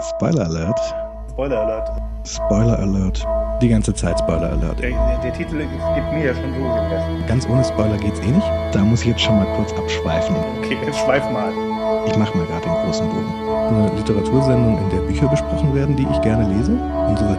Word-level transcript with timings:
Spoiler 0.00 0.46
Alert. 0.46 0.80
Spoiler 1.30 1.60
Alert. 1.60 1.90
Spoiler 2.24 2.78
Alert. 2.78 3.26
Die 3.60 3.68
ganze 3.68 3.92
Zeit 3.92 4.18
Spoiler 4.18 4.50
Alert. 4.52 4.80
Der, 4.80 4.90
der, 5.22 5.32
Titel 5.34 5.58
gibt 5.58 6.12
mir 6.12 6.24
ja 6.24 6.34
schon 6.34 6.54
so 6.54 6.60
den. 6.60 7.26
Ganz 7.26 7.46
ohne 7.46 7.62
Spoiler 7.62 7.98
geht's 7.98 8.18
eh 8.20 8.30
nicht. 8.30 8.46
Da 8.72 8.82
muss 8.82 9.02
ich 9.02 9.08
jetzt 9.08 9.20
schon 9.20 9.36
mal 9.36 9.46
kurz 9.56 9.72
abschweifen. 9.74 10.34
Okay, 10.58 10.78
jetzt 10.86 10.98
schweif 11.00 11.30
mal. 11.30 11.52
Ich 12.06 12.16
mache 12.16 12.36
mal 12.36 12.46
gerade 12.46 12.62
den 12.62 12.72
großen 12.72 13.06
Bogen. 13.08 13.32
Eine 13.68 13.90
Literatursendung, 13.96 14.78
in 14.78 14.90
der 14.90 15.02
Bücher 15.02 15.28
besprochen 15.28 15.74
werden, 15.74 15.96
die 15.96 16.06
ich 16.10 16.20
gerne 16.22 16.48
lese. 16.48 16.72
Unsere 17.06 17.36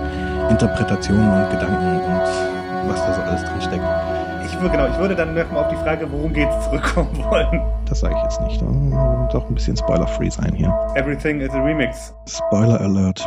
Interpretationen 0.49 1.43
und 1.43 1.49
Gedanken 1.49 1.99
und 1.99 2.89
was 2.89 3.05
da 3.05 3.13
so 3.13 3.21
alles 3.21 3.43
drin 3.43 3.61
steckt. 3.61 4.20
Ich 4.61 4.63
würde, 4.63 4.77
genau, 4.77 4.93
ich 4.93 4.99
würde 4.99 5.15
dann 5.15 5.33
nochmal 5.33 5.63
auf 5.63 5.71
die 5.71 5.75
Frage, 5.77 6.11
worum 6.11 6.33
geht's, 6.33 6.65
zurückkommen 6.65 7.17
wollen. 7.17 7.83
Das 7.87 8.01
sage 8.01 8.13
ich 8.15 8.21
jetzt 8.21 8.39
nicht. 8.41 8.61
Doch 8.61 9.49
ein 9.49 9.55
bisschen 9.55 9.75
Spoiler-free 9.75 10.29
sein 10.29 10.53
hier. 10.53 10.69
Everything 10.93 11.41
is 11.41 11.49
a 11.49 11.63
Remix. 11.63 12.13
Spoiler 12.27 12.79
Alert. 12.79 13.25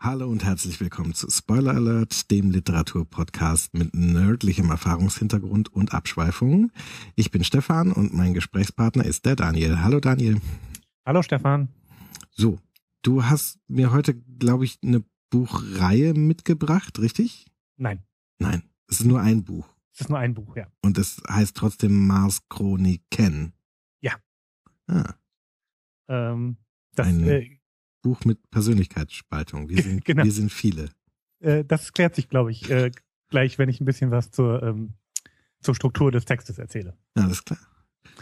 Hallo 0.00 0.26
und 0.26 0.44
herzlich 0.44 0.80
willkommen 0.80 1.14
zu 1.14 1.30
Spoiler 1.30 1.76
Alert, 1.76 2.32
dem 2.32 2.50
Literaturpodcast 2.50 3.74
mit 3.74 3.94
nerdlichem 3.94 4.70
Erfahrungshintergrund 4.70 5.72
und 5.72 5.94
Abschweifungen. 5.94 6.72
Ich 7.14 7.30
bin 7.30 7.44
Stefan 7.44 7.92
und 7.92 8.12
mein 8.12 8.34
Gesprächspartner 8.34 9.04
ist 9.04 9.26
der 9.26 9.36
Daniel. 9.36 9.84
Hallo 9.84 10.00
Daniel. 10.00 10.40
Hallo 11.06 11.22
Stefan. 11.22 11.68
So, 12.32 12.58
du 13.02 13.22
hast 13.22 13.60
mir 13.68 13.92
heute, 13.92 14.14
glaube 14.14 14.64
ich, 14.64 14.80
eine 14.82 15.04
Buchreihe 15.30 16.12
mitgebracht, 16.12 16.98
richtig? 16.98 17.46
Nein, 17.76 18.02
Nein, 18.40 18.64
es 18.88 18.98
ist 18.98 19.06
nur 19.06 19.20
ein 19.20 19.44
Buch. 19.44 19.68
Es 19.92 20.00
ist 20.02 20.08
nur 20.08 20.18
ein 20.18 20.34
Buch, 20.34 20.56
ja. 20.56 20.66
Und 20.82 20.98
es 20.98 21.20
heißt 21.28 21.56
trotzdem 21.56 22.06
Mars 22.06 22.40
Chroniken. 22.48 23.52
Ja. 24.00 24.14
Ah, 24.86 25.14
Ähm, 26.08 26.56
das, 26.94 27.06
Ein- 27.08 27.28
äh, 27.28 27.58
Buch 28.02 28.24
mit 28.24 28.50
Persönlichkeitsspaltung. 28.50 29.68
Wir 29.68 29.76
sind, 29.82 30.04
Genau. 30.04 30.24
wir 30.24 30.32
sind 30.32 30.50
viele. 30.52 30.90
äh, 31.40 31.64
das 31.64 31.92
klärt 31.92 32.14
sich, 32.14 32.28
glaube 32.28 32.50
ich, 32.50 32.70
äh, 32.70 32.90
gleich, 33.28 33.58
wenn 33.58 33.68
ich 33.68 33.80
ein 33.80 33.84
bisschen 33.84 34.10
was 34.10 34.30
zur, 34.30 34.62
ähm, 34.62 34.94
zur 35.60 35.74
Struktur 35.74 36.10
des 36.10 36.24
Textes 36.24 36.58
erzähle. 36.58 36.96
Ja, 37.16 37.24
alles 37.24 37.44
klar. 37.44 37.58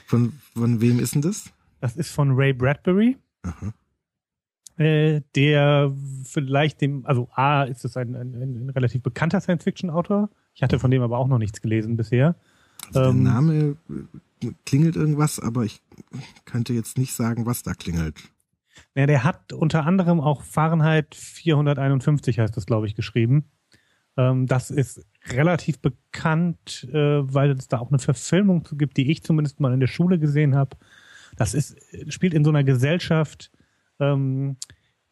Von, 0.06 0.32
von 0.54 0.80
wem 0.80 0.98
ist 0.98 1.14
denn 1.14 1.22
das? 1.22 1.52
Das 1.80 1.96
ist 1.96 2.10
von 2.10 2.32
Ray 2.32 2.52
Bradbury, 2.52 3.16
Aha. 3.42 3.72
äh, 4.76 5.20
der 5.36 5.94
vielleicht 6.24 6.80
dem, 6.80 7.06
also 7.06 7.28
A, 7.32 7.62
ist 7.64 7.84
es 7.84 7.96
ein, 7.96 8.14
ein, 8.16 8.34
ein 8.34 8.70
relativ 8.70 9.02
bekannter 9.02 9.40
Science-Fiction-Autor. 9.40 10.28
Ich 10.58 10.62
hatte 10.64 10.80
von 10.80 10.90
dem 10.90 11.02
aber 11.02 11.18
auch 11.18 11.28
noch 11.28 11.38
nichts 11.38 11.62
gelesen 11.62 11.96
bisher. 11.96 12.34
Also 12.88 12.98
der 13.00 13.10
Ähm, 13.10 13.22
Name 13.22 13.76
äh, 14.42 14.50
klingelt 14.66 14.96
irgendwas, 14.96 15.38
aber 15.38 15.64
ich 15.64 15.80
könnte 16.46 16.72
jetzt 16.72 16.98
nicht 16.98 17.12
sagen, 17.12 17.46
was 17.46 17.62
da 17.62 17.74
klingelt. 17.74 18.16
Ja, 18.96 19.06
der 19.06 19.22
hat 19.22 19.52
unter 19.52 19.86
anderem 19.86 20.20
auch 20.20 20.42
Fahrenheit 20.42 21.14
451 21.14 22.40
heißt 22.40 22.56
das, 22.56 22.66
glaube 22.66 22.88
ich, 22.88 22.96
geschrieben. 22.96 23.44
Ähm, 24.16 24.48
das 24.48 24.72
ist 24.72 25.06
relativ 25.28 25.78
bekannt, 25.78 26.88
äh, 26.92 26.96
weil 27.32 27.52
es 27.52 27.68
da 27.68 27.78
auch 27.78 27.90
eine 27.90 28.00
Verfilmung 28.00 28.66
gibt, 28.72 28.96
die 28.96 29.12
ich 29.12 29.22
zumindest 29.22 29.60
mal 29.60 29.72
in 29.72 29.78
der 29.78 29.86
Schule 29.86 30.18
gesehen 30.18 30.56
habe. 30.56 30.76
Das 31.36 31.54
ist, 31.54 31.76
spielt 32.08 32.34
in 32.34 32.42
so 32.42 32.50
einer 32.50 32.64
Gesellschaft, 32.64 33.52
ähm, 34.00 34.56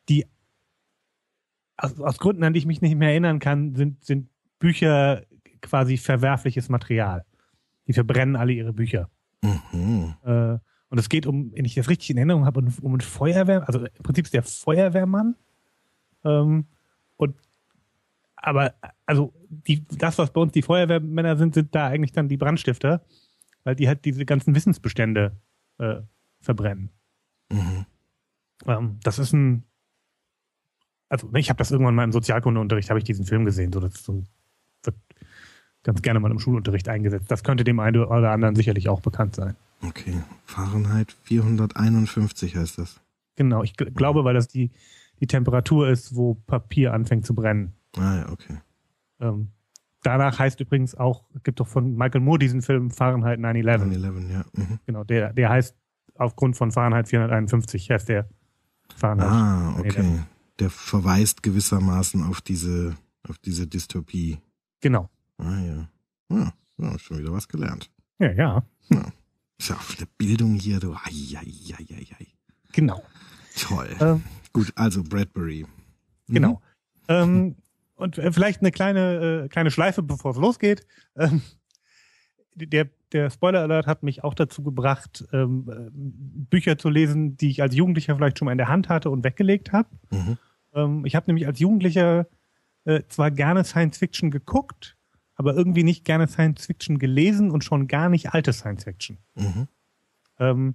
die 0.09 0.27
aus, 1.77 2.01
aus 2.01 2.19
Gründen, 2.19 2.43
an 2.43 2.53
die 2.53 2.59
ich 2.59 2.67
mich 2.67 2.81
nicht 2.81 2.97
mehr 2.97 3.11
erinnern 3.11 3.39
kann, 3.39 3.77
sind, 3.77 4.05
sind 4.05 4.29
Bücher 4.59 5.23
quasi 5.67 5.97
verwerfliches 5.97 6.69
Material. 6.69 7.25
Die 7.87 7.93
verbrennen 7.93 8.37
alle 8.37 8.53
ihre 8.53 8.73
Bücher. 8.73 9.11
Mhm. 9.43 10.15
Äh, 10.25 10.59
und 10.89 10.99
es 10.99 11.09
geht 11.09 11.27
um, 11.27 11.53
wenn 11.55 11.65
ich 11.65 11.75
das 11.75 11.89
richtig 11.89 12.11
in 12.11 12.17
Erinnerung 12.17 12.47
habe, 12.47 12.61
um, 12.61 12.73
um 12.81 12.93
einen 12.93 13.01
Feuerwehr, 13.01 13.67
also 13.67 13.81
im 13.81 14.03
Prinzip 14.03 14.25
ist 14.25 14.35
der 14.35 14.43
Feuerwehrmann. 14.43 15.37
Ähm, 16.25 16.67
und 17.17 17.35
aber 18.37 18.75
also 19.05 19.33
die, 19.49 19.85
das, 19.85 20.19
was 20.19 20.33
bei 20.33 20.41
uns 20.41 20.53
die 20.53 20.63
Feuerwehrmänner 20.63 21.37
sind, 21.37 21.55
sind 21.55 21.75
da 21.75 21.89
eigentlich 21.89 22.13
dann 22.13 22.29
die 22.29 22.37
Brandstifter, 22.37 23.05
weil 23.65 23.75
die 23.75 23.89
halt 23.89 24.05
diese 24.05 24.25
ganzen 24.25 24.55
Wissensbestände 24.55 25.37
äh, 25.79 26.03
verbrennen. 26.41 26.91
Mhm. 27.51 27.87
Ähm, 28.67 29.01
das 29.03 29.19
ist 29.19 29.33
ein, 29.33 29.65
also 31.09 31.29
ne, 31.29 31.41
ich 31.41 31.51
habe 31.51 31.59
das 31.59 31.71
irgendwann 31.71 31.95
mal 31.95 32.05
im 32.05 32.13
Sozialkundeunterricht, 32.13 32.91
habe 32.91 32.99
ich 32.99 33.05
diesen 33.05 33.27
Film 33.27 33.45
gesehen, 33.45 33.73
so 33.73 33.81
das 33.81 33.95
ist 33.95 34.05
so, 34.05 34.15
wird 34.15 34.27
ganz 35.87 36.03
gerne 36.03 36.19
mal 36.21 36.31
im 36.33 36.39
Schulunterricht 36.41 36.89
eingesetzt. 36.89 37.31
Das 37.31 37.45
könnte 37.45 37.63
dem 37.65 37.79
einen 37.81 38.05
oder 38.05 38.33
anderen 38.33 38.57
sicherlich 38.57 38.89
auch 38.89 39.01
bekannt 39.01 39.37
sein. 39.37 39.55
Okay. 39.87 40.15
Fahrenheit 40.45 41.17
451 41.23 42.57
heißt 42.57 42.79
das. 42.79 43.01
Genau, 43.37 43.63
ich 43.63 43.73
gl- 43.75 43.93
glaube, 43.93 44.25
weil 44.25 44.35
das 44.35 44.49
die, 44.49 44.71
die 45.21 45.27
Temperatur 45.27 45.89
ist, 45.89 46.17
wo 46.17 46.35
Papier 46.35 46.93
anfängt 46.93 47.25
zu 47.25 47.35
brennen. 47.35 47.73
Ah 47.97 48.17
ja, 48.17 48.29
okay. 48.31 48.57
Ähm, 49.21 49.49
danach 50.03 50.39
heißt 50.39 50.59
übrigens 50.61 50.95
auch, 50.95 51.25
es 51.35 51.43
gibt 51.45 51.61
doch 51.61 51.69
von 51.69 51.97
Michael 51.97 52.21
Moore 52.21 52.39
diesen 52.41 52.63
Film 52.63 52.91
Fahrenheit 52.91 53.39
9-11. 53.39 53.85
9-11, 53.85 54.33
ja. 54.33 54.45
Mhm. 54.55 54.79
Genau, 54.87 55.05
der, 55.05 55.33
der 55.33 55.49
heißt 55.51 55.77
aufgrund 56.17 56.57
von 56.57 56.73
Fahrenheit 56.73 57.09
451, 57.09 57.91
heißt 57.91 58.09
der 58.09 58.29
Fahrenheit. 58.97 59.29
Ah, 59.29 59.75
9/11. 59.79 59.81
okay. 59.81 60.19
Der 60.59 60.71
verweist 60.71 61.43
gewissermaßen 61.43 62.25
auf 62.25 62.41
diese, 62.41 62.97
auf 63.29 63.39
diese 63.39 63.67
Dystopie. 63.67 64.39
Genau. 64.81 65.11
Ah 65.39 65.61
ja. 65.61 65.89
Ja, 66.31 66.53
ja 66.79 66.99
schon 66.99 67.19
wieder 67.19 67.33
was 67.33 67.49
gelernt. 67.49 67.91
Ja, 68.19 68.33
ja, 68.33 68.63
Ist 69.59 69.69
ja 69.69 69.77
auch 69.77 69.93
wieder 69.93 70.07
Bildung 70.19 70.55
hier, 70.55 70.81
du. 70.81 70.93
Ai, 70.93 71.37
ai, 71.37 71.75
ai, 71.79 71.87
ai, 71.91 72.07
ai. 72.19 72.27
genau. 72.73 73.03
Toll. 73.59 73.89
Ähm, 74.01 74.23
Gut, 74.53 74.73
also 74.75 75.03
Bradbury. 75.03 75.67
Mhm. 76.29 76.35
Genau. 76.35 76.63
Ähm, 77.09 77.57
und 77.97 78.19
äh, 78.19 78.33
vielleicht 78.33 78.61
eine 78.61 78.71
kleine, 78.71 79.45
äh, 79.45 79.49
kleine 79.49 79.71
Schleife, 79.71 80.03
bevor 80.03 80.33
es 80.33 80.37
losgeht. 80.37 80.87
Ähm, 81.17 81.43
der, 82.55 82.89
der 83.13 83.31
Spoiler-Alert 83.31 83.87
hat 83.87 84.03
mich 84.03 84.25
auch 84.25 84.35
dazu 84.35 84.63
gebracht, 84.63 85.25
ähm, 85.33 85.69
äh, 85.71 85.91
Bücher 85.93 86.79
zu 86.79 86.89
lesen, 86.89 87.37
die 87.37 87.51
ich 87.51 87.63
als 87.63 87.75
Jugendlicher 87.75 88.17
vielleicht 88.17 88.39
schon 88.39 88.47
mal 88.47 88.53
in 88.53 88.59
der 88.59 88.69
Hand 88.69 88.89
hatte 88.89 89.11
und 89.11 89.25
weggelegt 89.25 89.73
habe. 89.73 89.89
Mhm. 90.11 90.39
Ähm, 90.75 91.05
ich 91.05 91.15
habe 91.15 91.27
nämlich 91.27 91.47
als 91.47 91.59
Jugendlicher 91.59 92.27
äh, 92.85 93.03
zwar 93.09 93.31
gerne 93.31 93.65
Science 93.65 93.99
Fiction 93.99 94.31
geguckt, 94.31 94.97
aber 95.37 95.55
irgendwie 95.55 95.85
nicht 95.85 96.05
gerne 96.05 96.27
Science 96.29 96.67
Fiction 96.67 96.99
gelesen 96.99 97.51
und 97.51 97.63
schon 97.63 97.87
gar 97.87 98.09
nicht 98.09 98.33
alte 98.35 98.53
Science 98.53 98.85
Fiction. 98.85 99.19
Mhm. 99.35 99.69
Ähm, 100.39 100.75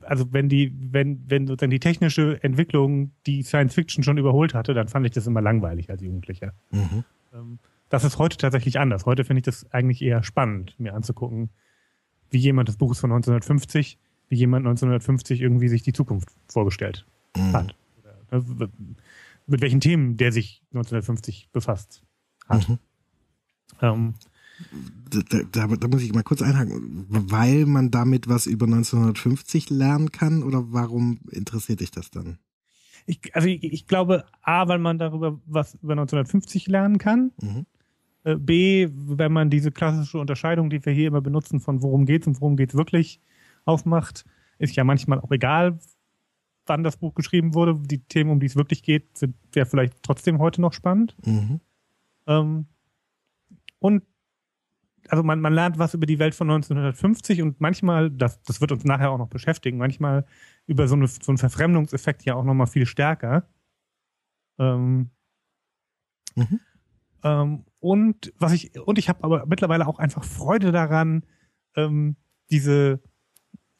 also 0.00 0.32
wenn 0.32 0.48
die, 0.48 0.72
wenn, 0.92 1.22
wenn 1.30 1.46
sozusagen 1.46 1.70
die 1.70 1.78
technische 1.78 2.42
Entwicklung 2.42 3.12
die 3.26 3.42
Science 3.42 3.74
Fiction 3.74 4.02
schon 4.02 4.18
überholt 4.18 4.54
hatte, 4.54 4.74
dann 4.74 4.88
fand 4.88 5.06
ich 5.06 5.12
das 5.12 5.26
immer 5.26 5.40
langweilig 5.40 5.90
als 5.90 6.02
Jugendlicher. 6.02 6.52
Mhm. 6.72 7.04
Ähm, 7.32 7.58
das 7.88 8.02
ist 8.02 8.18
heute 8.18 8.36
tatsächlich 8.36 8.80
anders. 8.80 9.06
Heute 9.06 9.24
finde 9.24 9.38
ich 9.40 9.44
das 9.44 9.70
eigentlich 9.72 10.02
eher 10.02 10.24
spannend, 10.24 10.74
mir 10.78 10.92
anzugucken, 10.94 11.50
wie 12.30 12.38
jemand 12.38 12.68
das 12.68 12.76
Buch 12.78 12.90
ist 12.90 12.98
von 12.98 13.12
1950, 13.12 13.98
wie 14.28 14.34
jemand 14.34 14.66
1950 14.66 15.40
irgendwie 15.40 15.68
sich 15.68 15.82
die 15.82 15.92
Zukunft 15.92 16.30
vorgestellt 16.48 17.06
Mhm. 17.36 17.52
hat. 17.52 17.76
Oder, 18.30 18.42
ne, 18.42 18.70
mit 19.46 19.60
welchen 19.60 19.80
Themen 19.80 20.16
der 20.16 20.32
sich 20.32 20.62
1950 20.72 21.50
befasst 21.52 22.02
hat. 22.48 22.68
Mhm. 22.68 22.78
Ähm, 23.82 24.14
Da, 25.10 25.40
da, 25.52 25.66
da 25.66 25.88
muss 25.88 26.02
ich 26.02 26.12
mal 26.14 26.22
kurz 26.22 26.42
einhaken, 26.42 27.06
weil 27.08 27.66
man 27.66 27.90
damit 27.90 28.28
was 28.28 28.46
über 28.46 28.66
1950 28.66 29.70
lernen 29.70 30.12
kann 30.12 30.42
oder 30.42 30.72
warum 30.72 31.20
interessiert 31.30 31.80
dich 31.80 31.90
das 31.90 32.10
dann? 32.10 32.38
ich, 33.06 33.34
also 33.34 33.48
ich, 33.48 33.62
ich 33.62 33.86
glaube, 33.86 34.24
A, 34.42 34.68
weil 34.68 34.78
man 34.78 34.98
darüber 34.98 35.40
was 35.46 35.74
über 35.74 35.92
1950 35.92 36.66
lernen 36.66 36.98
kann. 36.98 37.32
Mhm. 37.40 37.66
Äh, 38.24 38.36
B, 38.36 38.88
wenn 38.92 39.32
man 39.32 39.48
diese 39.48 39.70
klassische 39.70 40.18
Unterscheidung, 40.18 40.70
die 40.70 40.84
wir 40.84 40.92
hier 40.92 41.08
immer 41.08 41.20
benutzen, 41.20 41.60
von 41.60 41.82
worum 41.82 42.04
geht's 42.04 42.26
und 42.26 42.40
worum 42.40 42.56
geht's 42.56 42.74
wirklich 42.74 43.20
aufmacht, 43.64 44.24
ist 44.58 44.74
ja 44.74 44.84
manchmal 44.84 45.20
auch 45.20 45.30
egal, 45.30 45.78
wann 46.66 46.82
das 46.82 46.96
Buch 46.96 47.14
geschrieben 47.14 47.54
wurde. 47.54 47.78
Die 47.78 48.00
Themen, 48.00 48.30
um 48.30 48.40
die 48.40 48.46
es 48.46 48.56
wirklich 48.56 48.82
geht, 48.82 49.16
sind 49.16 49.36
ja 49.54 49.64
vielleicht 49.64 50.02
trotzdem 50.02 50.38
heute 50.38 50.60
noch 50.60 50.72
spannend. 50.72 51.16
Mhm. 51.24 51.60
Ähm, 52.26 52.66
und 53.78 54.02
also 55.08 55.22
man, 55.22 55.40
man 55.40 55.52
lernt 55.52 55.78
was 55.78 55.94
über 55.94 56.04
die 56.06 56.18
Welt 56.18 56.34
von 56.34 56.50
1950 56.50 57.40
und 57.42 57.60
manchmal, 57.60 58.10
das, 58.10 58.42
das 58.42 58.60
wird 58.60 58.72
uns 58.72 58.84
nachher 58.84 59.10
auch 59.12 59.18
noch 59.18 59.28
beschäftigen, 59.28 59.78
manchmal 59.78 60.26
über 60.66 60.88
so, 60.88 60.96
eine, 60.96 61.06
so 61.06 61.20
einen 61.28 61.38
Verfremdungseffekt 61.38 62.24
ja 62.24 62.34
auch 62.34 62.42
noch 62.42 62.54
mal 62.54 62.66
viel 62.66 62.86
stärker. 62.86 63.48
Ähm, 64.58 65.10
Mhm. 66.34 66.60
ähm, 67.22 67.64
und 67.80 68.32
was 68.38 68.52
ich 68.52 68.78
und 68.80 68.98
ich 68.98 69.08
habe 69.08 69.24
aber 69.24 69.46
mittlerweile 69.46 69.86
auch 69.86 69.98
einfach 69.98 70.22
Freude 70.24 70.70
daran, 70.72 71.24
ähm, 71.76 72.16
diese, 72.50 73.00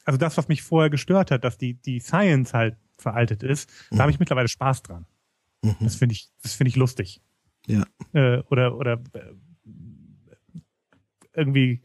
also 0.05 0.17
das, 0.17 0.37
was 0.37 0.47
mich 0.47 0.63
vorher 0.63 0.89
gestört 0.89 1.29
hat, 1.29 1.43
dass 1.43 1.57
die 1.57 1.75
die 1.75 1.99
Science 1.99 2.53
halt 2.53 2.77
veraltet 2.97 3.43
ist, 3.43 3.69
Mhm. 3.91 3.97
da 3.97 4.01
habe 4.03 4.11
ich 4.11 4.19
mittlerweile 4.19 4.47
Spaß 4.47 4.81
dran. 4.83 5.05
Mhm. 5.61 5.75
Das 5.81 5.95
finde 5.95 6.13
ich, 6.13 6.31
das 6.41 6.53
finde 6.55 6.69
ich 6.69 6.75
lustig. 6.77 7.21
Ja. 7.67 7.83
Äh, 8.13 8.39
oder 8.49 8.75
oder 8.77 8.93
äh, 9.13 9.33
irgendwie 11.37 11.81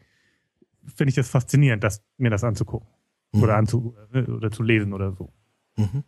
finde 0.95 1.09
ich 1.09 1.15
das 1.15 1.29
faszinierend, 1.29 1.83
das, 1.83 2.03
mir 2.17 2.29
das 2.29 2.43
anzugucken 2.43 2.87
Mhm. 3.33 3.43
oder 3.43 3.57
anzu 3.57 3.95
äh, 4.13 4.21
oder 4.23 4.51
zu 4.51 4.61
lesen 4.63 4.93
oder 4.93 5.11
so. 5.13 5.33
Mhm. 5.77 6.03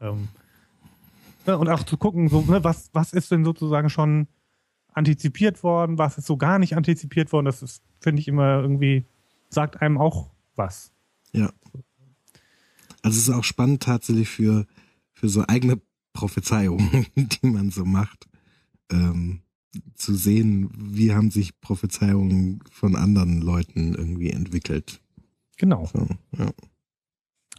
Ähm, 0.00 0.28
Ne, 1.46 1.58
und 1.58 1.68
auch 1.68 1.82
zu 1.82 1.98
gucken, 1.98 2.28
so, 2.28 2.40
ne, 2.40 2.64
was, 2.64 2.88
was 2.94 3.12
ist 3.12 3.30
denn 3.30 3.44
sozusagen 3.44 3.90
schon 3.90 4.28
antizipiert 4.94 5.62
worden, 5.62 5.98
was 5.98 6.16
ist 6.16 6.26
so 6.26 6.38
gar 6.38 6.58
nicht 6.58 6.74
antizipiert 6.74 7.32
worden, 7.32 7.44
das 7.44 7.62
ist, 7.62 7.82
finde 8.00 8.20
ich 8.20 8.28
immer 8.28 8.60
irgendwie, 8.60 9.04
sagt 9.50 9.82
einem 9.82 9.98
auch 9.98 10.30
was. 10.54 10.92
Ja. 11.32 11.52
Also 13.02 13.18
es 13.18 13.28
ist 13.28 13.30
auch 13.30 13.44
spannend 13.44 13.82
tatsächlich 13.82 14.30
für, 14.30 14.66
für 15.12 15.28
so 15.28 15.44
eigene 15.46 15.82
Prophezeiungen, 16.14 17.06
die 17.16 17.46
man 17.46 17.70
so 17.70 17.84
macht, 17.84 18.26
ähm, 18.90 19.42
zu 19.94 20.14
sehen, 20.14 20.70
wie 20.76 21.12
haben 21.14 21.30
sich 21.30 21.60
Prophezeiungen 21.60 22.60
von 22.70 22.96
anderen 22.96 23.40
Leuten 23.40 23.94
irgendwie 23.94 24.30
entwickelt. 24.30 25.00
Genau. 25.56 25.86
So, 25.92 26.06
ja. 26.38 26.50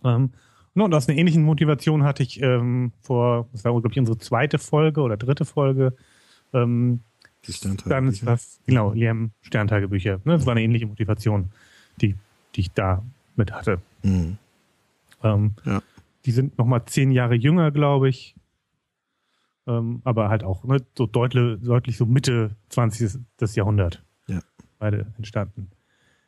Ähm, 0.04 0.32
no, 0.74 0.86
und 0.86 0.94
aus 0.94 1.08
einer 1.08 1.18
ähnlichen 1.18 1.44
Motivation 1.44 2.04
hatte 2.04 2.24
ich 2.24 2.42
ähm, 2.42 2.92
vor, 3.02 3.48
das 3.52 3.64
war, 3.64 3.72
glaube 3.72 3.90
ich, 3.92 4.00
unsere 4.00 4.18
zweite 4.18 4.60
Folge 4.60 5.02
oder 5.02 5.18
dritte 5.18 5.46
Folge, 5.46 5.96
ähm, 6.54 7.00
Die 7.48 7.54
Sterntagebücher. 7.54 8.26
dann 8.26 8.40
genau, 8.66 8.92
Liam 8.94 9.32
Sterntagebücher. 9.42 10.22
Ne? 10.26 10.34
Das 10.34 10.46
war 10.46 10.52
eine 10.52 10.64
ähnliche 10.64 10.88
Motivation, 10.88 11.50
die, 12.02 12.16
die 12.56 12.62
ich 12.62 12.72
da 12.72 13.04
mit 13.36 13.52
hatte. 13.52 13.82
Mhm. 14.04 14.38
Ähm, 15.24 15.54
Ja. 15.66 15.82
Die 16.26 16.32
sind 16.32 16.58
nochmal 16.58 16.84
zehn 16.86 17.12
Jahre 17.12 17.36
jünger, 17.36 17.72
glaube 17.72 18.10
ich. 18.10 18.36
Ähm, 19.68 20.02
aber 20.04 20.30
halt 20.30 20.44
auch 20.44 20.64
ne, 20.64 20.78
so 20.98 21.08
deutlich, 21.08 21.62
deutlich 21.62 21.98
so 21.98 22.06
Mitte 22.06 22.56
20. 22.70 23.20
des 23.40 23.56
Jahrhundert. 23.56 24.04
Ja. 24.28 24.42
Beide 24.78 25.14
entstanden. 25.18 25.72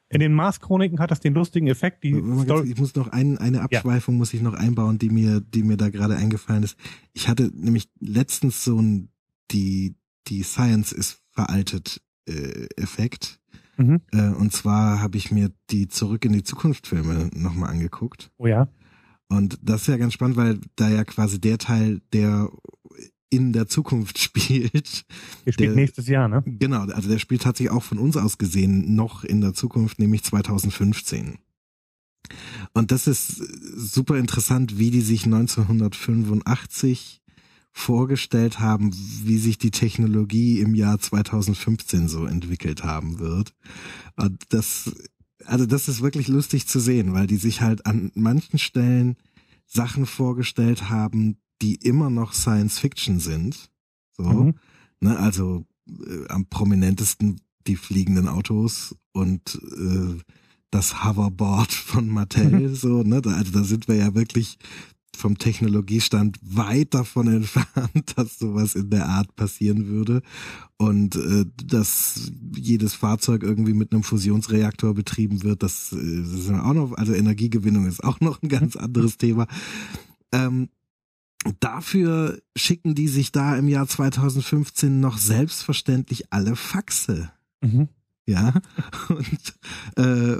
In 0.09 0.21
den 0.21 0.33
Mars-Chroniken 0.33 0.99
hat 0.99 1.11
das 1.11 1.19
den 1.19 1.33
lustigen 1.33 1.67
Effekt, 1.67 2.03
die 2.03 2.13
Story, 2.43 2.71
Ich 2.71 2.79
muss 2.79 2.95
noch 2.95 3.09
ein, 3.09 3.37
eine 3.37 3.61
Abschweifung 3.61 4.15
muss 4.15 4.33
ich 4.33 4.41
noch 4.41 4.53
einbauen, 4.53 4.97
die 4.97 5.09
mir, 5.09 5.41
die 5.41 5.63
mir 5.63 5.75
da 5.75 5.89
gerade 5.89 6.15
eingefallen 6.15 6.63
ist. 6.63 6.77
Ich 7.13 7.27
hatte 7.27 7.51
nämlich 7.53 7.89
letztens 7.99 8.63
so 8.63 8.81
ein, 8.81 9.09
die, 9.51 9.95
die 10.27 10.43
Science 10.43 10.93
ist 10.93 11.21
veraltet 11.31 12.01
äh, 12.25 12.67
Effekt. 12.77 13.41
Mhm. 13.75 14.01
Äh, 14.11 14.29
und 14.29 14.53
zwar 14.53 15.01
habe 15.01 15.17
ich 15.17 15.31
mir 15.31 15.51
die 15.69 15.87
Zurück 15.87 16.23
in 16.25 16.33
die 16.33 16.43
Zukunft 16.43 16.87
Filme 16.87 17.29
nochmal 17.33 17.69
angeguckt. 17.69 18.31
oh 18.37 18.47
ja, 18.47 18.69
Und 19.27 19.59
das 19.61 19.81
ist 19.81 19.87
ja 19.87 19.97
ganz 19.97 20.13
spannend, 20.13 20.37
weil 20.37 20.59
da 20.77 20.89
ja 20.89 21.03
quasi 21.03 21.39
der 21.39 21.57
Teil, 21.57 22.01
der 22.13 22.49
in 23.29 23.53
der 23.53 23.67
Zukunft 23.67 24.17
spielt, 24.19 25.05
ihr 25.45 25.53
spielt 25.53 25.69
Der- 25.69 25.75
nächstes 25.75 26.07
Jahr, 26.07 26.27
ne? 26.27 26.43
Genau, 26.45 26.81
also 26.85 27.09
der 27.09 27.19
spielt 27.19 27.41
tatsächlich 27.43 27.71
auch 27.71 27.83
von 27.83 27.97
uns 27.99 28.17
aus 28.17 28.37
gesehen 28.37 28.95
noch 28.95 29.23
in 29.23 29.41
der 29.41 29.53
Zukunft, 29.53 29.99
nämlich 29.99 30.23
2015. 30.23 31.37
Und 32.73 32.91
das 32.91 33.07
ist 33.07 33.37
super 33.75 34.17
interessant, 34.17 34.77
wie 34.77 34.91
die 34.91 35.01
sich 35.01 35.25
1985 35.25 37.21
vorgestellt 37.71 38.59
haben, 38.59 38.91
wie 39.23 39.37
sich 39.37 39.57
die 39.57 39.71
Technologie 39.71 40.59
im 40.59 40.73
Jahr 40.75 40.99
2015 40.99 42.07
so 42.07 42.25
entwickelt 42.25 42.83
haben 42.83 43.19
wird. 43.19 43.53
Und 44.15 44.41
das, 44.49 44.91
also 45.45 45.65
das 45.65 45.87
ist 45.87 46.01
wirklich 46.01 46.27
lustig 46.27 46.67
zu 46.67 46.79
sehen, 46.79 47.13
weil 47.13 47.27
die 47.27 47.37
sich 47.37 47.61
halt 47.61 47.85
an 47.85 48.11
manchen 48.15 48.57
Stellen 48.59 49.15
Sachen 49.65 50.05
vorgestellt 50.05 50.89
haben, 50.89 51.37
die 51.61 51.75
immer 51.75 52.09
noch 52.09 52.33
Science 52.33 52.79
Fiction 52.79 53.19
sind. 53.19 53.69
So. 54.15 54.23
Mhm. 54.23 54.55
Ne, 54.99 55.17
also 55.17 55.65
äh, 55.87 56.27
am 56.29 56.45
prominentesten 56.47 57.41
die 57.67 57.75
fliegenden 57.75 58.27
Autos 58.27 58.95
und 59.11 59.59
äh, 59.77 60.17
das 60.71 61.03
Hoverboard 61.03 61.71
von 61.71 62.07
Mattel, 62.07 62.73
so, 62.75 63.03
ne? 63.03 63.21
Da, 63.21 63.31
also 63.31 63.51
da 63.51 63.63
sind 63.63 63.87
wir 63.87 63.95
ja 63.95 64.15
wirklich 64.15 64.57
vom 65.15 65.37
Technologiestand 65.37 66.37
weit 66.41 66.93
davon 66.93 67.27
entfernt, 67.33 68.13
dass 68.15 68.39
sowas 68.39 68.75
in 68.75 68.89
der 68.89 69.07
Art 69.07 69.35
passieren 69.35 69.87
würde. 69.87 70.21
Und 70.77 71.15
äh, 71.15 71.45
dass 71.65 72.31
jedes 72.55 72.93
Fahrzeug 72.93 73.43
irgendwie 73.43 73.73
mit 73.73 73.91
einem 73.91 74.03
Fusionsreaktor 74.03 74.93
betrieben 74.93 75.43
wird, 75.43 75.63
das, 75.63 75.91
äh, 75.91 76.21
das 76.21 76.31
ist 76.31 76.49
auch 76.51 76.73
noch, 76.73 76.93
also 76.93 77.13
Energiegewinnung 77.13 77.87
ist 77.87 78.03
auch 78.03 78.19
noch 78.19 78.41
ein 78.41 78.49
ganz 78.49 78.75
anderes 78.75 79.17
Thema. 79.17 79.47
Ähm, 80.31 80.69
dafür 81.59 82.39
schicken 82.55 82.95
die 82.95 83.07
sich 83.07 83.31
da 83.31 83.57
im 83.57 83.67
Jahr 83.67 83.87
2015 83.87 84.99
noch 84.99 85.17
selbstverständlich 85.17 86.31
alle 86.31 86.55
Faxe. 86.55 87.31
Mhm. 87.61 87.89
Ja, 88.25 88.53
und, 89.07 89.59
äh, 89.95 90.37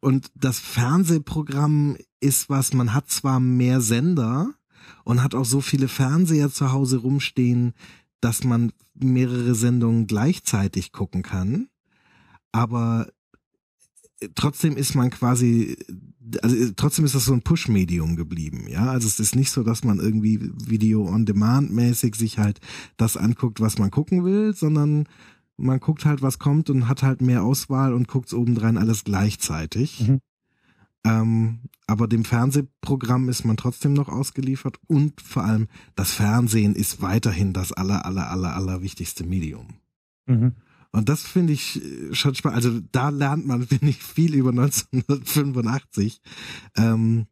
und 0.00 0.30
das 0.34 0.58
Fernsehprogramm 0.58 1.96
ist 2.20 2.50
was, 2.50 2.72
man 2.72 2.94
hat 2.94 3.08
zwar 3.10 3.38
mehr 3.38 3.80
Sender 3.80 4.52
und 5.04 5.22
hat 5.22 5.34
auch 5.34 5.44
so 5.44 5.60
viele 5.60 5.86
Fernseher 5.86 6.50
zu 6.50 6.72
Hause 6.72 6.98
rumstehen, 6.98 7.74
dass 8.20 8.42
man 8.42 8.72
mehrere 8.94 9.54
Sendungen 9.54 10.08
gleichzeitig 10.08 10.90
gucken 10.90 11.22
kann, 11.22 11.68
aber 12.50 13.06
trotzdem 14.34 14.76
ist 14.76 14.94
man 14.94 15.10
quasi, 15.10 15.76
also 16.42 16.72
trotzdem 16.76 17.04
ist 17.04 17.14
das 17.14 17.26
so 17.26 17.32
ein 17.32 17.42
Push-Medium 17.42 18.16
geblieben, 18.16 18.66
ja. 18.68 18.90
Also 18.90 19.06
es 19.06 19.20
ist 19.20 19.36
nicht 19.36 19.50
so, 19.50 19.62
dass 19.62 19.84
man 19.84 19.98
irgendwie 19.98 20.40
Video-on-Demand-mäßig 20.66 22.14
sich 22.14 22.38
halt 22.38 22.60
das 22.96 23.16
anguckt, 23.16 23.60
was 23.60 23.78
man 23.78 23.90
gucken 23.90 24.24
will, 24.24 24.54
sondern 24.54 25.08
man 25.56 25.80
guckt 25.80 26.04
halt, 26.04 26.22
was 26.22 26.38
kommt 26.38 26.70
und 26.70 26.88
hat 26.88 27.02
halt 27.02 27.20
mehr 27.22 27.42
Auswahl 27.42 27.94
und 27.94 28.08
guckt 28.08 28.32
obendrein 28.32 28.78
alles 28.78 29.04
gleichzeitig. 29.04 30.08
Mhm. 30.08 30.20
Ähm, 31.04 31.60
aber 31.86 32.08
dem 32.08 32.24
Fernsehprogramm 32.24 33.28
ist 33.28 33.44
man 33.44 33.56
trotzdem 33.56 33.92
noch 33.92 34.08
ausgeliefert 34.08 34.78
und 34.88 35.20
vor 35.20 35.44
allem 35.44 35.68
das 35.94 36.12
Fernsehen 36.12 36.74
ist 36.74 37.00
weiterhin 37.00 37.52
das 37.52 37.72
aller, 37.72 38.04
aller, 38.04 38.28
aller, 38.28 38.54
aller 38.56 38.82
wichtigste 38.82 39.24
Medium. 39.24 39.68
Mhm. 40.26 40.56
Und 40.96 41.08
das 41.10 41.22
finde 41.22 41.52
ich 41.52 41.82
äh, 41.84 42.14
schon 42.14 42.34
spannend. 42.34 42.56
Also 42.56 42.80
da 42.92 43.10
lernt 43.10 43.46
man, 43.46 43.66
finde 43.66 43.88
ich, 43.88 44.02
viel 44.02 44.34
über 44.34 44.50
1985. 44.50 46.20
Ähm, 46.76 47.26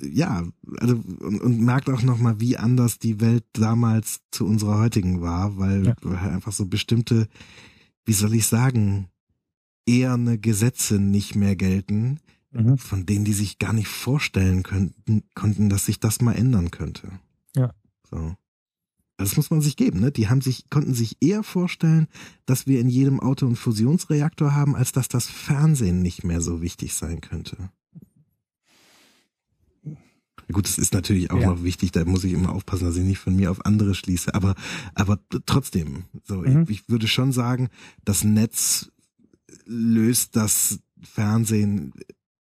ja, 0.00 0.44
also 0.78 0.94
und, 0.96 1.40
und 1.42 1.60
merkt 1.60 1.90
auch 1.90 2.02
nochmal, 2.02 2.40
wie 2.40 2.56
anders 2.56 2.98
die 2.98 3.20
Welt 3.20 3.44
damals 3.52 4.20
zu 4.30 4.46
unserer 4.46 4.78
heutigen 4.78 5.20
war, 5.20 5.58
weil, 5.58 5.86
Ja. 5.88 5.94
weil 6.02 6.16
einfach 6.30 6.52
so 6.52 6.66
bestimmte, 6.66 7.28
wie 8.06 8.12
soll 8.14 8.34
ich 8.34 8.46
sagen, 8.46 9.08
eherne 9.86 10.38
Gesetze 10.38 10.98
nicht 10.98 11.34
mehr 11.34 11.56
gelten, 11.56 12.18
Mhm. 12.56 12.78
von 12.78 13.04
denen 13.04 13.24
die 13.24 13.32
sich 13.32 13.58
gar 13.58 13.72
nicht 13.72 13.88
vorstellen 13.88 14.62
könnten, 14.62 15.24
konnten, 15.34 15.68
dass 15.68 15.86
sich 15.86 15.98
das 15.98 16.20
mal 16.20 16.34
ändern 16.34 16.70
könnte. 16.70 17.10
Ja. 17.56 17.74
So. 18.08 18.36
Das 19.16 19.36
muss 19.36 19.50
man 19.50 19.60
sich 19.60 19.76
geben, 19.76 20.00
ne? 20.00 20.10
Die 20.10 20.28
haben 20.28 20.40
sich, 20.40 20.68
konnten 20.70 20.92
sich 20.92 21.16
eher 21.20 21.42
vorstellen, 21.44 22.08
dass 22.46 22.66
wir 22.66 22.80
in 22.80 22.88
jedem 22.88 23.20
Auto 23.20 23.46
einen 23.46 23.54
Fusionsreaktor 23.56 24.54
haben, 24.54 24.74
als 24.74 24.90
dass 24.90 25.08
das 25.08 25.26
Fernsehen 25.28 26.02
nicht 26.02 26.24
mehr 26.24 26.40
so 26.40 26.60
wichtig 26.62 26.94
sein 26.94 27.20
könnte. 27.20 27.70
Gut, 30.52 30.68
es 30.68 30.76
ist 30.78 30.92
natürlich 30.92 31.30
auch 31.30 31.40
Ja. 31.40 31.46
noch 31.52 31.62
wichtig, 31.64 31.92
da 31.92 32.04
muss 32.04 32.22
ich 32.24 32.32
immer 32.32 32.52
aufpassen, 32.52 32.84
dass 32.84 32.96
ich 32.96 33.04
nicht 33.04 33.18
von 33.18 33.34
mir 33.34 33.50
auf 33.50 33.64
andere 33.64 33.94
schließe, 33.94 34.34
aber, 34.34 34.54
aber 34.94 35.18
trotzdem, 35.46 36.04
so, 36.22 36.42
Mhm. 36.42 36.62
ich, 36.64 36.80
ich 36.82 36.88
würde 36.88 37.08
schon 37.08 37.32
sagen, 37.32 37.68
das 38.04 38.24
Netz 38.24 38.90
löst 39.64 40.36
das 40.36 40.80
Fernsehen 41.00 41.92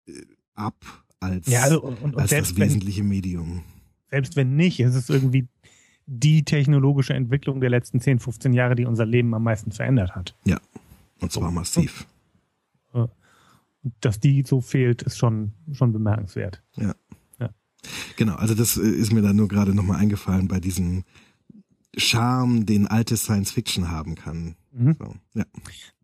äh, 0.07 0.21
ab 0.53 1.05
als, 1.21 1.47
Ja, 1.47 1.61
also, 1.61 1.81
und, 1.81 2.01
und 2.01 2.13
als 2.15 2.23
das 2.23 2.29
selbst, 2.31 2.57
wenn, 2.57 2.67
wesentliche 2.67 3.03
Medium. 3.03 3.63
selbst 4.09 4.35
wenn 4.35 4.55
nicht, 4.57 4.79
es 4.81 4.95
ist 4.95 5.09
irgendwie 5.09 5.47
die 6.05 6.43
technologische 6.43 7.13
Entwicklung 7.13 7.59
der 7.61 7.69
letzten 7.69 7.99
10, 7.99 8.19
15 8.19 8.53
Jahre, 8.53 8.75
die 8.75 8.85
unser 8.85 9.05
Leben 9.05 9.33
am 9.33 9.43
meisten 9.43 9.71
verändert 9.71 10.15
hat. 10.15 10.35
Und 11.21 11.31
zwar 11.31 11.51
massiv. 11.51 12.05
Und 12.91 13.09
Dass 14.01 14.19
die 14.19 14.43
so 14.43 14.61
fehlt, 14.61 15.01
ist 15.03 15.17
schon, 15.17 15.51
schon 15.71 15.91
bemerkenswert. 15.93 16.61
Genau, 18.15 18.35
also 18.35 18.55
das 18.55 18.77
äh, 18.77 18.81
ist 18.87 19.11
mir 19.11 19.21
dann 19.21 19.35
nur 19.35 19.49
gerade 19.49 19.73
nochmal 19.75 19.99
eingefallen 19.99 20.47
bei 20.47 20.61
diesem 20.61 21.03
Charme, 21.97 22.65
den 22.65 22.87
alte 22.87 23.17
Science 23.17 23.51
Fiction 23.51 23.91
haben 23.91 24.15
kann. 24.15 24.55
Mhm. 24.71 24.95
So, 24.97 25.15
ja. 25.33 25.43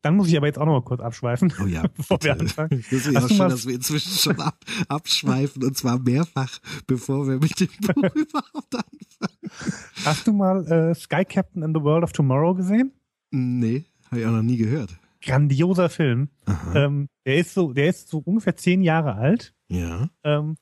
Dann 0.01 0.17
muss 0.17 0.27
ich 0.27 0.35
aber 0.35 0.47
jetzt 0.47 0.59
auch 0.59 0.65
noch 0.65 0.73
mal 0.73 0.83
kurz 0.83 0.99
abschweifen, 0.99 1.53
Oh 1.63 1.65
ja, 1.67 1.83
bevor 1.95 2.21
wir 2.21 2.33
anfangen. 2.37 2.83
Das 2.91 3.05
ist 3.05 3.11
ja 3.13 3.27
schön, 3.27 3.37
mal- 3.37 3.49
dass 3.49 3.65
wir 3.65 3.75
inzwischen 3.75 4.11
schon 4.11 4.41
ab, 4.41 4.57
abschweifen 4.89 5.63
und 5.63 5.77
zwar 5.77 5.99
mehrfach, 5.99 6.59
bevor 6.85 7.25
wir 7.27 7.39
mit 7.39 7.57
dem 7.59 7.67
Buch 7.81 7.95
überhaupt 8.15 8.75
anfangen. 8.75 8.99
Hast 10.05 10.27
du 10.27 10.33
mal 10.33 10.65
äh, 10.71 10.95
Sky 10.95 11.25
Captain 11.25 11.63
in 11.63 11.73
the 11.73 11.81
World 11.81 12.03
of 12.03 12.11
Tomorrow 12.11 12.53
gesehen? 12.55 12.91
Nee, 13.31 13.85
habe 14.07 14.21
ich 14.21 14.25
auch 14.25 14.31
noch 14.31 14.41
nie 14.41 14.57
gehört. 14.57 14.97
Grandioser 15.21 15.89
Film. 15.89 16.29
Ähm, 16.73 17.09
der 17.25 17.37
ist 17.37 17.53
so, 17.53 17.73
der 17.73 17.89
ist 17.89 18.07
so 18.07 18.19
ungefähr 18.19 18.55
zehn 18.55 18.81
Jahre 18.81 19.15
alt 19.15 19.53
Ja. 19.67 20.09
ähm, 20.23 20.55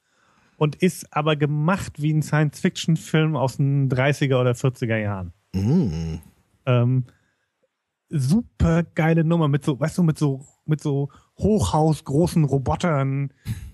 und 0.58 0.76
ist 0.78 1.14
aber 1.16 1.36
gemacht 1.36 2.02
wie 2.02 2.12
ein 2.12 2.24
Science-Fiction-Film 2.24 3.36
aus 3.36 3.58
den 3.58 3.90
30er 3.90 4.42
oder 4.42 4.52
40er 4.54 4.98
Jahren. 4.98 5.34
Mm. 5.54 6.16
Ähm, 6.66 7.04
super 8.10 8.84
geile 8.84 9.24
Nummer 9.24 9.48
mit 9.48 9.64
so, 9.64 9.80
weißt 9.80 10.00
du, 10.00 10.04
mit 10.04 10.18
so, 10.18 10.46
mit 10.66 10.82
so 10.82 11.10
Hochhaus 11.38 12.04
großen 12.04 12.44
Robotern, 12.44 13.32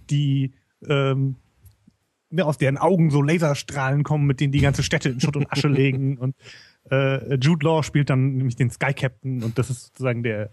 die 0.10 0.54
ähm, 0.88 1.38
ne, 2.34 2.46
aus 2.46 2.58
deren 2.58 2.78
Augen 2.78 3.12
so 3.12 3.22
Laserstrahlen 3.22 4.04
kommen, 4.04 4.25
mit 4.25 4.40
denen 4.40 4.52
die 4.52 4.62
ganze 4.62 4.84
Städte 4.84 5.10
in 5.10 5.20
Schutt 5.20 5.38
und 5.38 5.52
Asche 5.52 5.68
legen. 5.70 6.18
Und 6.18 6.36
äh, 6.90 7.36
Jude 7.36 7.66
Law 7.66 7.84
spielt 7.84 8.10
dann 8.10 8.36
nämlich 8.36 8.56
den 8.56 8.70
Sky 8.70 8.94
Captain 8.94 9.44
und 9.44 9.58
das 9.58 9.70
ist 9.70 9.88
sozusagen 9.88 10.24
der, 10.24 10.50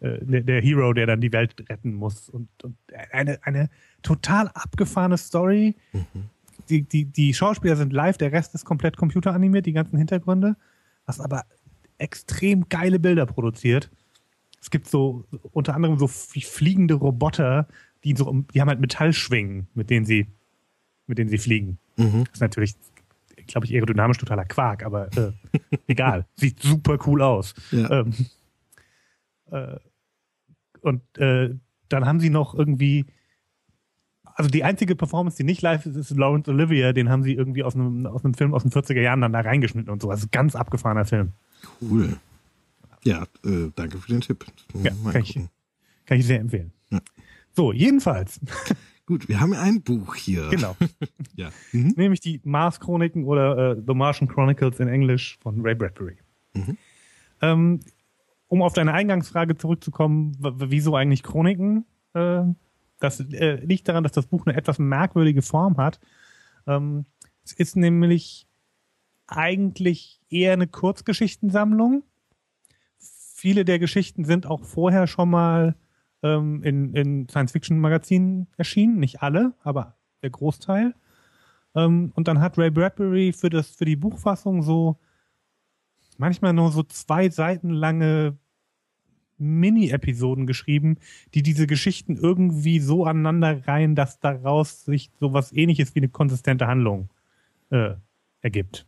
äh, 0.00 0.18
der, 0.24 0.42
der 0.42 0.62
Hero, 0.62 0.92
der 0.92 1.06
dann 1.06 1.20
die 1.20 1.32
Welt 1.32 1.54
retten 1.68 1.94
muss. 1.94 2.28
Und, 2.28 2.48
und 2.62 2.76
eine, 3.10 3.38
eine 3.42 3.68
total 4.02 4.48
abgefahrene 4.48 5.18
Story. 5.18 5.74
Mhm. 5.92 6.30
Die, 6.70 6.82
die, 6.82 7.04
die 7.04 7.34
Schauspieler 7.34 7.76
sind 7.76 7.92
live, 7.92 8.16
der 8.16 8.32
Rest 8.32 8.54
ist 8.54 8.64
komplett 8.64 8.96
computeranimiert, 8.96 9.66
die 9.66 9.72
ganzen 9.72 9.98
Hintergründe. 9.98 10.56
Was 11.04 11.20
aber 11.20 11.44
extrem 11.98 12.68
geile 12.68 12.98
Bilder 12.98 13.26
produziert. 13.26 13.90
Es 14.60 14.70
gibt 14.70 14.88
so 14.88 15.24
unter 15.52 15.74
anderem 15.74 15.98
so 15.98 16.06
fliegende 16.06 16.94
Roboter, 16.94 17.68
die 18.02 18.14
so, 18.16 18.44
die 18.54 18.60
haben 18.60 18.68
halt 18.68 18.80
Metallschwingen, 18.80 19.68
mit 19.74 19.90
denen 19.90 20.06
sie, 20.06 20.26
mit 21.06 21.18
denen 21.18 21.30
sie 21.30 21.38
fliegen. 21.38 21.78
Mhm. 21.96 22.24
Das 22.24 22.34
ist 22.34 22.40
natürlich, 22.40 22.74
glaube 23.46 23.66
ich, 23.66 23.74
aerodynamisch 23.74 24.18
totaler 24.18 24.44
Quark, 24.44 24.84
aber 24.84 25.08
äh, 25.16 25.32
egal. 25.86 26.26
Sieht 26.36 26.60
super 26.60 26.98
cool 27.06 27.22
aus. 27.22 27.54
Ja. 27.70 28.00
Ähm, 28.00 28.14
äh, 29.50 29.76
und 30.80 31.02
äh, 31.18 31.54
dann 31.88 32.06
haben 32.06 32.20
sie 32.20 32.30
noch 32.30 32.54
irgendwie, 32.54 33.06
also 34.22 34.50
die 34.50 34.64
einzige 34.64 34.96
Performance, 34.96 35.36
die 35.36 35.44
nicht 35.44 35.62
live 35.62 35.86
ist, 35.86 35.96
ist 35.96 36.10
Lawrence 36.10 36.50
Olivier, 36.50 36.92
den 36.92 37.08
haben 37.08 37.22
sie 37.22 37.34
irgendwie 37.34 37.62
aus 37.62 37.74
einem, 37.74 38.06
aus 38.06 38.24
einem 38.24 38.34
Film 38.34 38.54
aus 38.54 38.62
den 38.62 38.72
40er 38.72 39.00
Jahren 39.00 39.20
dann 39.20 39.32
da 39.32 39.40
reingeschnitten 39.40 39.90
und 39.90 40.02
so. 40.02 40.10
Also 40.10 40.26
ganz 40.30 40.54
abgefahrener 40.54 41.04
Film. 41.04 41.32
Cool. 41.80 42.18
Ja, 43.04 43.24
äh, 43.44 43.70
danke 43.74 43.98
für 43.98 44.08
den 44.08 44.20
Tipp. 44.22 44.44
Ja, 44.82 44.90
kann 45.12 45.22
ich, 45.22 45.34
kann 46.06 46.18
ich 46.18 46.26
sehr 46.26 46.40
empfehlen. 46.40 46.72
Ja. 46.90 47.00
So, 47.52 47.72
jedenfalls. 47.72 48.40
Gut, 49.06 49.28
wir 49.28 49.40
haben 49.40 49.52
ein 49.52 49.82
Buch 49.82 50.14
hier. 50.14 50.48
Genau. 50.48 50.76
ja. 51.36 51.50
Mhm. 51.72 51.94
Nämlich 51.96 52.20
die 52.20 52.40
Mars-Chroniken 52.42 53.24
oder 53.24 53.72
äh, 53.72 53.82
The 53.86 53.94
Martian 53.94 54.28
Chronicles 54.28 54.80
in 54.80 54.88
Englisch 54.88 55.38
von 55.42 55.60
Ray 55.60 55.74
Bradbury. 55.74 56.16
Mhm. 56.54 56.78
Ähm, 57.42 57.80
um 58.48 58.62
auf 58.62 58.72
deine 58.72 58.94
Eingangsfrage 58.94 59.56
zurückzukommen, 59.56 60.36
wieso 60.40 60.96
eigentlich 60.96 61.22
Chroniken? 61.22 61.84
Äh, 62.14 62.44
das 62.98 63.20
äh, 63.20 63.56
liegt 63.56 63.88
daran, 63.88 64.04
dass 64.04 64.12
das 64.12 64.26
Buch 64.26 64.46
eine 64.46 64.56
etwas 64.56 64.78
merkwürdige 64.78 65.42
Form 65.42 65.76
hat. 65.76 66.00
Ähm, 66.66 67.04
es 67.44 67.52
ist 67.52 67.76
nämlich 67.76 68.46
eigentlich 69.26 70.20
eher 70.30 70.54
eine 70.54 70.66
Kurzgeschichtensammlung. 70.66 72.04
Viele 72.98 73.66
der 73.66 73.78
Geschichten 73.78 74.24
sind 74.24 74.46
auch 74.46 74.64
vorher 74.64 75.06
schon 75.06 75.28
mal 75.28 75.74
ähm, 76.24 76.62
in, 76.64 76.94
in 76.94 77.28
Science-Fiction-Magazinen 77.28 78.48
erschienen. 78.56 78.98
Nicht 78.98 79.22
alle, 79.22 79.52
aber 79.62 79.94
der 80.22 80.30
Großteil. 80.30 80.94
Ähm, 81.76 82.10
und 82.14 82.26
dann 82.26 82.40
hat 82.40 82.58
Ray 82.58 82.70
Bradbury 82.70 83.32
für, 83.32 83.50
das, 83.50 83.70
für 83.70 83.84
die 83.84 83.96
Buchfassung 83.96 84.62
so 84.62 84.98
manchmal 86.16 86.54
nur 86.54 86.72
so 86.72 86.82
zwei 86.82 87.28
Seiten 87.28 87.70
lange 87.70 88.38
Mini-Episoden 89.36 90.46
geschrieben, 90.46 90.96
die 91.34 91.42
diese 91.42 91.66
Geschichten 91.66 92.16
irgendwie 92.16 92.78
so 92.78 93.04
aneinander 93.04 93.66
reihen, 93.66 93.94
dass 93.94 94.20
daraus 94.20 94.84
sich 94.84 95.10
sowas 95.20 95.52
ähnliches 95.52 95.94
wie 95.94 96.00
eine 96.00 96.08
konsistente 96.08 96.66
Handlung 96.66 97.10
äh, 97.70 97.94
ergibt. 98.40 98.86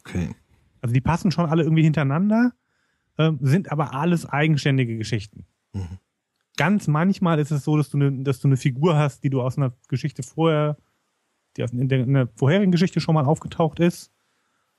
Okay. 0.00 0.30
Also 0.80 0.92
die 0.92 1.00
passen 1.00 1.30
schon 1.30 1.46
alle 1.46 1.62
irgendwie 1.62 1.82
hintereinander, 1.82 2.52
äh, 3.18 3.32
sind 3.40 3.70
aber 3.70 3.94
alles 3.94 4.26
eigenständige 4.26 4.96
Geschichten. 4.96 5.44
Mhm. 5.72 5.98
Ganz 6.56 6.86
manchmal 6.86 7.38
ist 7.38 7.50
es 7.50 7.64
so, 7.64 7.76
dass 7.76 7.90
du, 7.90 7.98
ne, 7.98 8.12
dass 8.22 8.40
du 8.40 8.48
eine 8.48 8.56
Figur 8.56 8.96
hast, 8.96 9.24
die 9.24 9.30
du 9.30 9.42
aus 9.42 9.56
einer 9.56 9.72
Geschichte 9.88 10.22
vorher, 10.22 10.76
die 11.56 11.64
aus, 11.64 11.72
in, 11.72 11.88
der, 11.88 12.00
in 12.00 12.14
der 12.14 12.28
vorherigen 12.36 12.72
Geschichte 12.72 13.00
schon 13.00 13.14
mal 13.14 13.24
aufgetaucht 13.24 13.80
ist, 13.80 14.12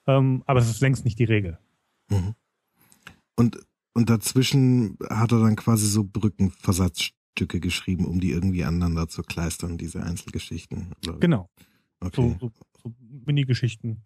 ähm, 0.08 0.44
aber 0.46 0.60
es 0.60 0.70
ist 0.70 0.82
längst 0.82 1.05
nicht 1.05 1.20
die 1.20 1.25
Regel. 1.25 1.58
Mhm. 2.10 2.36
Und, 3.36 3.60
und 3.94 4.10
dazwischen 4.10 4.98
hat 5.10 5.32
er 5.32 5.41
dann 5.41 5.55
quasi 5.55 5.88
so 5.88 6.03
Brückenversatzstücke 6.03 7.60
geschrieben, 7.60 8.05
um 8.05 8.20
die 8.20 8.32
irgendwie 8.32 8.63
aneinander 8.63 9.08
zu 9.08 9.24
kleistern, 9.24 9.77
diese 9.77 10.03
Einzelgeschichten. 10.03 10.94
Genau. 11.20 11.50
Okay. 12.00 12.38
So, 12.39 12.48
so, 12.48 12.51
so 12.84 12.94
Mini-Geschichten. 13.25 14.01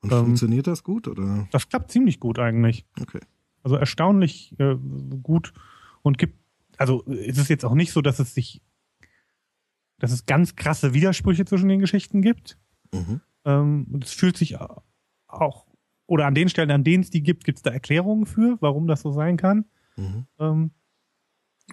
Und 0.00 0.12
ähm, 0.12 0.24
funktioniert 0.24 0.66
das 0.66 0.82
gut 0.82 1.08
oder? 1.08 1.48
Das 1.50 1.68
klappt 1.68 1.90
ziemlich 1.90 2.20
gut 2.20 2.38
eigentlich. 2.38 2.84
Okay. 3.00 3.20
Also 3.62 3.76
erstaunlich 3.76 4.54
äh, 4.58 4.76
gut 5.22 5.52
und 6.02 6.18
gibt, 6.18 6.36
also 6.78 7.02
ist 7.02 7.38
es 7.38 7.48
jetzt 7.48 7.64
auch 7.64 7.74
nicht 7.74 7.92
so, 7.92 8.00
dass 8.00 8.18
es 8.18 8.34
sich, 8.34 8.62
dass 9.98 10.12
es 10.12 10.26
ganz 10.26 10.56
krasse 10.56 10.94
Widersprüche 10.94 11.44
zwischen 11.44 11.68
den 11.68 11.80
Geschichten 11.80 12.22
gibt. 12.22 12.58
Mhm. 12.92 13.20
Ähm, 13.44 13.86
und 13.90 14.04
es 14.04 14.12
fühlt 14.12 14.36
sich 14.36 14.56
auch, 15.26 15.66
oder 16.06 16.26
an 16.26 16.34
den 16.34 16.48
Stellen, 16.48 16.70
an 16.70 16.84
denen 16.84 17.02
es 17.02 17.10
die 17.10 17.22
gibt, 17.22 17.44
gibt 17.44 17.58
es 17.58 17.62
da 17.62 17.70
Erklärungen 17.70 18.26
für, 18.26 18.58
warum 18.60 18.86
das 18.86 19.02
so 19.02 19.12
sein 19.12 19.36
kann. 19.36 19.66
Mhm. 19.96 20.26
Ähm, 20.38 20.70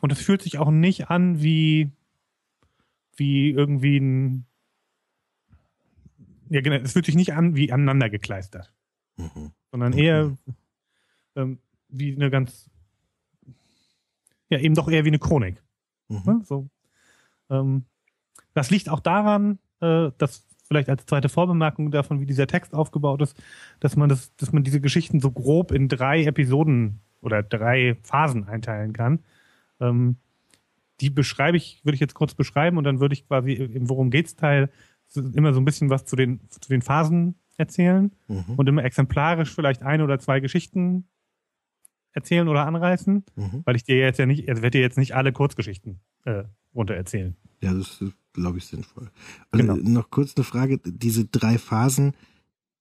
und 0.02 0.12
es 0.12 0.22
fühlt 0.22 0.42
sich 0.42 0.58
auch 0.58 0.72
nicht 0.72 1.10
an 1.10 1.42
wie, 1.42 1.92
wie 3.16 3.50
irgendwie 3.50 3.98
ein 3.98 4.46
ja, 6.50 6.62
genau. 6.62 6.78
Es 6.78 6.94
fühlt 6.94 7.06
sich 7.06 7.16
nicht 7.16 7.34
an 7.34 7.56
wie 7.56 7.72
aneinander 7.72 8.10
gekleistert, 8.10 8.74
mhm. 9.18 9.52
sondern 9.72 9.94
eher 9.94 10.36
ähm, 11.36 11.60
wie 11.88 12.16
eine 12.16 12.30
ganz, 12.30 12.70
ja, 14.50 14.60
eben 14.60 14.76
doch 14.76 14.90
eher 14.90 15.06
wie 15.06 15.10
eine 15.10 15.20
Chronik. 15.20 15.64
Mhm. 16.08 16.22
Ne? 16.26 16.42
So. 16.44 16.70
Ähm, 17.50 17.86
das 18.54 18.70
liegt 18.72 18.90
auch 18.90 19.00
daran, 19.00 19.60
äh, 19.80 20.12
dass 20.18 20.46
vielleicht 20.68 20.90
als 20.90 21.06
zweite 21.06 21.30
Vorbemerkung 21.30 21.92
davon, 21.92 22.20
wie 22.20 22.26
dieser 22.26 22.48
Text 22.48 22.74
aufgebaut 22.74 23.22
ist, 23.22 23.42
dass 23.80 23.96
man 23.96 24.10
das, 24.10 24.36
dass 24.36 24.52
man 24.52 24.64
diese 24.64 24.82
Geschichten 24.82 25.20
so 25.20 25.32
grob 25.32 25.72
in 25.72 25.88
drei 25.88 26.24
Episoden 26.24 27.02
oder 27.22 27.44
drei 27.44 27.98
Phasen 28.04 28.48
einteilen 28.48 28.94
kann. 28.94 29.20
Ähm, 29.80 30.18
die 31.02 31.10
beschreibe 31.10 31.58
ich, 31.58 31.84
würde 31.84 31.96
ich 31.96 32.02
jetzt 32.02 32.14
kurz 32.14 32.34
beschreiben 32.34 32.78
und 32.78 32.84
dann 32.84 33.00
würde 33.00 33.14
ich 33.14 33.28
quasi 33.28 33.54
im 33.54 33.90
Worum 33.90 34.12
geht's 34.12 34.36
Teil 34.36 34.70
immer 35.16 35.54
so 35.54 35.60
ein 35.60 35.66
bisschen 35.66 35.90
was 35.90 36.06
zu 36.06 36.16
den, 36.16 36.40
zu 36.50 36.70
den 36.70 36.82
Phasen 36.82 37.36
erzählen 37.58 38.12
mhm. 38.28 38.56
und 38.58 38.70
immer 38.70 38.84
exemplarisch 38.84 39.54
vielleicht 39.54 39.82
eine 39.82 40.04
oder 40.04 40.20
zwei 40.20 40.40
Geschichten 40.40 41.08
erzählen 42.14 42.48
oder 42.48 42.66
anreißen, 42.66 43.24
mhm. 43.36 43.62
weil 43.66 43.76
ich 43.76 43.84
dir 43.84 43.98
jetzt 43.98 44.20
ja 44.20 44.26
nicht, 44.26 44.50
also 44.50 44.62
werde 44.62 44.78
dir 44.78 44.82
jetzt 44.82 44.98
nicht 44.98 45.16
alle 45.16 45.32
Kurzgeschichten 45.32 46.00
äh, 46.26 46.44
runter 46.74 46.96
erzählen. 46.96 47.36
Ja, 47.62 47.74
das 47.74 48.02
ist, 48.02 48.14
glaube 48.34 48.58
ich, 48.58 48.66
sinnvoll. 48.66 49.10
Also 49.52 49.66
genau. 49.66 49.90
noch 49.90 50.10
kurz 50.10 50.36
eine 50.36 50.44
Frage, 50.44 50.80
diese 50.84 51.26
drei 51.26 51.58
Phasen, 51.58 52.14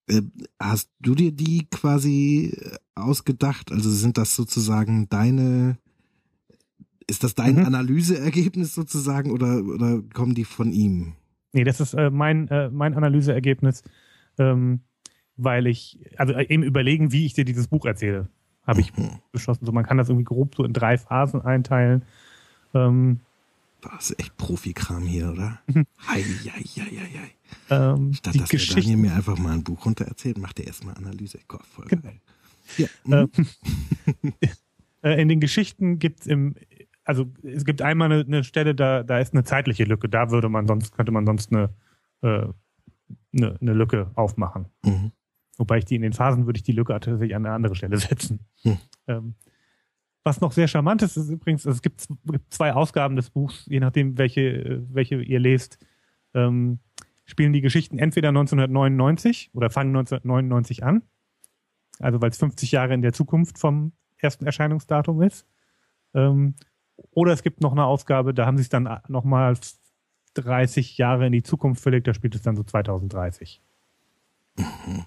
äh, 0.08 0.22
hast 0.58 0.90
du 1.00 1.14
dir 1.14 1.32
die 1.32 1.66
quasi 1.70 2.54
äh, 2.56 2.76
ausgedacht? 2.94 3.72
Also 3.72 3.90
sind 3.90 4.18
das 4.18 4.34
sozusagen 4.34 5.08
deine, 5.08 5.78
ist 7.06 7.24
das 7.24 7.34
dein 7.34 7.56
mhm. 7.56 7.66
Analyseergebnis 7.66 8.74
sozusagen 8.74 9.30
oder, 9.30 9.62
oder 9.64 10.02
kommen 10.14 10.34
die 10.34 10.44
von 10.44 10.72
ihm? 10.72 11.14
Nee, 11.52 11.64
das 11.64 11.80
ist 11.80 11.94
äh, 11.94 12.10
mein, 12.10 12.48
äh, 12.48 12.70
mein 12.70 12.94
Analyseergebnis, 12.94 13.82
ähm, 14.38 14.80
weil 15.36 15.66
ich, 15.66 16.00
also 16.16 16.34
äh, 16.34 16.46
eben 16.48 16.62
überlegen, 16.62 17.12
wie 17.12 17.26
ich 17.26 17.34
dir 17.34 17.44
dieses 17.44 17.68
Buch 17.68 17.84
erzähle, 17.84 18.28
habe 18.68 18.80
ich 18.82 18.96
mhm. 18.96 19.18
beschlossen. 19.32 19.64
So, 19.64 19.72
man 19.72 19.84
kann 19.84 19.96
das 19.96 20.08
irgendwie 20.08 20.24
grob 20.24 20.54
so 20.54 20.62
in 20.62 20.72
drei 20.72 20.98
Phasen 20.98 21.42
einteilen. 21.42 22.04
Ähm, 22.74 23.20
das 23.80 24.10
ist 24.10 24.20
echt 24.20 24.36
Profikram 24.36 25.04
hier, 25.04 25.30
oder? 25.30 25.60
Hei, 26.06 26.22
hei, 26.22 26.62
hei, 26.64 26.86
hei. 26.86 27.30
Ähm, 27.70 28.12
Statt 28.12 28.38
dass 28.38 28.48
der 28.48 28.60
Daniel 28.74 28.96
mir 28.96 29.14
einfach 29.14 29.38
mal 29.38 29.52
ein 29.52 29.64
Buch 29.64 29.86
runter 29.86 30.04
erzählt, 30.04 30.36
macht 30.36 30.60
er 30.60 30.66
erstmal 30.66 30.94
Analyse. 30.96 31.38
Gott, 31.48 31.64
voll 31.66 31.86
genau. 31.86 32.02
geil. 32.02 32.20
Ja. 32.76 32.88
Mhm. 33.04 33.30
Äh, 35.00 35.22
in 35.22 35.28
den 35.28 35.38
Geschichten 35.38 36.00
gibt 36.00 36.22
es 36.22 36.26
im, 36.26 36.56
also 37.04 37.32
es 37.44 37.64
gibt 37.64 37.82
einmal 37.82 38.10
eine, 38.10 38.24
eine, 38.24 38.42
Stelle, 38.42 38.74
da, 38.74 39.04
da 39.04 39.20
ist 39.20 39.32
eine 39.32 39.44
zeitliche 39.44 39.84
Lücke. 39.84 40.08
Da 40.08 40.32
würde 40.32 40.48
man 40.48 40.66
sonst, 40.66 40.92
könnte 40.92 41.12
man 41.12 41.24
sonst 41.24 41.52
eine, 41.52 41.70
äh, 42.22 42.48
eine, 43.32 43.56
eine 43.60 43.72
Lücke 43.74 44.10
aufmachen. 44.16 44.66
Mhm. 44.84 45.12
Wobei 45.58 45.78
ich 45.78 45.84
die 45.84 45.96
in 45.96 46.02
den 46.02 46.12
Phasen 46.12 46.46
würde 46.46 46.56
ich 46.56 46.62
die 46.62 46.72
Lücke 46.72 46.92
tatsächlich 46.92 47.34
an 47.34 47.44
eine 47.44 47.54
andere 47.54 47.74
Stelle 47.74 47.96
setzen. 47.98 48.40
Mhm. 48.64 48.78
Ähm, 49.06 49.34
was 50.24 50.40
noch 50.40 50.52
sehr 50.52 50.68
charmant 50.68 51.02
ist, 51.02 51.16
ist 51.16 51.30
übrigens, 51.30 51.64
es 51.64 51.82
gibt, 51.82 52.06
zwei 52.50 52.72
Ausgaben 52.72 53.16
des 53.16 53.30
Buchs, 53.30 53.66
je 53.66 53.80
nachdem, 53.80 54.18
welche, 54.18 54.84
welche 54.90 55.20
ihr 55.22 55.40
lest, 55.40 55.78
ähm, 56.34 56.78
spielen 57.24 57.52
die 57.52 57.60
Geschichten 57.60 57.98
entweder 57.98 58.28
1999 58.28 59.50
oder 59.52 59.70
fangen 59.70 59.96
1999 59.96 60.84
an. 60.84 61.02
Also 61.98 62.20
weil 62.20 62.30
es 62.30 62.38
50 62.38 62.72
Jahre 62.72 62.94
in 62.94 63.02
der 63.02 63.12
Zukunft 63.12 63.58
vom 63.58 63.92
ersten 64.16 64.46
Erscheinungsdatum 64.46 65.22
ist. 65.22 65.46
Ähm, 66.14 66.54
oder 67.10 67.32
es 67.32 67.42
gibt 67.42 67.60
noch 67.60 67.72
eine 67.72 67.84
Ausgabe, 67.84 68.34
da 68.34 68.46
haben 68.46 68.56
sie 68.56 68.62
es 68.62 68.68
dann 68.68 69.00
nochmal 69.08 69.56
30 70.34 70.98
Jahre 70.98 71.26
in 71.26 71.32
die 71.32 71.42
Zukunft 71.42 71.82
verlegt, 71.82 72.06
da 72.06 72.14
spielt 72.14 72.34
es 72.34 72.42
dann 72.42 72.56
so 72.56 72.62
2030. 72.62 73.62
Mhm. 74.56 75.06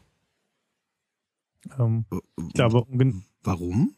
Ähm, 1.80 2.06
ich 2.48 2.54
glaube, 2.54 2.84
um 2.84 3.24
Warum? 3.44 3.96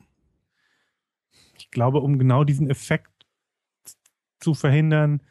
Ich 1.57 1.71
glaube, 1.71 1.99
um 1.99 2.17
genau 2.17 2.43
diesen 2.43 2.69
Effekt 2.69 3.11
zu 4.39 4.53
verhindern, 4.53 5.21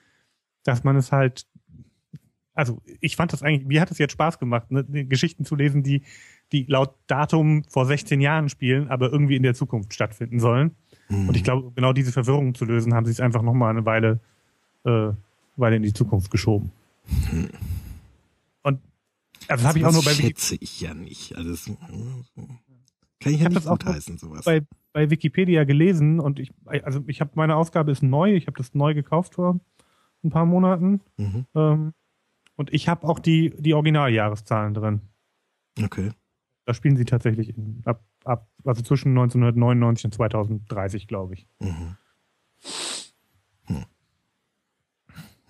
dass 0.64 0.84
man 0.84 0.96
es 0.96 1.12
halt 1.12 1.46
also 2.54 2.82
ich 3.00 3.16
fand 3.16 3.32
das 3.32 3.42
eigentlich, 3.42 3.66
mir 3.66 3.80
hat 3.80 3.90
es 3.90 3.98
jetzt 3.98 4.12
Spaß 4.12 4.38
gemacht, 4.38 4.70
ne, 4.70 4.84
Geschichten 5.06 5.44
zu 5.44 5.56
lesen, 5.56 5.82
die, 5.82 6.02
die 6.52 6.64
laut 6.64 6.94
Datum 7.06 7.64
vor 7.68 7.86
16 7.86 8.20
Jahren 8.20 8.48
spielen, 8.48 8.88
aber 8.88 9.10
irgendwie 9.10 9.36
in 9.36 9.42
der 9.42 9.54
Zukunft 9.54 9.94
stattfinden 9.94 10.38
sollen. 10.38 10.72
Mhm. 11.08 11.28
Und 11.28 11.36
ich 11.36 11.44
glaube, 11.44 11.72
genau 11.74 11.92
diese 11.92 12.12
Verwirrung 12.12 12.54
zu 12.54 12.64
lösen, 12.64 12.94
haben 12.94 13.06
sie 13.06 13.12
es 13.12 13.20
einfach 13.20 13.42
nochmal 13.42 13.70
eine 13.70 13.86
Weile, 13.86 14.20
äh, 14.84 15.10
Weile 15.56 15.76
in 15.76 15.82
die 15.82 15.94
Zukunft 15.94 16.30
geschoben. 16.30 16.72
Mhm. 17.30 17.48
Also 19.48 19.62
das 19.62 19.68
habe 19.68 19.78
ich 19.78 19.84
auch 19.84 19.92
nur 19.92 20.04
bei 20.04 20.14
schätze 20.14 20.56
ich 20.60 20.80
ja 20.80 20.94
nicht. 20.94 21.36
Also 21.36 21.50
das, 21.50 21.64
kann 21.64 23.32
ich 23.32 23.40
ja 23.40 23.48
ich 23.48 23.54
nicht 23.54 23.66
gut 23.66 23.84
heißen, 23.84 24.18
sowas. 24.18 24.44
Bei, 24.44 24.62
bei 24.92 25.10
Wikipedia 25.10 25.64
gelesen 25.64 26.20
und 26.20 26.38
ich, 26.38 26.52
also 26.64 27.02
ich 27.06 27.20
habe 27.20 27.32
meine 27.34 27.56
Ausgabe 27.56 27.92
ist 27.92 28.02
neu, 28.02 28.34
ich 28.34 28.46
habe 28.46 28.56
das 28.56 28.74
neu 28.74 28.94
gekauft 28.94 29.34
vor 29.34 29.60
ein 30.24 30.30
paar 30.30 30.46
Monaten. 30.46 31.00
Mhm. 31.16 31.46
Ähm, 31.54 31.94
und 32.56 32.72
ich 32.72 32.88
habe 32.88 33.06
auch 33.08 33.18
die, 33.18 33.54
die 33.58 33.74
Originaljahreszahlen 33.74 34.74
drin. 34.74 35.00
Okay. 35.82 36.10
Da 36.64 36.74
spielen 36.74 36.96
sie 36.96 37.04
tatsächlich 37.04 37.54
ab, 37.84 38.04
ab, 38.24 38.48
also 38.64 38.82
zwischen 38.82 39.10
1999 39.10 40.04
und 40.06 40.14
2030, 40.14 41.08
glaube 41.08 41.34
ich. 41.34 41.46
Mhm. 41.60 41.96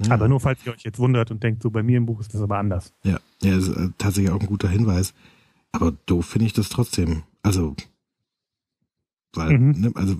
Hm. 0.03 0.11
Ja. 0.11 0.15
Aber 0.15 0.29
nur 0.29 0.41
falls 0.41 0.65
ihr 0.67 0.73
euch 0.73 0.83
jetzt 0.83 0.99
wundert 0.99 1.31
und 1.31 1.43
denkt, 1.43 1.63
so 1.63 1.71
bei 1.71 1.83
mir 1.83 1.99
im 1.99 2.07
Buch 2.07 2.21
ist 2.21 2.35
das 2.35 2.41
aber 2.41 2.59
anders. 2.59 2.93
Ja, 3.05 3.19
ja, 3.43 3.57
ist 3.57 3.69
äh, 3.69 3.89
tatsächlich 3.99 4.33
auch 4.33 4.41
ein 4.41 4.47
guter 4.47 4.69
Hinweis. 4.69 5.15
Aber 5.73 5.93
doof 6.07 6.27
finde 6.27 6.47
ich 6.47 6.53
das 6.53 6.69
trotzdem. 6.69 7.23
Also, 7.43 7.75
weil, 9.35 9.59
mhm. 9.59 9.81
ne, 9.81 9.93
also 9.95 10.17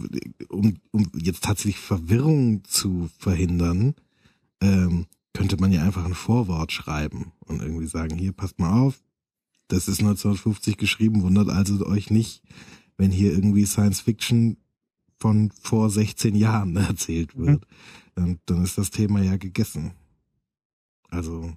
um, 0.49 0.77
um 0.91 1.11
jetzt 1.15 1.45
tatsächlich 1.45 1.79
Verwirrung 1.79 2.65
zu 2.65 3.11
verhindern, 3.19 3.95
ähm, 4.61 5.07
könnte 5.35 5.57
man 5.59 5.73
ja 5.73 5.83
einfach 5.83 6.05
ein 6.05 6.15
Vorwort 6.15 6.73
schreiben 6.73 7.33
und 7.41 7.63
irgendwie 7.63 7.87
sagen, 7.87 8.17
hier 8.17 8.33
passt 8.33 8.59
mal 8.59 8.81
auf, 8.81 9.01
das 9.69 9.89
ist 9.89 10.01
1950 10.01 10.77
geschrieben, 10.77 11.23
wundert 11.23 11.49
also 11.49 11.87
euch 11.87 12.11
nicht, 12.11 12.43
wenn 12.97 13.11
hier 13.11 13.33
irgendwie 13.33 13.65
Science 13.65 14.01
Fiction 14.01 14.59
von 15.19 15.51
vor 15.51 15.89
16 15.89 16.35
Jahren 16.35 16.77
erzählt 16.77 17.37
mhm. 17.37 17.47
wird. 17.47 17.61
Mhm. 17.61 17.67
Und 18.15 18.41
dann 18.47 18.63
ist 18.63 18.79
das 18.79 18.91
Thema 18.91 19.21
ja 19.21 19.37
gegessen. 19.37 19.93
Also, 21.09 21.53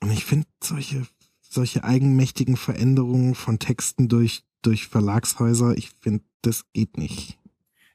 und 0.00 0.10
ich 0.10 0.24
finde 0.24 0.46
solche, 0.62 1.06
solche 1.40 1.84
eigenmächtigen 1.84 2.56
Veränderungen 2.56 3.34
von 3.34 3.58
Texten 3.58 4.08
durch, 4.08 4.44
durch 4.62 4.86
Verlagshäuser, 4.86 5.76
ich 5.76 5.90
finde, 5.90 6.24
das 6.42 6.64
geht 6.72 6.98
nicht 6.98 7.38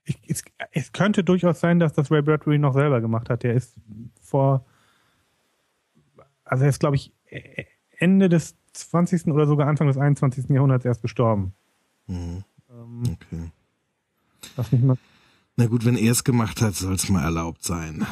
ich, 0.10 0.20
es, 0.28 0.44
es 0.72 0.92
könnte 0.92 1.24
durchaus 1.24 1.60
sein, 1.60 1.80
dass 1.80 1.94
das 1.94 2.12
Ray 2.12 2.22
Bradbury 2.22 2.58
noch 2.58 2.74
selber 2.74 3.02
gemacht 3.02 3.30
hat. 3.30 3.44
Der 3.44 3.54
ist 3.54 3.76
vor, 4.22 4.66
also 6.44 6.64
er 6.64 6.70
ist, 6.70 6.80
glaube 6.80 6.96
ich, 6.96 7.14
Ende 7.98 8.30
des 8.30 8.56
20. 8.74 9.28
oder 9.28 9.46
sogar 9.46 9.68
Anfang 9.68 9.88
des 9.88 9.98
21. 9.98 10.50
Jahrhunderts 10.50 10.86
erst 10.86 11.02
gestorben. 11.02 11.54
Mhm. 12.08 12.44
Ähm, 12.70 13.04
okay. 13.14 13.52
Lass 14.58 14.72
mich 14.72 14.82
mal. 14.82 14.98
Na 15.60 15.68
gut, 15.68 15.84
wenn 15.84 15.98
er 15.98 16.14
es 16.14 16.24
gemacht 16.24 16.62
hat, 16.62 16.74
soll 16.76 16.94
es 16.94 17.10
mal 17.10 17.22
erlaubt 17.22 17.66
sein. 17.66 18.08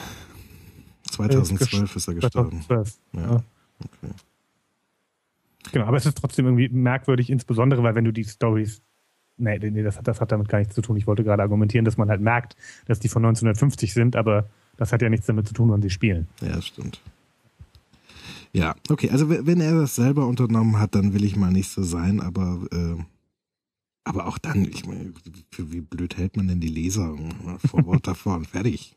2012 1.12 1.96
ist 1.96 2.08
er 2.10 2.16
gestorben. 2.16 2.62
2012. 2.64 2.98
Ja. 3.14 3.44
Okay. 3.80 4.14
Genau, 5.72 5.86
aber 5.86 5.96
es 5.96 6.06
ist 6.06 6.18
trotzdem 6.18 6.46
irgendwie 6.46 6.68
merkwürdig, 6.68 7.30
insbesondere, 7.30 7.84
weil 7.84 7.96
wenn 7.96 8.04
du 8.04 8.12
die 8.12 8.26
Stories 8.26 8.82
nee, 9.38 9.58
nee 9.60 9.82
das, 9.82 9.98
hat, 9.98 10.10
das 10.10 10.20
hat 10.20 10.34
damit 10.34 10.50
gar 10.50 10.58
nichts 10.58 10.76
zu 10.76 10.82
tun. 10.82 10.98
Ich 10.98 11.08
wollte 11.08 11.24
gerade 11.24 11.42
argumentieren, 11.42 11.86
dass 11.86 11.96
man 11.96 12.10
halt 12.10 12.20
merkt, 12.20 12.58
dass 12.86 13.00
die 13.00 13.08
von 13.08 13.24
1950 13.24 13.94
sind, 13.94 14.18
aber 14.18 14.50
das 14.76 14.92
hat 14.92 15.02
ja 15.02 15.08
nichts 15.08 15.28
damit 15.28 15.48
zu 15.48 15.54
tun, 15.54 15.70
wann 15.70 15.82
sie 15.82 15.90
spielen. 15.90 16.28
Ja, 16.42 16.62
stimmt. 16.62 17.00
Ja, 18.52 18.76
okay, 18.90 19.10
also 19.10 19.30
wenn 19.30 19.62
er 19.62 19.74
das 19.80 19.96
selber 19.96 20.28
unternommen 20.28 20.80
hat, 20.80 20.96
dann 20.96 21.14
will 21.14 21.24
ich 21.24 21.38
mal 21.38 21.52
nicht 21.52 21.70
so 21.70 21.84
sein, 21.84 22.20
aber 22.20 22.60
äh, 22.74 23.02
aber 24.08 24.28
auch 24.28 24.38
dann, 24.38 24.66
ich 24.66 24.86
meine, 24.86 25.14
wie 25.58 25.82
blöd 25.82 26.18
hält 26.18 26.38
man 26.38 26.48
denn 26.48 26.60
die 26.60 26.68
Leser? 26.68 27.16
Vorwort 27.60 28.08
davor 28.08 28.36
und 28.36 28.48
fertig. 28.48 28.96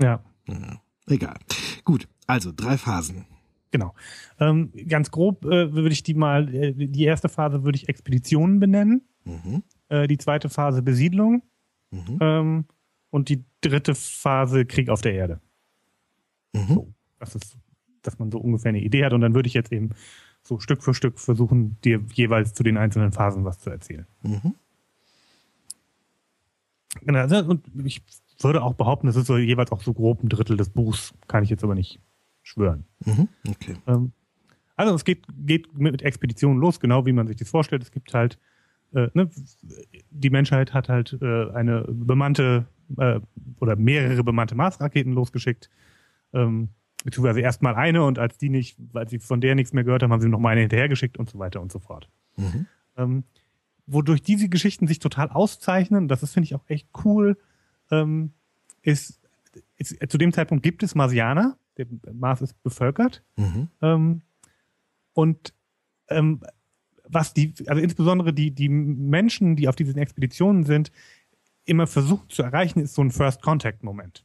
Ja. 0.00 0.22
ja. 0.48 0.80
Egal. 1.06 1.36
Gut, 1.84 2.08
also 2.26 2.52
drei 2.54 2.78
Phasen. 2.78 3.26
Genau. 3.70 3.94
Ähm, 4.38 4.70
ganz 4.86 5.10
grob 5.10 5.44
äh, 5.46 5.72
würde 5.72 5.92
ich 5.92 6.02
die 6.02 6.14
mal, 6.14 6.54
äh, 6.54 6.72
die 6.74 7.04
erste 7.04 7.28
Phase 7.28 7.64
würde 7.64 7.76
ich 7.76 7.88
Expeditionen 7.88 8.60
benennen. 8.60 9.02
Mhm. 9.24 9.62
Äh, 9.88 10.06
die 10.06 10.18
zweite 10.18 10.48
Phase 10.48 10.82
Besiedlung. 10.82 11.42
Mhm. 11.90 12.18
Ähm, 12.20 12.64
und 13.10 13.28
die 13.28 13.44
dritte 13.60 13.94
Phase 13.94 14.64
Krieg 14.66 14.88
auf 14.88 15.00
der 15.00 15.14
Erde. 15.14 15.40
Mhm. 16.52 16.74
So, 16.74 16.94
das 17.18 17.34
ist, 17.34 17.56
dass 18.02 18.18
man 18.18 18.30
so 18.30 18.38
ungefähr 18.38 18.70
eine 18.70 18.82
Idee 18.82 19.04
hat. 19.04 19.12
Und 19.12 19.22
dann 19.22 19.34
würde 19.34 19.46
ich 19.46 19.54
jetzt 19.54 19.72
eben 19.72 19.90
so 20.42 20.58
Stück 20.58 20.82
für 20.82 20.94
Stück 20.94 21.18
versuchen, 21.18 21.80
dir 21.82 22.00
jeweils 22.12 22.54
zu 22.54 22.62
den 22.62 22.76
einzelnen 22.76 23.12
Phasen 23.12 23.44
was 23.44 23.58
zu 23.58 23.70
erzählen. 23.70 24.06
Mhm. 24.22 24.54
Genau, 27.00 27.20
also, 27.20 27.36
und 27.38 27.64
ich 27.84 28.02
würde 28.40 28.62
auch 28.62 28.74
behaupten, 28.74 29.06
das 29.06 29.16
ist 29.16 29.26
so 29.26 29.38
jeweils 29.38 29.72
auch 29.72 29.82
so 29.82 29.94
grob 29.94 30.22
ein 30.22 30.28
Drittel 30.28 30.56
des 30.56 30.70
Buchs, 30.70 31.14
kann 31.28 31.44
ich 31.44 31.50
jetzt 31.50 31.64
aber 31.64 31.74
nicht 31.74 32.00
schwören. 32.42 32.84
Mhm. 33.04 33.28
Okay. 33.48 33.76
Ähm, 33.86 34.12
also 34.76 34.94
es 34.94 35.04
geht, 35.04 35.24
geht 35.46 35.78
mit 35.78 36.02
Expeditionen 36.02 36.60
los, 36.60 36.80
genau 36.80 37.06
wie 37.06 37.12
man 37.12 37.26
sich 37.26 37.36
das 37.36 37.50
vorstellt. 37.50 37.82
Es 37.82 37.92
gibt 37.92 38.12
halt 38.12 38.38
äh, 38.94 39.08
ne, 39.14 39.30
die 40.10 40.30
Menschheit 40.30 40.74
hat 40.74 40.88
halt 40.88 41.18
äh, 41.20 41.50
eine 41.50 41.84
bemannte 41.88 42.66
äh, 42.98 43.20
oder 43.60 43.76
mehrere 43.76 44.22
bemannte 44.22 44.54
Mars-Raketen 44.54 45.12
losgeschickt. 45.12 45.70
Ähm, 46.32 46.68
beziehungsweise 47.04 47.40
erstmal 47.40 47.74
eine 47.74 48.04
und 48.04 48.18
als 48.18 48.38
die 48.38 48.48
nicht, 48.48 48.76
weil 48.92 49.08
sie 49.08 49.18
von 49.18 49.40
der 49.40 49.54
nichts 49.54 49.72
mehr 49.72 49.84
gehört 49.84 50.02
haben, 50.02 50.12
haben 50.12 50.20
sie 50.20 50.28
noch 50.28 50.38
mal 50.38 50.50
eine 50.50 50.60
hinterhergeschickt 50.60 51.18
und 51.18 51.28
so 51.28 51.38
weiter 51.38 51.60
und 51.60 51.72
so 51.72 51.78
fort. 51.78 52.08
Mhm. 52.36 52.66
Ähm, 52.96 53.24
wodurch 53.86 54.22
diese 54.22 54.48
Geschichten 54.48 54.86
sich 54.86 54.98
total 54.98 55.30
auszeichnen, 55.30 56.08
das 56.08 56.22
ist, 56.22 56.32
finde 56.32 56.44
ich, 56.44 56.54
auch 56.54 56.64
echt 56.68 56.88
cool, 57.04 57.36
ähm, 57.90 58.32
ist, 58.82 59.20
ist, 59.76 59.96
zu 60.10 60.18
dem 60.18 60.32
Zeitpunkt 60.32 60.62
gibt 60.62 60.82
es 60.82 60.94
Marsianer, 60.94 61.56
der 61.76 61.86
Mars 62.12 62.42
ist 62.42 62.62
bevölkert. 62.62 63.22
Mhm. 63.36 63.68
Ähm, 63.80 64.22
und 65.12 65.54
ähm, 66.08 66.42
was 67.04 67.34
die, 67.34 67.54
also 67.66 67.82
insbesondere 67.82 68.32
die, 68.32 68.50
die 68.52 68.68
Menschen, 68.68 69.56
die 69.56 69.68
auf 69.68 69.76
diesen 69.76 69.98
Expeditionen 69.98 70.64
sind, 70.64 70.90
immer 71.64 71.86
versuchen 71.86 72.28
zu 72.28 72.42
erreichen, 72.42 72.80
ist 72.80 72.94
so 72.94 73.02
ein 73.02 73.10
First 73.10 73.42
Contact 73.42 73.82
Moment. 73.82 74.24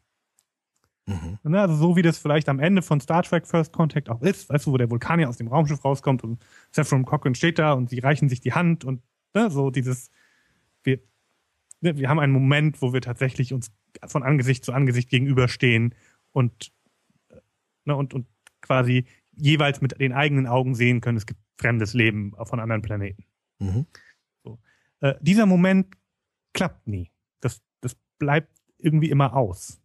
Mhm. 1.08 1.39
Ne, 1.43 1.62
also 1.62 1.74
so 1.76 1.96
wie 1.96 2.02
das 2.02 2.17
vielleicht 2.17 2.50
am 2.50 2.60
Ende 2.60 2.82
von 2.82 3.00
Star 3.00 3.24
Trek 3.24 3.48
First 3.48 3.72
Contact 3.72 4.10
auch 4.10 4.22
ist, 4.22 4.50
weißt 4.50 4.67
du, 4.67 4.74
wo 4.74 4.78
der 4.78 4.89
Vulkanier 4.89 5.30
aus 5.30 5.38
dem 5.38 5.48
Raumschiff 5.48 5.84
rauskommt 5.84 6.24
und 6.24 6.43
Saffron 6.72 7.06
Cochran 7.06 7.34
steht 7.34 7.60
da 7.60 7.74
und 7.74 7.89
sie 7.89 8.00
reichen 8.00 8.28
sich 8.28 8.41
die 8.41 8.52
Hand 8.52 8.84
und 8.84 9.02
ne, 9.34 9.50
so 9.50 9.72
dieses, 9.72 10.12
wir, 10.84 11.00
ne, 11.80 11.98
wir 11.98 12.10
haben 12.10 12.20
einen 12.20 12.34
Moment, 12.34 12.82
wo 12.82 12.91
wir 12.91 13.00
tatsächlich 13.00 13.54
uns 13.54 13.72
von 14.06 14.22
Angesicht 14.22 14.65
zu 14.65 14.74
Angesicht 14.74 15.10
gegenüberstehen 15.10 15.96
und, 16.34 16.74
ne, 17.86 17.96
und, 17.96 18.13
und 18.13 18.28
quasi 18.60 19.06
jeweils 19.32 19.80
mit 19.80 20.00
den 20.02 20.12
eigenen 20.12 20.46
Augen 20.46 20.76
sehen 20.76 21.00
können, 21.00 21.17
es 21.17 21.26
gibt 21.26 21.39
fremdes 21.58 21.93
Leben 21.93 22.34
von 22.43 22.60
anderen 22.60 22.82
Planeten. 22.82 23.24
Mhm. 23.60 23.86
So. 24.43 24.60
Äh, 25.00 25.15
dieser 25.22 25.46
Moment 25.46 25.96
klappt 26.54 26.86
nie. 26.86 27.12
Das, 27.39 27.62
das 27.80 27.96
bleibt 28.20 28.52
irgendwie 28.78 29.10
immer 29.10 29.34
aus. 29.36 29.80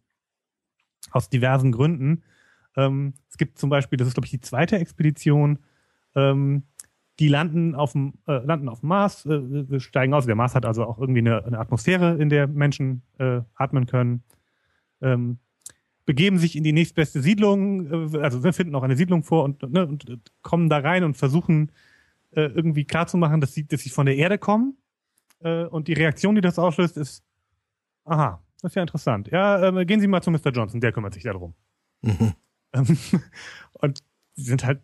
Aus 1.13 1.29
diversen 1.29 1.71
Gründen. 1.71 2.23
Ähm, 2.75 3.13
es 3.29 3.37
gibt 3.37 3.57
zum 3.59 3.69
Beispiel, 3.69 3.97
das 3.97 4.07
ist 4.07 4.15
glaube 4.15 4.25
ich 4.25 4.31
die 4.31 4.41
zweite 4.41 4.77
Expedition, 4.77 5.59
ähm, 6.15 6.63
die 7.19 7.27
landen 7.27 7.75
auf 7.75 7.91
dem 7.91 8.15
äh, 8.27 8.43
landen 8.43 8.67
auf 8.67 8.79
dem 8.79 8.89
Mars, 8.89 9.25
äh, 9.25 9.79
steigen 9.79 10.13
aus. 10.13 10.25
Der 10.25 10.35
Mars 10.35 10.55
hat 10.55 10.65
also 10.65 10.83
auch 10.85 10.97
irgendwie 10.97 11.19
eine, 11.19 11.45
eine 11.45 11.59
Atmosphäre, 11.59 12.17
in 12.17 12.29
der 12.29 12.47
Menschen 12.47 13.03
äh, 13.19 13.41
atmen 13.55 13.85
können. 13.85 14.23
Ähm, 15.01 15.37
begeben 16.05 16.37
sich 16.37 16.55
in 16.55 16.63
die 16.63 16.73
nächstbeste 16.73 17.21
Siedlung, 17.21 18.13
äh, 18.13 18.19
also 18.19 18.43
wir 18.43 18.53
finden 18.53 18.75
auch 18.75 18.83
eine 18.83 18.95
Siedlung 18.95 19.23
vor 19.23 19.43
und, 19.43 19.61
ne, 19.71 19.85
und 19.85 20.05
kommen 20.41 20.69
da 20.69 20.79
rein 20.79 21.03
und 21.03 21.15
versuchen 21.15 21.71
äh, 22.31 22.45
irgendwie 22.45 22.85
klarzumachen, 22.85 23.41
dass 23.41 23.53
sie, 23.53 23.65
dass 23.67 23.81
sie 23.81 23.89
von 23.89 24.05
der 24.05 24.15
Erde 24.15 24.37
kommen. 24.37 24.77
Äh, 25.39 25.65
und 25.65 25.87
die 25.87 25.93
Reaktion, 25.93 26.35
die 26.35 26.41
das 26.41 26.59
auslöst, 26.59 26.97
ist, 26.97 27.23
aha, 28.05 28.42
das 28.63 28.71
ist 28.71 28.75
ja 28.75 28.81
interessant. 28.81 29.29
Ja, 29.29 29.77
äh, 29.77 29.85
gehen 29.85 29.99
Sie 29.99 30.07
mal 30.07 30.21
zu 30.21 30.31
Mr. 30.31 30.51
Johnson, 30.51 30.79
der 30.79 30.93
kümmert 30.93 31.13
sich 31.13 31.23
darum. 31.23 31.53
Mhm. 32.01 32.33
und 33.73 33.99
sie 34.35 34.43
sind 34.43 34.65
halt 34.65 34.81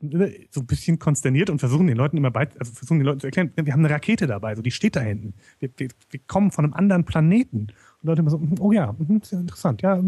ne, 0.00 0.46
so 0.50 0.60
ein 0.60 0.66
bisschen 0.66 1.00
konsterniert 1.00 1.50
und 1.50 1.58
versuchen 1.58 1.88
den 1.88 1.96
Leuten 1.96 2.16
immer 2.16 2.30
bei, 2.30 2.48
also 2.56 2.72
versuchen 2.72 3.00
den 3.00 3.06
Leuten 3.06 3.18
zu 3.18 3.26
erklären, 3.26 3.50
wir 3.56 3.72
haben 3.72 3.84
eine 3.84 3.92
Rakete 3.92 4.28
dabei, 4.28 4.54
so 4.54 4.62
die 4.62 4.70
steht 4.70 4.94
da 4.94 5.00
hinten. 5.00 5.34
Wir, 5.58 5.70
wir, 5.76 5.88
wir 6.08 6.20
kommen 6.28 6.52
von 6.52 6.64
einem 6.64 6.74
anderen 6.74 7.04
Planeten. 7.04 7.66
Und 8.00 8.02
Leute 8.02 8.20
immer 8.20 8.30
so, 8.30 8.40
oh 8.60 8.70
ja, 8.70 8.94
mhm, 8.96 9.16
ist 9.16 9.32
ja 9.32 9.40
interessant, 9.40 9.82
ja, 9.82 10.00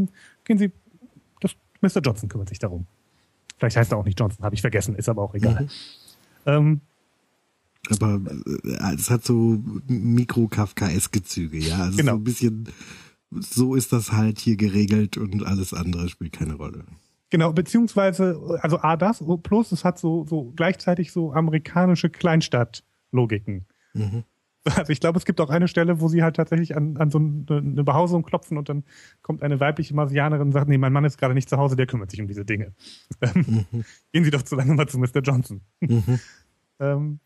gehen 0.45 0.59
Sie, 0.59 0.71
das, 1.41 1.57
Mr. 1.81 2.01
Johnson 2.01 2.29
kümmert 2.29 2.49
sich 2.49 2.61
darum. 2.61 2.87
Vielleicht 3.59 3.77
heißt 3.77 3.91
er 3.91 3.99
auch 3.99 4.05
nicht 4.05 4.19
Johnson, 4.19 4.45
habe 4.45 4.55
ich 4.55 4.61
vergessen, 4.61 4.95
ist 4.95 5.09
aber 5.09 5.23
auch 5.23 5.35
egal. 5.35 5.65
Mhm. 5.65 5.69
Ähm, 6.47 6.81
aber 7.91 8.21
äh, 8.65 8.95
es 8.95 9.11
hat 9.11 9.25
so 9.25 9.61
Mikro-Kafkaeske 9.89 11.23
Züge, 11.25 11.59
ja. 11.59 11.79
Also 11.79 11.97
genau. 11.97 12.13
so 12.13 12.19
ein 12.19 12.25
bisschen, 12.25 12.69
so 13.31 13.75
ist 13.75 13.93
das 13.93 14.13
halt 14.13 14.39
hier 14.39 14.57
geregelt 14.57 15.17
und 15.17 15.45
alles 15.45 15.75
andere 15.75 16.09
spielt 16.09 16.33
keine 16.33 16.55
Rolle. 16.55 16.85
Genau, 17.31 17.53
beziehungsweise, 17.53 18.59
also 18.63 18.79
A 18.81 18.97
das, 18.97 19.23
plus 19.43 19.73
es 19.73 19.85
hat 19.85 19.99
so, 19.99 20.25
so 20.25 20.53
gleichzeitig 20.57 21.13
so 21.13 21.33
amerikanische 21.33 22.09
Kleinstadt-Logiken. 22.09 23.67
Mhm. 23.93 24.25
Also 24.65 24.93
ich 24.93 25.01
glaube, 25.01 25.19
es 25.19 25.25
gibt 25.25 25.41
auch 25.41 25.51
eine 25.51 25.69
Stelle, 25.69 26.01
wo 26.01 26.09
sie 26.09 26.23
halt 26.23 26.37
tatsächlich 26.37 26.77
an, 26.77 26.97
an 26.97 27.11
so 27.11 27.19
eine 27.19 27.85
Behausung 27.85 28.23
klopfen 28.23 28.59
und 28.59 28.69
dann 28.69 28.85
kommt 29.23 29.43
eine 29.43 29.61
weibliche 29.61 29.95
Marsianerin 29.95 30.49
und 30.49 30.53
sagt, 30.53 30.69
nee, 30.69 30.79
mein 30.79 30.93
Mann 30.93 31.05
ist 31.05 31.19
gerade 31.19 31.35
nicht 31.35 31.49
zu 31.49 31.57
Hause, 31.57 31.77
der 31.77 31.87
kümmert 31.87 32.11
sich 32.11 32.21
um 32.21 32.27
diese 32.27 32.45
Dinge. 32.45 32.75
Mhm. 33.35 33.85
Gehen 34.13 34.25
Sie 34.25 34.31
doch 34.31 34.43
zu 34.43 34.57
lange 34.57 34.75
mal 34.75 34.89
zu 34.89 34.99
Mr. 34.99 35.21
Johnson. 35.23 35.61
Mhm. 35.81 36.19
ähm, 36.81 37.21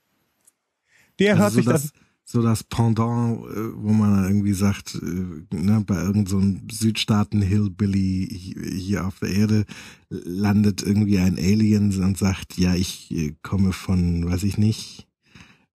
der 1.19 1.33
also 1.33 1.43
hört 1.43 1.53
so 1.53 1.57
sich 1.57 1.67
das, 1.67 1.83
das 1.83 1.93
so 2.25 2.43
das 2.43 2.65
Pendant, 2.65 3.45
äh, 3.45 3.75
wo 3.75 3.93
man 3.93 4.25
irgendwie 4.25 4.53
sagt, 4.53 4.95
äh, 4.95 5.55
ne, 5.55 5.83
bei 5.87 6.03
irgendeinem 6.03 6.63
so 6.69 6.77
Südstaaten-Hillbilly 6.77 8.79
hier 8.79 9.07
auf 9.07 9.19
der 9.19 9.31
Erde 9.31 9.65
landet 10.09 10.83
irgendwie 10.83 11.19
ein 11.19 11.37
Alien 11.37 11.93
und 12.03 12.17
sagt, 12.17 12.59
ja, 12.59 12.75
ich 12.75 13.11
äh, 13.11 13.35
komme 13.43 13.73
von, 13.73 14.31
weiß 14.31 14.45
ich 14.45 14.57
nicht, 14.57 15.09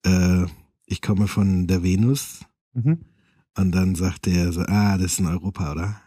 äh, 0.03 0.45
ich 0.85 1.01
komme 1.01 1.27
von 1.27 1.67
der 1.67 1.83
Venus. 1.83 2.41
Mhm. 2.73 2.99
Und 3.57 3.71
dann 3.71 3.95
sagt 3.95 4.27
der 4.27 4.51
so, 4.51 4.61
ah, 4.61 4.97
das 4.97 5.13
ist 5.13 5.19
in 5.19 5.25
Europa, 5.25 5.71
oder? 5.71 6.01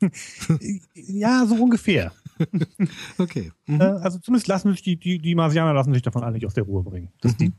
ja, 0.94 1.46
so 1.46 1.54
ungefähr. 1.54 2.12
okay. 3.18 3.52
Mhm. 3.66 3.80
Also 3.80 4.18
zumindest 4.18 4.48
lassen 4.48 4.72
sich 4.72 4.82
die, 4.82 4.96
die, 4.96 5.18
die 5.18 5.34
Marsianer 5.34 5.74
lassen 5.74 5.92
sich 5.92 6.02
davon 6.02 6.22
alle 6.22 6.34
nicht 6.34 6.46
aus 6.46 6.54
der 6.54 6.64
Ruhe 6.64 6.82
bringen. 6.82 7.10
Dass 7.20 7.32
mhm. 7.32 7.38
die, 7.38 7.52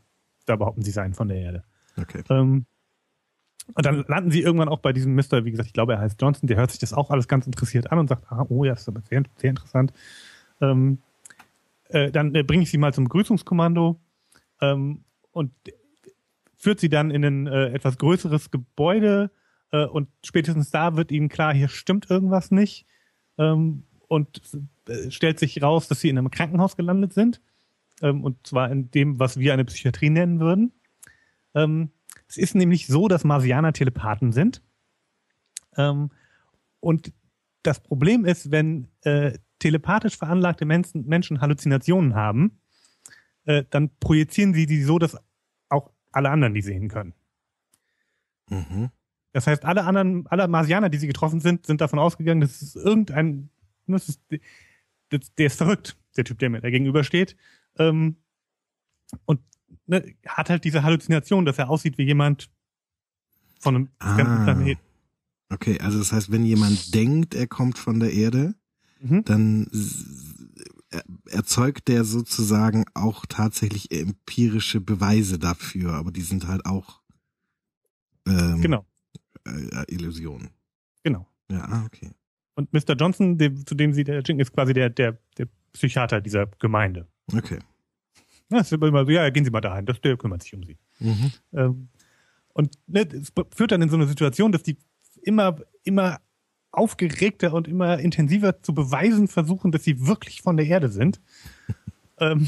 da 0.46 0.56
behaupten 0.56 0.84
sie 0.84 0.92
seien 0.92 1.14
von 1.14 1.28
der 1.28 1.38
Erde. 1.38 1.64
Okay. 2.02 2.24
Ähm, 2.30 2.66
und 3.74 3.86
dann 3.86 4.04
landen 4.08 4.32
sie 4.32 4.42
irgendwann 4.42 4.70
auch 4.70 4.80
bei 4.80 4.92
diesem 4.92 5.14
Mister, 5.14 5.46
wie 5.46 5.52
gesagt, 5.52 5.68
ich 5.68 5.74
glaube, 5.74 5.94
er 5.94 6.00
heißt 6.00 6.22
Johnson, 6.22 6.48
der 6.48 6.58
hört 6.58 6.72
sich 6.72 6.80
das 6.80 6.94
auch 6.94 7.10
alles 7.10 7.28
ganz 7.28 7.46
interessiert 7.46 7.92
an 7.92 8.00
und 8.00 8.08
sagt, 8.08 8.32
ah, 8.32 8.46
oh 8.50 8.66
ja, 8.66 8.72
das 8.74 8.82
ist 8.82 8.90
aber 8.90 9.02
sehr, 9.02 9.24
sehr 9.38 9.50
interessant. 9.52 9.94
Ähm, 10.60 11.00
äh, 11.90 12.12
dann 12.12 12.34
äh, 12.36 12.44
bringe 12.44 12.64
ich 12.64 12.72
sie 12.72 12.78
mal 12.78 12.94
zum 12.94 13.06
Begrüßungskommando 13.06 14.00
ähm, 14.62 15.04
und 15.32 15.52
führt 16.58 16.80
sie 16.80 16.90
dann 16.90 17.12
in 17.12 17.24
ein 17.24 17.48
äh, 17.48 17.70
etwas 17.70 17.98
größeres 17.98 18.52
Gebäude 18.52 19.32
äh, 19.72 19.86
und 19.86 20.10
spätestens 20.24 20.72
da 20.72 20.96
wird 20.96 21.12
ihnen 21.12 21.30
klar, 21.30 21.54
hier 21.54 21.68
stimmt 21.68 22.10
irgendwas 22.10 22.52
nicht 22.52 22.86
ähm, 23.38 23.84
und 24.08 24.42
äh, 24.88 25.12
stellt 25.12 25.40
sich 25.40 25.62
raus, 25.62 25.88
dass 25.88 26.02
sie 26.02 26.10
in 26.10 26.18
einem 26.18 26.32
Krankenhaus 26.32 26.76
gelandet 26.76 27.14
sind 27.14 27.42
ähm, 28.02 28.24
und 28.24 28.46
zwar 28.46 28.72
in 28.72 28.92
dem, 28.92 29.20
was 29.20 29.38
wir 29.40 29.54
eine 29.54 29.66
Psychiatrie 29.66 30.10
nennen 30.10 30.40
würden. 30.40 30.72
Ähm, 31.56 31.92
es 32.28 32.38
ist 32.38 32.56
nämlich 32.56 32.88
so, 32.88 33.08
dass 33.08 33.24
Marsianer 33.24 33.74
Telepathen 33.74 34.32
sind 34.32 34.62
ähm, 35.78 36.12
und 36.80 37.14
das 37.64 37.82
Problem 37.82 38.26
ist, 38.26 38.52
wenn 38.52 38.88
äh, 39.02 39.38
telepathisch 39.60 40.18
veranlagte 40.18 40.66
Menschen, 40.66 41.06
Menschen 41.06 41.42
Halluzinationen 41.42 42.16
haben, 42.16 42.60
äh, 43.46 43.64
dann 43.70 43.92
projizieren 44.00 44.54
sie 44.54 44.66
die 44.66 44.82
so, 44.82 45.00
dass 45.00 45.18
alle 46.14 46.30
anderen 46.30 46.54
die 46.54 46.62
sehen 46.62 46.90
können. 46.90 47.14
Mhm. 48.50 48.90
Das 49.32 49.48
heißt, 49.48 49.64
alle 49.64 49.86
anderen, 49.86 50.28
alle 50.28 50.48
Marsianer, 50.48 50.90
die 50.90 50.98
sie 50.98 51.08
getroffen 51.08 51.40
sind, 51.40 51.66
sind 51.66 51.80
davon 51.80 52.00
ausgegangen, 52.00 52.42
dass 52.42 52.62
es 52.62 52.76
irgendein, 52.76 53.50
das 53.88 54.10
ist, 54.10 54.22
das, 55.10 55.34
der 55.36 55.46
ist 55.46 55.58
verrückt, 55.58 55.98
der 56.18 56.26
Typ, 56.26 56.40
der 56.40 56.50
mir 56.50 56.60
da 56.60 56.70
gegenübersteht. 56.70 57.38
Ähm, 57.78 58.18
und 59.26 59.40
ne, 59.88 60.16
hat 60.26 60.50
halt 60.50 60.64
diese 60.64 60.84
Halluzination, 60.84 61.46
dass 61.46 61.58
er 61.58 61.70
aussieht 61.70 61.98
wie 61.98 62.04
jemand 62.04 62.50
von 63.60 63.76
einem 63.76 63.90
ah. 64.00 64.16
fremden 64.16 64.44
Planeten. 64.44 64.82
Okay, 65.50 65.80
also 65.82 66.00
das 66.00 66.12
heißt, 66.12 66.32
wenn 66.32 66.46
jemand 66.46 66.94
denkt, 66.96 67.36
er 67.36 67.48
kommt 67.48 67.78
von 67.78 68.00
der 68.00 68.14
Erde, 68.14 68.56
mhm. 69.02 69.24
dann 69.26 69.68
erzeugt 71.30 71.88
der 71.88 72.04
sozusagen 72.04 72.86
auch 72.94 73.26
tatsächlich 73.28 73.92
empirische 73.92 74.82
Beweise 74.82 75.40
dafür, 75.40 75.94
aber 75.94 76.12
die 76.12 76.22
sind 76.22 76.48
halt 76.48 76.66
auch 76.66 77.02
ähm, 78.28 78.62
genau. 78.62 78.86
Äh, 79.46 79.94
Illusionen. 79.94 80.50
Genau. 81.04 81.28
Ja, 81.50 81.66
ah, 81.66 81.86
okay. 81.86 82.12
Und 82.56 82.72
Mr. 82.74 82.96
Johnson, 82.96 83.38
dem, 83.38 83.66
zu 83.66 83.76
dem 83.76 83.94
sie 83.94 84.04
der 84.04 84.22
Jink 84.22 84.40
ist 84.40 84.54
quasi 84.54 84.74
der, 84.74 84.90
der, 84.90 85.18
der 85.38 85.48
Psychiater 85.74 86.22
dieser 86.22 86.48
Gemeinde. 86.60 87.08
Okay. 87.34 87.60
Ja, 88.52 88.60
ist 88.60 88.72
immer 88.74 89.06
so, 89.06 89.12
ja, 89.12 89.30
gehen 89.30 89.46
Sie 89.46 89.52
mal 89.52 89.62
dahin, 89.62 89.86
das, 89.86 90.02
der 90.02 90.18
kümmert 90.18 90.44
sich 90.44 90.54
um 90.54 90.64
Sie. 90.64 90.78
Mhm. 91.00 91.32
Ähm, 91.54 91.88
und 92.54 92.78
ne, 92.88 93.08
es 93.08 93.32
führt 93.56 93.72
dann 93.72 93.82
in 93.82 93.90
so 93.90 93.96
eine 93.96 94.08
Situation, 94.08 94.52
dass 94.52 94.64
die 94.64 94.78
immer, 95.24 95.56
immer 95.84 96.20
aufgeregter 96.72 97.54
und 97.54 97.68
immer 97.68 98.00
intensiver 98.00 98.62
zu 98.62 98.74
beweisen 98.74 99.28
versuchen, 99.28 99.72
dass 99.72 99.84
sie 99.84 100.06
wirklich 100.08 100.42
von 100.42 100.58
der 100.58 100.68
Erde 100.68 100.90
sind. 100.90 101.22
ähm, 102.20 102.48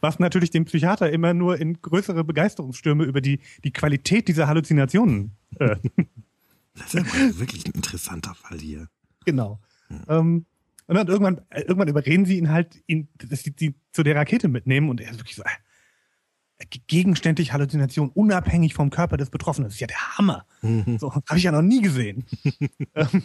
was 0.00 0.18
natürlich 0.18 0.50
dem 0.50 0.64
Psychiater 0.64 1.10
immer 1.10 1.34
nur 1.34 1.58
in 1.58 1.80
größere 1.80 2.24
Begeisterungsstürme 2.24 3.04
über 3.04 3.20
die, 3.20 3.40
die 3.64 3.72
Qualität 3.72 4.28
dieser 4.28 4.48
Halluzinationen. 4.48 5.32
Äh, 5.58 5.76
das 6.74 6.94
ist 6.94 7.14
wirklich 7.38 7.66
ein 7.66 7.72
interessanter 7.72 8.34
Fall 8.34 8.58
hier. 8.58 8.88
Genau. 9.24 9.60
Ja. 9.90 10.20
Ähm, 10.20 10.46
und 10.88 10.96
dann 10.96 11.06
irgendwann, 11.06 11.42
äh, 11.50 11.60
irgendwann 11.60 11.88
überreden 11.88 12.24
sie 12.24 12.38
ihn 12.38 12.50
halt, 12.50 12.82
ihn, 12.86 13.08
dass 13.18 13.42
sie 13.42 13.54
die 13.54 13.74
zu 13.92 14.02
der 14.02 14.16
Rakete 14.16 14.48
mitnehmen 14.48 14.88
und 14.88 15.00
er 15.00 15.10
ist 15.10 15.18
wirklich 15.18 15.36
so, 15.36 15.42
äh, 15.42 16.64
gegenständig 16.88 17.52
Halluzination 17.52 18.08
unabhängig 18.08 18.74
vom 18.74 18.90
Körper 18.90 19.16
des 19.16 19.30
Betroffenen. 19.30 19.68
Das 19.68 19.74
ist 19.74 19.80
ja 19.80 19.86
der 19.86 20.18
Hammer. 20.18 20.44
Mhm. 20.62 20.98
So, 20.98 21.14
habe 21.14 21.36
ich 21.36 21.44
ja 21.44 21.52
noch 21.52 21.62
nie 21.62 21.80
gesehen. 21.80 22.24
Ähm, 22.94 23.22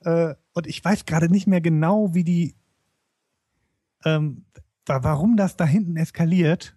äh, 0.00 0.34
und 0.52 0.66
ich 0.68 0.84
weiß 0.84 1.06
gerade 1.06 1.28
nicht 1.28 1.48
mehr 1.48 1.60
genau, 1.60 2.14
wie 2.14 2.22
die, 2.22 2.54
ähm, 4.04 4.44
warum 4.86 5.36
das 5.36 5.56
da 5.56 5.64
hinten 5.64 5.96
eskaliert 5.96 6.76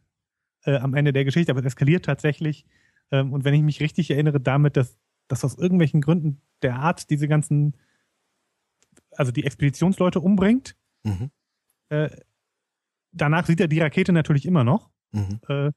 äh, 0.65 0.77
am 0.77 0.95
Ende 0.95 1.13
der 1.13 1.25
Geschichte, 1.25 1.51
aber 1.51 1.59
es 1.59 1.67
eskaliert 1.67 2.05
tatsächlich. 2.05 2.65
Ähm, 3.11 3.31
und 3.31 3.43
wenn 3.43 3.53
ich 3.53 3.61
mich 3.61 3.79
richtig 3.79 4.09
erinnere, 4.09 4.39
damit, 4.39 4.75
dass, 4.75 4.97
dass 5.27 5.45
aus 5.45 5.55
irgendwelchen 5.55 6.01
Gründen 6.01 6.41
der 6.63 6.77
Arzt 6.77 7.11
diese 7.11 7.27
ganzen, 7.27 7.77
also 9.21 9.31
die 9.31 9.43
Expeditionsleute 9.43 10.19
umbringt. 10.19 10.75
Mhm. 11.03 11.29
Äh, 11.89 12.09
danach 13.11 13.45
sieht 13.45 13.59
er 13.59 13.67
die 13.67 13.79
Rakete 13.79 14.13
natürlich 14.13 14.47
immer 14.47 14.63
noch 14.63 14.89
mhm. 15.11 15.39
äh, 15.47 15.71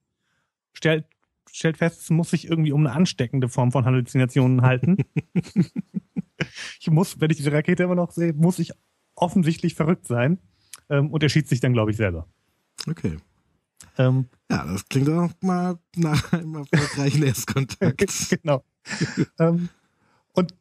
stellt, 0.73 1.05
stellt 1.51 1.77
fest, 1.77 2.01
es 2.01 2.09
muss 2.09 2.31
sich 2.31 2.49
irgendwie 2.49 2.73
um 2.73 2.87
eine 2.87 2.97
ansteckende 2.97 3.51
Form 3.51 3.71
von 3.71 3.85
Halluzinationen 3.85 4.63
halten. 4.63 4.97
ich 6.81 6.89
muss, 6.89 7.21
wenn 7.21 7.31
ich 7.31 7.37
diese 7.37 7.53
Rakete 7.53 7.83
immer 7.83 7.95
noch 7.95 8.13
sehe, 8.13 8.33
muss 8.33 8.59
ich 8.59 8.73
offensichtlich 9.15 9.75
verrückt 9.75 10.07
sein. 10.07 10.39
Ähm, 10.89 11.11
und 11.11 11.23
er 11.23 11.29
schießt 11.29 11.49
sich 11.49 11.61
dann, 11.61 11.75
glaube 11.75 11.91
ich, 11.91 11.99
selber. 11.99 12.27
Okay. 12.89 13.19
Ähm, 13.99 14.31
ja, 14.51 14.65
das 14.65 14.89
klingt 14.89 15.11
auch 15.11 15.31
mal 15.43 15.79
nach 15.97 16.33
einem 16.33 16.55
erfolgreichen 16.55 17.23
Erstkontakt. 17.27 18.07
genau. 18.31 18.65
ähm, 19.39 19.69
und 20.33 20.55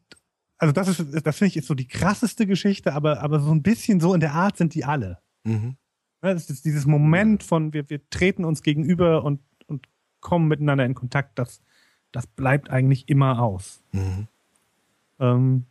also 0.64 0.72
das 0.72 0.88
ist, 0.88 1.28
das 1.28 1.38
finde 1.38 1.50
ich 1.50 1.58
ist 1.58 1.68
so 1.68 1.76
die 1.76 1.90
krasseste 1.90 2.48
Geschichte, 2.48 2.94
aber, 2.94 3.22
aber 3.22 3.42
so 3.42 3.52
ein 3.52 3.62
bisschen 3.62 4.00
so 4.00 4.14
in 4.14 4.22
der 4.22 4.34
Art 4.34 4.56
sind 4.56 4.74
die 4.74 4.86
alle. 4.86 5.20
Mhm. 5.44 5.76
Das 6.22 6.50
ist 6.50 6.64
dieses 6.64 6.86
Moment 6.86 7.44
von, 7.44 7.74
wir, 7.74 7.90
wir 7.90 8.00
treten 8.10 8.46
uns 8.46 8.64
gegenüber 8.64 9.26
und, 9.26 9.42
und 9.68 9.90
kommen 10.22 10.48
miteinander 10.48 10.86
in 10.86 10.96
Kontakt, 10.96 11.38
das, 11.38 11.62
das 12.14 12.28
bleibt 12.28 12.70
eigentlich 12.70 13.10
immer 13.10 13.42
aus. 13.42 13.84
Mhm. 13.92 14.28
Ähm, 15.20 15.66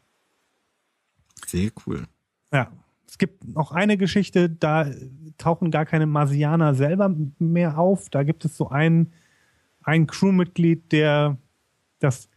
Sehr 1.46 1.70
cool. 1.86 2.04
Ja. 2.52 2.70
Es 3.08 3.16
gibt 3.16 3.46
noch 3.46 3.72
eine 3.72 3.96
Geschichte, 3.96 4.50
da 4.50 4.90
tauchen 5.38 5.70
gar 5.70 5.86
keine 5.86 6.06
Marsianer 6.06 6.74
selber 6.74 7.14
mehr 7.38 7.78
auf. 7.78 8.10
Da 8.10 8.22
gibt 8.22 8.44
es 8.44 8.56
so 8.56 8.68
ein, 8.68 9.12
ein 9.82 10.06
Crewmitglied, 10.06 10.92
der 10.92 11.36
das, 11.98 12.28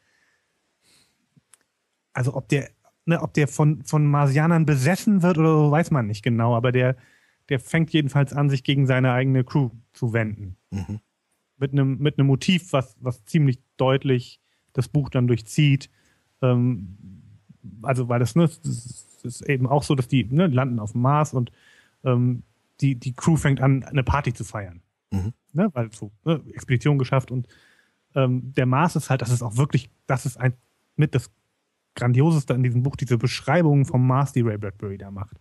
also 2.15 2.35
ob 2.35 2.47
der, 2.49 2.69
ne, 3.05 3.21
ob 3.21 3.33
der 3.33 3.47
von, 3.47 3.83
von 3.83 4.05
Marsianern 4.05 4.65
besessen 4.65 5.21
wird 5.21 5.37
oder 5.37 5.49
so, 5.49 5.71
weiß 5.71 5.91
man 5.91 6.07
nicht 6.07 6.23
genau, 6.23 6.55
aber 6.55 6.71
der, 6.71 6.95
der 7.49 7.59
fängt 7.59 7.91
jedenfalls 7.91 8.33
an, 8.33 8.49
sich 8.49 8.63
gegen 8.63 8.87
seine 8.87 9.11
eigene 9.11 9.43
Crew 9.43 9.69
zu 9.93 10.13
wenden. 10.13 10.57
Mhm. 10.71 10.99
Mit 11.57 11.71
einem 11.71 11.97
mit 11.99 12.17
einem 12.17 12.27
Motiv, 12.27 12.73
was, 12.73 12.97
was 12.99 13.23
ziemlich 13.25 13.59
deutlich 13.77 14.41
das 14.73 14.89
Buch 14.89 15.09
dann 15.09 15.27
durchzieht. 15.27 15.89
Ähm, 16.41 16.97
also, 17.81 18.09
weil 18.09 18.19
das, 18.19 18.35
ne, 18.35 18.43
das 18.43 19.23
ist 19.23 19.41
eben 19.41 19.67
auch 19.67 19.83
so, 19.83 19.95
dass 19.95 20.07
die 20.07 20.25
ne, 20.25 20.47
landen 20.47 20.79
auf 20.79 20.91
dem 20.91 21.01
Mars 21.01 21.33
und 21.33 21.51
ähm, 22.03 22.43
die, 22.81 22.95
die 22.95 23.13
Crew 23.13 23.37
fängt 23.37 23.61
an, 23.61 23.83
eine 23.83 24.03
Party 24.03 24.33
zu 24.33 24.43
feiern. 24.43 24.81
Mhm. 25.11 25.33
Ne, 25.53 25.69
weil 25.73 25.91
so, 25.93 26.11
ne, 26.25 26.41
Expedition 26.53 26.97
geschafft 26.97 27.31
und 27.31 27.47
ähm, 28.15 28.53
der 28.53 28.65
Mars 28.65 28.95
ist 28.95 29.09
halt, 29.09 29.21
das 29.21 29.29
ist 29.29 29.41
auch 29.41 29.55
wirklich, 29.57 29.89
das 30.07 30.25
ist 30.25 30.37
ein 30.37 30.53
mit 30.97 31.15
das 31.15 31.29
Grandioseste 31.95 32.53
an 32.53 32.63
diesem 32.63 32.83
Buch, 32.83 32.95
diese 32.95 33.17
Beschreibung 33.17 33.85
vom 33.85 34.05
Mars, 34.05 34.33
die 34.33 34.41
Ray 34.41 34.57
Bradbury 34.57 34.97
da 34.97 35.11
macht. 35.11 35.39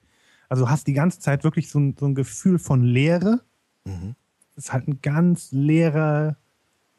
Also 0.48 0.70
hast 0.70 0.86
die 0.86 0.92
ganze 0.92 1.20
Zeit 1.20 1.44
wirklich 1.44 1.68
so 1.68 1.80
ein, 1.80 1.96
so 1.98 2.06
ein 2.06 2.14
Gefühl 2.14 2.58
von 2.58 2.82
Leere. 2.82 3.42
Mhm. 3.84 4.14
Es 4.56 4.64
ist 4.64 4.72
halt 4.72 4.88
ein 4.88 5.00
ganz 5.02 5.50
leerer, 5.52 6.36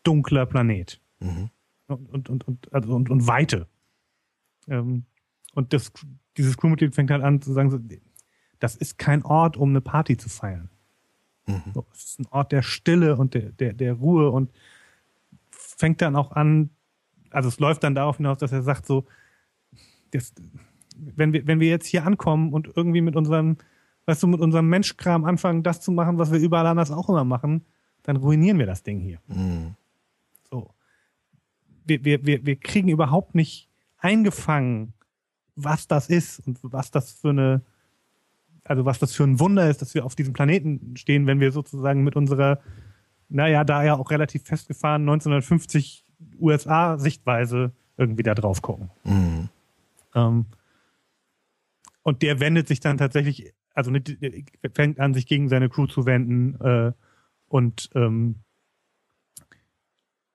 dunkler 0.04 0.46
Planet. 0.46 1.00
Mhm. 1.20 1.50
Und, 1.88 2.10
und, 2.10 2.30
und, 2.30 2.48
und, 2.48 2.74
also 2.74 2.96
und, 2.96 3.10
und 3.10 3.28
Weite. 3.28 3.68
Ähm, 4.68 5.06
und 5.54 5.72
das, 5.74 5.91
dieses 6.38 6.58
Crewmitglied 6.58 6.94
fängt 6.94 7.12
halt 7.12 7.24
an 7.24 7.41
zu 7.41 7.54
sagen, 7.54 7.70
so, 7.70 7.80
das 8.60 8.76
ist 8.76 8.98
kein 8.98 9.24
Ort, 9.24 9.58
um 9.58 9.70
eine 9.70 9.82
Party 9.82 10.18
zu 10.18 10.30
feiern. 10.30 10.70
Mhm. 11.48 11.62
So, 11.74 11.86
es 11.94 12.04
ist 12.04 12.20
ein 12.20 12.28
Ort 12.32 12.52
der 12.52 12.62
Stille 12.62 13.15
und 13.15 13.34
der, 13.34 13.52
der, 13.52 13.74
der 13.74 13.94
Ruhe 13.94 14.32
und 14.32 14.52
fängt 15.52 16.02
dann 16.02 16.15
auch 16.15 16.32
an, 16.32 16.72
also 17.30 17.50
es 17.50 17.60
läuft 17.60 17.84
dann 17.84 17.96
darauf 17.96 18.18
hinaus, 18.18 18.38
dass 18.38 18.52
er 18.52 18.63
sagt 18.63 18.86
so, 18.86 19.06
das, 20.12 20.34
wenn 20.98 21.34
wir, 21.34 21.48
wenn 21.48 21.60
wir 21.60 21.70
jetzt 21.70 21.88
hier 21.88 22.06
ankommen 22.06 22.54
und 22.54 22.70
irgendwie 22.76 23.02
mit 23.02 23.15
unserem, 23.15 23.58
weißt 24.06 24.24
du, 24.24 24.28
mit 24.28 24.39
unserem 24.39 24.70
Menschkram 24.70 25.26
anfangen, 25.26 25.63
das 25.63 25.82
zu 25.82 25.91
machen, 25.91 26.18
was 26.18 26.32
wir 26.32 26.39
überall 26.39 26.68
anders 26.68 26.91
auch 26.91 27.10
immer 27.10 27.24
machen, 27.24 27.65
dann 28.04 28.18
ruinieren 28.18 28.60
wir 28.60 28.65
das 28.65 28.84
Ding 28.84 29.00
hier. 29.00 29.20
Mhm. 29.28 29.76
So. 30.50 30.70
Wir, 31.86 32.04
wir, 32.06 32.26
wir, 32.26 32.46
wir 32.46 32.56
kriegen 32.56 32.89
überhaupt 32.89 33.36
nicht 33.36 33.70
eingefangen, 33.98 34.94
was 35.56 35.88
das 35.88 36.10
ist 36.10 36.39
und 36.46 36.60
was 36.62 36.91
das 36.91 37.12
für 37.12 37.30
eine, 37.30 37.62
also 38.63 38.86
was 38.86 39.00
das 39.00 39.13
für 39.13 39.24
ein 39.24 39.39
Wunder 39.39 39.70
ist, 39.70 39.82
dass 39.82 39.94
wir 39.94 40.06
auf 40.06 40.15
diesem 40.15 40.34
Planeten 40.34 40.96
stehen, 40.98 41.28
wenn 41.28 41.39
wir 41.39 41.52
sozusagen 41.52 42.04
mit 42.04 42.15
unserer, 42.15 42.60
naja, 43.30 43.63
da 43.63 43.84
ja 43.84 43.96
auch 43.96 44.12
relativ 44.12 44.44
festgefahren 44.44 45.04
1950 45.04 46.06
USA-Sichtweise 46.39 47.72
irgendwie 47.98 48.24
da 48.24 48.36
drauf 48.36 48.62
gucken. 48.62 48.89
Mhm. 49.04 49.50
Ähm, 50.15 50.47
und 52.01 52.21
der 52.21 52.39
wendet 52.39 52.67
sich 52.67 52.80
dann 52.80 52.97
tatsächlich, 52.97 53.54
also 53.73 53.91
nicht, 53.91 54.17
fängt 54.73 54.99
an, 54.99 55.13
sich 55.13 55.28
gegen 55.28 55.49
seine 55.49 55.69
Crew 55.69 55.88
zu 55.88 56.06
wenden 56.06 56.60
äh, 56.62 56.93
und 57.47 57.89
ähm, 57.95 58.43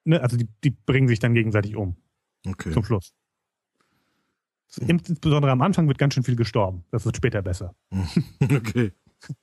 ne, 0.04 0.20
also 0.22 0.36
die, 0.36 0.48
die 0.64 0.70
bringen 0.70 1.08
sich 1.08 1.18
dann 1.18 1.34
gegenseitig 1.34 1.76
um. 1.76 1.96
Okay. 2.46 2.72
Zum 2.72 2.84
Schluss. 2.84 3.12
Insbesondere 4.78 5.50
am 5.50 5.62
Anfang 5.62 5.88
wird 5.88 5.98
ganz 5.98 6.14
schön 6.14 6.22
viel 6.22 6.36
gestorben. 6.36 6.84
Das 6.90 7.04
wird 7.04 7.16
später 7.16 7.42
besser. 7.42 7.74
Okay. 8.40 8.92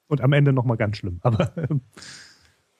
Und 0.08 0.22
am 0.22 0.34
Ende 0.34 0.54
nochmal 0.54 0.78
ganz 0.78 0.98
schlimm. 0.98 1.20
Aber 1.22 1.56
ähm, 1.58 1.82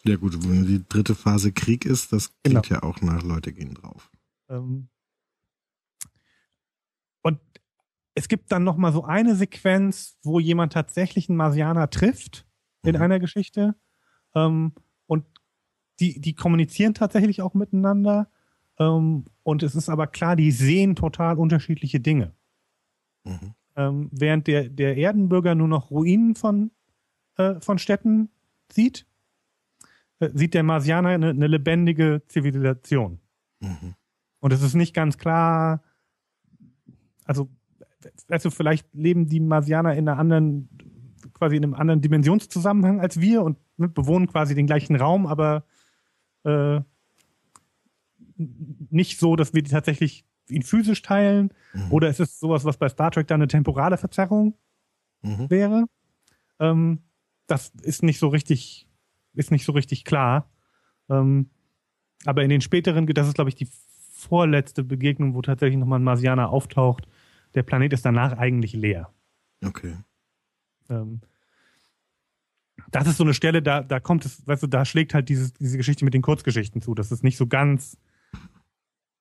ja 0.04 0.16
gut, 0.16 0.34
wenn 0.48 0.66
die 0.66 0.88
dritte 0.88 1.14
Phase 1.14 1.52
Krieg 1.52 1.86
ist, 1.86 2.12
das 2.12 2.32
klingt 2.44 2.68
genau. 2.68 2.80
ja 2.80 2.84
auch 2.84 3.02
nach 3.02 3.22
Leute 3.22 3.54
gehen 3.54 3.76
drauf. 3.76 4.10
Ähm, 4.50 4.90
und 7.22 7.40
es 8.18 8.28
gibt 8.28 8.52
dann 8.52 8.64
nochmal 8.64 8.92
so 8.94 9.04
eine 9.04 9.36
Sequenz, 9.36 10.18
wo 10.24 10.40
jemand 10.40 10.74
tatsächlich 10.74 11.30
einen 11.30 11.38
Marsianer 11.38 11.92
trifft 11.92 12.48
in 12.82 12.96
mhm. 12.96 13.02
einer 13.04 13.20
Geschichte. 13.20 13.76
Ähm, 14.34 14.74
und 15.06 15.24
die, 16.00 16.20
die 16.20 16.34
kommunizieren 16.34 16.96
tatsächlich 16.96 17.44
auch 17.44 17.54
miteinander. 17.54 18.32
Ähm, 18.80 19.26
und 19.44 19.62
es 19.62 19.76
ist 19.76 19.88
aber 19.88 20.08
klar, 20.08 20.36
die 20.36 20.50
sehen 20.50 20.96
total 20.96 21.38
unterschiedliche 21.38 22.00
Dinge. 22.00 22.34
Mhm. 23.24 23.54
Ähm, 23.76 24.10
während 24.12 24.48
der, 24.48 24.70
der 24.70 24.98
Erdenbürger 24.98 25.54
nur 25.54 25.68
noch 25.68 25.92
Ruinen 25.92 26.34
von, 26.34 26.72
äh, 27.38 27.62
von 27.62 27.78
Städten 27.78 28.30
sieht, 28.72 29.06
äh, 30.18 30.32
sieht 30.34 30.56
der 30.56 30.64
Marsianer 30.64 31.10
eine, 31.10 31.30
eine 31.30 31.48
lebendige 31.48 32.24
Zivilisation. 32.28 33.20
Mhm. 33.60 33.94
Und 34.40 34.54
es 34.54 34.64
ist 34.64 34.74
nicht 34.74 34.96
ganz 34.96 35.20
klar, 35.20 35.84
also, 37.26 37.48
du, 38.44 38.50
vielleicht 38.50 38.88
leben 38.94 39.28
die 39.28 39.40
Marsianer 39.40 39.94
in 39.94 40.08
einer 40.08 40.20
anderen, 40.20 40.70
quasi 41.34 41.56
in 41.56 41.64
einem 41.64 41.74
anderen 41.74 42.02
Dimensionszusammenhang 42.02 43.00
als 43.00 43.20
wir 43.20 43.44
und 43.44 43.58
ne, 43.78 43.88
bewohnen 43.88 44.28
quasi 44.28 44.56
den 44.56 44.68
gleichen 44.68 44.96
Raum, 44.96 45.26
aber 45.26 45.66
äh, 46.44 46.82
nicht 48.38 49.20
so, 49.20 49.36
dass 49.36 49.54
wir 49.54 49.64
die 49.64 49.72
tatsächlich 49.72 50.26
ihn 50.50 50.64
physisch 50.64 51.02
teilen. 51.02 51.52
Mhm. 51.74 51.92
Oder 51.92 52.10
ist 52.10 52.20
es 52.20 52.40
sowas, 52.40 52.66
was 52.66 52.78
bei 52.78 52.90
Star 52.90 53.12
Trek 53.12 53.28
dann 53.28 53.42
eine 53.42 53.48
temporale 53.48 53.98
Verzerrung 53.98 54.56
mhm. 55.22 55.50
wäre? 55.50 55.86
Ähm, 56.60 57.00
das 57.48 57.72
ist 57.82 58.04
nicht 58.04 58.20
so 58.20 58.28
richtig, 58.28 58.88
ist 59.34 59.52
nicht 59.52 59.66
so 59.66 59.72
richtig 59.72 60.06
klar. 60.06 60.50
Ähm, 61.10 61.50
aber 62.26 62.44
in 62.44 62.50
den 62.50 62.62
späteren, 62.62 63.06
das 63.08 63.28
ist 63.28 63.36
glaube 63.36 63.50
ich 63.50 63.56
die 63.56 63.70
vorletzte 64.12 64.84
Begegnung, 64.84 65.36
wo 65.36 65.42
tatsächlich 65.42 65.78
nochmal 65.78 66.00
ein 66.00 66.04
Marsianer 66.04 66.50
auftaucht. 66.50 67.08
Der 67.56 67.64
Planet 67.64 67.94
ist 67.94 68.06
danach 68.06 68.38
eigentlich 68.38 68.74
leer. 68.74 69.12
Okay. 69.64 69.96
Ähm, 70.90 71.22
das 72.92 73.08
ist 73.08 73.18
so 73.18 73.24
eine 73.24 73.34
Stelle, 73.34 73.62
da, 73.62 73.82
da 73.82 74.00
kommt 74.00 74.26
es, 74.26 74.46
weißt 74.48 74.64
du, 74.64 74.68
da 74.68 74.86
schlägt 74.86 75.14
halt 75.14 75.30
dieses, 75.30 75.54
diese 75.54 75.78
Geschichte 75.78 76.06
mit 76.06 76.14
den 76.14 76.22
Kurzgeschichten 76.22 76.82
zu. 76.82 76.94
Das 76.94 77.12
ist 77.12 77.24
nicht 77.24 77.38
so 77.38 77.48
ganz, 77.48 77.98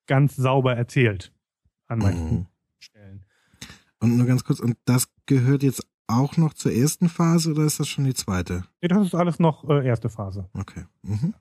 ganz 0.05 0.35
sauber 0.35 0.75
erzählt 0.75 1.33
an 1.87 1.99
manchen 1.99 2.31
mhm. 2.31 2.45
Stellen. 2.79 3.25
Und 3.99 4.17
nur 4.17 4.27
ganz 4.27 4.43
kurz, 4.43 4.59
und 4.59 4.77
das 4.85 5.07
gehört 5.25 5.63
jetzt 5.63 5.85
auch 6.07 6.37
noch 6.37 6.53
zur 6.53 6.71
ersten 6.71 7.09
Phase 7.09 7.51
oder 7.51 7.63
ist 7.63 7.79
das 7.79 7.87
schon 7.87 8.05
die 8.05 8.13
zweite? 8.13 8.63
Nee, 8.81 8.87
das 8.87 9.07
ist 9.07 9.15
alles 9.15 9.39
noch 9.39 9.67
äh, 9.69 9.85
erste 9.85 10.09
Phase. 10.09 10.49
Okay. 10.53 10.85
Mhm. 11.01 11.33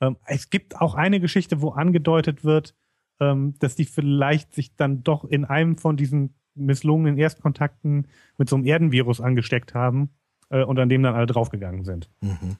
Ähm, 0.00 0.16
es 0.26 0.50
gibt 0.50 0.80
auch 0.80 0.94
eine 0.94 1.20
Geschichte, 1.20 1.60
wo 1.60 1.70
angedeutet 1.70 2.44
wird, 2.44 2.74
ähm, 3.20 3.54
dass 3.58 3.76
die 3.76 3.84
vielleicht 3.84 4.54
sich 4.54 4.74
dann 4.76 5.02
doch 5.02 5.24
in 5.24 5.44
einem 5.44 5.76
von 5.76 5.96
diesen 5.96 6.34
misslungenen 6.54 7.18
Erstkontakten 7.18 8.06
mit 8.38 8.48
so 8.48 8.56
einem 8.56 8.64
Erdenvirus 8.64 9.20
angesteckt 9.20 9.74
haben 9.74 10.10
äh, 10.50 10.64
und 10.64 10.78
an 10.78 10.88
dem 10.88 11.02
dann 11.02 11.14
alle 11.14 11.26
draufgegangen 11.26 11.84
sind. 11.84 12.10
Mhm. 12.20 12.56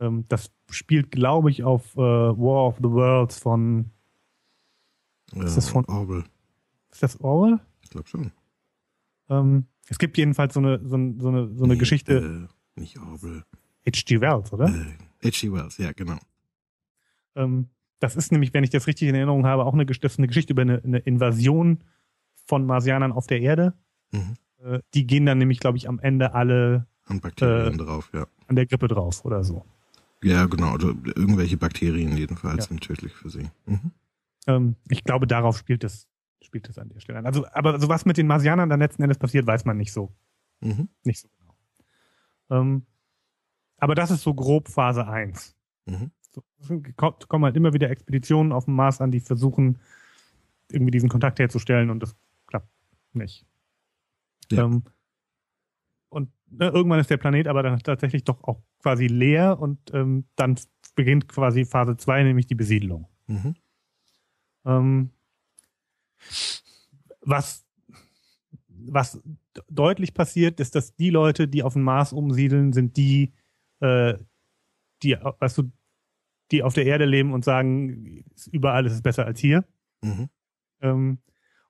Ähm, 0.00 0.24
das 0.28 0.52
spielt, 0.70 1.10
glaube 1.10 1.50
ich, 1.50 1.64
auf 1.64 1.96
äh, 1.96 2.00
War 2.00 2.66
of 2.66 2.76
the 2.78 2.90
Worlds 2.90 3.38
von 3.38 3.90
ja, 5.32 5.44
ist 5.44 5.56
das 5.56 5.68
von 5.68 5.84
Orwell? 5.86 6.24
Ist 6.90 7.02
das 7.02 7.20
Orwell? 7.20 7.60
Ich 7.82 7.90
glaube 7.90 8.08
schon. 8.08 8.32
Ähm, 9.28 9.66
es 9.88 9.98
gibt 9.98 10.16
jedenfalls 10.16 10.54
so 10.54 10.60
eine, 10.60 10.80
so, 10.86 10.96
eine, 10.96 11.14
so 11.18 11.28
eine, 11.28 11.54
so 11.54 11.64
eine 11.64 11.74
nee, 11.74 11.78
Geschichte. 11.78 12.48
Äh, 12.76 12.80
nicht 12.80 12.98
Orwell. 12.98 13.44
H.G. 13.86 14.20
Wells, 14.20 14.52
oder? 14.52 14.66
Äh, 14.66 15.28
H.G. 15.28 15.52
Wells, 15.52 15.78
ja, 15.78 15.92
genau. 15.92 16.18
Ähm, 17.34 17.68
das 18.00 18.16
ist 18.16 18.32
nämlich, 18.32 18.52
wenn 18.54 18.64
ich 18.64 18.70
das 18.70 18.86
richtig 18.86 19.08
in 19.08 19.14
Erinnerung 19.14 19.46
habe, 19.46 19.64
auch 19.64 19.74
eine, 19.74 19.86
das 19.86 20.18
eine 20.18 20.26
Geschichte 20.26 20.52
über 20.52 20.62
eine, 20.62 20.82
eine 20.82 20.98
Invasion 20.98 21.78
von 22.46 22.66
Marsianern 22.66 23.12
auf 23.12 23.26
der 23.26 23.40
Erde. 23.40 23.74
Mhm. 24.12 24.34
Äh, 24.62 24.80
die 24.94 25.06
gehen 25.06 25.26
dann 25.26 25.38
nämlich, 25.38 25.60
glaube 25.60 25.78
ich, 25.78 25.88
am 25.88 25.98
Ende 25.98 26.34
alle 26.34 26.86
an 27.06 27.20
Bakterien 27.20 27.74
äh, 27.74 27.76
drauf, 27.76 28.10
ja. 28.12 28.26
An 28.46 28.56
der 28.56 28.66
Grippe 28.66 28.88
drauf 28.88 29.24
oder 29.24 29.44
so. 29.44 29.64
Ja, 30.22 30.46
genau. 30.46 30.74
Oder 30.74 30.94
irgendwelche 31.16 31.56
Bakterien 31.56 32.16
jedenfalls 32.16 32.64
ja. 32.64 32.68
sind 32.68 32.82
tödlich 32.82 33.12
für 33.12 33.28
sie. 33.28 33.50
Mhm. 33.66 33.90
Ähm, 34.46 34.76
ich 34.88 35.04
glaube, 35.04 35.26
darauf 35.26 35.58
spielt 35.58 35.84
es, 35.84 36.08
spielt 36.42 36.68
es 36.68 36.78
an 36.78 36.88
der 36.88 37.00
Stelle 37.00 37.18
an. 37.18 37.26
Also, 37.26 37.46
aber 37.52 37.78
so 37.78 37.88
was 37.88 38.06
mit 38.06 38.16
den 38.16 38.26
Marsianern 38.26 38.70
dann 38.70 38.80
letzten 38.80 39.02
Endes 39.02 39.18
passiert, 39.18 39.46
weiß 39.46 39.64
man 39.66 39.76
nicht 39.76 39.92
so. 39.92 40.12
Mhm. 40.60 40.88
Nicht 41.02 41.20
so 41.20 41.28
genau. 41.38 42.60
Ähm, 42.60 42.86
aber 43.76 43.94
das 43.94 44.10
ist 44.10 44.22
so 44.22 44.32
grob 44.32 44.68
Phase 44.68 45.06
1. 45.06 45.54
Mhm. 45.86 46.10
Kommen 46.96 47.44
halt 47.44 47.56
immer 47.56 47.72
wieder 47.72 47.90
Expeditionen 47.90 48.52
auf 48.52 48.64
dem 48.64 48.74
Mars 48.74 49.00
an, 49.00 49.10
die 49.10 49.20
versuchen, 49.20 49.78
irgendwie 50.70 50.90
diesen 50.90 51.08
Kontakt 51.08 51.38
herzustellen 51.38 51.90
und 51.90 52.00
das 52.00 52.16
klappt 52.46 52.68
nicht. 53.12 53.46
Ja. 54.50 54.64
Ähm, 54.64 54.82
und 56.08 56.30
äh, 56.58 56.66
irgendwann 56.66 57.00
ist 57.00 57.10
der 57.10 57.16
Planet 57.16 57.48
aber 57.48 57.62
dann 57.62 57.78
tatsächlich 57.80 58.24
doch 58.24 58.42
auch 58.44 58.60
quasi 58.82 59.06
leer 59.06 59.58
und 59.58 59.78
ähm, 59.92 60.24
dann 60.36 60.56
beginnt 60.94 61.28
quasi 61.28 61.64
Phase 61.64 61.96
2, 61.96 62.22
nämlich 62.24 62.46
die 62.46 62.54
Besiedlung. 62.54 63.08
Mhm. 63.26 63.54
Ähm, 64.64 65.10
was, 67.20 67.64
was 68.68 69.20
deutlich 69.68 70.14
passiert, 70.14 70.60
ist, 70.60 70.74
dass 70.74 70.94
die 70.94 71.10
Leute, 71.10 71.48
die 71.48 71.62
auf 71.62 71.74
dem 71.74 71.82
Mars 71.82 72.12
umsiedeln, 72.12 72.72
sind 72.72 72.96
die, 72.96 73.32
äh, 73.80 74.14
die, 75.02 75.16
weißt 75.38 75.58
du, 75.58 75.70
die 76.50 76.62
auf 76.62 76.74
der 76.74 76.86
Erde 76.86 77.04
leben 77.04 77.32
und 77.32 77.44
sagen, 77.44 78.24
überall 78.50 78.86
ist 78.86 78.92
es 78.92 79.02
besser 79.02 79.26
als 79.26 79.40
hier. 79.40 79.64
Mhm. 80.02 80.28
Ähm, 80.80 81.18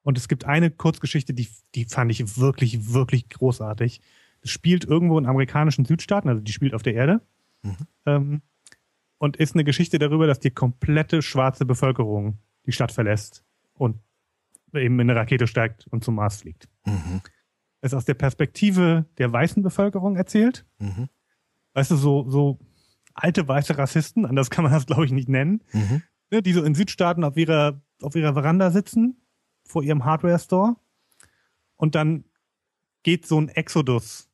und 0.02 0.18
es 0.18 0.28
gibt 0.28 0.44
eine 0.44 0.70
Kurzgeschichte, 0.70 1.32
die, 1.32 1.48
die 1.74 1.86
fand 1.86 2.10
ich 2.10 2.38
wirklich, 2.38 2.92
wirklich 2.92 3.28
großartig. 3.28 4.00
Das 4.42 4.50
spielt 4.50 4.84
irgendwo 4.84 5.18
in 5.18 5.26
amerikanischen 5.26 5.84
Südstaaten, 5.84 6.28
also 6.28 6.42
die 6.42 6.52
spielt 6.52 6.74
auf 6.74 6.82
der 6.82 6.94
Erde. 6.94 7.20
Mhm. 7.62 7.76
Ähm, 8.04 8.42
und 9.18 9.36
ist 9.36 9.54
eine 9.54 9.64
Geschichte 9.64 9.98
darüber, 9.98 10.26
dass 10.26 10.40
die 10.40 10.50
komplette 10.50 11.22
schwarze 11.22 11.64
Bevölkerung 11.64 12.38
die 12.66 12.72
Stadt 12.72 12.92
verlässt 12.92 13.44
und 13.72 13.98
eben 14.74 14.98
in 15.00 15.08
eine 15.08 15.18
Rakete 15.18 15.46
steigt 15.46 15.86
und 15.86 16.04
zum 16.04 16.16
Mars 16.16 16.36
fliegt. 16.36 16.68
Mhm. 16.84 17.22
Es 17.80 17.92
ist 17.92 17.96
aus 17.96 18.04
der 18.04 18.14
Perspektive 18.14 19.06
der 19.18 19.32
weißen 19.32 19.62
Bevölkerung 19.62 20.16
erzählt. 20.16 20.66
Mhm. 20.78 21.08
Weißt 21.72 21.90
du, 21.90 21.96
so, 21.96 22.28
so 22.28 22.58
alte 23.14 23.46
weiße 23.46 23.78
Rassisten, 23.78 24.26
anders 24.26 24.50
kann 24.50 24.64
man 24.64 24.72
das 24.72 24.86
glaube 24.86 25.06
ich 25.06 25.12
nicht 25.12 25.28
nennen, 25.28 25.62
mhm. 25.72 26.02
ne, 26.30 26.42
die 26.42 26.52
so 26.52 26.62
in 26.62 26.74
Südstaaten 26.74 27.24
auf 27.24 27.36
ihrer, 27.36 27.80
auf 28.02 28.14
ihrer 28.16 28.34
Veranda 28.34 28.70
sitzen, 28.70 29.16
vor 29.64 29.82
ihrem 29.82 30.04
Hardware-Store 30.04 30.76
und 31.76 31.94
dann 31.94 32.24
geht 33.02 33.26
so 33.26 33.40
ein 33.40 33.48
Exodus 33.48 34.28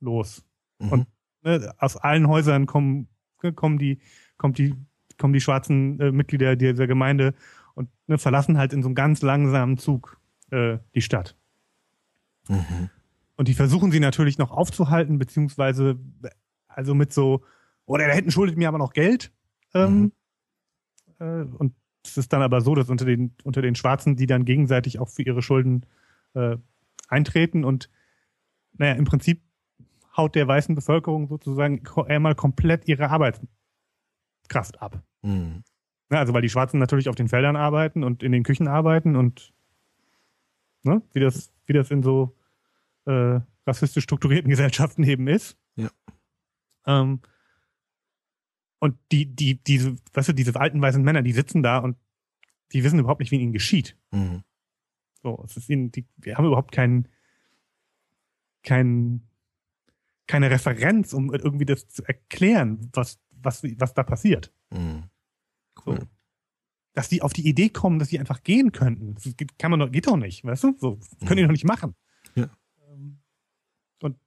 los. 0.00 0.44
Mhm. 0.78 0.92
Und 0.92 1.06
ne, 1.42 1.74
aus 1.78 1.96
allen 1.96 2.28
Häusern 2.28 2.66
kommen, 2.66 3.08
kommen 3.54 3.78
die, 3.78 4.00
kommt 4.36 4.58
die, 4.58 4.74
kommen 5.16 5.32
die 5.32 5.40
schwarzen 5.40 5.98
äh, 6.00 6.12
Mitglieder 6.12 6.56
dieser 6.56 6.86
Gemeinde 6.86 7.34
und 7.74 7.88
ne, 8.06 8.18
verlassen 8.18 8.58
halt 8.58 8.72
in 8.72 8.82
so 8.82 8.88
einem 8.88 8.94
ganz 8.94 9.22
langsamen 9.22 9.78
Zug 9.78 10.20
äh, 10.50 10.78
die 10.94 11.02
Stadt. 11.02 11.34
Mhm. 12.50 12.88
und 13.36 13.46
die 13.46 13.52
versuchen 13.52 13.90
sie 13.90 14.00
natürlich 14.00 14.38
noch 14.38 14.50
aufzuhalten, 14.50 15.18
beziehungsweise 15.18 15.98
also 16.66 16.94
mit 16.94 17.12
so, 17.12 17.44
oder 17.88 18.06
da 18.06 18.12
hinten 18.12 18.30
schuldet 18.30 18.56
mir 18.56 18.68
aber 18.68 18.78
noch 18.78 18.92
Geld. 18.92 19.32
Ähm, 19.74 20.12
mhm. 21.18 21.26
äh, 21.26 21.56
und 21.56 21.74
es 22.04 22.16
ist 22.16 22.32
dann 22.32 22.42
aber 22.42 22.60
so, 22.60 22.74
dass 22.74 22.90
unter 22.90 23.04
den, 23.04 23.34
unter 23.44 23.62
den 23.62 23.74
Schwarzen, 23.74 24.16
die 24.16 24.26
dann 24.26 24.44
gegenseitig 24.44 24.98
auch 24.98 25.08
für 25.08 25.22
ihre 25.22 25.42
Schulden 25.42 25.86
äh, 26.34 26.56
eintreten 27.08 27.64
und 27.64 27.90
naja, 28.76 28.94
im 28.94 29.04
Prinzip 29.04 29.42
haut 30.16 30.34
der 30.34 30.46
weißen 30.46 30.74
Bevölkerung 30.74 31.28
sozusagen 31.28 31.82
einmal 32.06 32.34
komplett 32.34 32.86
ihre 32.86 33.08
Arbeitskraft 33.10 34.80
ab. 34.80 35.02
Mhm. 35.22 35.64
Ja, 36.10 36.18
also 36.18 36.32
weil 36.32 36.42
die 36.42 36.48
Schwarzen 36.48 36.78
natürlich 36.78 37.08
auf 37.08 37.14
den 37.14 37.28
Feldern 37.28 37.56
arbeiten 37.56 38.04
und 38.04 38.22
in 38.22 38.32
den 38.32 38.42
Küchen 38.42 38.68
arbeiten 38.68 39.16
und 39.16 39.52
ne, 40.82 41.02
wie 41.12 41.20
das, 41.20 41.52
wie 41.66 41.72
das 41.72 41.90
in 41.90 42.02
so 42.02 42.36
äh, 43.06 43.40
rassistisch 43.66 44.04
strukturierten 44.04 44.50
Gesellschaften 44.50 45.02
eben 45.04 45.26
ist. 45.26 45.56
Ja. 45.76 45.90
Ähm, 46.86 47.20
und 48.78 48.96
die, 49.12 49.26
die, 49.26 49.62
diese, 49.62 49.96
weißt 50.12 50.28
du, 50.28 50.32
diese 50.32 50.58
alten 50.58 50.80
weißen 50.80 51.02
Männer, 51.02 51.22
die 51.22 51.32
sitzen 51.32 51.62
da 51.62 51.78
und 51.78 51.96
die 52.72 52.84
wissen 52.84 52.98
überhaupt 52.98 53.20
nicht, 53.20 53.30
wie 53.30 53.40
ihnen 53.40 53.52
geschieht. 53.52 53.96
Mhm. 54.10 54.42
So, 55.22 55.42
es 55.44 55.56
ist 55.56 55.68
ihnen, 55.68 55.90
die, 55.90 56.06
wir 56.16 56.36
haben 56.36 56.46
überhaupt 56.46 56.72
keinen, 56.72 57.08
keinen, 58.62 59.28
keine 60.26 60.50
Referenz, 60.50 61.12
um 61.12 61.32
irgendwie 61.32 61.64
das 61.64 61.88
zu 61.88 62.04
erklären, 62.04 62.90
was, 62.92 63.18
was, 63.30 63.62
was 63.62 63.94
da 63.94 64.02
passiert. 64.02 64.52
Mhm. 64.70 65.04
Cool. 65.84 66.00
So. 66.00 66.06
Dass 66.94 67.08
die 67.08 67.22
auf 67.22 67.32
die 67.32 67.48
Idee 67.48 67.68
kommen, 67.68 67.98
dass 67.98 68.08
sie 68.08 68.18
einfach 68.18 68.42
gehen 68.42 68.72
könnten. 68.72 69.14
Das 69.14 69.34
kann 69.58 69.70
man 69.70 69.80
doch, 69.80 69.90
geht 69.90 70.06
doch 70.06 70.16
nicht, 70.16 70.44
weißt 70.44 70.64
du? 70.64 70.76
So, 70.78 70.98
können 71.20 71.30
mhm. 71.30 71.36
die 71.36 71.42
doch 71.42 71.52
nicht 71.52 71.64
machen. 71.64 71.94
Ja. 72.34 72.50
Ähm, 72.88 73.20
und 74.02 74.18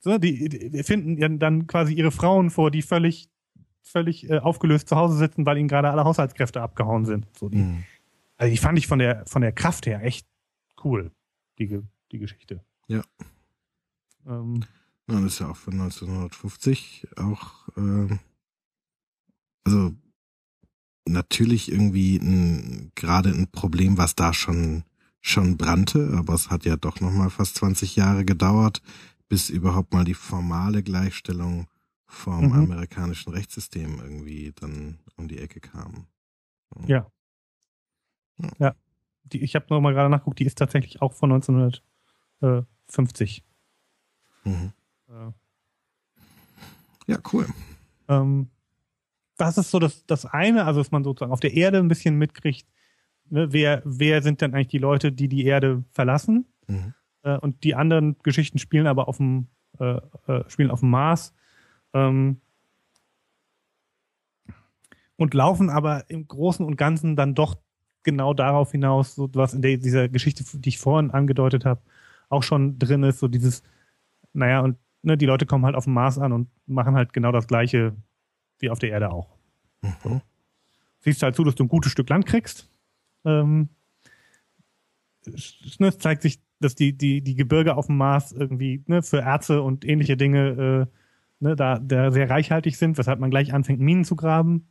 so, 0.00 0.18
die, 0.18 0.48
die 0.48 0.82
finden 0.82 1.38
dann 1.38 1.66
quasi 1.66 1.94
ihre 1.94 2.10
Frauen 2.10 2.50
vor, 2.50 2.70
die 2.70 2.82
völlig, 2.82 3.30
völlig 3.86 4.28
äh, 4.28 4.38
aufgelöst 4.38 4.88
zu 4.88 4.96
Hause 4.96 5.16
sitzen, 5.16 5.46
weil 5.46 5.58
ihnen 5.58 5.68
gerade 5.68 5.90
alle 5.90 6.04
Haushaltskräfte 6.04 6.60
abgehauen 6.60 7.04
sind. 7.04 7.26
So 7.38 7.48
die, 7.48 7.58
mhm. 7.58 7.84
Also 8.36 8.50
die 8.50 8.58
fand 8.58 8.78
ich 8.78 8.86
von 8.86 8.98
der 8.98 9.24
von 9.26 9.42
der 9.42 9.52
Kraft 9.52 9.86
her 9.86 10.02
echt 10.02 10.26
cool, 10.84 11.10
die, 11.58 11.80
die 12.12 12.18
Geschichte. 12.18 12.62
Ja. 12.88 13.02
Ähm, 14.26 14.64
ja, 15.08 15.20
das 15.20 15.34
ist 15.34 15.38
ja 15.38 15.50
auch 15.50 15.56
von 15.56 15.74
1950 15.74 17.08
auch, 17.16 17.68
äh, 17.76 18.18
also 19.64 19.94
natürlich 21.08 21.70
irgendwie 21.70 22.16
ein, 22.16 22.90
gerade 22.94 23.30
ein 23.30 23.48
Problem, 23.50 23.96
was 23.96 24.14
da 24.14 24.32
schon 24.34 24.84
schon 25.20 25.56
brannte, 25.56 26.14
aber 26.16 26.34
es 26.34 26.50
hat 26.50 26.64
ja 26.64 26.76
doch 26.76 27.00
noch 27.00 27.12
mal 27.12 27.30
fast 27.30 27.56
20 27.56 27.96
Jahre 27.96 28.24
gedauert, 28.24 28.80
bis 29.28 29.50
überhaupt 29.50 29.92
mal 29.92 30.04
die 30.04 30.14
formale 30.14 30.84
Gleichstellung 30.84 31.66
vom 32.06 32.46
mhm. 32.46 32.52
amerikanischen 32.52 33.32
Rechtssystem 33.32 34.00
irgendwie 34.00 34.52
dann 34.52 35.00
um 35.16 35.28
die 35.28 35.38
Ecke 35.38 35.60
kam. 35.60 36.06
Ja. 36.86 37.10
Ja. 38.38 38.50
ja. 38.58 38.74
Die, 39.24 39.42
ich 39.42 39.54
habe 39.56 39.66
noch 39.70 39.80
mal 39.80 39.92
gerade 39.92 40.10
nachguckt, 40.10 40.38
die 40.38 40.44
ist 40.44 40.58
tatsächlich 40.58 41.02
auch 41.02 41.12
von 41.12 41.32
1950. 41.32 43.44
Mhm. 44.44 44.72
Ja, 45.08 45.34
ja 47.06 47.18
cool. 47.32 47.48
Ähm, 48.08 48.50
das 49.36 49.58
ist 49.58 49.70
so 49.70 49.78
das, 49.78 50.06
das 50.06 50.24
eine, 50.26 50.64
also 50.64 50.80
dass 50.80 50.90
man 50.90 51.04
sozusagen 51.04 51.32
auf 51.32 51.40
der 51.40 51.54
Erde 51.54 51.78
ein 51.78 51.88
bisschen 51.88 52.16
mitkriegt, 52.16 52.66
ne, 53.28 53.52
wer, 53.52 53.82
wer 53.84 54.22
sind 54.22 54.40
denn 54.40 54.54
eigentlich 54.54 54.68
die 54.68 54.78
Leute, 54.78 55.12
die 55.12 55.28
die 55.28 55.44
Erde 55.44 55.84
verlassen? 55.90 56.46
Mhm. 56.68 56.94
Äh, 57.22 57.36
und 57.38 57.64
die 57.64 57.74
anderen 57.74 58.16
Geschichten 58.22 58.58
spielen 58.58 58.86
aber 58.86 59.08
auf 59.08 59.18
dem, 59.18 59.48
äh, 59.78 60.00
äh, 60.26 60.48
spielen 60.48 60.70
auf 60.70 60.80
dem 60.80 60.90
Mars. 60.90 61.34
Ähm, 61.96 62.40
und 65.16 65.32
laufen 65.32 65.70
aber 65.70 66.08
im 66.10 66.28
Großen 66.28 66.64
und 66.64 66.76
Ganzen 66.76 67.16
dann 67.16 67.34
doch 67.34 67.56
genau 68.02 68.34
darauf 68.34 68.70
hinaus, 68.70 69.14
so 69.14 69.28
was 69.32 69.54
in 69.54 69.62
der, 69.62 69.78
dieser 69.78 70.08
Geschichte, 70.08 70.44
die 70.58 70.68
ich 70.68 70.78
vorhin 70.78 71.10
angedeutet 71.10 71.64
habe, 71.64 71.80
auch 72.28 72.42
schon 72.42 72.78
drin 72.78 73.02
ist, 73.02 73.18
so 73.18 73.28
dieses, 73.28 73.62
naja, 74.32 74.60
und 74.60 74.76
ne, 75.02 75.16
die 75.16 75.26
Leute 75.26 75.46
kommen 75.46 75.64
halt 75.64 75.74
auf 75.74 75.84
dem 75.84 75.94
Mars 75.94 76.18
an 76.18 76.32
und 76.32 76.48
machen 76.66 76.94
halt 76.94 77.12
genau 77.12 77.32
das 77.32 77.48
Gleiche 77.48 77.96
wie 78.58 78.70
auf 78.70 78.78
der 78.78 78.90
Erde 78.90 79.10
auch. 79.10 79.36
Mhm. 79.82 80.20
Siehst 81.00 81.22
halt 81.22 81.34
zu, 81.34 81.44
dass 81.44 81.54
du 81.54 81.64
ein 81.64 81.68
gutes 81.68 81.92
Stück 81.92 82.08
Land 82.10 82.26
kriegst. 82.26 82.68
Ähm, 83.24 83.70
es, 85.24 85.78
ne, 85.78 85.88
es 85.88 85.98
zeigt 85.98 86.22
sich, 86.22 86.40
dass 86.60 86.74
die, 86.74 86.92
die, 86.92 87.22
die 87.22 87.34
Gebirge 87.34 87.76
auf 87.76 87.86
dem 87.86 87.96
Mars 87.96 88.32
irgendwie 88.32 88.82
ne, 88.86 89.02
für 89.02 89.20
Erze 89.20 89.62
und 89.62 89.84
ähnliche 89.84 90.16
Dinge 90.16 90.88
äh, 90.88 90.96
ne, 91.40 91.56
da, 91.56 91.78
da 91.78 92.10
sehr 92.10 92.30
reichhaltig 92.30 92.76
sind, 92.76 92.98
weshalb 92.98 93.20
man 93.20 93.30
gleich 93.30 93.52
anfängt, 93.52 93.80
Minen 93.80 94.04
zu 94.04 94.16
graben 94.16 94.68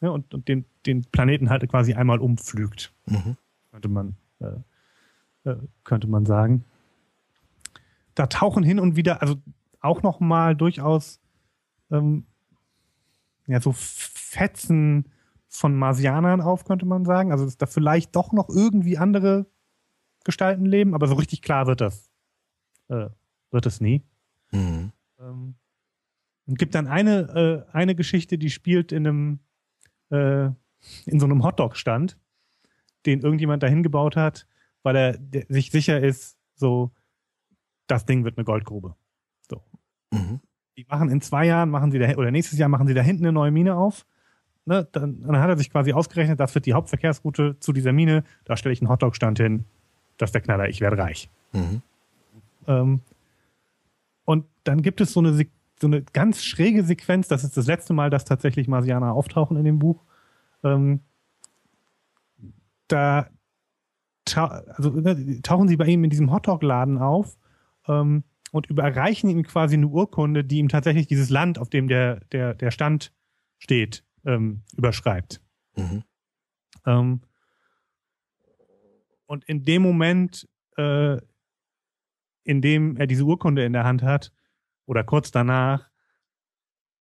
ne, 0.00 0.12
und, 0.12 0.34
und 0.34 0.48
den, 0.48 0.64
den 0.86 1.04
Planeten 1.04 1.50
halt 1.50 1.68
quasi 1.68 1.94
einmal 1.94 2.18
umpflügt. 2.18 2.92
Mhm. 3.06 3.36
Könnte 3.70 3.88
man, 3.88 4.16
äh, 4.40 5.50
äh, 5.50 5.56
könnte 5.84 6.08
man 6.08 6.26
sagen. 6.26 6.64
Da 8.14 8.26
tauchen 8.26 8.64
hin 8.64 8.80
und 8.80 8.96
wieder, 8.96 9.22
also 9.22 9.36
auch 9.80 10.02
nochmal 10.02 10.56
durchaus 10.56 11.20
ähm, 11.90 12.26
ja, 13.46 13.60
so 13.60 13.72
Fetzen 13.72 15.06
von 15.48 15.74
Marsianern 15.74 16.40
auf, 16.40 16.64
könnte 16.64 16.86
man 16.86 17.04
sagen. 17.04 17.32
Also, 17.32 17.44
dass 17.44 17.56
da 17.56 17.66
vielleicht 17.66 18.14
doch 18.14 18.32
noch 18.32 18.48
irgendwie 18.48 18.98
andere 18.98 19.46
Gestalten 20.24 20.66
leben, 20.66 20.94
aber 20.94 21.06
so 21.06 21.14
richtig 21.14 21.42
klar 21.42 21.66
wird 21.66 21.80
das, 21.80 22.10
äh, 22.88 23.08
wird 23.50 23.66
es 23.66 23.80
nie. 23.80 24.04
Mhm. 24.50 24.92
Ähm, 25.18 25.54
und 26.48 26.58
gibt 26.58 26.74
dann 26.74 26.88
eine, 26.88 27.66
äh, 27.72 27.76
eine 27.76 27.94
Geschichte, 27.94 28.38
die 28.38 28.50
spielt 28.50 28.90
in 28.90 29.06
einem, 29.06 29.38
äh, 30.10 30.46
in 31.06 31.20
so 31.20 31.26
einem 31.26 31.44
Hotdog-Stand, 31.44 32.18
den 33.06 33.20
irgendjemand 33.20 33.62
dahin 33.62 33.84
gebaut 33.84 34.16
hat, 34.16 34.46
weil 34.82 34.96
er 34.96 35.18
sich 35.48 35.70
sicher 35.70 36.00
ist, 36.00 36.36
so, 36.56 36.90
das 37.86 38.06
Ding 38.06 38.24
wird 38.24 38.36
eine 38.36 38.44
Goldgrube. 38.44 38.96
So. 39.48 39.62
Mhm 40.10 40.40
die 40.78 40.86
machen 40.88 41.10
in 41.10 41.20
zwei 41.20 41.44
Jahren, 41.44 41.70
machen 41.70 41.90
sie 41.90 41.98
da, 41.98 42.08
oder 42.14 42.30
nächstes 42.30 42.56
Jahr 42.56 42.68
machen 42.68 42.86
sie 42.86 42.94
da 42.94 43.02
hinten 43.02 43.24
eine 43.24 43.32
neue 43.32 43.50
Mine 43.50 43.74
auf. 43.74 44.06
Ne, 44.64 44.86
dann, 44.92 45.22
dann 45.22 45.38
hat 45.38 45.48
er 45.48 45.56
sich 45.56 45.70
quasi 45.70 45.92
ausgerechnet, 45.92 46.38
das 46.38 46.54
wird 46.54 46.66
die 46.66 46.72
Hauptverkehrsroute 46.72 47.56
zu 47.58 47.72
dieser 47.72 47.92
Mine, 47.92 48.22
da 48.44 48.56
stelle 48.56 48.72
ich 48.72 48.80
einen 48.80 48.88
Hotdog-Stand 48.88 49.38
hin, 49.38 49.64
das 50.18 50.28
ist 50.28 50.34
der 50.34 50.42
Knaller, 50.42 50.68
ich 50.68 50.80
werde 50.80 50.98
reich. 50.98 51.28
Mhm. 51.52 51.82
Ähm, 52.68 53.00
und 54.24 54.44
dann 54.64 54.82
gibt 54.82 55.00
es 55.00 55.12
so 55.14 55.20
eine, 55.20 55.46
so 55.80 55.86
eine 55.86 56.02
ganz 56.02 56.42
schräge 56.42 56.84
Sequenz, 56.84 57.28
das 57.28 57.44
ist 57.44 57.56
das 57.56 57.66
letzte 57.66 57.92
Mal, 57.92 58.10
dass 58.10 58.24
tatsächlich 58.24 58.68
Marsianer 58.68 59.12
auftauchen 59.12 59.56
in 59.56 59.64
dem 59.64 59.78
Buch. 59.78 60.04
Ähm, 60.64 61.00
da 62.88 63.28
also, 64.36 64.90
ne, 64.90 65.40
tauchen 65.42 65.68
sie 65.68 65.76
bei 65.76 65.86
ihm 65.86 66.04
in 66.04 66.10
diesem 66.10 66.30
Hotdog-Laden 66.30 66.98
auf 66.98 67.38
ähm, 67.86 68.24
und 68.52 68.66
überreichen 68.66 69.30
ihm 69.30 69.42
quasi 69.42 69.76
eine 69.76 69.86
Urkunde, 69.86 70.44
die 70.44 70.58
ihm 70.58 70.68
tatsächlich 70.68 71.06
dieses 71.06 71.30
Land, 71.30 71.58
auf 71.58 71.70
dem 71.70 71.88
der, 71.88 72.20
der, 72.32 72.54
der 72.54 72.70
Stand 72.70 73.12
steht, 73.58 74.04
ähm, 74.24 74.62
überschreibt. 74.76 75.40
Mhm. 75.76 76.02
Ähm, 76.86 77.20
und 79.26 79.44
in 79.44 79.64
dem 79.64 79.82
Moment, 79.82 80.48
äh, 80.76 81.18
in 82.44 82.62
dem 82.62 82.96
er 82.96 83.06
diese 83.06 83.24
Urkunde 83.24 83.64
in 83.64 83.72
der 83.72 83.84
Hand 83.84 84.02
hat, 84.02 84.32
oder 84.88 85.04
kurz 85.04 85.30
danach, 85.30 85.88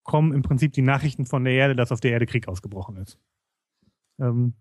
kommen 0.03 0.33
im 0.33 0.41
Prinzip 0.41 0.73
die 0.73 0.81
Nachrichten 0.81 1.25
von 1.25 1.43
der 1.43 1.53
Erde, 1.53 1.75
dass 1.75 1.91
auf 1.91 1.99
der 1.99 2.11
Erde 2.11 2.25
Krieg 2.25 2.47
ausgebrochen 2.47 2.97
ist. 2.97 3.17
Ähm, 4.19 4.53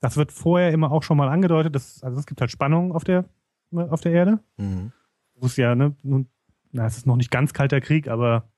das 0.00 0.16
wird 0.16 0.32
vorher 0.32 0.70
immer 0.72 0.92
auch 0.92 1.02
schon 1.02 1.16
mal 1.16 1.28
angedeutet, 1.28 1.74
dass, 1.74 2.02
also 2.02 2.18
es 2.18 2.26
gibt 2.26 2.40
halt 2.40 2.50
Spannungen 2.50 2.92
auf 2.92 3.04
der, 3.04 3.24
auf 3.72 4.00
der 4.00 4.12
Erde. 4.12 4.38
Mhm 4.56 4.92
wo 5.40 5.46
es 5.46 5.56
ja, 5.56 5.74
ne, 5.74 5.94
nun, 6.02 6.28
na, 6.72 6.86
es 6.86 6.96
ist 6.96 7.06
noch 7.06 7.16
nicht 7.16 7.30
ganz 7.30 7.52
kalter 7.52 7.80
Krieg, 7.80 8.08
aber 8.08 8.50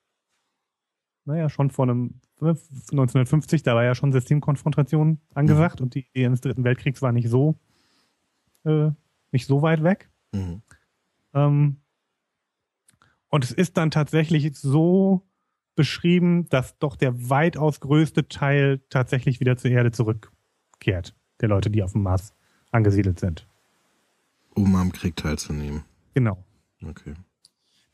naja, 1.25 1.49
schon 1.49 1.71
vor 1.71 1.85
einem 1.85 2.21
1950, 2.41 3.63
da 3.63 3.75
war 3.75 3.85
ja 3.85 3.95
schon 3.95 4.13
Systemkonfrontation 4.13 5.21
angesagt 5.35 5.81
mhm. 5.81 5.85
und 5.85 5.95
die 5.95 6.07
Idee 6.09 6.27
eines 6.27 6.41
Dritten 6.41 6.65
Weltkriegs 6.65 7.03
war 7.03 7.13
nicht 7.13 7.29
so, 7.29 7.59
äh, 8.65 8.91
nicht 9.31 9.47
so 9.47 9.63
weit 9.63 9.83
weg. 9.83 10.11
Mhm. 10.33 10.63
Ähm, 11.35 11.77
und 13.31 13.45
es 13.45 13.53
ist 13.53 13.77
dann 13.77 13.91
tatsächlich 13.91 14.57
so 14.57 15.27
beschrieben, 15.77 16.49
dass 16.49 16.79
doch 16.79 16.97
der 16.97 17.31
weitaus 17.31 17.81
größte 17.81 18.29
Teil 18.29 18.81
tatsächlich 18.91 19.41
wieder 19.41 19.57
zur 19.57 19.71
Erde 19.71 19.93
zurückkehrt, 19.93 21.15
der 21.41 21.49
Leute, 21.49 21.71
die 21.71 21.83
auf 21.83 21.93
dem 21.93 22.03
Mars 22.03 22.35
angesiedelt 22.71 23.19
sind. 23.21 23.47
Um 24.55 24.75
am 24.75 24.93
Krieg 24.93 25.17
teilzunehmen. 25.17 25.85
Genau. 26.15 26.45
Okay. 26.85 27.15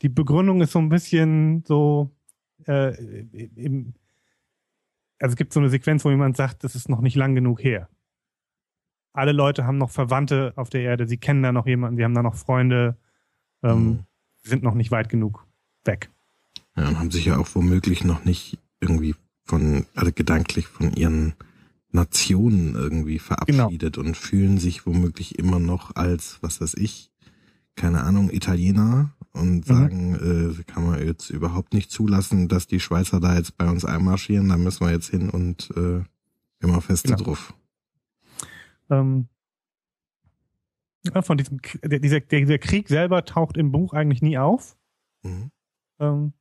Die 0.01 0.09
Begründung 0.09 0.61
ist 0.61 0.71
so 0.71 0.79
ein 0.79 0.89
bisschen 0.89 1.63
so, 1.65 2.11
äh, 2.65 2.95
im, 3.55 3.93
also 5.19 5.33
es 5.33 5.37
gibt 5.37 5.53
so 5.53 5.59
eine 5.59 5.69
Sequenz, 5.69 6.03
wo 6.03 6.09
jemand 6.09 6.35
sagt, 6.35 6.63
das 6.63 6.75
ist 6.75 6.89
noch 6.89 7.01
nicht 7.01 7.15
lang 7.15 7.35
genug 7.35 7.63
her. 7.63 7.89
Alle 9.13 9.31
Leute 9.31 9.65
haben 9.65 9.77
noch 9.77 9.89
Verwandte 9.89 10.53
auf 10.55 10.69
der 10.69 10.81
Erde, 10.81 11.07
sie 11.07 11.17
kennen 11.17 11.41
da 11.41 11.51
noch 11.51 11.65
jemanden, 11.67 11.97
sie 11.97 12.03
haben 12.03 12.13
da 12.13 12.23
noch 12.23 12.35
Freunde. 12.35 12.97
Ähm, 13.63 13.85
Mhm. 13.85 14.03
Sind 14.47 14.63
noch 14.63 14.73
nicht 14.75 14.91
weit 14.91 15.09
genug 15.09 15.45
weg. 15.83 16.09
Ja, 16.75 16.87
und 16.87 16.99
haben 16.99 17.11
sich 17.11 17.25
ja 17.25 17.37
auch 17.37 17.47
womöglich 17.53 18.03
noch 18.03 18.23
nicht 18.25 18.57
irgendwie 18.79 19.15
von, 19.43 19.85
also 19.95 20.11
gedanklich 20.13 20.67
von 20.67 20.93
ihren 20.93 21.33
Nationen 21.91 22.75
irgendwie 22.75 23.17
verabschiedet 23.19 23.97
und 23.97 24.15
fühlen 24.17 24.57
sich 24.57 24.85
womöglich 24.85 25.39
immer 25.39 25.59
noch 25.59 25.95
als, 25.95 26.37
was 26.41 26.61
weiß 26.61 26.75
ich, 26.75 27.11
keine 27.75 28.03
Ahnung, 28.03 28.29
Italiener 28.29 29.13
und 29.33 29.57
Mhm. 29.59 29.63
sagen, 29.63 30.15
äh, 30.59 30.63
kann 30.63 30.85
man 30.85 31.05
jetzt 31.05 31.29
überhaupt 31.29 31.73
nicht 31.73 31.91
zulassen, 31.91 32.47
dass 32.47 32.67
die 32.67 32.79
Schweizer 32.79 33.19
da 33.19 33.35
jetzt 33.35 33.57
bei 33.57 33.69
uns 33.69 33.85
einmarschieren, 33.85 34.49
da 34.49 34.57
müssen 34.57 34.85
wir 34.85 34.91
jetzt 34.91 35.09
hin 35.09 35.29
und 35.29 35.69
äh, 35.77 36.03
immer 36.59 36.81
feste 36.81 37.09
Genau. 37.13 37.23
drauf. 37.23 37.53
Ähm, 38.89 39.27
ja, 41.13 41.21
von 41.21 41.37
diesem, 41.37 41.59
dieser, 41.83 42.19
dieser 42.19 42.57
Krieg 42.57 42.87
selber 42.87 43.25
taucht 43.25 43.57
im 43.57 43.71
Buch 43.71 43.93
eigentlich 43.93 44.21
nie 44.21 44.37
auf. 44.37 44.77
Mhm. 45.23 45.51
Ähm, 45.99 46.33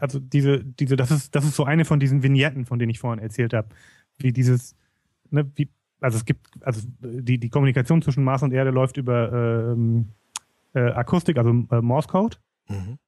also 0.00 0.18
diese, 0.18 0.64
diese, 0.64 0.96
das 0.96 1.10
ist, 1.10 1.34
das 1.34 1.44
ist 1.44 1.54
so 1.54 1.64
eine 1.64 1.84
von 1.84 2.00
diesen 2.00 2.22
Vignetten, 2.22 2.66
von 2.66 2.78
denen 2.78 2.90
ich 2.90 2.98
vorhin 2.98 3.22
erzählt 3.22 3.54
habe. 3.54 3.68
Wie 4.18 4.32
dieses, 4.32 4.76
ne, 5.30 5.50
wie, 5.54 5.68
also 6.00 6.18
es 6.18 6.24
gibt, 6.24 6.46
also 6.60 6.86
die, 7.00 7.38
die 7.38 7.48
Kommunikation 7.48 8.02
zwischen 8.02 8.24
Mars 8.24 8.42
und 8.42 8.52
Erde 8.52 8.70
läuft 8.70 8.96
über 8.96 9.72
ähm, 9.72 10.08
äh, 10.74 10.90
Akustik, 10.90 11.38
also 11.38 11.50
äh, 11.50 11.80
Morse 11.80 12.08
Code. 12.08 12.36
Mhm. 12.68 12.98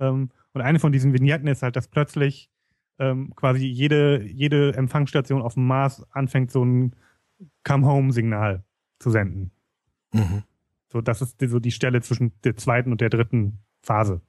Ähm, 0.00 0.30
und 0.52 0.60
eine 0.60 0.78
von 0.78 0.92
diesen 0.92 1.12
Vignetten 1.12 1.48
ist 1.48 1.62
halt, 1.62 1.76
dass 1.76 1.88
plötzlich 1.88 2.50
ähm, 2.98 3.34
quasi 3.34 3.66
jede, 3.66 4.22
jede 4.22 4.74
Empfangsstation 4.74 5.42
auf 5.42 5.54
dem 5.54 5.66
Mars 5.66 6.04
anfängt, 6.12 6.50
so 6.50 6.64
ein 6.64 6.94
Come-Home-Signal 7.64 8.64
zu 8.98 9.10
senden. 9.10 9.50
Mhm. 10.12 10.42
So, 10.88 11.00
das 11.00 11.22
ist 11.22 11.36
so 11.40 11.58
die 11.58 11.70
Stelle 11.72 12.02
zwischen 12.02 12.32
der 12.42 12.56
zweiten 12.56 12.92
und 12.92 13.00
der 13.00 13.10
dritten 13.10 13.58
Phase, 13.82 14.20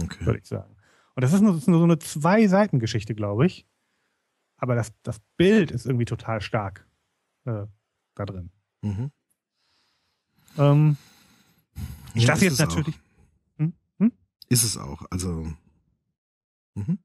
Okay. 0.00 0.26
würde 0.26 0.40
ich 0.40 0.46
sagen. 0.48 0.74
Und 1.14 1.22
das 1.22 1.32
ist 1.32 1.40
nur, 1.40 1.52
das 1.52 1.62
ist 1.62 1.68
nur 1.68 1.78
so 1.78 1.84
eine 1.84 1.98
Zwei-Seiten-Geschichte, 1.98 3.14
glaube 3.14 3.46
ich. 3.46 3.66
Aber 4.56 4.74
das, 4.74 4.92
das 5.02 5.20
Bild 5.36 5.70
ist 5.70 5.86
irgendwie 5.86 6.04
total 6.04 6.40
stark 6.40 6.86
äh, 7.44 7.66
da 8.14 8.24
drin. 8.26 8.50
Mhm. 8.82 9.10
Ähm, 10.58 10.96
ich 12.14 12.24
Ja, 12.24 12.30
lasse 12.30 12.44
jetzt 12.44 12.58
natürlich. 12.58 12.98
Hm? 13.58 13.72
Hm? 13.98 14.12
Ist 14.48 14.64
es 14.64 14.76
auch. 14.76 15.02
Also. 15.10 15.52
Mhm. 16.74 16.98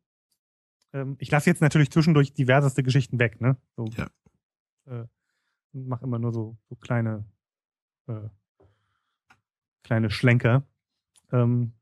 Ähm, 0.93 1.15
ich 1.19 1.29
lasse 1.31 1.49
jetzt 1.49 1.61
natürlich 1.61 1.91
zwischendurch 1.91 2.33
diverseste 2.33 2.83
Geschichten 2.83 3.19
weg, 3.19 3.39
ne? 3.39 3.57
So, 3.77 3.85
Ja. 3.95 4.09
Äh, 4.87 5.05
mach 5.73 6.01
immer 6.01 6.19
nur 6.19 6.31
so, 6.33 6.57
so 6.69 6.75
kleine, 6.75 7.25
äh, 8.07 8.29
kleine 9.83 10.09
Schlenker. 10.09 10.63
Ähm, 11.31 11.73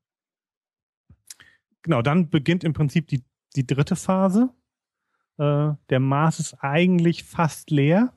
genau, 1.82 2.02
dann 2.02 2.30
beginnt 2.30 2.64
im 2.64 2.74
Prinzip 2.74 3.08
die, 3.08 3.24
die 3.56 3.66
dritte 3.66 3.96
Phase. 3.96 4.54
Äh, 5.38 5.74
der 5.90 6.00
Mars 6.00 6.40
ist 6.40 6.56
eigentlich 6.64 7.24
fast 7.24 7.72
leer. 7.72 8.14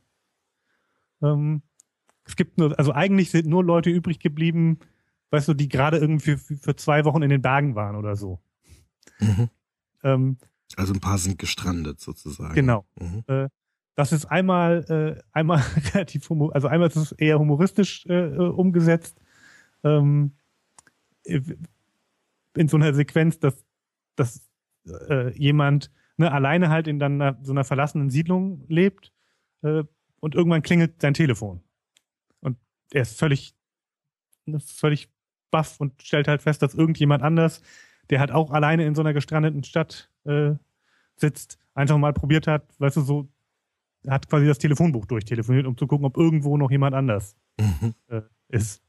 Ähm, 1.23 1.63
es 2.25 2.37
gibt 2.37 2.59
nur, 2.59 2.79
also 2.79 2.93
eigentlich 2.93 3.31
sind 3.31 3.47
nur 3.47 3.65
Leute 3.65 3.91
übrig 3.91 4.19
geblieben, 4.19 4.81
weißt 5.31 5.49
du, 5.49 5.55
die 5.55 5.69
gerade 5.69 5.99
irgendwie 5.99 6.37
für, 6.37 6.57
für 6.57 6.77
zwei 6.77 7.05
Wochen 7.05 7.23
in 7.23 7.31
den 7.31 7.43
Bergen 7.43 7.75
waren 7.75 7.97
oder 7.97 8.17
so. 8.17 8.41
Mhm. 9.21 9.49
Ähm, 10.03 10.39
Also 10.77 10.93
ein 10.93 11.01
paar 11.01 11.19
sind 11.19 11.39
gestrandet 11.39 12.01
sozusagen. 12.01 12.55
Genau. 12.55 12.87
Mhm. 12.99 13.25
Das 13.97 14.13
ist 14.13 14.27
einmal, 14.27 14.85
äh, 14.89 15.23
einmal 15.33 15.59
relativ 15.95 16.29
humor, 16.29 16.55
also 16.55 16.69
einmal 16.69 16.89
ist 16.89 16.97
es 16.97 17.13
eher 17.13 17.39
humoristisch 17.39 18.07
äh, 18.07 18.27
äh, 18.27 18.39
umgesetzt. 18.39 19.19
Ähm, 19.83 20.33
in 21.25 22.69
so 22.69 22.77
einer 22.77 22.95
Sequenz, 22.95 23.41
dass, 23.41 23.65
dass 24.15 24.49
äh, 25.09 25.37
jemand 25.37 25.91
ne, 26.19 26.31
alleine 26.31 26.69
halt 26.69 26.87
in 26.87 27.01
dann 27.01 27.39
so 27.43 27.53
einer 27.53 27.65
verlassenen 27.65 28.11
Siedlung 28.11 28.65
lebt 28.69 29.13
äh, 29.63 29.83
und 30.21 30.35
irgendwann 30.35 30.63
klingelt 30.63 31.01
sein 31.01 31.15
Telefon. 31.15 31.63
Und 32.41 32.59
er 32.93 33.03
ist 33.03 33.19
völlig, 33.19 33.57
ne, 34.45 34.61
völlig 34.61 35.09
baff 35.51 35.81
und 35.81 36.03
stellt 36.03 36.29
halt 36.29 36.43
fest, 36.43 36.63
dass 36.63 36.75
irgendjemand 36.75 37.23
anders, 37.23 37.63
der 38.11 38.21
halt 38.21 38.31
auch 38.31 38.51
alleine 38.51 38.85
in 38.87 38.95
so 38.95 39.01
einer 39.01 39.15
gestrandeten 39.15 39.65
Stadt 39.65 40.11
äh, 40.25 40.53
sitzt, 41.17 41.59
einfach 41.75 41.99
mal 41.99 42.13
probiert 42.13 42.47
hat, 42.47 42.79
weißt 42.79 42.99
du, 42.99 43.01
so 43.01 43.29
hat 44.09 44.29
quasi 44.29 44.47
das 44.47 44.59
Telefonbuch 44.59 45.07
durchtelefoniert, 45.07 45.67
um 45.67 45.77
zu 45.77 45.87
gucken, 45.87 46.07
ob 46.07 46.17
irgendwo 46.17 46.57
noch 46.57 46.71
jemand 46.71 46.95
anders 46.95 47.37
Mhm. 47.59 47.95
äh, 48.09 48.23
ist. 48.49 48.83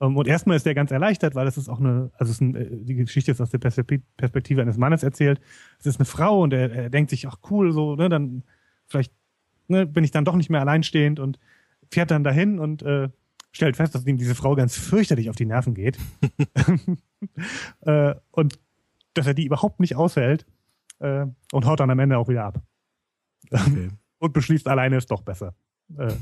Ähm, 0.00 0.16
und 0.16 0.28
erstmal 0.28 0.56
ist 0.56 0.66
er 0.66 0.74
ganz 0.74 0.90
erleichtert, 0.90 1.34
weil 1.34 1.44
das 1.44 1.56
ist 1.56 1.68
auch 1.68 1.80
eine, 1.80 2.10
also 2.18 2.30
es 2.30 2.36
ist 2.36 2.40
ein, 2.40 2.54
äh, 2.54 2.68
die 2.70 2.94
Geschichte 2.94 3.30
ist 3.30 3.40
aus 3.40 3.50
der 3.50 3.58
Perspektive 3.58 4.02
Perspektive 4.16 4.62
eines 4.62 4.76
Mannes 4.76 5.02
erzählt. 5.02 5.40
Es 5.78 5.86
ist 5.86 5.98
eine 5.98 6.04
Frau 6.04 6.42
und 6.42 6.52
er, 6.52 6.70
er 6.72 6.90
denkt 6.90 7.10
sich, 7.10 7.26
ach 7.28 7.36
cool, 7.50 7.72
so, 7.72 7.96
ne, 7.96 8.08
dann 8.08 8.42
vielleicht 8.86 9.12
ne, 9.68 9.86
bin 9.86 10.04
ich 10.04 10.10
dann 10.10 10.24
doch 10.24 10.36
nicht 10.36 10.50
mehr 10.50 10.60
alleinstehend 10.60 11.18
und 11.20 11.38
fährt 11.90 12.10
dann 12.10 12.24
dahin 12.24 12.58
und 12.58 12.82
äh, 12.82 13.08
stellt 13.52 13.76
fest, 13.76 13.94
dass 13.94 14.06
ihm 14.06 14.18
diese 14.18 14.34
Frau 14.34 14.54
ganz 14.54 14.76
fürchterlich 14.76 15.30
auf 15.30 15.36
die 15.36 15.46
Nerven 15.46 15.74
geht. 15.74 15.98
äh, 17.82 18.14
und 18.32 18.58
dass 19.14 19.26
er 19.26 19.34
die 19.34 19.46
überhaupt 19.46 19.80
nicht 19.80 19.96
aushält 19.96 20.44
äh, 20.98 21.26
und 21.52 21.64
haut 21.64 21.80
dann 21.80 21.90
am 21.90 21.98
Ende 21.98 22.18
auch 22.18 22.28
wieder 22.28 22.44
ab. 22.44 22.62
Okay. 23.50 23.88
Und 24.18 24.32
beschließt, 24.32 24.66
alleine 24.68 24.96
ist 24.96 25.10
doch 25.10 25.22
besser. 25.22 25.54
Äh, 25.96 26.14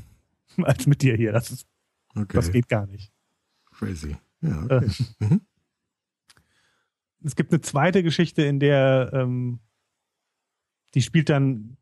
als 0.62 0.86
mit 0.86 1.02
dir 1.02 1.16
hier. 1.16 1.32
Das, 1.32 1.50
ist, 1.50 1.66
okay. 2.14 2.26
das 2.36 2.50
geht 2.52 2.68
gar 2.68 2.86
nicht. 2.86 3.12
Crazy. 3.72 4.16
Ja, 4.40 4.66
Äh, 4.66 4.76
okay. 4.76 4.90
Mhm. 5.20 5.40
es 7.24 7.36
gibt 7.36 7.52
eine 7.52 7.60
zweite 7.60 8.02
Geschichte, 8.02 8.42
in 8.42 8.60
der 8.60 9.10
ähm, 9.14 9.60
die 10.94 11.02
spielt 11.02 11.28
dann 11.28 11.76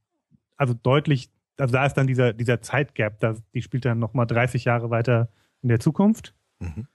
also 0.57 0.75
deutlich, 0.75 1.31
also 1.59 1.73
da 1.73 1.85
ist 1.85 1.95
dann 1.95 2.07
dieser 2.07 2.33
dieser 2.33 2.63
Zeitgap, 2.63 3.19
da, 3.21 3.37
die 3.55 3.63
spielt 3.63 3.85
dann 3.85 3.99
noch 3.99 4.15
mal 4.15 4.27
30 4.27 4.65
Jahre 4.65 4.91
weiter 4.91 5.29
in 5.63 5.69
der 5.69 5.81
Zukunft, 5.81 6.35
Mhm. 6.61 6.87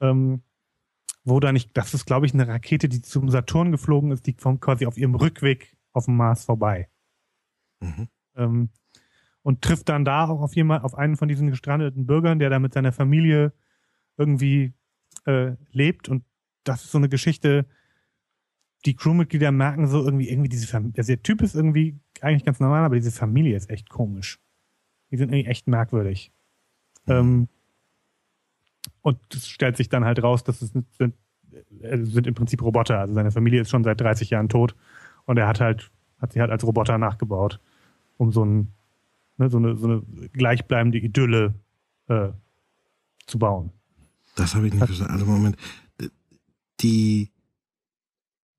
ähm, 0.00 0.42
wo 1.24 1.40
dann 1.40 1.54
nicht, 1.54 1.76
das 1.76 1.92
ist 1.92 2.06
glaube 2.06 2.26
ich 2.26 2.32
eine 2.34 2.46
Rakete, 2.46 2.88
die 2.88 3.02
zum 3.02 3.28
Saturn 3.30 3.72
geflogen 3.72 4.12
ist, 4.12 4.26
die 4.26 4.34
kommt 4.34 4.60
quasi 4.60 4.86
auf 4.86 4.96
ihrem 4.96 5.14
Rückweg 5.16 5.76
auf 5.92 6.04
dem 6.06 6.16
Mars 6.16 6.44
vorbei 6.44 6.88
Mhm. 7.80 8.08
Ähm, 8.40 8.70
und 9.42 9.62
trifft 9.62 9.88
dann 9.88 10.04
da 10.04 10.28
auch 10.28 10.40
auf 10.40 10.54
jemand, 10.54 10.84
auf 10.84 10.94
einen 10.94 11.16
von 11.16 11.28
diesen 11.28 11.50
gestrandeten 11.50 12.06
Bürgern, 12.06 12.38
der 12.38 12.50
da 12.50 12.58
mit 12.58 12.74
seiner 12.74 12.92
Familie 12.92 13.52
irgendwie 14.16 14.74
äh, 15.26 15.52
lebt 15.72 16.08
und 16.08 16.24
das 16.64 16.84
ist 16.84 16.92
so 16.92 16.98
eine 16.98 17.08
Geschichte, 17.08 17.66
die 18.86 18.94
Crewmitglieder 18.94 19.52
merken 19.52 19.86
so 19.86 20.02
irgendwie, 20.04 20.28
irgendwie 20.28 20.48
diese 20.48 20.66
Familie, 20.66 20.98
also 20.98 21.08
der 21.08 21.22
Typ 21.22 21.42
ist 21.42 21.54
irgendwie 21.54 21.98
eigentlich 22.20 22.44
ganz 22.44 22.60
normal, 22.60 22.84
aber 22.84 22.96
diese 22.96 23.12
Familie 23.12 23.56
ist 23.56 23.70
echt 23.70 23.88
komisch. 23.88 24.38
Die 25.10 25.16
sind 25.16 25.32
irgendwie 25.32 25.48
echt 25.48 25.66
merkwürdig. 25.66 26.32
Ähm, 27.06 27.48
und 29.02 29.18
es 29.34 29.48
stellt 29.48 29.76
sich 29.76 29.88
dann 29.88 30.04
halt 30.04 30.22
raus, 30.22 30.44
dass 30.44 30.62
es 30.62 30.70
sind, 30.70 30.86
sind, 30.96 31.14
äh, 31.80 31.96
im 31.96 32.34
Prinzip 32.34 32.62
Roboter. 32.62 32.98
Also 32.98 33.14
seine 33.14 33.30
Familie 33.30 33.62
ist 33.62 33.70
schon 33.70 33.84
seit 33.84 34.00
30 34.00 34.30
Jahren 34.30 34.48
tot 34.48 34.74
und 35.24 35.36
er 35.38 35.48
hat 35.48 35.60
halt, 35.60 35.90
hat 36.18 36.32
sie 36.32 36.40
halt 36.40 36.50
als 36.50 36.64
Roboter 36.64 36.98
nachgebaut, 36.98 37.60
um 38.20 38.32
so, 38.32 38.44
ein, 38.44 38.74
ne, 39.38 39.48
so, 39.48 39.56
eine, 39.56 39.76
so 39.78 39.86
eine 39.86 40.02
gleichbleibende 40.28 40.98
Idylle 40.98 41.54
äh, 42.08 42.28
zu 43.26 43.38
bauen. 43.38 43.72
Das 44.36 44.54
habe 44.54 44.66
ich 44.66 44.74
nicht 44.74 44.84
verstanden. 44.84 45.12
Also 45.14 45.24
Moment. 45.24 45.56
Die, 46.80 47.32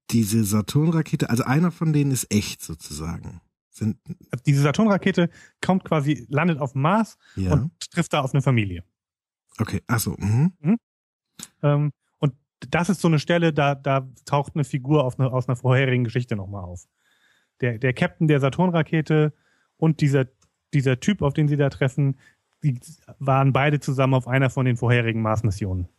diese 0.10 0.44
Saturn-Rakete, 0.44 1.30
also 1.30 1.44
einer 1.44 1.70
von 1.70 1.94
denen 1.94 2.10
ist 2.10 2.34
echt 2.34 2.64
sozusagen. 2.64 3.42
Sind, 3.70 3.98
Also 4.32 4.44
diese 4.48 4.64
Saturn-Rakete 4.64 5.30
kommt 5.64 5.86
quasi, 5.86 6.26
landet 6.28 6.60
auf 6.60 6.74
dem 6.74 6.82
Mars 6.82 7.20
ja. 7.36 7.54
und 7.54 7.72
trifft 7.92 8.14
da 8.14 8.22
auf 8.22 8.34
eine 8.34 8.42
Familie. 8.42 8.84
okay, 9.60 9.82
ach 9.86 10.00
so. 10.00 10.16
Mhm. 10.18 10.54
Ähm, 11.62 11.92
und 12.18 12.34
das 12.68 12.90
ist 12.90 13.00
so 13.02 13.08
eine 13.08 13.20
Stelle, 13.20 13.54
da, 13.54 13.76
da 13.76 14.10
taucht 14.26 14.56
eine 14.56 14.64
Figur 14.64 15.06
eine, 15.20 15.32
aus 15.32 15.48
einer 15.48 15.56
vorherigen 15.56 16.04
Geschichte 16.04 16.36
nochmal 16.36 16.64
auf. 16.64 16.88
Der, 17.62 17.78
der 17.78 17.94
Captain 17.94 18.28
der 18.28 18.40
Saturn-Rakete 18.40 19.34
und 19.82 20.00
dieser, 20.00 20.28
dieser 20.74 21.00
Typ, 21.00 21.24
auf 21.24 21.34
den 21.34 21.48
sie 21.48 21.58
da 21.58 21.70
treffen, 21.70 22.18
die 22.64 22.80
waren 23.18 23.52
beide 23.52 23.80
zusammen 23.80 24.14
auf 24.14 24.28
einer 24.28 24.52
von 24.52 24.66
den 24.66 24.78
vorherigen 24.78 25.24
Mars-Missionen. 25.24 25.90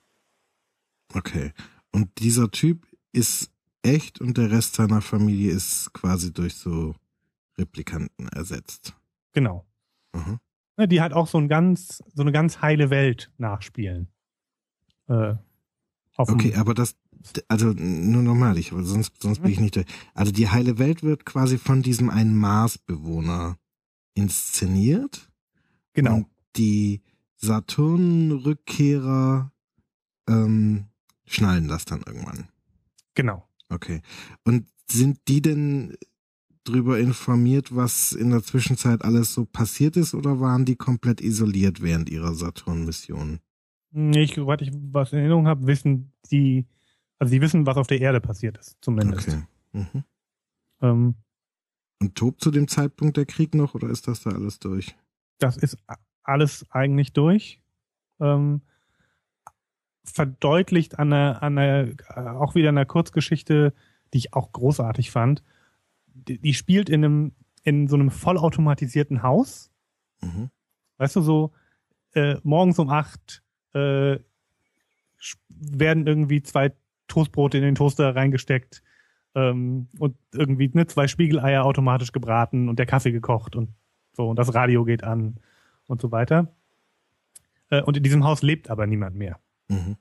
Okay. 1.13 1.53
Und 1.91 2.21
dieser 2.21 2.51
Typ 2.51 2.87
ist 3.11 3.51
echt 3.83 4.21
und 4.21 4.39
der 4.39 4.53
Rest 4.53 4.77
seiner 4.77 5.03
Familie 5.03 5.51
ist 5.53 5.93
quasi 5.93 6.33
durch 6.33 6.55
so 6.55 6.95
Replikanten 7.59 8.29
ersetzt. 8.29 8.95
Genau. 9.33 9.67
Ne, 10.77 10.87
Die 10.87 11.01
halt 11.01 11.13
auch 11.13 11.27
so 11.27 11.39
ein 11.39 11.49
ganz, 11.49 12.03
so 12.15 12.23
eine 12.23 12.33
ganz 12.33 12.63
heile 12.63 12.89
Welt 12.89 13.33
nachspielen. 13.39 14.09
Äh, 15.09 15.35
Okay, 16.19 16.55
aber 16.57 16.75
das, 16.75 16.95
also 17.49 17.73
nur 17.73 18.23
nochmal, 18.23 18.59
ich, 18.59 18.69
sonst, 18.69 19.23
sonst 19.23 19.41
bin 19.41 19.51
ich 19.51 19.61
nicht 19.61 19.77
durch. 19.77 19.87
Also 20.13 20.31
die 20.31 20.51
heile 20.51 20.79
Welt 20.79 21.03
wird 21.03 21.25
quasi 21.25 21.57
von 21.57 21.83
diesem 21.83 22.11
einen 22.11 22.37
Marsbewohner 22.37 23.57
inszeniert. 24.15 25.31
genau. 25.93 26.17
Und 26.17 26.27
die 26.57 27.03
Saturn-Rückkehrer 27.37 29.53
ähm, 30.29 30.87
schnallen 31.25 31.69
das 31.69 31.85
dann 31.85 32.03
irgendwann. 32.07 32.49
Genau. 33.15 33.47
Okay. 33.69 34.01
Und 34.45 34.67
sind 34.91 35.21
die 35.29 35.43
denn 35.43 35.97
drüber 36.65 36.99
informiert, 36.99 37.75
was 37.75 38.13
in 38.13 38.31
der 38.31 38.43
Zwischenzeit 38.43 39.03
alles 39.03 39.35
so 39.35 39.45
passiert 39.45 39.97
ist, 39.97 40.15
oder 40.15 40.41
waren 40.41 40.65
die 40.65 40.77
komplett 40.77 41.21
isoliert 41.21 41.83
während 41.83 42.09
ihrer 42.09 42.35
Saturn-Mission? 42.35 43.41
Nee, 43.91 44.23
ich, 44.23 44.35
soweit 44.35 44.63
ich 44.63 44.71
was 44.73 45.13
in 45.13 45.19
Erinnerung 45.19 45.49
habe, 45.49 45.67
wissen 45.67 46.13
die, 46.31 46.67
also 47.19 47.33
die 47.33 47.41
wissen, 47.41 47.67
was 47.67 47.77
auf 47.77 47.89
der 47.89 48.01
Erde 48.01 48.21
passiert 48.21 48.59
ist, 48.59 48.77
zumindest. 48.81 49.29
Okay. 49.29 49.43
Mhm. 49.73 50.05
Ähm, 50.81 51.15
Und 52.03 52.17
tobt 52.17 52.41
zu 52.41 52.51
dem 52.51 52.67
Zeitpunkt 52.67 53.17
der 53.17 53.27
Krieg 53.27 53.55
noch, 53.55 53.77
oder 53.77 53.89
ist 53.89 54.09
das 54.09 54.23
da 54.23 54.31
alles 54.31 54.59
durch? 54.59 54.97
das 55.43 55.57
ist 55.57 55.77
alles 56.23 56.67
eigentlich 56.71 57.13
durch. 57.13 57.61
Ähm, 58.21 58.63
verdeutlicht 60.05 60.99
an 60.99 61.13
einer, 61.13 61.43
an 61.43 61.59
einer, 61.59 61.89
äh, 62.17 62.21
auch 62.31 62.55
wieder 62.55 62.71
einer 62.71 62.87
Kurzgeschichte, 62.87 63.73
die 64.13 64.19
ich 64.19 64.35
auch 64.35 64.53
großartig 64.53 65.11
fand. 65.11 65.43
Die, 66.07 66.39
die 66.39 66.55
spielt 66.55 66.91
in 66.91 67.05
einem, 67.05 67.33
in 67.63 67.89
so 67.89 67.97
einem 67.97 68.11
vollautomatisierten 68.11 69.23
Haus. 69.23 69.71
Mhm. 70.21 70.51
Weißt 70.99 71.17
du, 71.17 71.21
so 71.23 71.53
äh, 72.15 72.37
morgens 72.43 72.79
um 72.79 72.91
acht 72.91 73.43
äh, 73.75 74.19
werden 75.49 76.07
irgendwie 76.07 76.43
zwei 76.43 76.73
Toastbrote 77.07 77.59
in 77.59 77.65
den 77.65 77.75
Toaster 77.75 78.15
reingesteckt 78.17 78.83
ähm, 79.35 79.89
und 79.99 80.17
irgendwie 80.33 80.71
ne, 80.73 80.87
zwei 80.87 81.09
Spiegeleier 81.09 81.65
automatisch 81.65 82.13
gebraten 82.13 82.69
und 82.69 82.79
der 82.79 82.87
Kaffee 82.87 83.13
gekocht 83.13 83.57
und 83.57 83.71
so 84.13 84.29
und 84.29 84.39
das 84.39 84.55
Radio 84.55 84.85
geht 84.85 85.05
an 85.05 85.37
und 85.87 86.01
so 86.01 86.13
weiter. 86.13 86.55
Äh, 87.71 87.83
und 87.83 87.97
in 87.97 88.03
diesem 88.03 88.25
Haus 88.25 88.43
lebt 88.43 88.71
aber 88.71 88.87
niemand 88.87 89.17
mehr. 89.17 89.39
Mhm. 89.69 89.97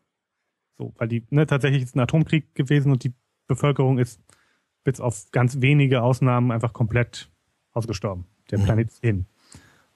So, 0.78 0.94
weil 0.98 1.08
die, 1.08 1.26
ne, 1.30 1.46
tatsächlich 1.46 1.84
ist 1.84 1.96
ein 1.96 2.00
Atomkrieg 2.00 2.54
gewesen 2.56 2.92
und 2.92 3.04
die 3.04 3.14
Bevölkerung 3.48 4.00
ist 4.00 4.22
bis 4.84 5.00
auf 5.00 5.30
ganz 5.32 5.62
wenige 5.62 6.02
Ausnahmen 6.02 6.52
einfach 6.52 6.74
komplett 6.74 7.30
ausgestorben. 7.72 8.26
Der 8.50 8.60
Mhm. 8.60 8.64
Planet 8.64 8.88
ist 8.90 9.02
hin. 9.02 9.26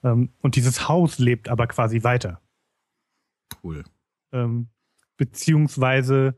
Ähm, 0.03 0.29
und 0.41 0.55
dieses 0.55 0.87
Haus 0.87 1.17
lebt 1.19 1.49
aber 1.49 1.67
quasi 1.67 2.03
weiter. 2.03 2.39
Cool. 3.63 3.83
Ähm, 4.31 4.67
beziehungsweise, 5.17 6.35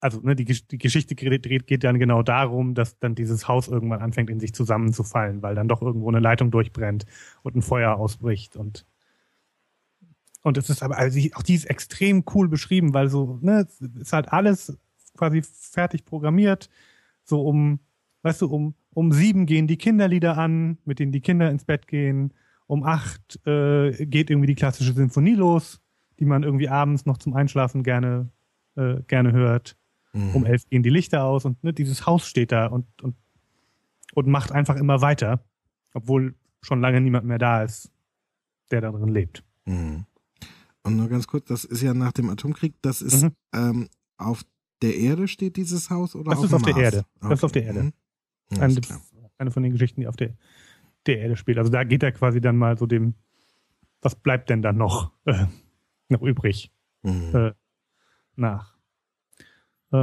also 0.00 0.20
ne, 0.20 0.36
die, 0.36 0.44
die 0.44 0.78
Geschichte 0.78 1.14
geht, 1.14 1.66
geht 1.66 1.84
dann 1.84 1.98
genau 1.98 2.22
darum, 2.22 2.74
dass 2.74 2.98
dann 2.98 3.14
dieses 3.14 3.48
Haus 3.48 3.68
irgendwann 3.68 4.02
anfängt 4.02 4.30
in 4.30 4.40
sich 4.40 4.54
zusammenzufallen, 4.54 5.42
weil 5.42 5.54
dann 5.54 5.68
doch 5.68 5.82
irgendwo 5.82 6.08
eine 6.08 6.20
Leitung 6.20 6.50
durchbrennt 6.50 7.06
und 7.42 7.56
ein 7.56 7.62
Feuer 7.62 7.96
ausbricht 7.96 8.56
und 8.56 8.86
und 10.42 10.56
es 10.58 10.70
ist 10.70 10.80
aber, 10.84 10.96
also 10.96 11.18
auch 11.34 11.42
die 11.42 11.56
ist 11.56 11.64
extrem 11.64 12.22
cool 12.32 12.48
beschrieben, 12.48 12.94
weil 12.94 13.08
so, 13.08 13.40
ne, 13.42 13.66
ist 13.98 14.12
halt 14.12 14.32
alles 14.32 14.78
quasi 15.16 15.42
fertig 15.42 16.04
programmiert, 16.04 16.70
so 17.24 17.44
um, 17.44 17.80
weißt 18.22 18.42
du, 18.42 18.46
um, 18.46 18.76
um 18.94 19.10
sieben 19.10 19.46
gehen 19.46 19.66
die 19.66 19.76
Kinderlieder 19.76 20.38
an, 20.38 20.78
mit 20.84 21.00
denen 21.00 21.10
die 21.10 21.20
Kinder 21.20 21.50
ins 21.50 21.64
Bett 21.64 21.88
gehen, 21.88 22.32
um 22.68 22.84
acht 22.84 23.44
äh, 23.44 24.06
geht 24.06 24.30
irgendwie 24.30 24.46
die 24.46 24.54
klassische 24.54 24.92
Sinfonie 24.92 25.34
los, 25.34 25.80
die 26.20 26.26
man 26.26 26.44
irgendwie 26.44 26.68
abends 26.68 27.06
noch 27.06 27.18
zum 27.18 27.34
Einschlafen 27.34 27.82
gerne, 27.82 28.30
äh, 28.76 29.02
gerne 29.08 29.32
hört. 29.32 29.76
Mhm. 30.16 30.34
Um 30.34 30.44
elf 30.46 30.66
gehen 30.68 30.82
die 30.82 30.90
Lichter 30.90 31.24
aus 31.24 31.44
und 31.44 31.62
ne, 31.62 31.72
dieses 31.72 32.06
Haus 32.06 32.26
steht 32.26 32.50
da 32.52 32.66
und, 32.66 32.86
und, 33.02 33.14
und 34.14 34.26
macht 34.28 34.50
einfach 34.50 34.76
immer 34.76 35.00
weiter, 35.02 35.44
obwohl 35.94 36.34
schon 36.62 36.80
lange 36.80 37.00
niemand 37.00 37.26
mehr 37.26 37.38
da 37.38 37.62
ist, 37.62 37.92
der 38.70 38.80
da 38.80 38.90
drin 38.90 39.08
lebt. 39.08 39.44
Mhm. 39.66 40.06
Und 40.82 40.96
nur 40.96 41.08
ganz 41.08 41.26
kurz, 41.26 41.46
das 41.48 41.64
ist 41.64 41.82
ja 41.82 41.92
nach 41.94 42.12
dem 42.12 42.30
Atomkrieg, 42.30 42.74
das 42.80 43.02
ist 43.02 43.24
Mhm. 43.24 43.32
ähm, 43.54 43.88
auf 44.16 44.42
der 44.82 44.96
Erde 44.96 45.28
steht 45.28 45.56
dieses 45.56 45.90
Haus 45.90 46.14
oder 46.16 46.30
Das 46.30 46.38
auf 46.40 46.44
ist 46.46 46.54
auf 46.54 46.62
der 46.62 46.74
Mars? 46.74 46.84
Erde. 46.84 47.06
Das 47.20 47.32
ist 47.40 47.44
auf 47.44 47.52
der 47.52 47.64
Erde. 47.64 47.82
Mhm. 47.82 47.92
Ja, 48.52 48.62
eine, 48.62 48.80
eine 49.38 49.50
von 49.50 49.62
den 49.62 49.72
Geschichten, 49.72 50.00
die 50.00 50.06
auf 50.06 50.16
der, 50.16 50.34
der 51.06 51.18
Erde 51.18 51.36
spielt. 51.36 51.58
Also 51.58 51.70
da 51.70 51.84
geht 51.84 52.02
er 52.02 52.12
quasi 52.12 52.40
dann 52.40 52.56
mal 52.56 52.78
so 52.78 52.86
dem, 52.86 53.14
was 54.02 54.14
bleibt 54.14 54.48
denn 54.50 54.62
dann 54.62 54.76
noch, 54.76 55.12
äh, 55.24 55.46
noch 56.08 56.22
übrig 56.22 56.72
Mhm. 57.02 57.34
äh, 57.34 57.52
nach. 58.36 58.75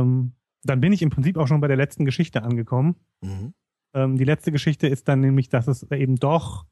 Ähm, 0.02 0.34
dann 0.64 0.80
bin 0.80 0.94
ich 0.94 1.02
im 1.02 1.10
Prinzip 1.10 1.38
auch 1.38 1.48
schon 1.48 1.62
bei 1.62 1.68
der 1.68 1.78
letzten 1.78 2.06
Geschichte 2.06 2.44
angekommen. 2.44 2.96
Mhm. 3.22 3.54
Ähm, 3.94 4.18
die 4.18 4.24
letzte 4.24 4.52
Geschichte 4.52 4.88
ist 4.88 5.08
dann 5.08 5.20
nämlich, 5.20 5.50
dass 5.50 5.68
es 5.68 5.84
eben 5.92 6.16
doch 6.16 6.66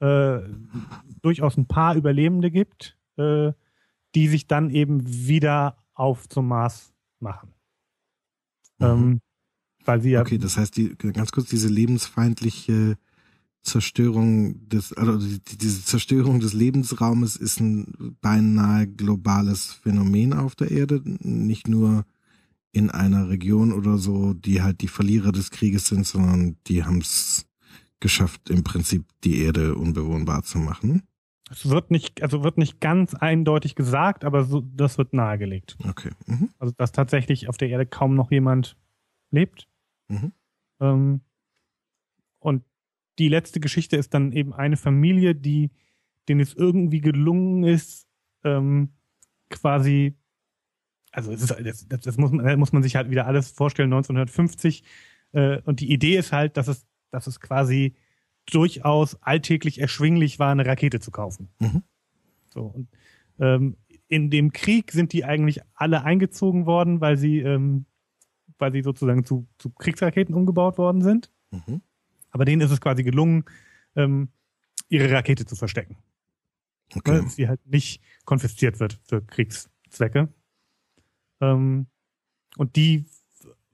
äh, 0.00 0.40
durchaus 1.22 1.56
ein 1.56 1.66
paar 1.66 1.96
Überlebende 1.96 2.50
gibt, 2.50 2.96
äh, 3.16 3.52
die 4.14 4.28
sich 4.28 4.46
dann 4.46 4.70
eben 4.70 5.00
wieder 5.04 5.78
auf 5.94 6.28
zum 6.28 6.48
Mars 6.48 6.94
machen. 7.18 7.52
Mhm. 8.78 8.86
Ähm, 8.86 9.20
weil 9.84 10.00
sie 10.02 10.10
ja 10.10 10.20
Okay, 10.20 10.38
das 10.38 10.56
heißt, 10.56 10.76
die, 10.76 10.96
ganz 10.96 11.32
kurz, 11.32 11.48
diese 11.48 11.68
lebensfeindliche 11.68 12.96
Zerstörung 13.62 14.68
des, 14.68 14.92
also 14.92 15.18
die, 15.18 15.58
diese 15.58 15.84
Zerstörung 15.84 16.40
des 16.40 16.52
Lebensraumes 16.52 17.36
ist 17.36 17.60
ein 17.60 18.16
beinahe 18.20 18.86
globales 18.86 19.72
Phänomen 19.72 20.32
auf 20.32 20.54
der 20.54 20.70
Erde, 20.70 21.02
nicht 21.04 21.68
nur 21.68 22.04
in 22.76 22.90
einer 22.90 23.30
Region 23.30 23.72
oder 23.72 23.96
so, 23.96 24.34
die 24.34 24.60
halt 24.60 24.82
die 24.82 24.88
Verlierer 24.88 25.32
des 25.32 25.50
Krieges 25.50 25.86
sind, 25.86 26.06
sondern 26.06 26.58
die 26.66 26.84
haben 26.84 26.98
es 26.98 27.48
geschafft, 28.00 28.50
im 28.50 28.64
Prinzip 28.64 29.06
die 29.24 29.40
Erde 29.40 29.76
unbewohnbar 29.76 30.42
zu 30.42 30.58
machen. 30.58 31.02
Es 31.48 31.70
wird 31.70 31.90
nicht, 31.90 32.22
also 32.22 32.44
wird 32.44 32.58
nicht 32.58 32.78
ganz 32.78 33.14
eindeutig 33.14 33.76
gesagt, 33.76 34.26
aber 34.26 34.44
so, 34.44 34.60
das 34.60 34.98
wird 34.98 35.14
nahegelegt. 35.14 35.78
Okay. 35.88 36.10
Mhm. 36.26 36.50
Also, 36.58 36.74
dass 36.76 36.92
tatsächlich 36.92 37.48
auf 37.48 37.56
der 37.56 37.70
Erde 37.70 37.86
kaum 37.86 38.14
noch 38.14 38.30
jemand 38.30 38.76
lebt. 39.30 39.66
Mhm. 40.08 40.32
Ähm, 40.80 41.20
und 42.40 42.62
die 43.18 43.30
letzte 43.30 43.58
Geschichte 43.58 43.96
ist 43.96 44.12
dann 44.12 44.32
eben 44.32 44.52
eine 44.52 44.76
Familie, 44.76 45.34
die, 45.34 45.70
denen 46.28 46.40
es 46.40 46.52
irgendwie 46.52 47.00
gelungen 47.00 47.64
ist, 47.64 48.06
ähm, 48.44 48.90
quasi, 49.48 50.14
also 51.16 51.32
es 51.32 51.40
ist, 51.40 51.50
das, 51.50 51.88
das, 51.88 52.00
das 52.00 52.16
muss, 52.18 52.30
man, 52.30 52.58
muss 52.58 52.72
man 52.72 52.82
sich 52.82 52.94
halt 52.94 53.10
wieder 53.10 53.26
alles 53.26 53.50
vorstellen, 53.50 53.90
1950. 53.92 54.84
Äh, 55.32 55.62
und 55.62 55.80
die 55.80 55.90
Idee 55.90 56.18
ist 56.18 56.30
halt, 56.30 56.58
dass 56.58 56.68
es, 56.68 56.86
dass 57.10 57.26
es 57.26 57.40
quasi 57.40 57.94
durchaus 58.44 59.20
alltäglich 59.22 59.80
erschwinglich 59.80 60.38
war, 60.38 60.52
eine 60.52 60.66
Rakete 60.66 61.00
zu 61.00 61.10
kaufen. 61.10 61.48
Mhm. 61.58 61.82
So, 62.50 62.64
und 62.66 62.88
ähm, 63.38 63.76
in 64.08 64.28
dem 64.30 64.52
Krieg 64.52 64.92
sind 64.92 65.14
die 65.14 65.24
eigentlich 65.24 65.62
alle 65.74 66.04
eingezogen 66.04 66.66
worden, 66.66 67.00
weil 67.00 67.16
sie, 67.16 67.38
ähm, 67.38 67.86
weil 68.58 68.72
sie 68.72 68.82
sozusagen 68.82 69.24
zu, 69.24 69.48
zu 69.56 69.70
Kriegsraketen 69.70 70.34
umgebaut 70.34 70.76
worden 70.76 71.00
sind. 71.00 71.32
Mhm. 71.50 71.80
Aber 72.30 72.44
denen 72.44 72.60
ist 72.60 72.70
es 72.70 72.80
quasi 72.82 73.02
gelungen, 73.02 73.46
ähm, 73.96 74.28
ihre 74.90 75.10
Rakete 75.10 75.46
zu 75.46 75.56
verstecken. 75.56 75.96
Okay. 76.94 77.22
Dass 77.22 77.36
sie 77.36 77.48
halt 77.48 77.66
nicht 77.66 78.02
konfisziert 78.26 78.80
wird 78.80 79.00
für 79.04 79.22
Kriegszwecke. 79.22 80.28
Ähm, 81.40 81.86
und 82.56 82.76
die, 82.76 83.06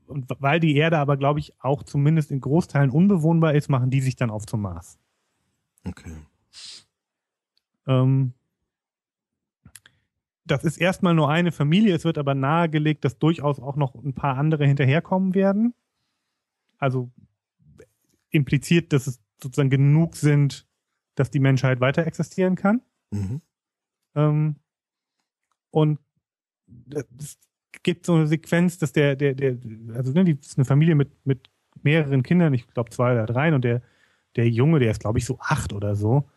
und 0.06 0.28
weil 0.40 0.60
die 0.60 0.76
Erde 0.76 0.98
aber, 0.98 1.16
glaube 1.16 1.40
ich, 1.40 1.60
auch 1.62 1.82
zumindest 1.82 2.30
in 2.30 2.40
Großteilen 2.40 2.90
unbewohnbar 2.90 3.54
ist, 3.54 3.68
machen 3.68 3.90
die 3.90 4.00
sich 4.00 4.16
dann 4.16 4.30
auf 4.30 4.46
zum 4.46 4.62
Mars. 4.62 4.98
Okay. 5.84 6.14
Ähm, 7.86 8.34
das 10.44 10.64
ist 10.64 10.76
erstmal 10.76 11.14
nur 11.14 11.30
eine 11.30 11.52
Familie, 11.52 11.94
es 11.94 12.04
wird 12.04 12.18
aber 12.18 12.34
nahegelegt, 12.34 13.04
dass 13.04 13.18
durchaus 13.18 13.60
auch 13.60 13.76
noch 13.76 13.94
ein 13.94 14.14
paar 14.14 14.36
andere 14.36 14.66
hinterherkommen 14.66 15.34
werden. 15.34 15.74
Also 16.78 17.10
impliziert, 18.30 18.92
dass 18.92 19.06
es 19.06 19.20
sozusagen 19.40 19.70
genug 19.70 20.16
sind, 20.16 20.66
dass 21.14 21.30
die 21.30 21.38
Menschheit 21.38 21.80
weiter 21.80 22.06
existieren 22.06 22.56
kann. 22.56 22.82
Mhm. 23.10 23.40
Ähm, 24.14 24.56
und 25.70 26.00
es 26.90 27.38
gibt 27.82 28.06
so 28.06 28.14
eine 28.14 28.26
Sequenz, 28.26 28.78
dass 28.78 28.92
der, 28.92 29.16
der, 29.16 29.34
der, 29.34 29.56
also 29.94 30.12
ne, 30.12 30.24
die 30.24 30.32
ist 30.32 30.58
eine 30.58 30.64
Familie 30.64 30.94
mit, 30.94 31.10
mit 31.24 31.50
mehreren 31.82 32.22
Kindern, 32.22 32.54
ich 32.54 32.66
glaube 32.68 32.90
zwei 32.90 33.12
oder 33.12 33.26
drei, 33.26 33.54
und 33.54 33.64
der, 33.64 33.82
der 34.36 34.48
Junge, 34.48 34.78
der 34.78 34.90
ist, 34.90 35.00
glaube 35.00 35.18
ich, 35.18 35.24
so 35.24 35.38
acht 35.40 35.72
oder 35.72 35.94
so, 35.94 36.28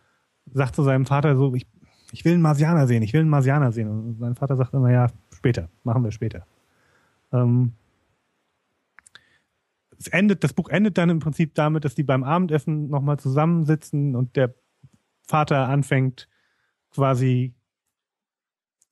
sagt 0.53 0.75
zu 0.75 0.83
seinem 0.83 1.05
Vater 1.05 1.35
so, 1.35 1.53
ich, 1.55 1.65
ich 2.11 2.25
will 2.25 2.33
einen 2.33 2.41
Marsianer 2.41 2.87
sehen, 2.87 3.03
ich 3.03 3.13
will 3.13 3.21
einen 3.21 3.29
Marsianer 3.29 3.71
sehen. 3.71 3.89
Und 3.89 4.19
sein 4.19 4.35
Vater 4.35 4.55
sagt 4.55 4.73
immer, 4.73 4.91
ja, 4.91 5.07
später, 5.33 5.69
machen 5.83 6.03
wir 6.03 6.11
später. 6.11 6.45
Ähm, 7.31 7.73
es 9.97 10.07
endet, 10.07 10.43
das 10.43 10.53
Buch 10.53 10.69
endet 10.69 10.97
dann 10.97 11.09
im 11.09 11.19
Prinzip 11.19 11.55
damit, 11.55 11.85
dass 11.85 11.95
die 11.95 12.03
beim 12.03 12.23
Abendessen 12.23 12.89
nochmal 12.89 13.17
zusammensitzen 13.17 14.15
und 14.15 14.35
der 14.35 14.53
Vater 15.23 15.67
anfängt, 15.67 16.29
quasi 16.91 17.53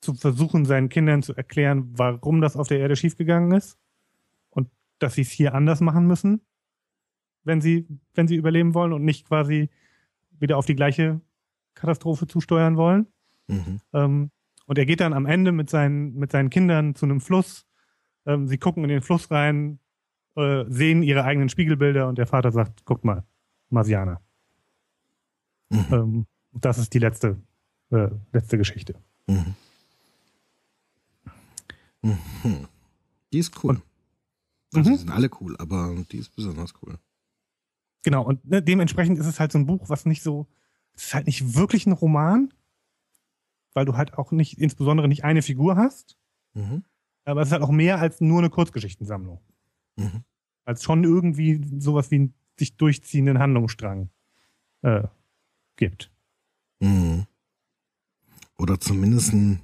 zu 0.04 0.14
versuchen, 0.14 0.66
seinen 0.66 0.90
Kindern 0.90 1.24
zu 1.24 1.34
erklären, 1.36 1.92
warum 1.96 2.42
das 2.42 2.56
auf 2.56 2.68
der 2.68 2.80
Erde 2.80 2.96
schiefgegangen 2.96 3.52
ist 3.52 3.78
und 4.50 4.70
dass 5.00 5.16
sie 5.16 5.22
es 5.22 5.32
hier 5.32 5.56
anders 5.56 5.82
machen 5.82 6.06
müssen, 6.08 6.42
wenn 7.44 7.62
sie, 7.62 7.88
wenn 8.14 8.28
sie 8.28 8.36
überleben 8.36 8.74
wollen 8.74 8.94
und 8.94 9.04
nicht 9.04 9.28
quasi 9.28 9.70
wieder 10.40 10.58
auf 10.58 10.66
die 10.66 10.76
gleiche 10.76 11.22
Katastrophe 11.74 12.28
zusteuern 12.28 12.78
wollen. 12.78 13.08
Mhm. 13.48 13.82
Ähm, 13.94 14.32
und 14.66 14.78
er 14.78 14.86
geht 14.86 15.00
dann 15.00 15.14
am 15.14 15.26
Ende 15.26 15.52
mit 15.52 15.70
seinen, 15.70 16.16
mit 16.16 16.32
seinen 16.32 16.50
Kindern 16.50 16.96
zu 16.96 17.06
einem 17.06 17.20
Fluss 17.20 17.66
Ähm, 18.26 18.48
sie 18.48 18.58
gucken 18.58 18.84
in 18.84 18.90
den 18.90 19.02
Fluss 19.02 19.32
rein, 19.32 19.80
äh, 20.36 20.64
sehen 20.70 21.04
ihre 21.04 21.24
eigenen 21.24 21.50
Spiegelbilder 21.50 22.08
und 22.08 22.18
der 22.18 22.28
Vater 22.28 22.52
sagt, 22.52 22.86
guck 22.86 23.04
mal, 23.04 23.24
Marsianer. 23.70 24.22
Mhm. 25.70 25.86
Ähm, 25.92 26.26
das 26.54 26.78
ist 26.78 26.94
die 26.94 27.00
letzte, 27.00 27.38
äh, 27.92 28.10
letzte 28.32 28.58
Geschichte. 28.58 28.96
Mhm. 29.28 29.56
Mhm. 32.04 32.68
Die 33.32 33.40
ist 33.40 33.64
cool. 33.64 33.82
Also, 34.74 34.90
Mhm. 34.90 34.94
die 34.94 35.00
sind 35.00 35.10
alle 35.12 35.30
cool, 35.42 35.56
aber 35.58 35.96
die 36.12 36.18
ist 36.18 36.36
besonders 36.36 36.74
cool. 36.84 37.00
Genau, 38.04 38.24
und 38.26 38.46
ne, 38.46 38.62
dementsprechend 38.62 39.18
ist 39.18 39.26
es 39.26 39.40
halt 39.40 39.52
so 39.52 39.58
ein 39.58 39.66
Buch, 39.66 39.90
was 39.90 40.06
nicht 40.06 40.22
so, 40.24 40.48
es 40.94 41.06
ist 41.06 41.14
halt 41.14 41.26
nicht 41.26 41.56
wirklich 41.56 41.86
ein 41.88 41.94
Roman, 41.94 42.54
weil 43.74 43.86
du 43.86 43.96
halt 43.96 44.18
auch 44.18 44.32
nicht, 44.32 44.58
insbesondere 44.60 45.08
nicht 45.08 45.24
eine 45.24 45.42
Figur 45.42 45.76
hast, 45.78 46.18
Mhm. 46.54 46.84
aber 47.26 47.42
es 47.42 47.48
ist 47.48 47.52
halt 47.54 47.64
auch 47.64 47.72
mehr 47.72 48.00
als 48.00 48.20
nur 48.22 48.40
eine 48.40 48.50
Kurzgeschichtensammlung. 48.50 49.40
Mhm. 49.96 50.24
Als 50.66 50.84
schon 50.84 51.04
irgendwie 51.04 51.62
sowas 51.80 52.12
wie 52.12 52.16
einen 52.16 52.34
sich 52.60 52.76
durchziehenden 52.78 53.40
Handlungsstrang 53.40 54.10
äh, 54.82 55.04
gibt. 55.78 56.12
Mhm. 56.80 57.26
Oder 58.58 58.80
zumindest 58.80 59.34
ein, 59.34 59.62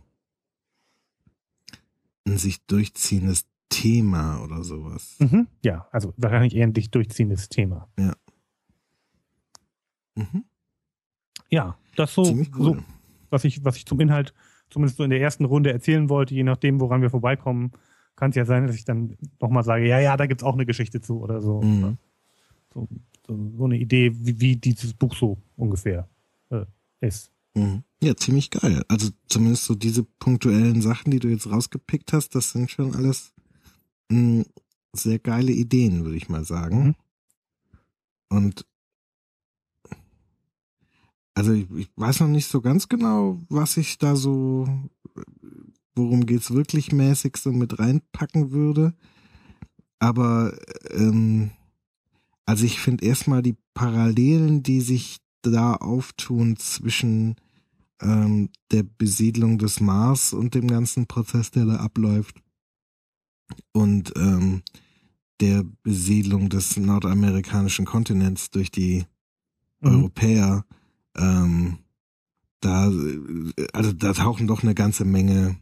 ein 2.34 2.38
sich 2.38 2.66
durchziehendes 2.66 3.46
Thema 3.70 4.44
oder 4.44 4.64
sowas. 4.64 5.18
Mhm. 5.20 5.48
Ja, 5.64 5.88
also 5.92 6.14
wahrscheinlich 6.18 6.56
eher 6.56 6.68
ein 6.68 6.74
dich 6.74 6.92
durchziehendes 6.92 7.50
Thema. 7.50 7.88
Mhm. 10.16 10.44
Ja, 11.50 11.78
das 11.96 12.14
so, 12.14 12.24
Ziemlich 12.24 12.50
so 12.54 12.72
cool. 12.72 12.84
was 13.30 13.44
ich, 13.44 13.64
was 13.64 13.76
ich 13.78 13.86
zum 13.86 14.00
Inhalt 14.00 14.34
zumindest 14.70 14.98
so 14.98 15.04
in 15.04 15.10
der 15.10 15.22
ersten 15.22 15.46
Runde 15.46 15.72
erzählen 15.72 16.10
wollte, 16.10 16.36
je 16.36 16.44
nachdem, 16.44 16.80
woran 16.80 17.02
wir 17.02 17.10
vorbeikommen, 17.10 17.72
kann 18.16 18.32
es 18.32 18.36
ja 18.36 18.46
sein, 18.46 18.68
dass 18.68 18.76
ich 18.76 18.86
dann 18.86 19.18
nochmal 19.40 19.64
sage, 19.64 19.88
ja, 19.88 20.00
ja, 20.00 20.18
da 20.18 20.26
gibt's 20.26 20.44
auch 20.44 20.54
eine 20.54 20.66
Geschichte 20.66 21.02
zu 21.02 21.22
oder 21.22 21.42
so. 21.42 21.62
Mhm. 21.62 21.98
So, 22.74 22.88
so, 23.26 23.52
so 23.58 23.66
eine 23.66 23.78
Idee, 23.78 24.12
wie, 24.14 24.40
wie 24.40 24.56
dieses 24.58 24.94
Buch 24.94 25.16
so 25.16 25.38
ungefähr 25.56 26.08
äh, 26.50 26.66
ist. 27.00 27.32
Mhm. 27.56 27.84
Ja, 28.02 28.16
ziemlich 28.16 28.50
geil. 28.50 28.84
Also 28.88 29.10
zumindest 29.28 29.66
so 29.66 29.76
diese 29.76 30.04
punktuellen 30.04 30.82
Sachen, 30.82 31.12
die 31.12 31.20
du 31.20 31.28
jetzt 31.28 31.50
rausgepickt 31.50 32.14
hast, 32.14 32.36
das 32.36 32.52
sind 32.52 32.72
schon 32.72 32.96
alles 32.96 33.34
mh, 34.10 34.46
sehr 34.94 35.20
geile 35.20 35.52
Ideen, 35.52 36.06
würde 36.06 36.18
ich 36.18 36.30
mal 36.30 36.46
sagen. 36.46 36.84
Mhm. 36.84 36.96
Und 38.30 38.66
also 41.34 41.54
ich, 41.54 41.70
ich 41.72 41.90
weiß 41.96 42.22
noch 42.22 42.28
nicht 42.28 42.48
so 42.48 42.62
ganz 42.62 42.88
genau, 42.90 43.42
was 43.50 43.78
ich 43.78 43.98
da 43.98 44.16
so, 44.16 44.68
worum 45.96 46.26
geht's 46.26 46.52
wirklich 46.52 46.92
mäßig 46.92 47.38
so 47.38 47.52
mit 47.52 47.80
reinpacken 47.80 48.52
würde. 48.52 48.94
Aber 50.00 50.58
ähm, 50.92 51.52
also 52.46 52.66
ich 52.66 52.80
finde 52.80 53.06
erstmal 53.06 53.42
die 53.42 53.58
Parallelen, 53.74 54.64
die 54.64 54.82
sich 54.82 55.20
da 55.42 55.76
auftun 55.76 56.58
zwischen 56.58 57.36
ähm, 58.02 58.50
der 58.72 58.84
Besiedlung 58.84 59.58
des 59.58 59.80
Mars 59.80 60.34
und 60.34 60.56
dem 60.56 60.68
ganzen 60.68 61.08
Prozess, 61.08 61.52
der 61.52 61.66
da 61.66 61.76
abläuft 61.78 62.42
und 63.72 64.14
ähm, 64.16 64.62
der 65.42 65.64
Besiedlung 65.84 66.50
des 66.50 66.78
nordamerikanischen 66.78 67.86
Kontinents 67.86 68.52
durch 68.52 68.72
die 68.72 69.06
Mhm. 69.82 69.90
Europäer, 69.90 70.66
ähm, 71.18 71.78
da, 72.62 72.92
also 73.74 73.94
da 73.94 74.14
tauchen 74.14 74.48
doch 74.48 74.64
eine 74.64 74.76
ganze 74.76 75.06
Menge 75.06 75.56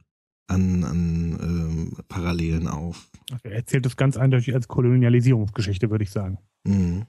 an, 0.48 0.84
an 0.84 1.38
ähm, 1.42 1.98
Parallelen 2.08 2.68
auf. 2.68 3.10
Er 3.44 3.52
erzählt 3.52 3.86
das 3.86 3.98
ganz 3.98 4.18
eindeutig 4.18 4.54
als 4.54 4.68
Kolonialisierungsgeschichte, 4.68 5.90
würde 5.90 6.04
ich 6.04 6.12
sagen. 6.12 6.40
Mhm. 6.66 7.06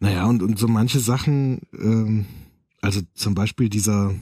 Naja, 0.00 0.24
und, 0.26 0.42
und 0.42 0.58
so 0.58 0.66
manche 0.66 0.98
Sachen, 0.98 1.60
ähm, 1.78 2.26
also 2.80 3.00
zum 3.14 3.34
Beispiel 3.34 3.68
dieser, 3.68 4.14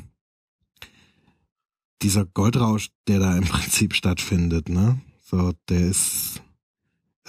dieser 2.03 2.25
Goldrausch, 2.27 2.91
der 3.07 3.21
da 3.21 3.37
im 3.37 3.45
Prinzip 3.49 3.95
stattfindet, 3.95 4.69
ne? 4.69 5.01
So, 5.23 5.53
der 5.69 5.87
ist, 5.87 6.43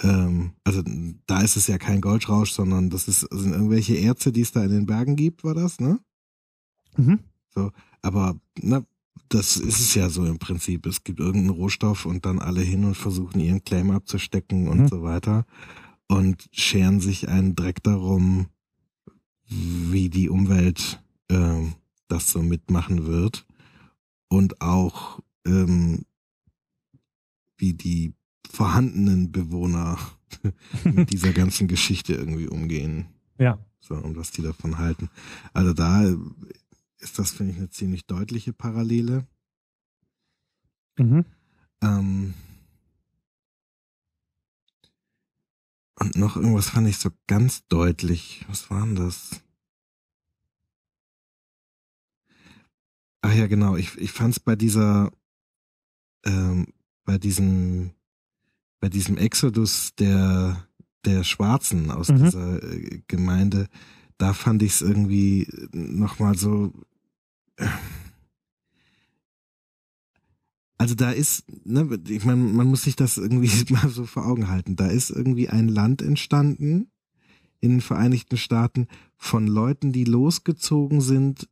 ähm, 0.02 0.52
also 0.64 0.82
da 1.26 1.42
ist 1.42 1.56
es 1.56 1.66
ja 1.66 1.78
kein 1.78 2.00
Goldrausch, 2.00 2.52
sondern 2.52 2.90
das 2.90 3.06
ist, 3.08 3.20
sind 3.20 3.52
irgendwelche 3.52 3.96
Erze, 3.96 4.32
die 4.32 4.40
es 4.40 4.52
da 4.52 4.64
in 4.64 4.70
den 4.70 4.86
Bergen 4.86 5.16
gibt, 5.16 5.44
war 5.44 5.54
das, 5.54 5.80
ne? 5.80 6.00
Mhm. 6.96 7.20
Aber, 8.02 8.40
ne, 8.58 8.86
das 9.28 9.58
ist 9.58 9.80
es 9.80 9.94
ja 9.94 10.08
so 10.08 10.24
im 10.24 10.38
Prinzip. 10.38 10.86
Es 10.86 11.04
gibt 11.04 11.20
irgendeinen 11.20 11.50
Rohstoff 11.50 12.06
und 12.06 12.24
dann 12.24 12.38
alle 12.38 12.62
hin 12.62 12.84
und 12.84 12.96
versuchen 12.96 13.40
ihren 13.40 13.62
Claim 13.62 13.90
abzustecken 13.90 14.68
und 14.68 14.80
Mhm. 14.80 14.88
so 14.88 15.02
weiter 15.02 15.44
und 16.10 16.48
scheren 16.50 17.00
sich 17.00 17.28
einen 17.28 17.54
Dreck 17.54 17.84
darum, 17.84 18.48
wie 19.46 20.08
die 20.08 20.28
Umwelt 20.28 21.00
ähm, 21.28 21.74
das 22.08 22.32
so 22.32 22.42
mitmachen 22.42 23.06
wird 23.06 23.46
und 24.26 24.60
auch 24.60 25.20
ähm, 25.46 26.04
wie 27.56 27.74
die 27.74 28.12
vorhandenen 28.50 29.30
Bewohner 29.30 29.98
mit 30.84 31.12
dieser 31.12 31.32
ganzen 31.32 31.68
Geschichte 31.68 32.14
irgendwie 32.14 32.48
umgehen. 32.48 33.06
Ja. 33.38 33.64
So, 33.78 33.94
und 33.94 34.16
was 34.16 34.32
die 34.32 34.42
davon 34.42 34.78
halten. 34.78 35.10
Also 35.52 35.74
da 35.74 36.02
ist 36.98 37.20
das, 37.20 37.30
finde 37.30 37.52
ich, 37.52 37.58
eine 37.58 37.70
ziemlich 37.70 38.06
deutliche 38.06 38.52
Parallele. 38.52 39.28
Mhm. 40.98 41.24
Ähm 41.80 42.34
und 46.00 46.16
noch 46.16 46.36
irgendwas 46.36 46.70
fand 46.70 46.88
ich 46.88 46.98
so 46.98 47.10
ganz 47.26 47.66
deutlich. 47.68 48.44
Was 48.48 48.70
war 48.70 48.84
denn 48.86 48.96
das? 48.96 49.42
Ach 53.22 53.34
ja, 53.34 53.46
genau. 53.46 53.76
Ich, 53.76 53.96
ich 53.98 54.12
fand 54.12 54.34
es 54.34 54.40
bei 54.40 54.56
dieser, 54.56 55.12
ähm, 56.24 56.68
bei 57.04 57.18
diesem, 57.18 57.90
bei 58.80 58.88
diesem 58.88 59.18
Exodus 59.18 59.94
der, 59.96 60.66
der 61.04 61.22
Schwarzen 61.24 61.90
aus 61.90 62.08
Mhm. 62.08 62.16
dieser 62.24 62.62
äh, 62.62 63.02
Gemeinde, 63.08 63.68
da 64.16 64.32
fand 64.32 64.62
ich 64.62 64.72
es 64.72 64.80
irgendwie 64.82 65.46
nochmal 65.72 66.36
so, 66.36 66.72
also 70.80 70.94
da 70.94 71.10
ist, 71.10 71.44
ne, 71.66 72.00
ich 72.08 72.24
meine, 72.24 72.42
man 72.42 72.66
muss 72.66 72.84
sich 72.84 72.96
das 72.96 73.18
irgendwie 73.18 73.50
mal 73.74 73.90
so 73.90 74.06
vor 74.06 74.24
Augen 74.24 74.48
halten. 74.48 74.76
Da 74.76 74.86
ist 74.86 75.10
irgendwie 75.10 75.50
ein 75.50 75.68
Land 75.68 76.00
entstanden 76.00 76.90
in 77.60 77.72
den 77.72 77.80
Vereinigten 77.82 78.38
Staaten 78.38 78.88
von 79.18 79.46
Leuten, 79.46 79.92
die 79.92 80.04
losgezogen 80.04 81.02
sind, 81.02 81.50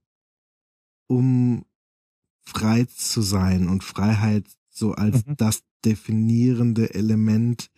um 1.08 1.66
frei 2.40 2.86
zu 2.86 3.20
sein 3.20 3.68
und 3.68 3.84
Freiheit 3.84 4.46
so 4.70 4.92
als 4.92 5.26
Mhm. 5.26 5.36
das 5.36 5.62
definierende 5.84 6.94
Element 6.94 7.70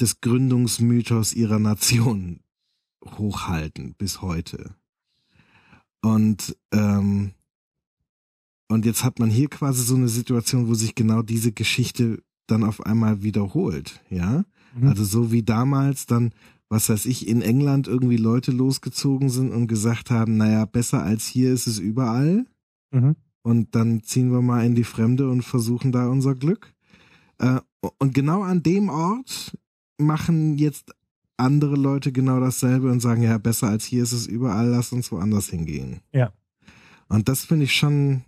des 0.00 0.20
Gründungsmythos 0.20 1.34
ihrer 1.34 1.60
Nation 1.60 2.40
hochhalten 3.04 3.94
bis 3.94 4.22
heute. 4.22 4.74
Und 6.02 6.56
ähm, 6.72 7.35
und 8.68 8.84
jetzt 8.84 9.04
hat 9.04 9.18
man 9.18 9.30
hier 9.30 9.48
quasi 9.48 9.82
so 9.82 9.94
eine 9.94 10.08
Situation, 10.08 10.68
wo 10.68 10.74
sich 10.74 10.94
genau 10.94 11.22
diese 11.22 11.52
Geschichte 11.52 12.22
dann 12.46 12.64
auf 12.64 12.84
einmal 12.84 13.22
wiederholt, 13.22 14.00
ja? 14.10 14.44
Mhm. 14.76 14.88
Also 14.88 15.04
so 15.04 15.32
wie 15.32 15.42
damals 15.42 16.06
dann, 16.06 16.32
was 16.68 16.88
weiß 16.88 17.06
ich, 17.06 17.28
in 17.28 17.42
England 17.42 17.88
irgendwie 17.88 18.16
Leute 18.16 18.52
losgezogen 18.52 19.30
sind 19.30 19.52
und 19.52 19.66
gesagt 19.68 20.10
haben, 20.10 20.36
naja, 20.36 20.64
besser 20.64 21.02
als 21.02 21.26
hier 21.26 21.52
ist 21.52 21.66
es 21.66 21.78
überall. 21.78 22.46
Mhm. 22.90 23.16
Und 23.42 23.74
dann 23.76 24.02
ziehen 24.02 24.32
wir 24.32 24.42
mal 24.42 24.64
in 24.66 24.74
die 24.74 24.84
Fremde 24.84 25.30
und 25.30 25.42
versuchen 25.42 25.92
da 25.92 26.08
unser 26.08 26.34
Glück. 26.34 26.74
Äh, 27.38 27.60
und 27.98 28.14
genau 28.14 28.42
an 28.42 28.62
dem 28.62 28.88
Ort 28.88 29.56
machen 29.98 30.58
jetzt 30.58 30.92
andere 31.36 31.76
Leute 31.76 32.12
genau 32.12 32.40
dasselbe 32.40 32.90
und 32.90 33.00
sagen, 33.00 33.22
ja, 33.22 33.38
besser 33.38 33.68
als 33.68 33.84
hier 33.84 34.02
ist 34.02 34.12
es 34.12 34.26
überall, 34.26 34.68
lass 34.68 34.92
uns 34.92 35.12
woanders 35.12 35.48
hingehen. 35.48 36.00
Ja. 36.12 36.32
Und 37.08 37.28
das 37.28 37.44
finde 37.44 37.64
ich 37.64 37.74
schon, 37.74 38.24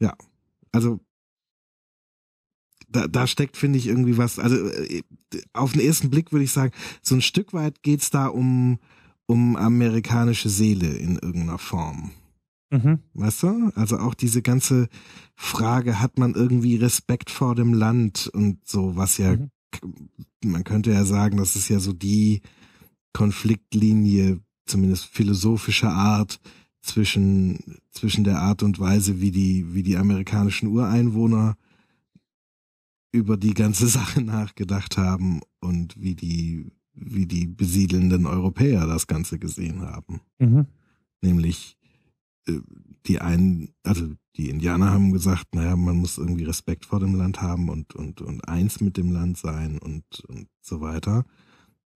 ja, 0.00 0.14
also 0.72 1.00
da, 2.88 3.06
da 3.06 3.26
steckt, 3.26 3.56
finde 3.56 3.78
ich, 3.78 3.86
irgendwie 3.86 4.16
was, 4.16 4.38
also 4.38 4.56
äh, 4.56 5.02
auf 5.52 5.72
den 5.72 5.82
ersten 5.82 6.10
Blick 6.10 6.32
würde 6.32 6.44
ich 6.44 6.52
sagen, 6.52 6.72
so 7.02 7.14
ein 7.14 7.22
Stück 7.22 7.52
weit 7.52 7.82
geht's 7.82 8.10
da 8.10 8.26
um, 8.28 8.78
um 9.26 9.56
amerikanische 9.56 10.48
Seele 10.48 10.88
in 10.88 11.16
irgendeiner 11.16 11.58
Form. 11.58 12.12
Mhm. 12.70 13.00
Weißt 13.14 13.42
du? 13.42 13.70
Also 13.74 13.98
auch 13.98 14.14
diese 14.14 14.42
ganze 14.42 14.88
Frage, 15.36 16.00
hat 16.00 16.18
man 16.18 16.34
irgendwie 16.34 16.76
Respekt 16.76 17.30
vor 17.30 17.54
dem 17.54 17.74
Land 17.74 18.28
und 18.32 18.66
so, 18.66 18.96
was 18.96 19.18
ja, 19.18 19.36
Mhm. 19.36 19.50
man 20.44 20.64
könnte 20.64 20.90
ja 20.92 21.04
sagen, 21.04 21.36
das 21.36 21.56
ist 21.56 21.68
ja 21.68 21.78
so 21.80 21.92
die 21.92 22.40
Konfliktlinie, 23.12 24.40
zumindest 24.66 25.06
philosophischer 25.06 25.90
Art, 25.90 26.40
zwischen, 26.80 27.78
zwischen 27.90 28.24
der 28.24 28.40
Art 28.40 28.62
und 28.62 28.78
Weise, 28.78 29.20
wie 29.20 29.30
die, 29.30 29.74
wie 29.74 29.82
die 29.82 29.96
amerikanischen 29.96 30.68
Ureinwohner 30.68 31.56
über 33.12 33.36
die 33.36 33.54
ganze 33.54 33.86
Sache 33.88 34.22
nachgedacht 34.22 34.96
haben 34.96 35.40
und 35.60 36.00
wie 36.00 36.14
die, 36.14 36.70
wie 36.92 37.26
die 37.26 37.46
besiedelnden 37.46 38.26
Europäer 38.26 38.86
das 38.86 39.06
Ganze 39.06 39.38
gesehen 39.38 39.82
haben. 39.82 40.20
Mhm. 40.38 40.66
Nämlich 41.20 41.76
äh, 42.46 42.60
die 43.06 43.20
einen, 43.20 43.70
also 43.82 44.14
die 44.36 44.50
Indianer 44.50 44.92
haben 44.92 45.12
gesagt, 45.12 45.54
naja, 45.54 45.74
man 45.74 45.96
muss 45.96 46.18
irgendwie 46.18 46.44
Respekt 46.44 46.86
vor 46.86 47.00
dem 47.00 47.14
Land 47.14 47.42
haben 47.42 47.68
und, 47.68 47.94
und, 47.94 48.20
und 48.20 48.46
eins 48.48 48.80
mit 48.80 48.96
dem 48.96 49.10
Land 49.10 49.36
sein 49.36 49.78
und, 49.78 50.04
und 50.28 50.48
so 50.60 50.80
weiter. 50.80 51.24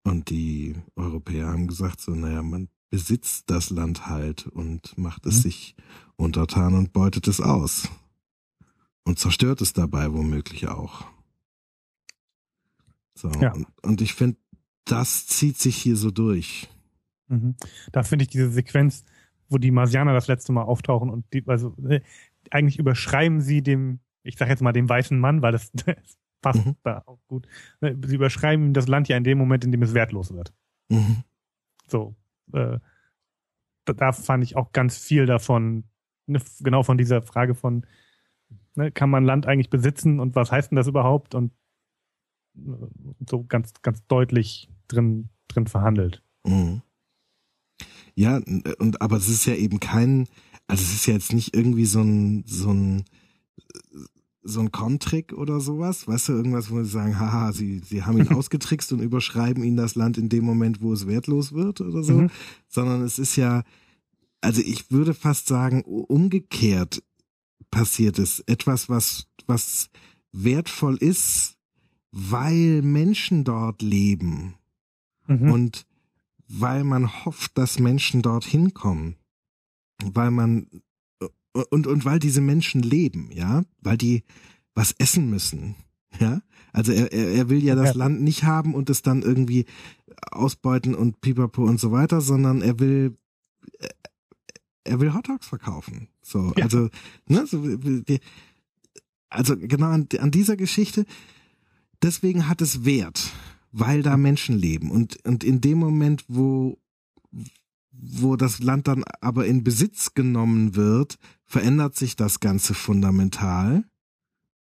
Und 0.03 0.31
die 0.31 0.75
Europäer 0.97 1.49
haben 1.49 1.69
gesagt, 1.69 2.01
so, 2.01 2.13
naja, 2.15 2.43
man 2.43 2.69
besitzt 2.93 3.49
das 3.49 3.71
Land 3.71 4.07
halt 4.07 4.47
und 4.47 4.99
macht 4.99 5.25
es 5.25 5.39
mhm. 5.39 5.41
sich 5.41 5.77
untertan 6.17 6.75
und 6.75 6.93
beutet 6.93 7.27
es 7.27 7.41
aus. 7.41 7.89
Und 9.05 9.19
zerstört 9.19 9.63
es 9.63 9.73
dabei 9.73 10.13
womöglich 10.13 10.69
auch. 10.69 11.07
So, 13.15 13.31
ja. 13.41 13.55
und, 13.55 13.67
und 13.83 14.03
ich 14.03 14.13
finde, 14.13 14.37
das 14.85 15.27
zieht 15.27 15.57
sich 15.57 15.75
hier 15.75 15.97
so 15.97 16.11
durch. 16.11 16.69
Mhm. 17.29 17.57
Da 17.93 18.03
finde 18.03 18.25
ich 18.25 18.29
diese 18.29 18.51
Sequenz, 18.51 19.05
wo 19.49 19.57
die 19.57 19.71
Marsianer 19.71 20.13
das 20.13 20.29
letzte 20.29 20.53
Mal 20.53 20.65
auftauchen 20.65 21.09
und 21.09 21.25
die, 21.33 21.43
also 21.47 21.75
äh, 21.89 22.03
eigentlich 22.51 22.79
überschreiben 22.79 23.41
sie 23.41 23.63
dem, 23.63 24.01
ich 24.23 24.37
sag 24.37 24.51
jetzt 24.51 24.61
mal 24.61 24.73
dem 24.73 24.89
weißen 24.89 25.19
Mann, 25.19 25.41
weil 25.41 25.53
das, 25.53 25.73
das 25.73 25.97
passt 26.43 26.67
mhm. 26.67 26.77
da 26.83 27.03
auch 27.07 27.21
gut. 27.27 27.47
Ne, 27.81 27.99
sie 28.05 28.17
überschreiben 28.17 28.75
das 28.75 28.87
Land 28.87 29.09
ja 29.09 29.17
in 29.17 29.25
dem 29.25 29.39
Moment, 29.39 29.65
in 29.65 29.73
dem 29.73 29.83
es 29.83 29.95
wertlos 29.95 30.35
wird. 30.35 30.53
Mhm. 30.91 31.25
So, 31.89 32.15
äh, 32.53 32.79
da, 33.85 34.13
fand 34.13 34.45
ich 34.45 34.57
auch 34.57 34.73
ganz 34.73 34.99
viel 34.99 35.27
davon, 35.27 35.85
ne, 36.27 36.41
genau 36.61 36.83
von 36.83 36.99
dieser 36.99 37.23
Frage 37.23 37.55
von, 37.55 37.87
ne, 38.75 38.91
kann 38.93 39.11
man 39.11 39.25
Land 39.25 39.47
eigentlich 39.47 39.71
besitzen 39.71 40.21
und 40.21 40.35
was 40.35 40.53
heißt 40.53 40.71
denn 40.71 40.77
das 40.77 40.87
überhaupt? 40.87 41.35
Und 41.35 41.53
äh, 42.57 42.87
so 43.29 43.45
ganz, 43.45 43.73
ganz 43.83 44.07
deutlich 44.07 44.71
drin, 44.89 45.31
drin 45.49 45.67
verhandelt. 45.67 46.23
Mhm. 46.45 46.83
Ja, 48.15 48.41
und 48.79 49.01
aber 49.01 49.17
es 49.17 49.29
ist 49.29 49.47
ja 49.47 49.55
eben 49.55 49.81
kein, 49.81 50.29
also 50.67 50.83
es 50.83 50.93
ist 50.93 51.07
ja 51.07 51.15
jetzt 51.15 51.33
nicht 51.33 51.57
irgendwie 51.57 51.87
so 51.87 52.03
ein, 52.03 52.45
so 52.47 52.71
ein, 52.71 53.05
so 54.43 54.61
ein 54.61 54.73
Kontrick 54.73 55.33
oder 55.33 55.61
sowas, 55.61 56.09
weißt 56.09 56.29
du, 56.29 56.33
irgendwas, 56.33 56.71
wo 56.71 56.83
sie 56.83 56.91
sagen, 56.91 57.19
haha, 57.19 57.53
sie, 57.53 57.81
sie 57.81 58.03
haben 58.03 58.19
ihn 58.19 58.29
ausgetrickst 58.35 58.93
und 58.93 59.01
überschreiben 59.01 59.63
ihn 59.63 59.77
das 59.77 59.95
Land 59.95 60.19
in 60.19 60.29
dem 60.29 60.45
Moment, 60.45 60.81
wo 60.81 60.93
es 60.93 61.07
wertlos 61.07 61.53
wird 61.53 61.81
oder 61.81 62.03
so, 62.03 62.15
mhm. 62.15 62.31
sondern 62.69 63.03
es 63.03 63.19
ist 63.19 63.37
ja, 63.37 63.63
also 64.41 64.61
ich 64.61 64.91
würde 64.91 65.15
fast 65.15 65.47
sagen, 65.47 65.83
umgekehrt 65.83 67.03
passiert 67.71 68.19
es. 68.19 68.41
Etwas, 68.41 68.89
was, 68.89 69.29
was 69.47 69.89
wertvoll 70.33 70.97
ist, 70.97 71.57
weil 72.11 72.83
Menschen 72.83 73.45
dort 73.45 73.83
leben. 73.83 74.55
Mhm. 75.27 75.53
Und 75.53 75.87
weil 76.49 76.85
man 76.85 77.25
hofft, 77.25 77.57
dass 77.57 77.79
Menschen 77.79 78.23
dorthin 78.23 78.75
kommen, 78.75 79.17
weil 80.05 80.31
man 80.31 80.67
und 81.71 81.87
und 81.87 82.05
weil 82.05 82.19
diese 82.19 82.41
Menschen 82.41 82.83
leben, 82.83 83.31
ja, 83.33 83.63
weil 83.81 83.97
die 83.97 84.23
was 84.75 84.93
essen 84.93 85.31
müssen, 85.31 85.77
ja. 86.19 86.43
Also 86.73 86.93
er, 86.93 87.13
er, 87.13 87.29
er 87.33 87.49
will 87.51 87.63
ja 87.63 87.75
das 87.75 87.91
ja. 87.91 87.95
Land 87.95 88.23
nicht 88.23 88.45
haben 88.45 88.75
und 88.75 88.89
es 88.89 89.03
dann 89.03 89.23
irgendwie 89.23 89.67
ausbeuten 90.31 90.95
und 90.95 91.21
pipapo 91.21 91.65
und 91.65 91.79
so 91.79 91.93
weiter, 91.93 92.21
sondern 92.21 92.63
er 92.63 92.79
will 92.79 93.17
er 94.85 94.99
will 94.99 95.15
Hotdogs 95.15 95.47
verkaufen. 95.47 96.09
So, 96.23 96.53
ja. 96.57 96.65
also 96.65 96.89
ne, 97.27 97.47
so, 97.47 97.63
also 99.29 99.57
genau 99.57 99.89
an, 99.89 100.09
an 100.19 100.31
dieser 100.31 100.57
Geschichte. 100.57 101.05
Deswegen 102.03 102.49
hat 102.49 102.61
es 102.63 102.85
Wert 102.85 103.33
weil 103.73 104.03
da 104.03 104.17
Menschen 104.17 104.57
leben. 104.57 104.91
Und, 104.91 105.19
und 105.25 105.43
in 105.43 105.61
dem 105.61 105.79
Moment, 105.79 106.25
wo, 106.29 106.79
wo 107.91 108.37
das 108.37 108.61
Land 108.61 108.87
dann 108.87 109.03
aber 109.21 109.47
in 109.47 109.65
Besitz 109.65 110.15
genommen 110.15 110.77
wird, 110.77 111.19
verändert 111.53 111.95
sich 111.95 112.17
das 112.17 112.41
Ganze 112.41 112.73
fundamental 112.73 113.85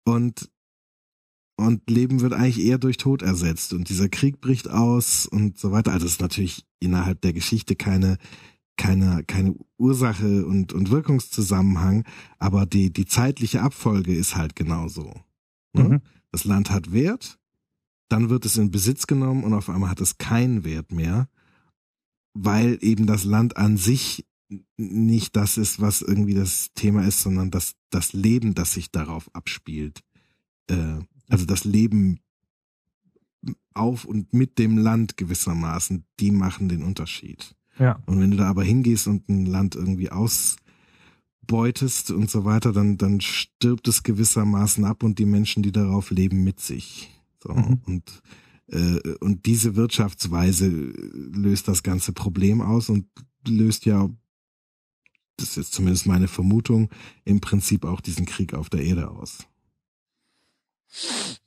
und, 0.04 0.52
und 1.58 1.90
Leben 1.90 2.22
wird 2.22 2.34
eigentlich 2.34 2.64
eher 2.64 2.78
durch 2.78 2.98
Tod 2.98 3.24
ersetzt 3.24 3.74
und 3.74 3.90
dieser 3.90 4.08
Krieg 4.08 4.40
bricht 4.40 4.70
aus 4.70 5.26
und 5.26 5.58
so 5.58 5.72
weiter. 5.72 5.94
Also 5.94 6.06
es 6.06 6.14
ist 6.14 6.22
natürlich 6.22 6.64
innerhalb 6.80 7.22
der 7.22 7.34
Geschichte 7.34 7.76
keine, 7.76 8.20
keine, 8.78 9.24
keine 9.24 9.56
Ursache 9.80 10.46
und, 10.46 10.74
und 10.74 10.92
Wirkungszusammenhang, 10.92 12.04
aber 12.38 12.68
die, 12.68 12.94
die 12.94 13.08
zeitliche 13.08 13.64
Abfolge 13.64 14.14
ist 14.14 14.36
halt 14.36 14.56
genauso. 14.56 15.12
Ne? 15.74 15.84
Mhm. 15.84 16.02
Das 16.32 16.44
Land 16.44 16.70
hat 16.70 16.92
Wert, 16.92 17.40
dann 18.10 18.30
wird 18.30 18.46
es 18.46 18.58
in 18.58 18.70
Besitz 18.70 19.08
genommen 19.08 19.44
und 19.44 19.56
auf 19.56 19.72
einmal 19.72 19.90
hat 19.90 20.02
es 20.02 20.20
keinen 20.20 20.64
Wert 20.64 20.92
mehr, 20.92 21.30
weil 22.36 22.78
eben 22.82 23.08
das 23.08 23.24
Land 23.24 23.58
an 23.58 23.76
sich 23.78 24.24
nicht 24.78 25.36
das 25.36 25.58
ist, 25.58 25.82
was 25.82 26.02
irgendwie 26.02 26.34
das 26.34 26.72
Thema 26.74 27.06
ist, 27.06 27.22
sondern 27.22 27.52
das, 27.52 27.76
das 27.90 28.14
Leben, 28.14 28.54
das 28.54 28.74
sich 28.74 28.92
darauf 28.92 29.34
abspielt. 29.34 30.02
Äh, 30.68 31.00
also 31.28 31.46
das 31.46 31.64
Leben 31.64 32.20
auf 33.74 34.06
und 34.06 34.34
mit 34.34 34.60
dem 34.60 34.78
Land 34.78 35.18
gewissermaßen, 35.18 36.06
die 36.20 36.32
machen 36.32 36.70
den 36.70 36.84
Unterschied. 36.84 37.56
Ja. 37.80 38.02
Und 38.06 38.22
wenn 38.22 38.32
du 38.32 38.38
da 38.38 38.50
aber 38.50 38.64
hingehst 38.64 39.08
und 39.08 39.28
ein 39.30 39.46
Land 39.46 39.76
irgendwie 39.76 40.10
ausbeutest 40.12 42.12
und 42.12 42.30
so 42.30 42.46
weiter, 42.46 42.72
dann, 42.72 42.98
dann 42.98 43.22
stirbt 43.22 43.88
es 43.88 44.04
gewissermaßen 44.04 44.86
ab 44.86 45.04
und 45.04 45.20
die 45.20 45.26
Menschen, 45.26 45.64
die 45.64 45.72
darauf 45.72 46.12
leben, 46.12 46.44
mit 46.44 46.60
sich. 46.60 47.10
So, 47.44 47.54
mhm. 47.54 47.82
Und 47.86 48.22
äh, 48.68 49.16
und 49.20 49.46
diese 49.46 49.76
Wirtschaftsweise 49.76 50.68
löst 50.68 51.68
das 51.68 51.84
ganze 51.84 52.14
Problem 52.14 52.62
aus 52.62 52.90
und 52.90 53.08
löst 53.48 53.86
ja, 53.86 54.10
das 55.38 55.50
ist 55.50 55.58
jetzt 55.58 55.74
zumindest 55.74 56.08
meine 56.08 56.28
Vermutung, 56.28 56.90
im 57.24 57.42
Prinzip 57.42 57.86
auch 57.86 58.02
diesen 58.02 58.26
Krieg 58.26 58.54
auf 58.54 58.70
der 58.70 58.82
Erde 58.82 59.10
aus. 59.10 59.48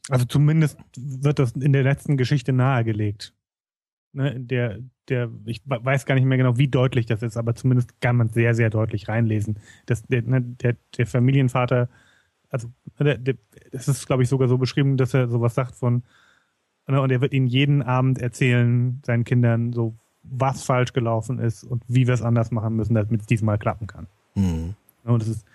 Also 0.08 0.24
zumindest 0.24 0.78
wird 0.96 1.38
das 1.38 1.52
in 1.52 1.72
der 1.72 1.82
letzten 1.82 2.16
Geschichte 2.16 2.52
nahegelegt. 2.52 3.34
Ne, 4.12 4.40
der, 4.40 4.78
der, 5.08 5.30
ich 5.44 5.60
weiß 5.66 6.06
gar 6.06 6.14
nicht 6.14 6.24
mehr 6.24 6.38
genau, 6.38 6.56
wie 6.56 6.68
deutlich 6.68 7.06
das 7.06 7.22
ist, 7.22 7.36
aber 7.36 7.54
zumindest 7.54 8.00
kann 8.00 8.16
man 8.16 8.30
sehr, 8.30 8.54
sehr 8.54 8.70
deutlich 8.70 9.08
reinlesen. 9.08 9.58
dass 9.86 10.02
der, 10.02 10.22
ne, 10.22 10.40
der, 10.40 10.76
der 10.96 11.06
Familienvater 11.06 11.88
also 12.50 12.68
es 13.72 13.88
ist, 13.88 14.06
glaube 14.06 14.22
ich, 14.22 14.28
sogar 14.28 14.48
so 14.48 14.58
beschrieben, 14.58 14.96
dass 14.96 15.14
er 15.14 15.28
sowas 15.28 15.54
sagt 15.54 15.74
von, 15.74 16.02
ne, 16.86 17.00
und 17.00 17.10
er 17.10 17.20
wird 17.20 17.32
ihnen 17.32 17.46
jeden 17.46 17.82
Abend 17.82 18.18
erzählen, 18.18 19.00
seinen 19.04 19.24
Kindern, 19.24 19.72
so 19.72 19.96
was 20.30 20.62
falsch 20.64 20.92
gelaufen 20.92 21.38
ist 21.38 21.64
und 21.64 21.82
wie 21.88 22.06
wir 22.06 22.14
es 22.14 22.22
anders 22.22 22.50
machen 22.50 22.76
müssen, 22.76 22.94
damit 22.94 23.20
es 23.20 23.26
diesmal 23.26 23.58
klappen 23.58 23.86
kann. 23.86 24.06
Mhm. 24.34 24.74
Und 25.04 25.22
es 25.22 25.28
ist 25.28 25.46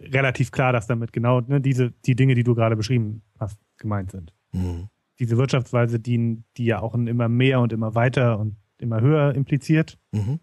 relativ 0.00 0.50
klar, 0.50 0.72
dass 0.72 0.86
damit 0.86 1.12
genau 1.12 1.40
ne, 1.40 1.60
diese, 1.60 1.92
die 2.04 2.14
Dinge, 2.14 2.34
die 2.34 2.44
du 2.44 2.54
gerade 2.54 2.76
beschrieben 2.76 3.22
hast, 3.38 3.58
gemeint 3.78 4.10
sind. 4.10 4.32
Mhm. 4.52 4.88
Diese 5.18 5.36
Wirtschaftsweise, 5.36 5.98
die, 5.98 6.42
die 6.56 6.64
ja 6.64 6.80
auch 6.80 6.94
ein 6.94 7.06
immer 7.06 7.28
mehr 7.28 7.60
und 7.60 7.72
immer 7.72 7.94
weiter 7.94 8.38
und 8.38 8.56
immer 8.78 9.00
höher 9.00 9.34
impliziert. 9.34 9.98
Mhm. 10.12 10.40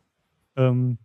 Ähm, 0.58 0.98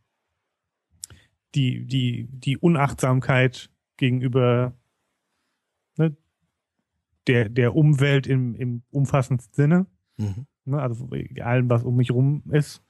die, 1.55 1.85
die, 1.85 2.29
die 2.31 2.59
Unachtsamkeit 2.59 3.71
gegenüber 3.97 4.73
ne, 5.97 6.17
der, 7.27 7.49
der 7.49 7.75
Umwelt 7.75 8.27
im, 8.27 8.55
im 8.55 8.83
umfassendsten 8.91 9.55
Sinne. 9.55 9.87
Mhm. 10.17 10.47
Ne, 10.65 10.81
also 10.81 11.09
allem, 11.43 11.71
was 11.71 11.83
um 11.83 11.97
mich 11.97 12.11
rum 12.11 12.43
ist. 12.51 12.83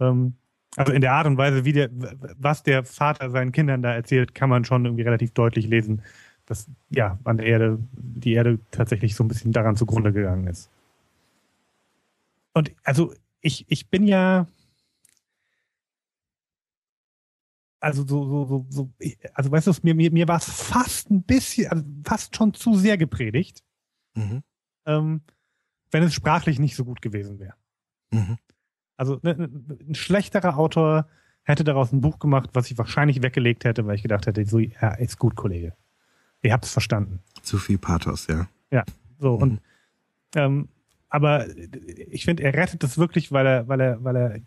Ähm, 0.00 0.34
also 0.76 0.92
in 0.92 1.00
der 1.00 1.12
Art 1.12 1.26
und 1.26 1.36
Weise, 1.36 1.64
wie 1.64 1.72
der, 1.72 1.88
was 1.92 2.62
der 2.62 2.84
Vater 2.84 3.30
seinen 3.30 3.52
Kindern 3.52 3.82
da 3.82 3.94
erzählt, 3.94 4.34
kann 4.34 4.50
man 4.50 4.64
schon 4.64 4.84
irgendwie 4.84 5.04
relativ 5.04 5.30
deutlich 5.32 5.66
lesen, 5.66 6.02
dass 6.46 6.68
ja 6.90 7.18
an 7.24 7.36
der 7.36 7.46
Erde, 7.46 7.78
die 7.92 8.32
Erde 8.32 8.58
tatsächlich 8.70 9.14
so 9.14 9.22
ein 9.22 9.28
bisschen 9.28 9.52
daran 9.52 9.76
zugrunde 9.76 10.12
gegangen 10.12 10.48
ist. 10.48 10.70
Und 12.52 12.72
also 12.82 13.14
ich, 13.40 13.64
ich 13.68 13.88
bin 13.88 14.06
ja, 14.06 14.46
also 17.80 18.06
so, 18.06 18.24
so, 18.26 18.46
so, 18.46 18.66
so 18.68 18.90
also 19.34 19.50
weißt 19.50 19.66
du, 19.66 19.72
mir, 19.82 19.94
mir, 19.94 20.10
mir 20.10 20.26
war 20.26 20.38
es 20.38 20.50
fast 20.50 21.10
ein 21.10 21.22
bisschen, 21.22 21.70
also 21.70 21.84
fast 22.04 22.34
schon 22.34 22.52
zu 22.54 22.74
sehr 22.74 22.96
gepredigt, 22.96 23.62
mhm. 24.14 24.42
ähm, 24.86 25.20
wenn 25.94 26.02
es 26.02 26.12
sprachlich 26.12 26.58
nicht 26.58 26.74
so 26.74 26.84
gut 26.84 27.00
gewesen 27.00 27.38
wäre. 27.38 27.54
Mhm. 28.10 28.36
Also 28.96 29.20
ne, 29.22 29.36
ne, 29.36 29.48
ein 29.88 29.94
schlechterer 29.94 30.58
Autor 30.58 31.06
hätte 31.44 31.62
daraus 31.62 31.92
ein 31.92 32.00
Buch 32.00 32.18
gemacht, 32.18 32.50
was 32.52 32.68
ich 32.68 32.76
wahrscheinlich 32.76 33.22
weggelegt 33.22 33.64
hätte, 33.64 33.86
weil 33.86 33.94
ich 33.94 34.02
gedacht 34.02 34.26
hätte, 34.26 34.44
so, 34.44 34.58
ja, 34.58 34.94
ist 34.94 35.20
gut, 35.20 35.36
Kollege. 35.36 35.72
Ihr 36.42 36.52
habt 36.52 36.64
es 36.64 36.72
verstanden. 36.72 37.20
Zu 37.42 37.58
viel 37.58 37.78
Pathos, 37.78 38.26
ja. 38.26 38.48
Ja, 38.72 38.82
so 39.20 39.36
mhm. 39.36 39.42
und 39.42 39.60
ähm, 40.34 40.68
aber 41.10 41.46
ich 42.10 42.24
finde, 42.24 42.42
er 42.42 42.54
rettet 42.54 42.82
es 42.82 42.98
wirklich, 42.98 43.30
weil 43.30 43.46
er, 43.46 43.68
weil 43.68 43.80
er, 43.80 44.02
weil 44.02 44.16
er 44.16 44.40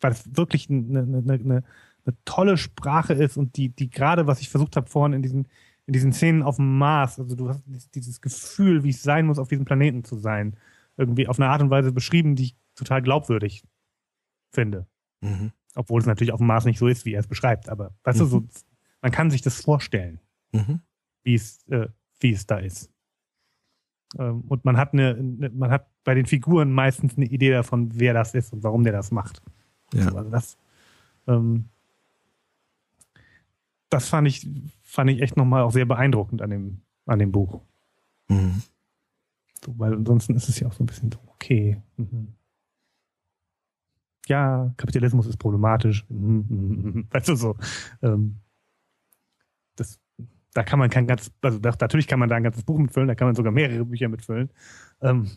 weil 0.00 0.10
es 0.10 0.36
wirklich 0.36 0.68
eine, 0.68 1.02
eine, 1.02 1.18
eine, 1.18 1.34
eine 2.04 2.16
tolle 2.24 2.58
Sprache 2.58 3.12
ist 3.12 3.36
und 3.36 3.56
die, 3.56 3.68
die 3.68 3.90
gerade, 3.90 4.26
was 4.26 4.40
ich 4.40 4.48
versucht 4.48 4.74
habe 4.74 4.90
vorhin 4.90 5.12
in 5.12 5.22
diesen, 5.22 5.46
in 5.86 5.92
diesen 5.92 6.12
Szenen 6.12 6.42
auf 6.42 6.56
dem 6.56 6.78
Mars, 6.78 7.18
also 7.18 7.36
du 7.36 7.48
hast 7.48 7.62
dieses 7.94 8.20
Gefühl, 8.20 8.84
wie 8.84 8.90
es 8.90 9.02
sein 9.02 9.26
muss, 9.26 9.38
auf 9.38 9.48
diesem 9.48 9.64
Planeten 9.64 10.04
zu 10.04 10.16
sein, 10.16 10.56
irgendwie 10.96 11.28
auf 11.28 11.38
eine 11.38 11.50
Art 11.50 11.60
und 11.60 11.70
Weise 11.70 11.92
beschrieben, 11.92 12.36
die 12.36 12.44
ich 12.44 12.56
total 12.74 13.02
glaubwürdig 13.02 13.64
finde. 14.50 14.86
Mhm. 15.20 15.52
Obwohl 15.74 16.00
es 16.00 16.06
natürlich 16.06 16.32
auf 16.32 16.38
dem 16.38 16.46
Mars 16.46 16.64
nicht 16.64 16.78
so 16.78 16.88
ist, 16.88 17.04
wie 17.04 17.12
er 17.12 17.20
es 17.20 17.26
beschreibt, 17.26 17.68
aber 17.68 17.94
weißt 18.04 18.18
mhm. 18.18 18.22
du, 18.22 18.28
so, 18.28 18.44
man 19.02 19.12
kann 19.12 19.30
sich 19.30 19.42
das 19.42 19.60
vorstellen, 19.60 20.20
mhm. 20.52 20.80
wie 21.22 21.34
es, 21.34 21.66
äh, 21.68 21.88
wie 22.20 22.32
es 22.32 22.46
da 22.46 22.58
ist. 22.58 22.90
Ähm, 24.18 24.42
und 24.48 24.64
man 24.64 24.76
hat 24.76 24.92
eine, 24.92 25.14
man 25.52 25.70
hat 25.70 25.88
bei 26.04 26.14
den 26.14 26.26
Figuren 26.26 26.72
meistens 26.72 27.16
eine 27.16 27.26
Idee 27.26 27.50
davon, 27.50 27.90
wer 27.94 28.14
das 28.14 28.34
ist 28.34 28.52
und 28.52 28.62
warum 28.62 28.84
der 28.84 28.92
das 28.92 29.10
macht. 29.10 29.42
Ja. 29.92 30.06
Also 30.14 30.30
das, 30.30 30.58
ähm, 31.26 31.66
das 33.90 34.08
fand 34.08 34.28
ich, 34.28 34.48
fand 34.94 35.10
ich 35.10 35.20
echt 35.20 35.36
nochmal 35.36 35.62
auch 35.62 35.72
sehr 35.72 35.86
beeindruckend 35.86 36.40
an 36.40 36.50
dem, 36.50 36.82
an 37.04 37.18
dem 37.18 37.32
Buch. 37.32 37.60
Mhm. 38.28 38.62
So, 39.64 39.76
weil 39.76 39.92
ansonsten 39.92 40.36
ist 40.36 40.48
es 40.48 40.60
ja 40.60 40.68
auch 40.68 40.72
so 40.72 40.84
ein 40.84 40.86
bisschen 40.86 41.10
so, 41.10 41.18
okay. 41.26 41.82
Mhm. 41.96 42.34
Ja, 44.28 44.72
Kapitalismus 44.76 45.26
ist 45.26 45.36
problematisch. 45.36 46.06
Mhm, 46.08 46.46
mhm, 46.48 46.82
mhm, 46.82 47.06
weißt 47.10 47.28
du 47.28 47.34
so. 47.34 47.56
Ähm, 48.02 48.36
das, 49.74 49.98
da 50.52 50.62
kann 50.62 50.78
man 50.78 50.90
kein 50.90 51.08
ganz, 51.08 51.32
also 51.42 51.58
da, 51.58 51.74
natürlich 51.80 52.06
kann 52.06 52.20
man 52.20 52.28
da 52.28 52.36
ein 52.36 52.44
ganzes 52.44 52.62
Buch 52.62 52.78
mitfüllen, 52.78 53.08
da 53.08 53.16
kann 53.16 53.26
man 53.26 53.34
sogar 53.34 53.50
mehrere 53.50 53.84
Bücher 53.84 54.08
mitfüllen. 54.08 54.50
Ähm, 55.02 55.28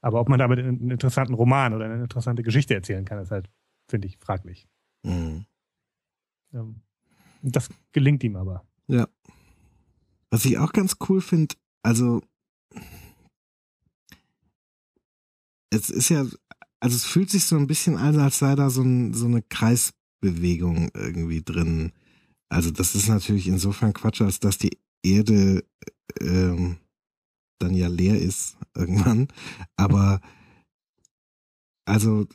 aber 0.00 0.20
ob 0.20 0.28
man 0.28 0.38
damit 0.38 0.60
einen 0.60 0.92
interessanten 0.92 1.34
Roman 1.34 1.74
oder 1.74 1.86
eine 1.86 2.02
interessante 2.04 2.44
Geschichte 2.44 2.74
erzählen 2.74 3.04
kann, 3.04 3.18
ist 3.18 3.32
halt, 3.32 3.50
finde 3.88 4.06
ich, 4.06 4.16
fraglich. 4.18 4.68
Mhm. 5.02 5.44
Ähm, 6.54 6.82
das 7.42 7.68
gelingt 7.90 8.22
ihm 8.22 8.36
aber. 8.36 8.64
Ja. 8.88 9.08
Was 10.30 10.44
ich 10.44 10.58
auch 10.58 10.72
ganz 10.72 10.96
cool 11.08 11.20
finde, 11.20 11.54
also 11.82 12.22
es 15.70 15.90
ist 15.90 16.08
ja, 16.08 16.26
also 16.80 16.96
es 16.96 17.04
fühlt 17.04 17.30
sich 17.30 17.44
so 17.44 17.56
ein 17.56 17.66
bisschen 17.66 17.96
an, 17.96 18.18
als 18.18 18.38
sei 18.38 18.54
da 18.54 18.70
so, 18.70 18.82
ein, 18.82 19.14
so 19.14 19.26
eine 19.26 19.42
Kreisbewegung 19.42 20.90
irgendwie 20.94 21.42
drin. 21.42 21.92
Also 22.48 22.70
das 22.70 22.94
ist 22.94 23.08
natürlich 23.08 23.48
insofern 23.48 23.92
Quatsch, 23.92 24.20
als 24.20 24.40
dass 24.40 24.58
die 24.58 24.78
Erde 25.02 25.64
ähm, 26.20 26.78
dann 27.58 27.74
ja 27.74 27.88
leer 27.88 28.20
ist 28.20 28.56
irgendwann. 28.74 29.28
Aber 29.76 30.20
also, 31.84 32.26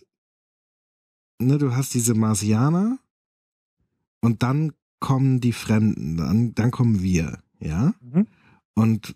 ne, 1.40 1.58
du 1.58 1.76
hast 1.76 1.94
diese 1.94 2.14
Marsianer 2.14 3.00
und 4.22 4.44
dann 4.44 4.74
kommen 5.00 5.40
die 5.40 5.54
Fremden, 5.54 6.18
dann, 6.18 6.54
dann 6.56 6.72
kommen 6.72 7.02
wir, 7.02 7.40
ja? 7.60 7.94
Mhm. 8.02 8.28
Und 8.74 9.16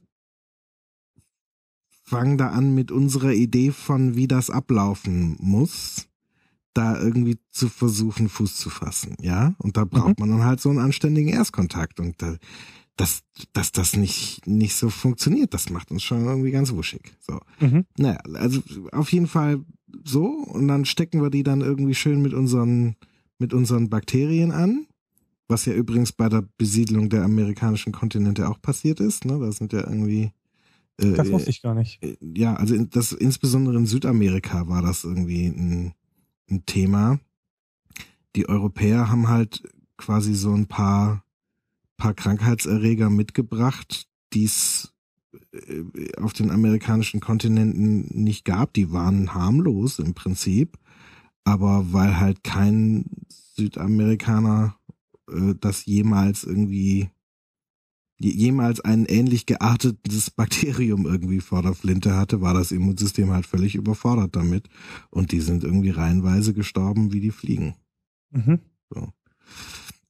fangen 2.03 2.37
da 2.37 2.49
an 2.49 2.75
mit 2.75 2.91
unserer 2.91 3.33
Idee 3.33 3.71
von, 3.71 4.15
wie 4.15 4.27
das 4.27 4.49
ablaufen 4.49 5.37
muss, 5.39 6.07
da 6.73 6.99
irgendwie 6.99 7.37
zu 7.49 7.69
versuchen, 7.69 8.29
Fuß 8.29 8.57
zu 8.57 8.69
fassen, 8.69 9.15
ja? 9.21 9.55
Und 9.57 9.77
da 9.77 9.85
braucht 9.85 10.19
mhm. 10.19 10.27
man 10.27 10.29
dann 10.29 10.45
halt 10.45 10.59
so 10.59 10.69
einen 10.69 10.79
anständigen 10.79 11.31
Erstkontakt 11.31 11.99
und 11.99 12.21
da, 12.21 12.35
dass, 12.97 13.23
dass 13.53 13.71
das 13.71 13.95
nicht, 13.95 14.45
nicht 14.45 14.75
so 14.75 14.89
funktioniert, 14.89 15.53
das 15.53 15.69
macht 15.69 15.91
uns 15.91 16.03
schon 16.03 16.25
irgendwie 16.25 16.51
ganz 16.51 16.71
wuschig. 16.71 17.13
So. 17.19 17.39
Mhm. 17.59 17.85
Naja, 17.97 18.19
also 18.33 18.61
auf 18.91 19.11
jeden 19.11 19.27
Fall 19.27 19.63
so 20.03 20.25
und 20.25 20.67
dann 20.67 20.85
stecken 20.85 21.21
wir 21.21 21.29
die 21.29 21.43
dann 21.43 21.61
irgendwie 21.61 21.95
schön 21.95 22.21
mit 22.21 22.33
unseren, 22.33 22.95
mit 23.39 23.53
unseren 23.53 23.89
Bakterien 23.89 24.51
an 24.51 24.85
was 25.51 25.65
ja 25.65 25.73
übrigens 25.73 26.11
bei 26.11 26.29
der 26.29 26.43
Besiedlung 26.57 27.09
der 27.09 27.23
amerikanischen 27.23 27.91
Kontinente 27.91 28.49
auch 28.49 28.59
passiert 28.59 28.99
ist. 28.99 29.25
Ne? 29.25 29.37
Da 29.39 29.51
sind 29.51 29.73
ja 29.73 29.81
irgendwie. 29.81 30.31
Äh, 30.97 31.13
das 31.13 31.31
wusste 31.31 31.51
ich 31.51 31.61
gar 31.61 31.75
nicht. 31.75 32.01
Äh, 32.01 32.17
ja, 32.21 32.55
also 32.55 32.73
in, 32.73 32.89
das 32.89 33.11
insbesondere 33.11 33.77
in 33.77 33.85
Südamerika 33.85 34.67
war 34.67 34.81
das 34.81 35.03
irgendwie 35.03 35.45
ein, 35.47 35.93
ein 36.49 36.65
Thema. 36.65 37.19
Die 38.35 38.49
Europäer 38.49 39.09
haben 39.11 39.27
halt 39.27 39.61
quasi 39.97 40.33
so 40.33 40.53
ein 40.53 40.67
paar, 40.67 41.23
paar 41.97 42.13
Krankheitserreger 42.13 43.09
mitgebracht, 43.09 44.07
die 44.33 44.45
es 44.45 44.93
äh, 45.51 46.15
auf 46.17 46.33
den 46.33 46.49
amerikanischen 46.49 47.19
Kontinenten 47.19 48.07
nicht 48.23 48.45
gab. 48.45 48.73
Die 48.73 48.91
waren 48.91 49.33
harmlos 49.33 49.99
im 49.99 50.13
Prinzip. 50.13 50.77
Aber 51.43 51.91
weil 51.91 52.19
halt 52.19 52.43
kein 52.43 53.05
Südamerikaner 53.55 54.75
äh, 55.29 55.55
das 55.59 55.85
jemals 55.85 56.43
irgendwie 56.43 57.09
jemals 58.29 58.79
ein 58.81 59.05
ähnlich 59.05 59.45
geartetes 59.45 60.29
Bakterium 60.35 61.05
irgendwie 61.05 61.39
vor 61.39 61.61
der 61.61 61.73
Flinte 61.73 62.15
hatte, 62.15 62.41
war 62.41 62.53
das 62.53 62.71
Immunsystem 62.71 63.31
halt 63.31 63.45
völlig 63.45 63.75
überfordert 63.75 64.35
damit. 64.35 64.69
Und 65.09 65.31
die 65.31 65.41
sind 65.41 65.63
irgendwie 65.63 65.89
reihenweise 65.89 66.53
gestorben 66.53 67.11
wie 67.11 67.19
die 67.19 67.31
Fliegen. 67.31 67.75
Mhm. 68.31 68.59
So. 68.89 69.09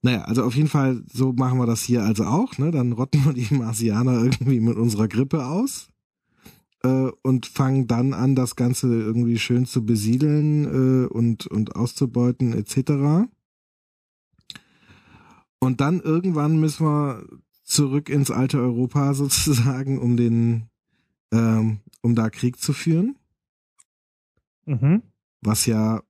Naja, 0.01 0.23
also 0.23 0.43
auf 0.43 0.55
jeden 0.55 0.67
Fall, 0.67 1.03
so 1.11 1.31
machen 1.31 1.59
wir 1.59 1.67
das 1.67 1.83
hier 1.83 2.03
also 2.03 2.25
auch. 2.25 2.57
Ne? 2.57 2.71
Dann 2.71 2.91
rotten 2.91 3.23
wir 3.23 3.33
die 3.33 3.53
Marsianer 3.53 4.23
irgendwie 4.23 4.59
mit 4.59 4.75
unserer 4.75 5.07
Grippe 5.07 5.45
aus 5.45 5.89
äh, 6.83 7.11
und 7.21 7.45
fangen 7.45 7.87
dann 7.87 8.13
an, 8.13 8.35
das 8.35 8.55
Ganze 8.55 8.87
irgendwie 8.87 9.37
schön 9.37 9.65
zu 9.65 9.85
besiedeln 9.85 10.65
äh, 10.65 11.07
und, 11.07 11.47
und 11.47 11.75
auszubeuten 11.75 12.53
etc. 12.53 13.29
Und 15.63 15.79
dann 15.79 16.01
irgendwann 16.01 16.59
müssen 16.59 16.85
wir 16.85 17.23
zurück 17.63 18.09
ins 18.09 18.31
alte 18.31 18.59
Europa 18.59 19.13
sozusagen, 19.13 19.99
um 19.99 20.17
den, 20.17 20.69
ähm, 21.31 21.79
um 22.01 22.15
da 22.15 22.29
Krieg 22.29 22.59
zu 22.59 22.73
führen. 22.73 23.17
Mhm. 24.65 25.03
Was 25.41 25.65
ja 25.65 26.01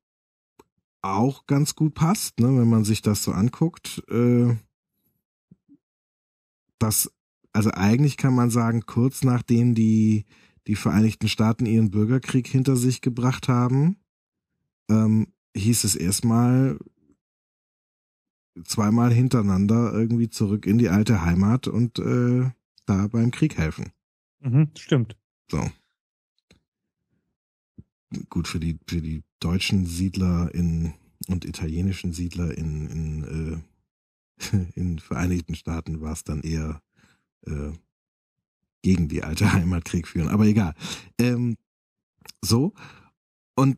auch 1.02 1.46
ganz 1.48 1.76
gut 1.76 1.96
passt, 1.96 2.40
ne, 2.40 2.48
wenn 2.48 2.70
man 2.70 2.84
sich 2.84 3.02
das 3.02 3.24
so 3.24 3.32
anguckt. 3.32 4.04
Äh, 4.10 4.56
das, 6.80 7.12
also 7.54 7.72
eigentlich 7.72 8.18
kann 8.18 8.34
man 8.34 8.50
sagen, 8.50 8.86
kurz 8.86 9.24
nachdem 9.24 9.76
die, 9.76 10.26
die 10.68 10.76
Vereinigten 10.76 11.28
Staaten 11.28 11.66
ihren 11.66 11.92
Bürgerkrieg 11.92 12.48
hinter 12.48 12.76
sich 12.76 13.02
gebracht 13.02 13.48
haben, 13.48 13.98
ähm, 14.90 15.28
hieß 15.56 15.84
es 15.84 15.96
erstmal, 15.96 16.78
zweimal 18.64 19.14
hintereinander 19.14 19.94
irgendwie 19.94 20.30
zurück 20.30 20.66
in 20.66 20.78
die 20.78 20.90
alte 20.90 21.24
Heimat 21.24 21.68
und 21.68 22.00
äh, 22.00 22.50
da 22.86 23.08
beim 23.08 23.32
Krieg 23.32 23.58
helfen. 23.58 23.92
Mhm, 24.40 24.70
stimmt. 24.78 25.16
So. 25.50 25.70
Gut, 28.30 28.48
für 28.48 28.60
die, 28.60 28.78
für 28.88 29.02
die 29.02 29.24
deutschen 29.40 29.86
Siedler 29.86 30.54
in 30.54 30.94
und 31.28 31.46
italienischen 31.46 32.14
Siedler 32.14 32.58
in, 32.58 32.88
in, 32.88 33.64
äh, 34.42 34.58
in 34.76 35.00
Vereinigten 35.00 35.56
Staaten 35.56 36.02
war 36.02 36.14
es 36.14 36.24
dann 36.24 36.42
eher 36.42 36.82
äh, 37.46 37.72
gegen 38.82 39.08
die 39.08 39.24
alte 39.24 39.54
Heimat 39.54 39.86
Krieg 39.86 40.08
führen. 40.08 40.30
Aber 40.30 40.46
egal. 40.46 40.74
Ähm, 41.20 41.58
so. 42.42 42.74
Und 43.56 43.78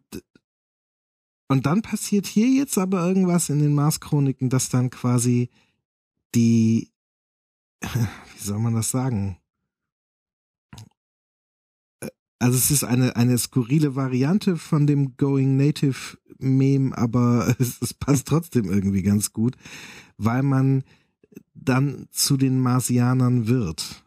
und 1.53 1.67
dann 1.67 1.83
passiert 1.83 2.25
hier 2.25 2.47
jetzt 2.47 2.79
aber 2.79 3.07
irgendwas 3.07 3.47
in 3.49 3.59
den 3.59 3.75
Mars-Chroniken, 3.75 4.49
dass 4.49 4.69
dann 4.69 4.89
quasi 4.89 5.51
die, 6.33 6.89
wie 7.83 8.39
soll 8.43 8.57
man 8.57 8.73
das 8.73 8.89
sagen? 8.89 9.37
Also 12.39 12.57
es 12.57 12.71
ist 12.71 12.83
eine, 12.83 13.15
eine 13.17 13.37
skurrile 13.37 13.95
Variante 13.95 14.57
von 14.57 14.87
dem 14.87 15.15
Going 15.15 15.55
Native 15.55 16.17
Meme, 16.39 16.97
aber 16.97 17.55
es, 17.59 17.79
es 17.83 17.93
passt 17.93 18.27
trotzdem 18.27 18.65
irgendwie 18.65 19.03
ganz 19.03 19.31
gut, 19.31 19.55
weil 20.17 20.41
man 20.41 20.83
dann 21.53 22.07
zu 22.09 22.35
den 22.35 22.59
Marsianern 22.59 23.45
wird. 23.45 24.03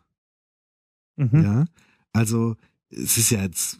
Mhm. 1.15 1.45
Ja, 1.45 1.65
also 2.13 2.57
es 2.91 3.19
ist 3.19 3.31
ja 3.31 3.43
jetzt, 3.43 3.79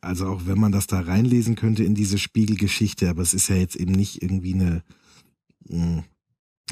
also 0.00 0.26
auch 0.26 0.46
wenn 0.46 0.58
man 0.58 0.72
das 0.72 0.86
da 0.86 1.00
reinlesen 1.00 1.54
könnte 1.54 1.84
in 1.84 1.94
diese 1.94 2.18
Spiegelgeschichte, 2.18 3.08
aber 3.08 3.22
es 3.22 3.34
ist 3.34 3.48
ja 3.48 3.56
jetzt 3.56 3.76
eben 3.76 3.92
nicht 3.92 4.22
irgendwie 4.22 4.54
eine, 4.54 4.82
hm, 5.68 6.04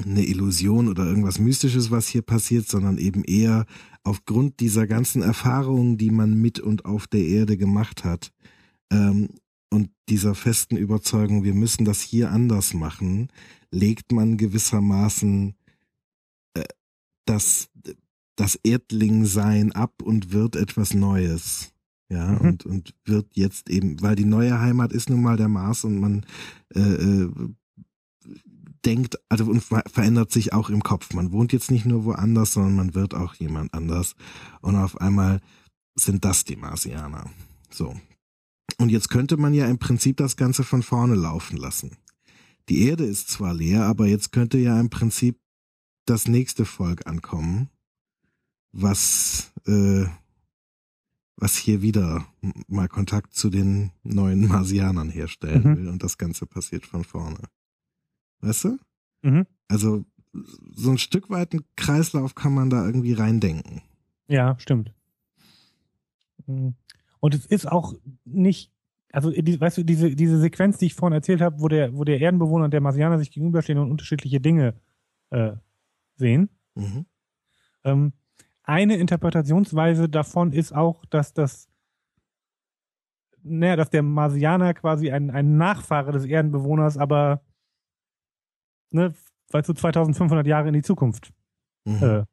eine 0.04 0.24
Illusion 0.24 0.88
oder 0.88 1.04
irgendwas 1.04 1.38
Mystisches, 1.38 1.90
was 1.90 2.08
hier 2.08 2.22
passiert, 2.22 2.68
sondern 2.68 2.98
eben 2.98 3.24
eher 3.24 3.66
aufgrund 4.02 4.60
dieser 4.60 4.86
ganzen 4.86 5.22
Erfahrungen, 5.22 5.98
die 5.98 6.10
man 6.10 6.34
mit 6.34 6.60
und 6.60 6.84
auf 6.84 7.06
der 7.06 7.22
Erde 7.22 7.56
gemacht 7.56 8.04
hat, 8.04 8.32
ähm, 8.92 9.28
und 9.72 9.90
dieser 10.08 10.34
festen 10.34 10.76
Überzeugung, 10.76 11.44
wir 11.44 11.54
müssen 11.54 11.84
das 11.84 12.00
hier 12.00 12.30
anders 12.30 12.74
machen, 12.74 13.28
legt 13.70 14.12
man 14.12 14.36
gewissermaßen 14.36 15.54
äh, 16.54 16.64
das, 17.24 17.70
das 18.40 18.58
Erdlingsein 18.62 19.72
ab 19.72 20.02
und 20.02 20.32
wird 20.32 20.56
etwas 20.56 20.94
Neues. 20.94 21.72
Ja, 22.08 22.26
mhm. 22.26 22.40
und, 22.40 22.66
und 22.66 22.94
wird 23.04 23.28
jetzt 23.34 23.70
eben, 23.70 24.00
weil 24.02 24.16
die 24.16 24.24
neue 24.24 24.58
Heimat 24.58 24.92
ist 24.92 25.10
nun 25.10 25.22
mal 25.22 25.36
der 25.36 25.48
Mars 25.48 25.84
und 25.84 26.00
man 26.00 26.26
äh, 26.74 26.80
äh 26.80 27.30
denkt, 28.86 29.18
also 29.28 29.44
und 29.44 29.62
verändert 29.62 30.32
sich 30.32 30.54
auch 30.54 30.70
im 30.70 30.82
Kopf. 30.82 31.12
Man 31.12 31.32
wohnt 31.32 31.52
jetzt 31.52 31.70
nicht 31.70 31.84
nur 31.84 32.06
woanders, 32.06 32.54
sondern 32.54 32.76
man 32.76 32.94
wird 32.94 33.14
auch 33.14 33.34
jemand 33.34 33.74
anders. 33.74 34.14
Und 34.62 34.74
auf 34.74 34.98
einmal 34.98 35.42
sind 35.94 36.24
das 36.24 36.44
die 36.44 36.56
Marsianer. 36.56 37.30
So. 37.68 37.94
Und 38.78 38.88
jetzt 38.88 39.10
könnte 39.10 39.36
man 39.36 39.52
ja 39.52 39.66
im 39.66 39.78
Prinzip 39.78 40.16
das 40.16 40.36
Ganze 40.36 40.64
von 40.64 40.82
vorne 40.82 41.14
laufen 41.14 41.58
lassen. 41.58 41.98
Die 42.70 42.86
Erde 42.86 43.04
ist 43.04 43.28
zwar 43.28 43.52
leer, 43.52 43.84
aber 43.84 44.06
jetzt 44.06 44.32
könnte 44.32 44.56
ja 44.56 44.80
im 44.80 44.88
Prinzip 44.88 45.38
das 46.06 46.26
nächste 46.26 46.64
Volk 46.64 47.06
ankommen, 47.06 47.68
was, 48.72 49.52
äh, 49.66 50.04
was 51.36 51.56
hier 51.56 51.82
wieder 51.82 52.26
mal 52.68 52.88
Kontakt 52.88 53.34
zu 53.34 53.50
den 53.50 53.92
neuen 54.02 54.46
Marsianern 54.48 55.10
herstellen 55.10 55.62
mhm. 55.62 55.76
will 55.76 55.88
und 55.88 56.02
das 56.02 56.18
Ganze 56.18 56.46
passiert 56.46 56.86
von 56.86 57.04
vorne. 57.04 57.40
Weißt 58.40 58.64
du? 58.64 58.78
Mhm. 59.22 59.46
Also 59.68 60.04
so 60.32 60.90
ein 60.90 60.98
Stück 60.98 61.30
weit 61.30 61.52
einen 61.52 61.64
Kreislauf 61.76 62.34
kann 62.34 62.54
man 62.54 62.70
da 62.70 62.84
irgendwie 62.84 63.12
reindenken. 63.12 63.82
Ja, 64.28 64.58
stimmt. 64.58 64.92
Mhm. 66.46 66.74
Und 67.18 67.34
es 67.34 67.46
ist 67.46 67.70
auch 67.70 67.94
nicht, 68.24 68.72
also 69.12 69.30
die, 69.30 69.60
weißt 69.60 69.78
du, 69.78 69.82
diese, 69.82 70.14
diese 70.14 70.38
Sequenz, 70.38 70.78
die 70.78 70.86
ich 70.86 70.94
vorhin 70.94 71.14
erzählt 71.14 71.40
habe, 71.40 71.60
wo 71.60 71.68
der, 71.68 71.94
wo 71.94 72.04
der 72.04 72.20
Erdenbewohner 72.20 72.66
und 72.66 72.72
der 72.72 72.80
Marsianer 72.80 73.18
sich 73.18 73.30
gegenüberstehen 73.30 73.78
und 73.78 73.90
unterschiedliche 73.90 74.40
Dinge 74.40 74.74
äh, 75.30 75.52
sehen. 76.16 76.48
Mhm. 76.74 77.06
Ähm, 77.84 78.12
eine 78.62 78.96
Interpretationsweise 78.96 80.08
davon 80.08 80.52
ist 80.52 80.72
auch, 80.72 81.04
dass 81.06 81.32
das, 81.32 81.68
naja, 83.42 83.76
dass 83.76 83.90
der 83.90 84.02
Marsianer 84.02 84.74
quasi 84.74 85.10
ein, 85.10 85.30
ein 85.30 85.56
Nachfahre 85.56 86.12
des 86.12 86.24
Erdenbewohners, 86.24 86.96
aber 86.96 87.42
ne, 88.90 89.14
weil 89.50 89.64
so 89.64 89.72
2500 89.72 90.46
Jahre 90.46 90.68
in 90.68 90.74
die 90.74 90.82
Zukunft 90.82 91.32
mhm. 91.84 92.02
äh, 92.02 92.24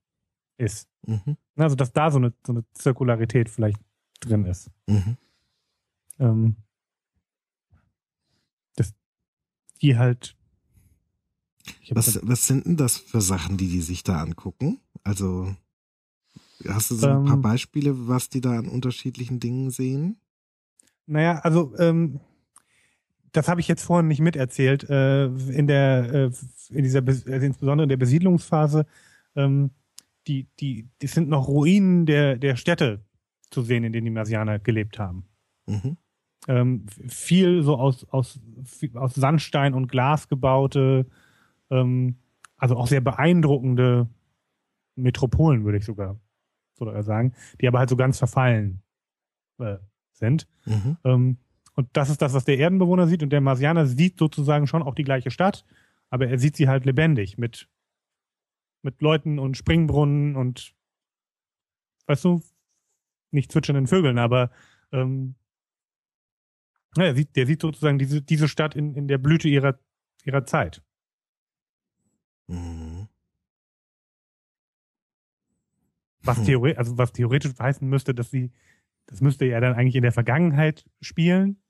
ist. 0.58 0.88
Mhm. 1.06 1.38
Also 1.56 1.76
dass 1.76 1.92
da 1.92 2.12
so 2.12 2.18
eine, 2.18 2.34
so 2.46 2.54
eine 2.54 2.66
Zirkularität 2.74 3.50
vielleicht 3.50 3.80
drin 4.20 4.46
ist. 4.46 4.70
Mhm. 4.88 5.18
Ähm, 6.20 6.56
dass 8.76 8.94
die 9.82 9.98
halt. 9.98 10.36
Was, 11.90 12.20
was 12.24 12.48
sind 12.48 12.66
denn 12.66 12.78
das 12.78 12.98
für 12.98 13.22
Sachen, 13.22 13.58
die 13.58 13.68
die 13.68 13.82
sich 13.82 14.04
da 14.04 14.22
angucken? 14.22 14.80
Also 15.04 15.56
hast 16.68 16.92
du 16.92 16.96
so 16.96 17.08
ein 17.08 17.18
ähm, 17.18 17.26
paar 17.26 17.38
Beispiele, 17.38 18.08
was 18.08 18.30
die 18.30 18.42
da 18.42 18.58
an 18.58 18.68
unterschiedlichen 18.68 19.40
Dingen 19.40 19.70
sehen? 19.70 20.20
Naja, 21.06 21.40
also 21.40 21.74
ähm, 21.78 22.20
das 23.32 23.48
habe 23.48 23.62
ich 23.62 23.68
jetzt 23.68 23.84
vorhin 23.84 24.08
nicht 24.08 24.22
miterzählt. 24.22 24.90
Äh, 24.90 25.26
in 25.26 25.68
der, 25.68 26.14
äh, 26.14 26.32
in 26.70 26.84
dieser, 26.84 27.06
also 27.06 27.28
insbesondere 27.30 27.84
in 27.84 27.90
der 27.90 27.98
Besiedlungsphase, 27.98 28.86
ähm, 29.36 29.72
die, 30.28 30.48
die, 30.60 30.90
die 31.02 31.08
sind 31.08 31.30
noch 31.30 31.48
Ruinen 31.48 32.06
der, 32.06 32.38
der 32.38 32.56
Städte 32.56 33.02
zu 33.50 33.62
sehen, 33.62 33.84
in 33.84 33.94
denen 33.94 34.06
die 34.06 34.12
Marsianer 34.12 34.60
gelebt 34.60 35.00
haben. 35.00 35.26
Mhm. 35.68 35.98
Ähm, 36.48 36.86
viel 37.08 37.64
so 37.64 37.76
aus, 37.76 38.06
aus, 38.10 38.40
aus 38.94 39.16
Sandstein 39.16 39.74
und 39.74 39.88
Glas 39.88 40.28
gebaute, 40.28 41.06
ähm, 41.70 42.16
also 42.58 42.76
auch 42.76 42.88
sehr 42.88 43.02
beeindruckende 43.02 44.08
Metropolen, 44.96 45.64
würde 45.64 45.78
ich 45.78 45.86
sogar, 45.86 46.20
sogar 46.78 47.04
sagen, 47.04 47.34
die 47.62 47.68
aber 47.68 47.80
halt 47.80 47.90
so 47.90 47.96
ganz 47.96 48.18
verfallen 48.18 48.82
äh, 49.60 49.78
sind. 50.12 50.48
Mhm. 50.66 50.98
Ähm, 51.04 51.38
und 51.74 51.90
das 51.94 52.10
ist 52.10 52.22
das, 52.22 52.34
was 52.34 52.46
der 52.46 52.58
Erdenbewohner 52.58 53.08
sieht. 53.08 53.22
Und 53.22 53.30
der 53.30 53.42
Marsianer 53.42 53.86
sieht 53.86 54.18
sozusagen 54.18 54.68
schon 54.68 54.82
auch 54.82 54.96
die 54.96 55.04
gleiche 55.04 55.32
Stadt, 55.32 55.66
aber 56.10 56.28
er 56.28 56.40
sieht 56.40 56.56
sie 56.56 56.68
halt 56.68 56.86
lebendig 56.86 57.38
mit, 57.38 57.70
mit 58.82 59.02
Leuten 59.02 59.38
und 59.38 59.58
Springbrunnen 59.58 60.36
und, 60.36 60.74
weißt 62.08 62.26
du, 62.26 62.42
nicht 63.32 63.52
zwitschernden 63.52 63.88
Vögeln, 63.88 64.18
aber 64.18 64.52
ähm, 64.92 65.36
ja, 66.96 67.04
er 67.04 67.16
sieht, 67.16 67.36
der 67.36 67.46
sieht 67.46 67.62
sozusagen 67.62 68.00
diese, 68.00 68.22
diese 68.22 68.48
Stadt 68.48 68.76
in, 68.76 68.96
in 68.96 69.08
der 69.08 69.18
Blüte 69.18 69.48
ihrer, 69.48 69.78
ihrer 70.24 70.46
Zeit. 70.46 70.82
Mhm. 72.48 72.87
Was, 76.28 76.44
theoretisch, 76.44 76.78
also 76.78 76.98
was 76.98 77.14
theoretisch 77.14 77.52
heißen 77.60 77.88
müsste, 77.88 78.14
dass 78.14 78.30
sie, 78.30 78.52
das 79.06 79.22
müsste 79.22 79.46
ja 79.46 79.60
dann 79.60 79.74
eigentlich 79.74 79.96
in 79.96 80.04
der 80.04 80.12
Vergangenheit 80.12 80.86
spielen, 81.02 81.62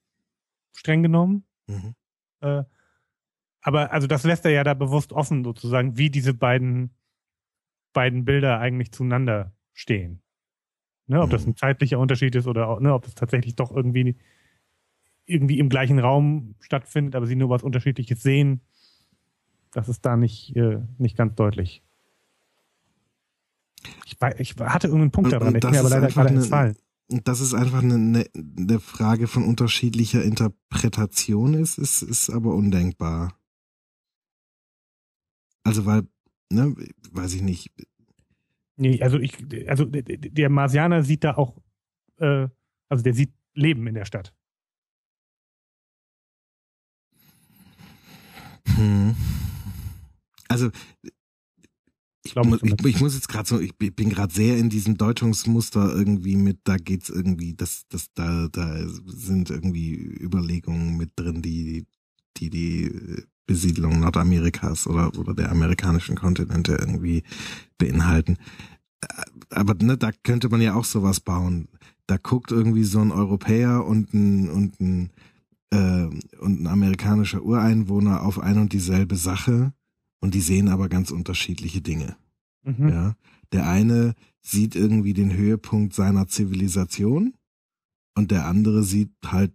streng 0.73 1.03
genommen. 1.03 1.45
Mhm. 1.67 1.95
Äh, 2.41 2.63
aber 3.61 3.91
also 3.91 4.07
das 4.07 4.23
lässt 4.23 4.45
er 4.45 4.51
ja 4.51 4.63
da 4.63 4.73
bewusst 4.73 5.11
offen, 5.11 5.43
sozusagen, 5.43 5.97
wie 5.97 6.09
diese 6.09 6.33
beiden, 6.33 6.91
beiden 7.93 8.25
Bilder 8.25 8.59
eigentlich 8.59 8.91
zueinander 8.91 9.53
stehen. 9.73 10.21
Ne, 11.07 11.21
ob 11.21 11.27
mhm. 11.27 11.31
das 11.31 11.45
ein 11.45 11.55
zeitlicher 11.55 11.99
Unterschied 11.99 12.35
ist 12.35 12.47
oder 12.47 12.79
ne, 12.79 12.93
ob 12.93 13.03
das 13.03 13.15
tatsächlich 13.15 13.55
doch 13.55 13.71
irgendwie, 13.71 14.17
irgendwie 15.25 15.59
im 15.59 15.69
gleichen 15.69 15.99
Raum 15.99 16.55
stattfindet, 16.59 17.15
aber 17.15 17.25
sie 17.25 17.35
nur 17.35 17.49
was 17.49 17.63
Unterschiedliches 17.63 18.21
sehen, 18.21 18.61
das 19.71 19.89
ist 19.89 20.05
da 20.05 20.17
nicht, 20.17 20.55
äh, 20.55 20.79
nicht 20.97 21.17
ganz 21.17 21.35
deutlich. 21.35 21.83
Ich, 24.05 24.17
ich 24.39 24.55
hatte 24.57 24.87
irgendeinen 24.87 25.11
Punkt 25.11 25.31
daran, 25.31 25.53
der 25.53 25.63
ist 25.63 25.71
mir 25.71 25.79
aber 25.79 25.89
leider 25.89 26.07
gerade 26.07 26.29
entfallen 26.29 26.75
dass 27.09 27.39
es 27.39 27.53
einfach 27.53 27.81
eine, 27.81 27.95
eine, 27.95 28.25
eine 28.35 28.79
Frage 28.79 29.27
von 29.27 29.43
unterschiedlicher 29.43 30.23
Interpretation 30.23 31.53
ist, 31.53 31.77
ist, 31.77 32.01
ist 32.01 32.29
aber 32.29 32.53
undenkbar. 32.53 33.39
Also 35.63 35.85
weil, 35.85 36.07
ne, 36.51 36.75
weiß 37.11 37.33
ich 37.33 37.41
nicht. 37.41 37.71
Nee, 38.75 39.01
also 39.01 39.19
ich, 39.19 39.37
also 39.69 39.85
der 39.85 40.49
Marsianer 40.49 41.03
sieht 41.03 41.23
da 41.23 41.35
auch, 41.35 41.61
äh, 42.17 42.47
also 42.89 43.03
der 43.03 43.13
sieht 43.13 43.33
Leben 43.53 43.87
in 43.87 43.95
der 43.95 44.05
Stadt. 44.05 44.33
Hm. 48.75 49.15
Also 50.49 50.71
ich, 52.27 52.33
glaube, 52.33 52.59
ich, 52.61 52.85
ich, 52.85 52.99
muss 52.99 53.15
jetzt 53.15 53.29
gerade 53.29 53.47
so, 53.47 53.59
ich 53.59 53.75
bin 53.75 54.09
gerade 54.09 54.33
sehr 54.33 54.57
in 54.57 54.69
diesem 54.69 54.97
Deutungsmuster 54.97 55.93
irgendwie 55.93 56.35
mit, 56.35 56.59
da 56.63 56.77
geht's 56.77 57.09
irgendwie, 57.09 57.53
das, 57.53 57.85
das, 57.89 58.13
da, 58.13 58.47
da 58.51 58.87
sind 59.05 59.49
irgendwie 59.49 59.95
Überlegungen 59.95 60.97
mit 60.97 61.11
drin, 61.15 61.41
die, 61.41 61.85
die 62.37 62.49
die 62.49 63.25
Besiedlung 63.47 64.01
Nordamerikas 64.01 64.87
oder, 64.87 65.17
oder 65.17 65.33
der 65.33 65.51
amerikanischen 65.51 66.15
Kontinente 66.15 66.73
irgendwie 66.73 67.23
beinhalten. 67.77 68.37
Aber 69.49 69.73
ne, 69.75 69.97
da 69.97 70.11
könnte 70.23 70.49
man 70.49 70.61
ja 70.61 70.75
auch 70.75 70.85
sowas 70.85 71.19
bauen. 71.19 71.69
Da 72.07 72.17
guckt 72.17 72.51
irgendwie 72.51 72.83
so 72.83 72.99
ein 72.99 73.11
Europäer 73.11 73.85
und 73.85 74.13
ein, 74.13 74.49
und 74.49 74.79
ein, 74.79 75.11
äh, 75.71 76.09
und 76.39 76.61
ein 76.61 76.67
amerikanischer 76.67 77.41
Ureinwohner 77.41 78.23
auf 78.23 78.39
ein 78.39 78.57
und 78.57 78.73
dieselbe 78.73 79.15
Sache 79.15 79.73
und 80.19 80.33
die 80.33 80.41
sehen 80.41 80.69
aber 80.69 80.89
ganz 80.89 81.11
unterschiedliche 81.11 81.81
Dinge. 81.81 82.17
Mhm. 82.63 82.89
Ja, 82.89 83.15
der 83.51 83.69
eine 83.69 84.15
sieht 84.41 84.75
irgendwie 84.75 85.13
den 85.13 85.33
Höhepunkt 85.33 85.93
seiner 85.93 86.27
Zivilisation 86.27 87.33
und 88.15 88.31
der 88.31 88.45
andere 88.45 88.83
sieht 88.83 89.11
halt 89.25 89.53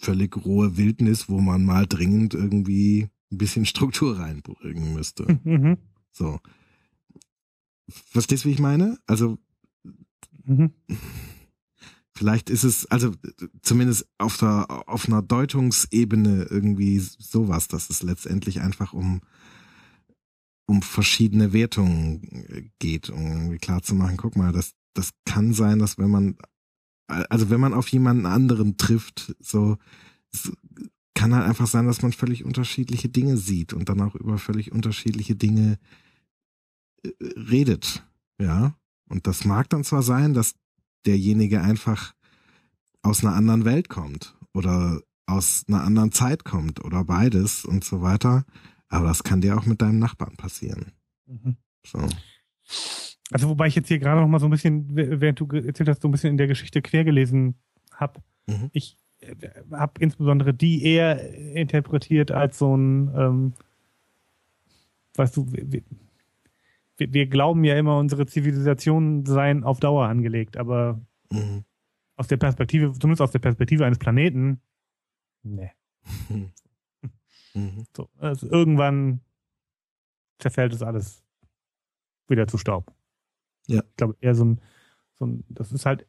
völlig 0.00 0.36
rohe 0.44 0.76
Wildnis, 0.76 1.28
wo 1.28 1.40
man 1.40 1.64
mal 1.64 1.86
dringend 1.86 2.34
irgendwie 2.34 3.08
ein 3.32 3.38
bisschen 3.38 3.66
Struktur 3.66 4.18
reinbringen 4.18 4.94
müsste. 4.94 5.40
Mhm. 5.44 5.78
So. 6.12 6.40
Verstehst 7.88 8.44
du, 8.44 8.48
wie 8.48 8.52
ich 8.52 8.58
meine? 8.58 8.98
Also, 9.06 9.38
mhm. 10.44 10.72
vielleicht 12.12 12.50
ist 12.50 12.64
es, 12.64 12.86
also 12.86 13.12
zumindest 13.62 14.06
auf 14.18 14.38
der, 14.38 14.88
auf 14.88 15.06
einer 15.06 15.22
Deutungsebene 15.22 16.46
irgendwie 16.50 16.98
sowas, 16.98 17.68
dass 17.68 17.90
es 17.90 18.02
letztendlich 18.02 18.60
einfach 18.60 18.92
um 18.92 19.20
um 20.66 20.82
verschiedene 20.82 21.52
Wertungen 21.52 22.22
äh, 22.48 22.70
geht, 22.78 23.10
um 23.10 23.20
irgendwie 23.20 23.58
klar 23.58 23.82
zu 23.82 23.94
machen, 23.94 24.16
guck 24.16 24.36
mal, 24.36 24.52
das, 24.52 24.72
das 24.94 25.10
kann 25.24 25.52
sein, 25.52 25.78
dass 25.78 25.98
wenn 25.98 26.10
man, 26.10 26.36
also 27.06 27.50
wenn 27.50 27.60
man 27.60 27.74
auf 27.74 27.88
jemanden 27.88 28.26
anderen 28.26 28.76
trifft, 28.76 29.34
so, 29.40 29.76
kann 31.14 31.34
halt 31.34 31.46
einfach 31.46 31.66
sein, 31.66 31.86
dass 31.86 32.02
man 32.02 32.12
völlig 32.12 32.44
unterschiedliche 32.44 33.08
Dinge 33.08 33.36
sieht 33.36 33.72
und 33.72 33.88
dann 33.88 34.00
auch 34.00 34.14
über 34.14 34.38
völlig 34.38 34.72
unterschiedliche 34.72 35.36
Dinge 35.36 35.78
äh, 37.02 37.10
redet, 37.36 38.04
ja. 38.40 38.74
Und 39.06 39.26
das 39.26 39.44
mag 39.44 39.68
dann 39.68 39.84
zwar 39.84 40.02
sein, 40.02 40.34
dass 40.34 40.54
derjenige 41.06 41.60
einfach 41.60 42.14
aus 43.02 43.22
einer 43.22 43.34
anderen 43.34 43.64
Welt 43.64 43.88
kommt 43.88 44.34
oder 44.54 45.02
aus 45.26 45.64
einer 45.68 45.82
anderen 45.84 46.12
Zeit 46.12 46.44
kommt 46.44 46.82
oder 46.84 47.04
beides 47.04 47.64
und 47.64 47.84
so 47.84 48.00
weiter. 48.00 48.44
Aber 48.88 49.08
das 49.08 49.22
kann 49.22 49.40
dir 49.40 49.56
auch 49.56 49.66
mit 49.66 49.82
deinem 49.82 49.98
Nachbarn 49.98 50.36
passieren. 50.36 50.92
Mhm. 51.26 51.56
So. 51.84 51.98
Also 53.30 53.48
wobei 53.48 53.66
ich 53.66 53.74
jetzt 53.74 53.88
hier 53.88 53.98
gerade 53.98 54.20
noch 54.20 54.28
mal 54.28 54.38
so 54.38 54.46
ein 54.46 54.50
bisschen, 54.50 54.94
während 54.94 55.40
du 55.40 55.46
erzählt 55.48 55.88
hast, 55.88 56.02
so 56.02 56.08
ein 56.08 56.12
bisschen 56.12 56.30
in 56.30 56.36
der 56.36 56.46
Geschichte 56.46 56.82
quer 56.82 57.04
gelesen 57.04 57.56
habe. 57.92 58.22
Mhm. 58.46 58.70
Ich 58.72 58.96
äh, 59.20 59.34
habe 59.72 59.92
insbesondere 60.00 60.54
die 60.54 60.84
eher 60.84 61.34
interpretiert 61.54 62.30
als 62.30 62.58
so 62.58 62.76
ein 62.76 63.12
ähm, 63.16 63.54
weißt 65.16 65.36
du, 65.36 65.50
wir, 65.52 65.82
wir, 66.96 67.12
wir 67.12 67.26
glauben 67.26 67.64
ja 67.64 67.76
immer, 67.76 67.98
unsere 67.98 68.26
Zivilisationen 68.26 69.24
seien 69.26 69.64
auf 69.64 69.80
Dauer 69.80 70.06
angelegt, 70.06 70.56
aber 70.56 71.00
mhm. 71.30 71.64
aus 72.16 72.28
der 72.28 72.36
Perspektive, 72.36 72.92
zumindest 72.92 73.22
aus 73.22 73.32
der 73.32 73.38
Perspektive 73.38 73.84
eines 73.84 73.98
Planeten, 73.98 74.60
ne. 75.42 75.70
Mhm. 77.54 77.84
So, 77.96 78.08
also 78.18 78.48
irgendwann 78.48 79.20
zerfällt 80.38 80.72
es 80.72 80.82
alles 80.82 81.24
wieder 82.28 82.46
zu 82.46 82.58
Staub. 82.58 82.92
Ja. 83.66 83.82
Ich 83.88 83.96
glaube, 83.96 84.16
eher 84.20 84.34
so 84.34 84.44
ein, 84.44 84.60
so 85.14 85.26
ein, 85.26 85.44
das 85.48 85.72
ist 85.72 85.86
halt, 85.86 86.06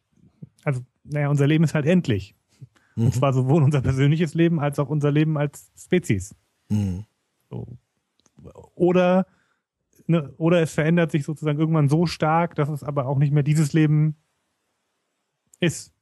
also, 0.63 0.81
naja, 1.03 1.29
unser 1.29 1.47
Leben 1.47 1.63
ist 1.63 1.73
halt 1.73 1.85
endlich. 1.85 2.35
Mhm. 2.95 3.05
Und 3.05 3.13
zwar 3.13 3.33
sowohl 3.33 3.63
unser 3.63 3.81
persönliches 3.81 4.33
Leben 4.33 4.59
als 4.59 4.79
auch 4.79 4.89
unser 4.89 5.11
Leben 5.11 5.37
als 5.37 5.71
Spezies. 5.77 6.35
Mhm. 6.69 7.05
So. 7.49 7.77
Oder, 8.75 9.27
ne, 10.07 10.33
oder 10.37 10.61
es 10.61 10.73
verändert 10.73 11.11
sich 11.11 11.23
sozusagen 11.23 11.59
irgendwann 11.59 11.89
so 11.89 12.05
stark, 12.05 12.55
dass 12.55 12.69
es 12.69 12.83
aber 12.83 13.05
auch 13.05 13.17
nicht 13.17 13.31
mehr 13.31 13.43
dieses 13.43 13.73
Leben 13.73 14.15
ist. 15.59 15.94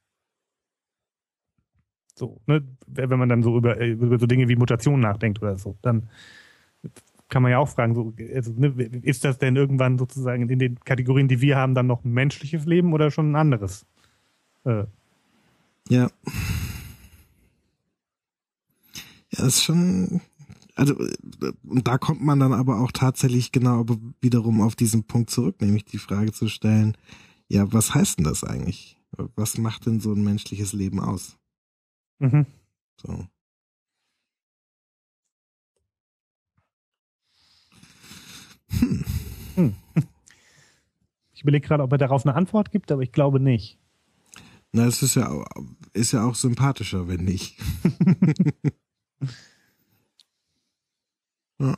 So, 2.14 2.40
ne, 2.46 2.62
wenn 2.86 3.18
man 3.18 3.28
dann 3.28 3.42
so 3.42 3.56
über, 3.56 3.80
über 3.80 4.18
so 4.18 4.26
Dinge 4.26 4.48
wie 4.48 4.56
Mutationen 4.56 5.00
nachdenkt 5.00 5.42
oder 5.42 5.58
so, 5.58 5.76
dann 5.82 6.08
kann 7.28 7.42
man 7.42 7.50
ja 7.50 7.58
auch 7.58 7.68
fragen, 7.68 7.94
so, 7.94 8.14
also, 8.34 8.52
ne, 8.52 8.68
ist 9.02 9.24
das 9.24 9.38
denn 9.38 9.56
irgendwann 9.56 9.98
sozusagen 9.98 10.48
in 10.48 10.58
den 10.58 10.78
Kategorien, 10.80 11.26
die 11.26 11.40
wir 11.40 11.56
haben, 11.56 11.74
dann 11.74 11.88
noch 11.88 12.04
ein 12.04 12.12
menschliches 12.12 12.66
Leben 12.66 12.92
oder 12.92 13.10
schon 13.10 13.32
ein 13.32 13.36
anderes? 13.36 13.86
Äh. 14.64 14.84
Ja. 15.88 16.08
Ja, 19.32 19.46
ist 19.46 19.64
schon, 19.64 20.20
also, 20.76 20.94
und 21.64 21.88
da 21.88 21.98
kommt 21.98 22.22
man 22.22 22.38
dann 22.38 22.52
aber 22.52 22.80
auch 22.80 22.92
tatsächlich 22.92 23.50
genau 23.50 23.84
wiederum 24.20 24.60
auf 24.60 24.76
diesen 24.76 25.04
Punkt 25.04 25.30
zurück, 25.30 25.60
nämlich 25.60 25.84
die 25.84 25.98
Frage 25.98 26.32
zu 26.32 26.48
stellen, 26.48 26.96
ja, 27.48 27.72
was 27.72 27.94
heißt 27.94 28.18
denn 28.18 28.24
das 28.24 28.44
eigentlich? 28.44 28.98
Was 29.34 29.58
macht 29.58 29.86
denn 29.86 29.98
so 30.00 30.12
ein 30.12 30.22
menschliches 30.22 30.72
Leben 30.72 31.00
aus? 31.00 31.36
Mhm. 32.24 32.46
So. 32.96 33.28
Hm. 38.70 39.04
Hm. 39.56 39.74
Ich 41.34 41.42
überlege 41.42 41.66
gerade, 41.66 41.82
ob 41.82 41.92
er 41.92 41.98
darauf 41.98 42.24
eine 42.24 42.34
Antwort 42.34 42.70
gibt, 42.70 42.90
aber 42.90 43.02
ich 43.02 43.12
glaube 43.12 43.40
nicht. 43.40 43.78
Na, 44.72 44.86
es 44.86 45.02
ist 45.02 45.16
ja, 45.16 45.44
ist 45.92 46.12
ja 46.12 46.24
auch 46.24 46.34
sympathischer, 46.34 47.08
wenn 47.08 47.24
nicht. 47.24 47.60
ja. 51.58 51.76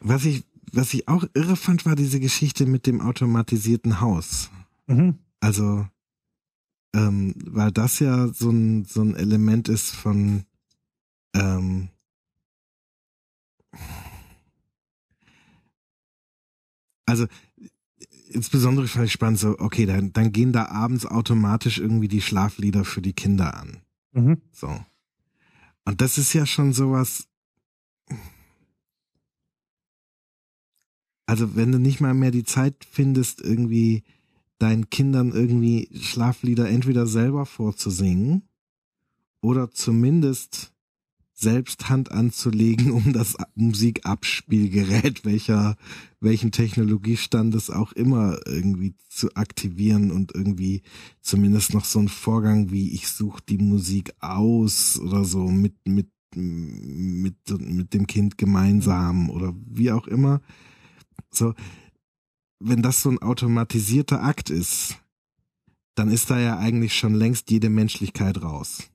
Was 0.00 0.24
ich, 0.24 0.44
was 0.72 0.94
ich 0.94 1.06
auch 1.06 1.24
irre 1.34 1.56
fand, 1.56 1.84
war 1.84 1.96
diese 1.96 2.18
Geschichte 2.18 2.64
mit 2.64 2.86
dem 2.86 3.02
automatisierten 3.02 4.00
Haus. 4.00 4.50
Mhm. 4.86 5.18
Also, 5.40 5.86
ähm, 6.94 7.34
weil 7.44 7.70
das 7.72 7.98
ja 7.98 8.28
so 8.28 8.50
ein, 8.50 8.84
so 8.84 9.02
ein 9.02 9.14
Element 9.14 9.68
ist 9.68 9.90
von, 9.90 10.44
ähm, 11.34 11.88
also 17.06 17.26
insbesondere 18.30 18.88
fand 18.88 19.06
ich 19.06 19.12
spannend 19.12 19.38
so, 19.38 19.58
okay, 19.58 19.86
dann, 19.86 20.12
dann 20.12 20.32
gehen 20.32 20.52
da 20.52 20.66
abends 20.66 21.06
automatisch 21.06 21.78
irgendwie 21.78 22.08
die 22.08 22.22
Schlaflieder 22.22 22.84
für 22.84 23.02
die 23.02 23.12
Kinder 23.12 23.56
an. 23.56 23.82
Mhm. 24.12 24.40
So. 24.52 24.84
Und 25.84 26.00
das 26.00 26.18
ist 26.18 26.32
ja 26.32 26.46
schon 26.46 26.72
sowas. 26.72 27.26
Also, 31.26 31.54
wenn 31.54 31.72
du 31.72 31.78
nicht 31.78 32.00
mal 32.00 32.14
mehr 32.14 32.32
die 32.32 32.44
Zeit 32.44 32.84
findest, 32.90 33.40
irgendwie 33.40 34.02
deinen 34.60 34.90
Kindern 34.90 35.32
irgendwie 35.32 35.88
Schlaflieder 36.00 36.68
entweder 36.68 37.06
selber 37.06 37.46
vorzusingen 37.46 38.42
oder 39.40 39.70
zumindest 39.70 40.72
selbst 41.32 41.88
Hand 41.88 42.12
anzulegen, 42.12 42.90
um 42.92 43.12
das 43.12 43.36
Musikabspielgerät, 43.54 45.24
welcher, 45.24 45.76
welchen 46.20 46.52
Technologiestand 46.52 47.54
es 47.54 47.70
auch 47.70 47.92
immer 47.92 48.38
irgendwie 48.46 48.94
zu 49.08 49.34
aktivieren 49.34 50.10
und 50.10 50.34
irgendwie 50.34 50.82
zumindest 51.22 51.72
noch 51.72 51.86
so 51.86 51.98
ein 51.98 52.08
Vorgang 52.08 52.70
wie 52.70 52.90
ich 52.92 53.08
suche 53.08 53.42
die 53.48 53.58
Musik 53.58 54.12
aus 54.20 55.00
oder 55.00 55.24
so 55.24 55.48
mit, 55.48 55.74
mit, 55.86 56.08
mit, 56.34 57.36
mit 57.58 57.94
dem 57.94 58.06
Kind 58.06 58.36
gemeinsam 58.36 59.30
oder 59.30 59.54
wie 59.66 59.90
auch 59.92 60.06
immer. 60.06 60.42
So, 61.30 61.54
wenn 62.60 62.82
das 62.82 63.02
so 63.02 63.10
ein 63.10 63.18
automatisierter 63.18 64.22
Akt 64.22 64.50
ist, 64.50 64.96
dann 65.94 66.10
ist 66.10 66.30
da 66.30 66.38
ja 66.38 66.58
eigentlich 66.58 66.94
schon 66.94 67.14
längst 67.14 67.50
jede 67.50 67.70
Menschlichkeit 67.70 68.42
raus. 68.42 68.90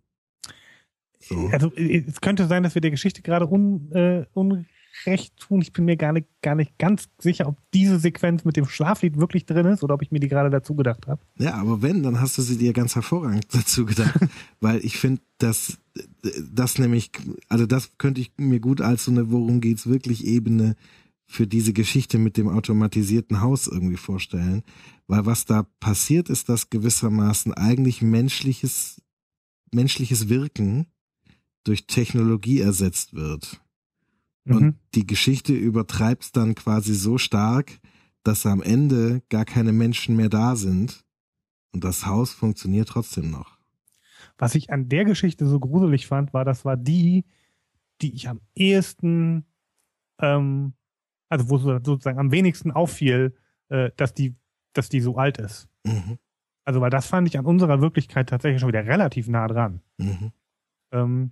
So. 1.19 1.49
Also 1.51 1.71
es 1.75 2.21
könnte 2.21 2.47
sein, 2.47 2.63
dass 2.63 2.75
wir 2.75 2.81
der 2.81 2.91
Geschichte 2.91 3.23
gerade 3.23 3.47
un, 3.47 3.91
äh, 3.91 4.25
unrecht 4.33 5.35
tun. 5.37 5.61
Ich 5.61 5.73
bin 5.73 5.85
mir 5.85 5.97
gar 5.97 6.13
nicht, 6.13 6.27
gar 6.43 6.53
nicht 6.53 6.77
ganz 6.77 7.09
sicher, 7.17 7.47
ob 7.47 7.57
diese 7.73 7.99
Sequenz 7.99 8.45
mit 8.45 8.57
dem 8.57 8.65
Schlaflied 8.65 9.17
wirklich 9.17 9.47
drin 9.47 9.65
ist 9.65 9.83
oder 9.83 9.95
ob 9.95 10.03
ich 10.03 10.11
mir 10.11 10.19
die 10.19 10.27
gerade 10.27 10.51
dazu 10.51 10.75
gedacht 10.75 11.07
habe. 11.07 11.21
Ja, 11.39 11.55
aber 11.55 11.81
wenn, 11.81 12.03
dann 12.03 12.21
hast 12.21 12.37
du 12.37 12.43
sie 12.43 12.57
dir 12.57 12.73
ganz 12.73 12.93
hervorragend 12.93 13.47
dazu 13.51 13.85
gedacht. 13.85 14.19
weil 14.61 14.85
ich 14.85 14.97
finde, 14.97 15.21
dass 15.39 15.79
das 16.51 16.77
nämlich, 16.77 17.11
also 17.49 17.65
das 17.65 17.97
könnte 17.97 18.21
ich 18.21 18.31
mir 18.37 18.59
gut 18.59 18.81
als 18.81 19.05
so 19.05 19.11
eine 19.11 19.31
Worum 19.31 19.61
geht's 19.61 19.87
wirklich 19.87 20.25
Ebene 20.25 20.75
für 21.27 21.47
diese 21.47 21.73
Geschichte 21.73 22.17
mit 22.17 22.37
dem 22.37 22.47
automatisierten 22.47 23.41
Haus 23.41 23.67
irgendwie 23.67 23.97
vorstellen. 23.97 24.63
Weil 25.07 25.25
was 25.25 25.45
da 25.45 25.63
passiert, 25.79 26.29
ist, 26.29 26.49
dass 26.49 26.69
gewissermaßen 26.69 27.53
eigentlich 27.53 28.01
menschliches, 28.01 29.01
menschliches 29.71 30.29
Wirken 30.29 30.87
durch 31.63 31.87
Technologie 31.87 32.59
ersetzt 32.59 33.13
wird. 33.13 33.61
Und 34.47 34.61
mhm. 34.61 34.75
die 34.93 35.07
Geschichte 35.07 35.53
übertreibt 35.53 36.35
dann 36.37 36.53
quasi 36.53 36.93
so 36.93 37.17
stark, 37.17 37.79
dass 38.23 38.45
am 38.45 38.61
Ende 38.61 39.23
gar 39.29 39.45
keine 39.45 39.71
Menschen 39.71 40.15
mehr 40.15 40.29
da 40.29 40.55
sind 40.55 41.03
und 41.71 41.83
das 41.83 42.05
Haus 42.05 42.31
funktioniert 42.31 42.89
trotzdem 42.89 43.31
noch. 43.31 43.57
Was 44.37 44.55
ich 44.55 44.71
an 44.71 44.89
der 44.89 45.05
Geschichte 45.05 45.47
so 45.47 45.59
gruselig 45.59 46.07
fand, 46.07 46.33
war, 46.33 46.45
das 46.45 46.65
war 46.65 46.77
die, 46.77 47.25
die 48.01 48.13
ich 48.13 48.27
am 48.29 48.41
ehesten, 48.55 49.45
ähm, 50.19 50.73
also 51.35 51.49
wo 51.49 51.57
sozusagen 51.57 52.19
am 52.19 52.31
wenigsten 52.31 52.71
auffiel, 52.71 53.35
äh, 53.69 53.91
dass 53.97 54.13
die, 54.13 54.35
dass 54.73 54.89
die 54.89 55.01
so 55.01 55.17
alt 55.17 55.37
ist. 55.37 55.67
Mhm. 55.83 56.17
Also, 56.63 56.81
weil 56.81 56.89
das 56.89 57.07
fand 57.07 57.27
ich 57.27 57.37
an 57.37 57.45
unserer 57.45 57.81
Wirklichkeit 57.81 58.29
tatsächlich 58.29 58.59
schon 58.59 58.69
wieder 58.69 58.85
relativ 58.85 59.27
nah 59.27 59.47
dran. 59.47 59.81
Mhm. 59.97 60.31
Ähm, 60.91 61.31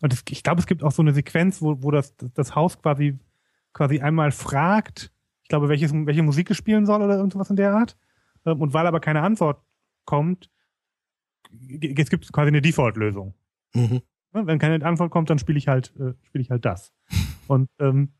und 0.00 0.12
es, 0.12 0.22
ich 0.28 0.42
glaube, 0.42 0.60
es 0.60 0.66
gibt 0.66 0.82
auch 0.82 0.92
so 0.92 1.00
eine 1.00 1.14
Sequenz, 1.14 1.62
wo, 1.62 1.82
wo 1.82 1.90
das, 1.90 2.14
das 2.16 2.54
Haus 2.54 2.80
quasi, 2.80 3.18
quasi 3.72 4.00
einmal 4.00 4.32
fragt, 4.32 5.12
ich 5.42 5.48
glaube, 5.48 5.68
welches, 5.68 5.92
welche 5.94 6.22
Musik 6.22 6.50
es 6.50 6.56
spielen 6.56 6.86
soll 6.86 7.02
oder 7.02 7.16
irgendwas 7.16 7.50
in 7.50 7.56
der 7.56 7.72
Art. 7.72 7.96
Ähm, 8.44 8.60
und 8.60 8.74
weil 8.74 8.86
aber 8.86 9.00
keine 9.00 9.22
Antwort 9.22 9.62
kommt, 10.04 10.50
es 11.80 12.10
gibt 12.10 12.30
quasi 12.32 12.48
eine 12.48 12.60
Default-Lösung. 12.60 13.34
Mhm. 13.74 14.02
Wenn 14.32 14.58
keine 14.58 14.84
Antwort 14.84 15.12
kommt, 15.12 15.30
dann 15.30 15.38
spiele 15.38 15.58
ich 15.58 15.68
halt, 15.68 15.94
äh, 15.96 16.14
spiele 16.24 16.42
ich 16.42 16.50
halt 16.50 16.64
das. 16.64 16.92
Und, 17.46 17.70
ähm, 17.78 18.12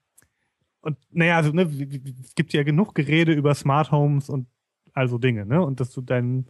und 0.84 0.98
naja, 1.10 1.36
also, 1.36 1.50
ne, 1.52 1.62
es 1.62 2.34
gibt 2.34 2.52
ja 2.52 2.62
genug 2.62 2.94
Gerede 2.94 3.32
über 3.32 3.54
Smart 3.54 3.90
Homes 3.90 4.28
und 4.28 4.46
also 4.92 5.18
Dinge, 5.18 5.46
ne? 5.46 5.62
Und 5.62 5.80
dass 5.80 5.90
du 5.90 6.02
dein, 6.02 6.46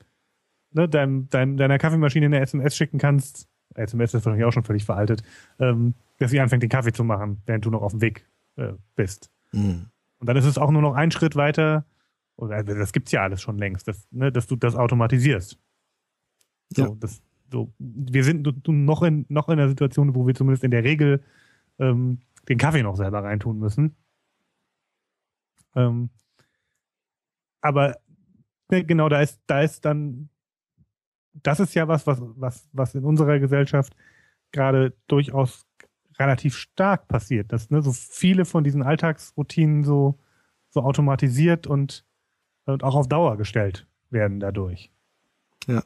ne, 0.72 0.88
dein, 0.88 1.28
dein, 1.30 1.56
deiner 1.56 1.78
Kaffeemaschine 1.78 2.26
eine 2.26 2.40
SMS 2.40 2.76
schicken 2.76 2.98
kannst, 2.98 3.48
SMS 3.74 4.12
ist 4.12 4.24
wahrscheinlich 4.24 4.44
auch 4.44 4.52
schon 4.52 4.64
völlig 4.64 4.84
veraltet, 4.84 5.22
ähm, 5.58 5.94
dass 6.18 6.30
sie 6.30 6.40
anfängt, 6.40 6.62
den 6.62 6.70
Kaffee 6.70 6.92
zu 6.92 7.04
machen, 7.04 7.42
während 7.46 7.64
du 7.64 7.70
noch 7.70 7.82
auf 7.82 7.92
dem 7.92 8.00
Weg 8.00 8.28
äh, 8.56 8.72
bist. 8.96 9.30
Mhm. 9.52 9.86
Und 10.18 10.28
dann 10.28 10.36
ist 10.36 10.46
es 10.46 10.58
auch 10.58 10.70
nur 10.70 10.82
noch 10.82 10.94
ein 10.94 11.10
Schritt 11.10 11.36
weiter, 11.36 11.84
oder 12.36 12.56
also 12.56 12.74
das 12.74 12.92
gibt's 12.92 13.12
ja 13.12 13.22
alles 13.22 13.40
schon 13.40 13.58
längst, 13.58 13.86
dass, 13.86 14.08
ne, 14.10 14.32
dass 14.32 14.46
du 14.46 14.56
das 14.56 14.74
automatisierst. 14.74 15.58
So, 16.70 16.82
ja. 16.82 16.96
das, 16.98 17.22
so, 17.52 17.72
wir 17.78 18.24
sind 18.24 18.66
noch 18.66 19.02
in, 19.02 19.26
noch 19.28 19.48
in 19.48 19.60
einer 19.60 19.68
Situation, 19.68 20.14
wo 20.16 20.26
wir 20.26 20.34
zumindest 20.34 20.64
in 20.64 20.72
der 20.72 20.82
Regel 20.82 21.22
ähm, 21.78 22.18
den 22.48 22.58
Kaffee 22.58 22.82
noch 22.82 22.96
selber 22.96 23.22
reintun 23.22 23.58
müssen. 23.58 23.94
Ähm, 25.74 26.10
aber 27.60 27.96
ne, 28.70 28.84
genau, 28.84 29.08
da 29.08 29.20
ist, 29.20 29.40
da 29.46 29.62
ist 29.62 29.84
dann 29.84 30.28
das 31.42 31.60
ist 31.60 31.74
ja 31.74 31.88
was, 31.88 32.06
was, 32.06 32.18
was, 32.20 32.68
was 32.72 32.94
in 32.94 33.04
unserer 33.04 33.38
Gesellschaft 33.38 33.94
gerade 34.52 34.94
durchaus 35.08 35.66
relativ 36.18 36.56
stark 36.56 37.08
passiert, 37.08 37.52
dass 37.52 37.70
ne, 37.70 37.82
so 37.82 37.92
viele 37.92 38.44
von 38.44 38.62
diesen 38.62 38.82
Alltagsroutinen 38.82 39.84
so, 39.84 40.18
so 40.70 40.82
automatisiert 40.82 41.66
und, 41.66 42.04
und 42.66 42.84
auch 42.84 42.94
auf 42.94 43.08
Dauer 43.08 43.36
gestellt 43.36 43.86
werden 44.10 44.38
dadurch. 44.38 44.92
Ja. 45.66 45.82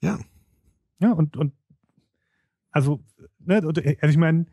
Ja. 0.00 0.18
Ja, 0.98 1.12
und, 1.12 1.36
und 1.36 1.54
also, 2.72 3.00
ne, 3.38 3.56
also 3.56 3.80
ich 3.80 4.16
meine, 4.16 4.46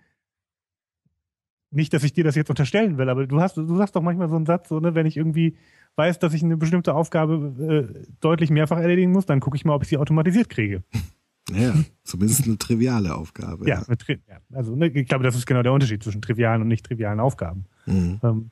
nicht, 1.77 1.93
dass 1.93 2.03
ich 2.03 2.11
dir 2.11 2.25
das 2.25 2.35
jetzt 2.35 2.49
unterstellen 2.49 2.97
will, 2.97 3.07
aber 3.07 3.25
du 3.25 3.39
hast, 3.39 3.55
du 3.55 3.75
sagst 3.77 3.95
doch 3.95 4.01
manchmal 4.01 4.27
so 4.27 4.35
einen 4.35 4.45
Satz, 4.45 4.67
so, 4.67 4.79
ne, 4.79 4.95
wenn 4.95 5.05
ich 5.05 5.15
irgendwie 5.15 5.55
weiß, 5.95 6.19
dass 6.19 6.33
ich 6.33 6.43
eine 6.43 6.57
bestimmte 6.57 6.93
Aufgabe 6.93 7.87
äh, 7.95 8.07
deutlich 8.19 8.49
mehrfach 8.49 8.77
erledigen 8.77 9.11
muss, 9.11 9.25
dann 9.25 9.39
gucke 9.39 9.55
ich 9.55 9.63
mal, 9.63 9.73
ob 9.73 9.83
ich 9.83 9.89
sie 9.89 9.97
automatisiert 9.97 10.49
kriege. 10.49 10.83
Ja, 11.49 11.73
zumindest 12.03 12.45
eine 12.45 12.57
triviale 12.57 13.15
Aufgabe. 13.15 13.69
Ja, 13.69 13.81
ja. 13.87 14.15
ja 14.27 14.37
also 14.51 14.75
ne, 14.75 14.87
ich 14.87 15.07
glaube, 15.07 15.23
das 15.23 15.35
ist 15.35 15.45
genau 15.45 15.63
der 15.63 15.71
Unterschied 15.71 16.03
zwischen 16.03 16.21
trivialen 16.21 16.61
und 16.61 16.67
nicht 16.67 16.85
trivialen 16.85 17.21
Aufgaben. 17.21 17.65
Mhm. 17.85 18.19
Ähm, 18.21 18.51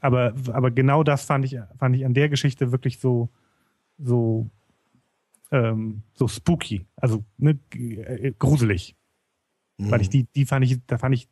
aber, 0.00 0.34
aber 0.52 0.70
genau 0.70 1.02
das 1.02 1.24
fand 1.24 1.46
ich, 1.46 1.56
fand 1.78 1.96
ich 1.96 2.04
an 2.04 2.12
der 2.12 2.28
Geschichte 2.28 2.72
wirklich 2.72 2.98
so, 2.98 3.30
so, 3.98 4.50
ähm, 5.50 6.02
so 6.12 6.28
spooky, 6.28 6.84
also 6.96 7.24
ne, 7.38 7.58
äh, 7.72 8.32
gruselig. 8.38 8.94
Mhm. 9.78 9.90
Weil 9.90 10.00
ich 10.02 10.10
die, 10.10 10.24
die 10.34 10.44
fand 10.44 10.64
ich, 10.64 10.78
da 10.86 10.98
fand 10.98 11.14
ich 11.14 11.28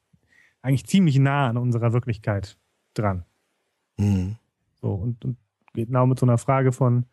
eigentlich 0.64 0.86
ziemlich 0.86 1.18
nah 1.18 1.48
an 1.48 1.58
unserer 1.58 1.92
Wirklichkeit 1.92 2.58
dran. 2.94 3.26
Mhm. 3.98 4.36
So, 4.80 4.94
und, 4.94 5.22
und 5.22 5.36
genau 5.74 6.06
mit 6.06 6.18
so 6.18 6.24
einer 6.24 6.38
Frage 6.38 6.72
von, 6.72 7.04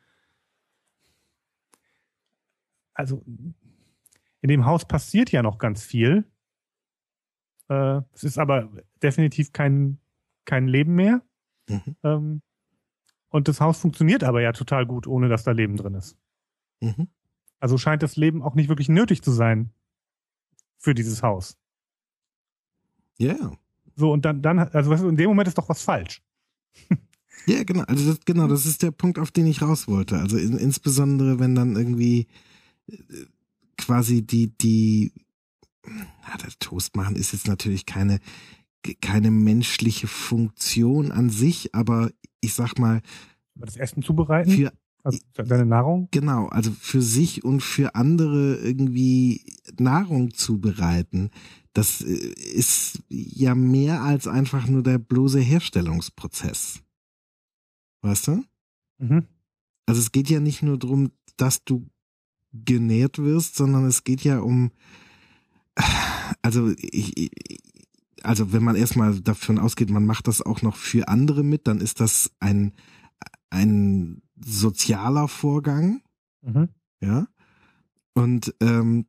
also 2.93 3.21
in 3.25 4.47
dem 4.47 4.65
Haus 4.65 4.85
passiert 4.85 5.33
ja 5.33 5.43
noch 5.43 5.57
ganz 5.57 5.83
viel. 5.83 6.23
Äh, 7.67 8.01
es 8.13 8.23
ist 8.23 8.37
aber 8.37 8.69
definitiv 9.03 9.51
kein, 9.51 9.99
kein 10.45 10.69
Leben 10.69 10.95
mehr. 10.95 11.21
Mhm. 11.67 11.95
Ähm, 12.03 12.41
und 13.27 13.49
das 13.49 13.59
Haus 13.59 13.79
funktioniert 13.79 14.23
aber 14.23 14.41
ja 14.41 14.53
total 14.53 14.85
gut, 14.85 15.07
ohne 15.07 15.27
dass 15.27 15.43
da 15.43 15.51
Leben 15.51 15.75
drin 15.75 15.95
ist. 15.95 16.17
Mhm. 16.79 17.09
Also 17.59 17.77
scheint 17.77 18.01
das 18.01 18.15
Leben 18.15 18.43
auch 18.43 18.55
nicht 18.55 18.69
wirklich 18.69 18.87
nötig 18.87 19.21
zu 19.21 19.31
sein 19.31 19.73
für 20.77 20.95
dieses 20.95 21.21
Haus. 21.21 21.57
Ja. 23.21 23.33
Yeah. 23.35 23.57
So, 23.95 24.11
und 24.11 24.25
dann, 24.25 24.41
dann, 24.41 24.59
also 24.59 24.93
in 25.07 25.17
dem 25.17 25.27
Moment 25.27 25.47
ist 25.47 25.57
doch 25.57 25.69
was 25.69 25.83
falsch. 25.83 26.21
ja, 27.45 27.63
genau. 27.63 27.83
Also 27.83 28.09
das, 28.09 28.19
genau, 28.25 28.47
das 28.47 28.65
ist 28.65 28.81
der 28.81 28.91
Punkt, 28.91 29.19
auf 29.19 29.31
den 29.31 29.45
ich 29.45 29.61
raus 29.61 29.87
wollte. 29.87 30.17
Also 30.17 30.37
in, 30.37 30.57
insbesondere, 30.57 31.39
wenn 31.39 31.53
dann 31.53 31.75
irgendwie 31.75 32.27
äh, 32.87 32.95
quasi 33.77 34.21
die, 34.21 34.57
die, 34.57 35.13
na, 35.85 36.37
das 36.43 36.57
Toast 36.59 36.95
machen 36.95 37.15
ist 37.15 37.33
jetzt 37.33 37.47
natürlich 37.47 37.85
keine, 37.85 38.19
keine 39.01 39.29
menschliche 39.29 40.07
Funktion 40.07 41.11
an 41.11 41.29
sich, 41.29 41.75
aber 41.75 42.11
ich 42.39 42.53
sag 42.53 42.79
mal. 42.79 43.01
Das 43.55 43.77
Essen 43.77 44.01
zubereiten? 44.01 44.51
Für, 44.51 44.73
also 45.03 45.19
deine 45.33 45.65
Nahrung? 45.65 46.07
Genau, 46.11 46.47
also 46.47 46.71
für 46.71 47.01
sich 47.01 47.43
und 47.43 47.61
für 47.61 47.95
andere 47.95 48.57
irgendwie 48.57 49.43
Nahrung 49.79 50.33
zubereiten. 50.33 51.31
Das 51.73 52.01
äh, 52.01 52.13
ist 52.13 53.01
ja 53.09 53.55
mehr 53.55 54.01
als 54.01 54.27
einfach 54.27 54.67
nur 54.67 54.83
der 54.83 54.99
bloße 54.99 55.39
Herstellungsprozess. 55.39 56.81
Weißt 58.01 58.27
du? 58.27 58.43
Mhm. 58.99 59.25
Also 59.85 60.01
es 60.01 60.11
geht 60.11 60.29
ja 60.29 60.39
nicht 60.39 60.61
nur 60.61 60.77
darum, 60.77 61.11
dass 61.37 61.63
du 61.63 61.87
genährt 62.53 63.17
wirst, 63.17 63.55
sondern 63.55 63.85
es 63.85 64.03
geht 64.03 64.21
ja 64.21 64.39
um, 64.39 64.71
also 66.41 66.73
ich, 66.77 67.31
also 68.23 68.53
wenn 68.53 68.63
man 68.63 68.75
erstmal 68.75 69.19
davon 69.21 69.57
ausgeht, 69.57 69.89
man 69.89 70.05
macht 70.05 70.27
das 70.27 70.41
auch 70.41 70.61
noch 70.61 70.75
für 70.75 71.07
andere 71.07 71.43
mit, 71.43 71.67
dann 71.67 71.79
ist 71.79 71.99
das 71.99 72.31
ein, 72.39 72.73
ein 73.49 74.21
sozialer 74.45 75.27
Vorgang. 75.27 76.01
Mhm. 76.41 76.69
Ja. 77.01 77.27
Und 78.13 78.53
ähm, 78.61 79.05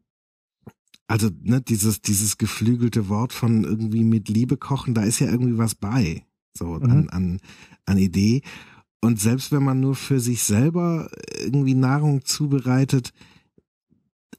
also 1.07 1.31
ne, 1.43 1.61
dieses, 1.61 2.01
dieses 2.01 2.39
geflügelte 2.39 3.09
Wort 3.09 3.33
von 3.33 3.65
irgendwie 3.65 4.05
mit 4.05 4.29
Liebe 4.29 4.57
kochen, 4.57 4.95
da 4.95 5.03
ist 5.03 5.19
ja 5.19 5.31
irgendwie 5.31 5.59
was 5.59 5.75
bei. 5.75 6.25
So 6.57 6.67
mhm. 6.67 6.91
an, 6.91 7.09
an, 7.11 7.41
an 7.87 7.99
Idee. 7.99 8.43
Und 9.01 9.21
selbst 9.21 9.51
wenn 9.53 9.65
man 9.65 9.81
nur 9.81 9.97
für 9.97 10.21
sich 10.21 10.43
selber 10.43 11.11
irgendwie 11.39 11.75
Nahrung 11.75 12.25
zubereitet, 12.25 13.13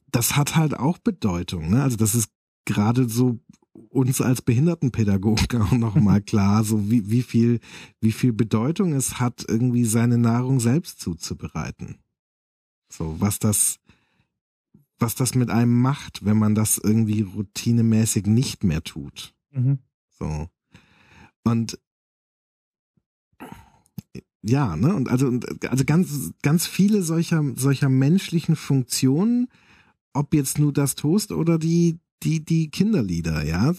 das 0.09 0.35
hat 0.35 0.55
halt 0.55 0.79
auch 0.79 0.99
Bedeutung. 0.99 1.69
Ne? 1.69 1.83
Also 1.83 1.97
das 1.97 2.15
ist 2.15 2.29
gerade 2.65 3.09
so 3.09 3.39
uns 3.89 4.21
als 4.21 4.41
Behindertenpädagogen 4.41 5.61
auch 5.61 5.71
nochmal 5.71 6.21
klar, 6.21 6.63
so 6.63 6.89
wie, 6.89 7.09
wie 7.09 7.23
viel, 7.23 7.59
wie 8.01 8.11
viel 8.11 8.33
Bedeutung 8.33 8.93
es 8.93 9.19
hat, 9.19 9.45
irgendwie 9.47 9.85
seine 9.85 10.17
Nahrung 10.17 10.59
selbst 10.59 10.99
zuzubereiten. 10.99 11.97
So, 12.91 13.19
was 13.19 13.39
das, 13.39 13.79
was 14.99 15.15
das 15.15 15.35
mit 15.35 15.49
einem 15.49 15.81
macht, 15.81 16.23
wenn 16.25 16.37
man 16.37 16.53
das 16.53 16.77
irgendwie 16.77 17.21
routinemäßig 17.21 18.27
nicht 18.27 18.63
mehr 18.63 18.83
tut. 18.83 19.33
Mhm. 19.51 19.79
So. 20.11 20.47
Und 21.43 21.79
ja, 24.43 24.75
ne, 24.75 24.93
und 24.93 25.09
also, 25.09 25.39
also 25.69 25.85
ganz, 25.85 26.33
ganz 26.41 26.67
viele 26.67 27.01
solcher, 27.01 27.41
solcher 27.55 27.89
menschlichen 27.89 28.55
Funktionen, 28.55 29.47
ob 30.11 30.33
jetzt 30.33 30.59
nur 30.59 30.73
das 30.73 30.95
Toast 30.95 31.31
oder 31.31 31.57
die, 31.57 31.97
die, 32.23 32.43
die 32.43 32.69
Kinderlieder, 32.69 33.43
ja. 33.43 33.73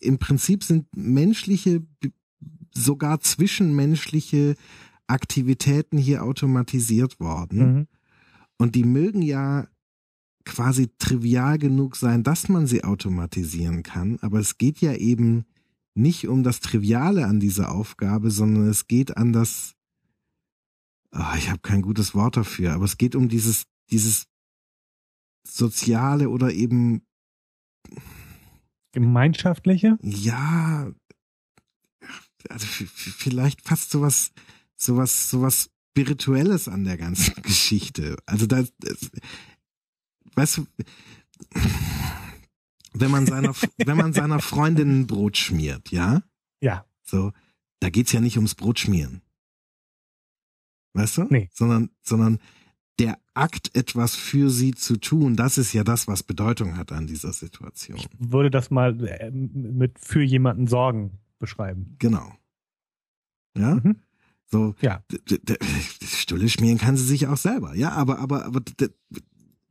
Im 0.00 0.18
Prinzip 0.18 0.64
sind 0.64 0.86
menschliche, 0.96 1.82
sogar 2.74 3.20
zwischenmenschliche 3.20 4.54
Aktivitäten 5.06 5.98
hier 5.98 6.24
automatisiert 6.24 7.20
worden. 7.20 7.58
Mhm. 7.58 7.86
Und 8.58 8.74
die 8.74 8.84
mögen 8.84 9.22
ja 9.22 9.66
quasi 10.44 10.90
trivial 10.98 11.58
genug 11.58 11.96
sein, 11.96 12.22
dass 12.22 12.48
man 12.48 12.66
sie 12.66 12.84
automatisieren 12.84 13.82
kann, 13.82 14.18
aber 14.22 14.40
es 14.40 14.58
geht 14.58 14.80
ja 14.80 14.94
eben 14.94 15.44
nicht 15.94 16.26
um 16.26 16.42
das 16.42 16.60
Triviale 16.60 17.26
an 17.26 17.38
dieser 17.38 17.70
Aufgabe, 17.70 18.30
sondern 18.30 18.68
es 18.68 18.88
geht 18.88 19.16
an 19.16 19.32
das, 19.32 19.74
oh, 21.12 21.36
ich 21.36 21.50
habe 21.50 21.60
kein 21.60 21.82
gutes 21.82 22.14
Wort 22.14 22.36
dafür, 22.36 22.72
aber 22.72 22.84
es 22.84 22.96
geht 22.96 23.14
um 23.14 23.28
dieses, 23.28 23.64
dieses 23.90 24.26
soziale 25.46 26.30
oder 26.30 26.52
eben 26.52 27.02
gemeinschaftliche? 28.92 29.98
Ja, 30.02 30.92
also 32.48 32.66
vielleicht 32.66 33.62
fast 33.62 33.90
sowas, 33.90 34.32
sowas, 34.76 35.30
sowas 35.30 35.70
spirituelles 35.90 36.68
an 36.68 36.84
der 36.84 36.96
ganzen 36.96 37.34
Geschichte. 37.42 38.16
Also 38.26 38.46
da, 38.46 38.64
weißt 40.34 40.58
du, 40.58 40.66
wenn 42.94 43.10
man 43.10 43.26
seiner, 43.26 43.54
wenn 43.76 43.96
man 43.96 44.12
seiner 44.12 44.40
Freundin 44.40 45.00
ein 45.00 45.06
Brot 45.06 45.36
schmiert, 45.36 45.90
ja? 45.90 46.22
Ja. 46.60 46.86
So, 47.02 47.32
da 47.80 47.90
geht's 47.90 48.12
ja 48.12 48.20
nicht 48.20 48.36
ums 48.36 48.54
Brot 48.54 48.78
schmieren. 48.78 49.22
Weißt 50.94 51.18
du? 51.18 51.24
Nee. 51.24 51.48
Sondern, 51.52 51.90
sondern 52.02 52.38
der 52.98 53.18
Akt, 53.34 53.74
etwas 53.74 54.14
für 54.14 54.50
sie 54.50 54.72
zu 54.72 54.96
tun, 54.96 55.36
das 55.36 55.58
ist 55.58 55.72
ja 55.72 55.84
das, 55.84 56.08
was 56.08 56.22
Bedeutung 56.22 56.76
hat 56.76 56.92
an 56.92 57.06
dieser 57.06 57.32
Situation. 57.32 57.98
Ich 57.98 58.08
würde 58.18 58.50
das 58.50 58.70
mal 58.70 59.02
äh, 59.06 59.30
mit 59.30 59.98
für 59.98 60.22
jemanden 60.22 60.66
sorgen 60.66 61.18
beschreiben. 61.38 61.96
Genau. 61.98 62.32
Ja? 63.56 63.76
Mhm. 63.76 63.96
So, 64.46 64.74
ja. 64.80 65.02
Stulle 66.04 66.48
schmieren 66.48 66.78
kann 66.78 66.96
sie 66.96 67.04
sich 67.04 67.26
auch 67.26 67.38
selber. 67.38 67.74
Ja, 67.74 67.92
aber, 67.92 68.18
aber, 68.18 68.44
aber, 68.44 68.60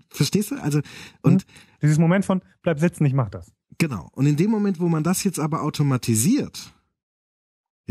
verstehst 0.10 0.52
du? 0.52 0.56
Also, 0.56 0.82
und. 1.22 1.46
Mhm. 1.46 1.52
Dieses 1.84 2.00
Moment 2.00 2.26
von, 2.26 2.42
bleib 2.64 2.80
sitzen, 2.80 3.06
ich 3.06 3.14
mach 3.14 3.30
das. 3.30 3.52
Genau. 3.78 4.10
Und 4.14 4.26
in 4.26 4.36
dem 4.36 4.52
Moment, 4.52 4.80
wo 4.80 4.88
man 4.88 5.04
das 5.04 5.24
jetzt 5.24 5.40
aber 5.40 5.62
automatisiert, 5.62 6.74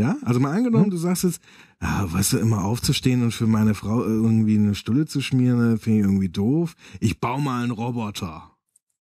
ja, 0.01 0.17
also 0.23 0.41
mal 0.41 0.57
angenommen, 0.57 0.85
hm? 0.85 0.91
du 0.91 0.97
sagst 0.97 1.25
jetzt, 1.25 1.43
ja, 1.83 2.11
weißt 2.11 2.33
du, 2.33 2.39
immer 2.39 2.65
aufzustehen 2.65 3.23
und 3.23 3.33
für 3.33 3.47
meine 3.47 3.75
Frau 3.75 4.03
irgendwie 4.03 4.57
eine 4.57 4.75
Stulle 4.75 5.07
zu 5.07 5.21
schmieren, 5.21 5.79
finde 5.79 6.01
ich 6.01 6.05
irgendwie 6.07 6.31
doof. 6.31 6.75
Ich 7.01 7.21
baue 7.21 7.43
mal 7.43 7.63
einen 7.63 7.71
Roboter, 7.71 8.57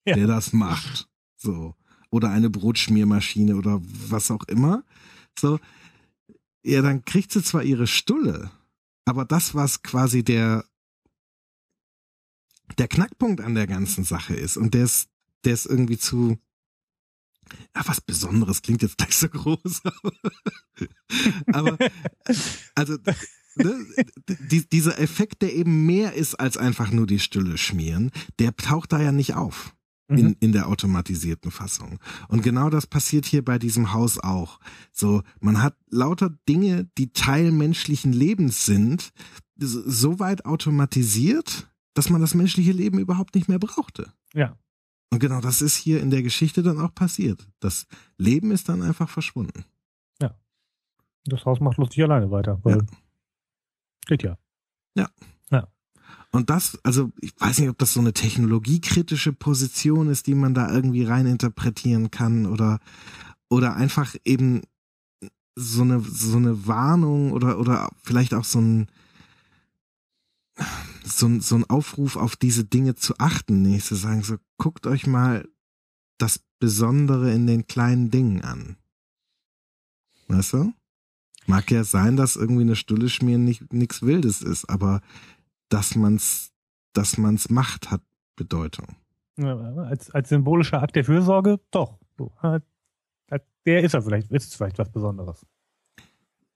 ja. 0.07 0.15
der 0.15 0.27
das 0.27 0.55
macht. 0.55 1.09
So. 1.37 1.75
Oder 2.11 2.31
eine 2.31 2.49
Brotschmiermaschine 2.49 3.57
oder 3.57 3.83
was 4.09 4.31
auch 4.31 4.45
immer. 4.45 4.85
So. 5.39 5.61
Ja, 6.65 6.81
dann 6.81 7.05
kriegt 7.05 7.31
sie 7.31 7.43
zwar 7.43 7.63
ihre 7.63 7.87
Stulle, 7.87 8.51
aber 9.05 9.27
das, 9.27 9.55
was 9.55 9.83
quasi 9.83 10.25
der, 10.25 10.65
der 12.79 12.89
Knackpunkt 12.89 13.43
an 13.43 13.55
der 13.55 13.67
ganzen 13.67 14.03
Sache 14.03 14.35
ist 14.35 14.57
und 14.57 14.73
der 14.73 14.85
ist, 14.85 15.11
der 15.45 15.53
ist 15.53 15.67
irgendwie 15.67 15.99
zu, 15.99 16.39
ja, 17.75 17.83
was 17.87 18.01
Besonderes 18.01 18.63
klingt 18.63 18.83
jetzt 18.83 18.99
gleich 18.99 19.17
so 19.17 19.29
groß. 19.29 19.83
Aber 21.53 21.77
also 22.75 22.97
ne, 23.57 23.87
die, 24.51 24.69
dieser 24.69 24.99
Effekt, 24.99 25.43
der 25.43 25.55
eben 25.55 25.87
mehr 25.87 26.15
ist 26.15 26.35
als 26.35 26.57
einfach 26.57 26.91
nur 26.91 27.07
die 27.07 27.19
Stülle 27.19 27.59
schmieren, 27.59 28.11
der 28.39 28.57
taucht 28.57 28.93
da 28.93 29.01
ja 29.01 29.13
nicht 29.13 29.35
auf. 29.35 29.73
In, 30.09 30.27
mhm. 30.27 30.37
in 30.39 30.53
der 30.53 30.69
automatisierten 30.69 31.51
Fassung. 31.51 31.99
Und 32.29 32.45
genau 32.45 32.71
das 32.71 32.87
passiert 32.87 33.27
hier 33.27 33.45
bei 33.45 33.59
diesem 33.59 33.93
Haus 33.93 34.21
auch. 34.21 34.61
So, 34.93 35.25
man 35.41 35.61
hat 35.61 35.77
lauter 35.91 36.31
Dinge, 36.49 36.89
die 36.97 37.13
Teil 37.13 37.51
menschlichen 37.51 38.13
Lebens 38.13 38.67
sind, 38.67 39.13
so 39.59 40.21
weit 40.21 40.45
automatisiert, 40.45 41.69
dass 41.95 42.09
man 42.09 42.21
das 42.21 42.35
menschliche 42.35 42.71
Leben 42.71 43.01
überhaupt 43.01 43.35
nicht 43.35 43.49
mehr 43.49 43.59
brauchte. 43.59 44.13
Ja. 44.33 44.57
Und 45.11 45.21
genau 45.21 45.41
das 45.41 45.63
ist 45.63 45.77
hier 45.77 46.01
in 46.01 46.11
der 46.11 46.23
Geschichte 46.23 46.63
dann 46.63 46.81
auch 46.81 46.95
passiert. 46.95 47.49
Das 47.61 47.87
Leben 48.19 48.51
ist 48.51 48.69
dann 48.69 48.83
einfach 48.83 49.09
verschwunden. 49.09 49.65
Das 51.27 51.45
Haus 51.45 51.61
macht 51.61 51.79
lustig 51.79 52.05
alleine 52.05 52.31
weiter, 52.31 52.61
weil 52.63 52.79
Ja. 52.79 52.87
geht 54.07 54.23
ja. 54.23 54.39
Und 56.31 56.51
das, 56.51 56.79
also 56.83 57.13
ich 57.21 57.33
weiß 57.39 57.59
nicht, 57.61 57.71
ob 57.71 57.79
das 57.79 57.95
so 57.95 58.01
eine 58.01 58.13
technologiekritische 58.13 59.33
Position 59.33 60.09
ist, 60.09 60.27
die 60.27 60.35
man 60.35 60.55
da 60.55 60.71
irgendwie 60.71 61.05
rein 61.05 61.27
interpretieren 61.27 62.11
kann 62.11 62.47
oder 62.47 62.79
oder 63.49 63.75
einfach 63.77 64.15
eben 64.25 64.63
so 65.55 65.83
eine 65.83 66.01
so 66.01 66.37
eine 66.37 66.67
Warnung 66.67 67.33
oder 67.33 67.59
oder 67.59 67.89
vielleicht 68.03 68.35
auch 68.35 68.45
so 68.45 68.61
ein 68.61 68.89
so 71.07 71.27
ein, 71.27 71.41
so 71.41 71.55
ein 71.57 71.65
Aufruf 71.65 72.17
auf 72.17 72.37
diese 72.37 72.65
Dinge 72.65 72.95
zu 72.95 73.15
achten, 73.19 73.63
nicht 73.63 73.87
zu 73.87 73.95
sagen 73.95 74.23
so 74.23 74.37
guckt 74.59 74.87
euch 74.87 75.07
mal 75.07 75.49
das 76.19 76.41
Besondere 76.59 77.33
in 77.33 77.47
den 77.47 77.67
kleinen 77.67 78.11
Dingen 78.11 78.43
an. 78.43 78.77
Weißt 80.29 80.55
du? 80.55 80.73
Mag 81.47 81.71
ja 81.71 81.85
sein, 81.85 82.17
dass 82.17 82.37
irgendwie 82.37 82.63
eine 82.63 82.77
Stulle 82.77 83.09
schmieren 83.09 83.45
nicht 83.45 83.73
nichts 83.73 84.03
Wildes 84.03 84.43
ist, 84.43 84.69
aber 84.69 85.01
dass 85.69 85.95
man's, 85.95 86.53
dass 86.93 87.19
man's 87.19 87.51
macht, 87.51 87.91
hat 87.91 88.03
Bedeutung. 88.35 88.97
Ja, 89.37 89.55
Als, 89.57 90.11
als 90.11 90.31
symbolischer 90.31 90.83
Akt 90.83 90.97
der 90.97 91.05
Fürsorge, 91.05 91.61
doch. 91.71 91.99
Der 93.67 93.83
ist 93.83 93.93
ja 93.93 94.01
vielleicht, 94.01 94.31
ist 94.31 94.55
vielleicht 94.55 94.79
was 94.79 94.91
Besonderes. 94.91 95.45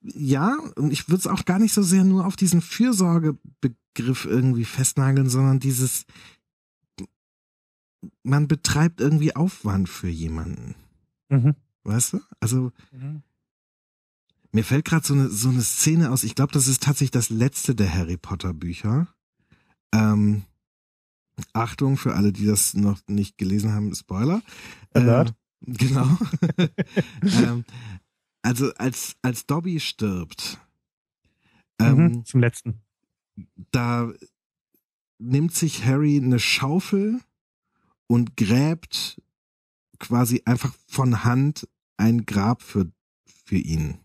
Ja, 0.02 0.56
und 0.77 0.93
ich 0.93 1.09
würde 1.09 1.18
es 1.18 1.27
auch 1.27 1.44
gar 1.44 1.59
nicht 1.59 1.74
so 1.74 1.82
sehr 1.82 2.05
nur 2.05 2.27
auf 2.27 2.36
diesen 2.36 2.62
Fürsorgebegriff 2.62 4.24
irgendwie 4.24 4.64
festnageln, 4.64 5.28
sondern 5.28 5.60
dieses, 5.60 6.06
man 8.22 8.48
betreibt 8.48 9.01
irgendwie 9.01 9.36
Aufwand 9.36 9.89
für 9.89 10.09
jemanden. 10.09 10.74
Mhm. 11.28 11.55
Weißt 11.85 12.14
du? 12.14 12.20
Also 12.40 12.72
mir 14.52 14.64
fällt 14.64 14.85
gerade 14.85 15.06
so 15.06 15.14
eine, 15.14 15.28
so 15.28 15.48
eine 15.48 15.62
Szene 15.62 16.10
aus, 16.10 16.24
ich 16.24 16.35
glaube, 16.35 16.52
das 16.52 16.66
ist 16.66 16.82
tatsächlich 16.82 17.12
das 17.12 17.31
letzte 17.31 17.74
der 17.74 17.93
Harry 17.93 18.16
Potter 18.16 18.52
Bücher. 18.52 19.06
Ähm, 19.93 20.44
Achtung 21.52 21.97
für 21.97 22.14
alle, 22.14 22.32
die 22.32 22.47
das 22.47 22.74
noch 22.74 23.01
nicht 23.06 23.39
gelesen 23.39 23.72
haben, 23.72 23.94
Spoiler. 23.94 24.43
Ähm, 24.94 25.31
genau. 25.60 26.18
ähm, 27.22 27.64
also 28.43 28.73
als, 28.75 29.17
als 29.23 29.47
Dobby 29.47 29.81
stirbt, 29.81 30.59
ähm, 31.79 31.97
Mhm. 31.97 32.25
Zum 32.25 32.41
letzten. 32.41 32.83
da 33.71 34.12
nimmt 35.19 35.55
sich 35.55 35.85
Harry 35.85 36.17
eine 36.17 36.39
Schaufel 36.39 37.21
und 38.07 38.37
gräbt 38.37 39.21
quasi 39.99 40.43
einfach 40.45 40.75
von 40.87 41.25
Hand 41.25 41.69
ein 41.97 42.25
Grab 42.27 42.62
für, 42.62 42.91
für 43.45 43.59
ihn. 43.59 43.99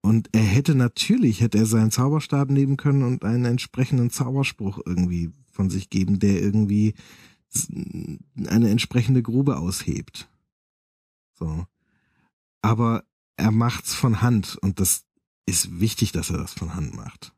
Und 0.00 0.28
er 0.32 0.42
hätte 0.42 0.76
natürlich, 0.76 1.40
hätte 1.40 1.58
er 1.58 1.66
seinen 1.66 1.90
Zauberstab 1.90 2.50
nehmen 2.50 2.76
können 2.76 3.02
und 3.02 3.24
einen 3.24 3.44
entsprechenden 3.44 4.10
Zauberspruch 4.10 4.78
irgendwie 4.86 5.32
von 5.50 5.68
sich 5.68 5.90
geben, 5.90 6.20
der 6.20 6.40
irgendwie 6.40 6.94
eine 8.46 8.70
entsprechende 8.70 9.22
Grube 9.22 9.56
aushebt. 9.56 10.28
So. 11.34 11.66
Aber 12.62 13.04
er 13.36 13.50
macht's 13.50 13.94
von 13.94 14.22
Hand 14.22 14.56
und 14.62 14.80
das 14.80 15.04
ist 15.46 15.80
wichtig, 15.80 16.12
dass 16.12 16.30
er 16.30 16.38
das 16.38 16.52
von 16.54 16.74
Hand 16.74 16.94
macht. 16.94 17.32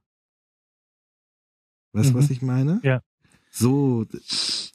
Weißt 1.92 2.10
du, 2.10 2.14
Mhm. 2.14 2.18
was 2.18 2.30
ich 2.30 2.42
meine? 2.42 2.80
Ja. 2.82 3.02
So, 3.50 4.06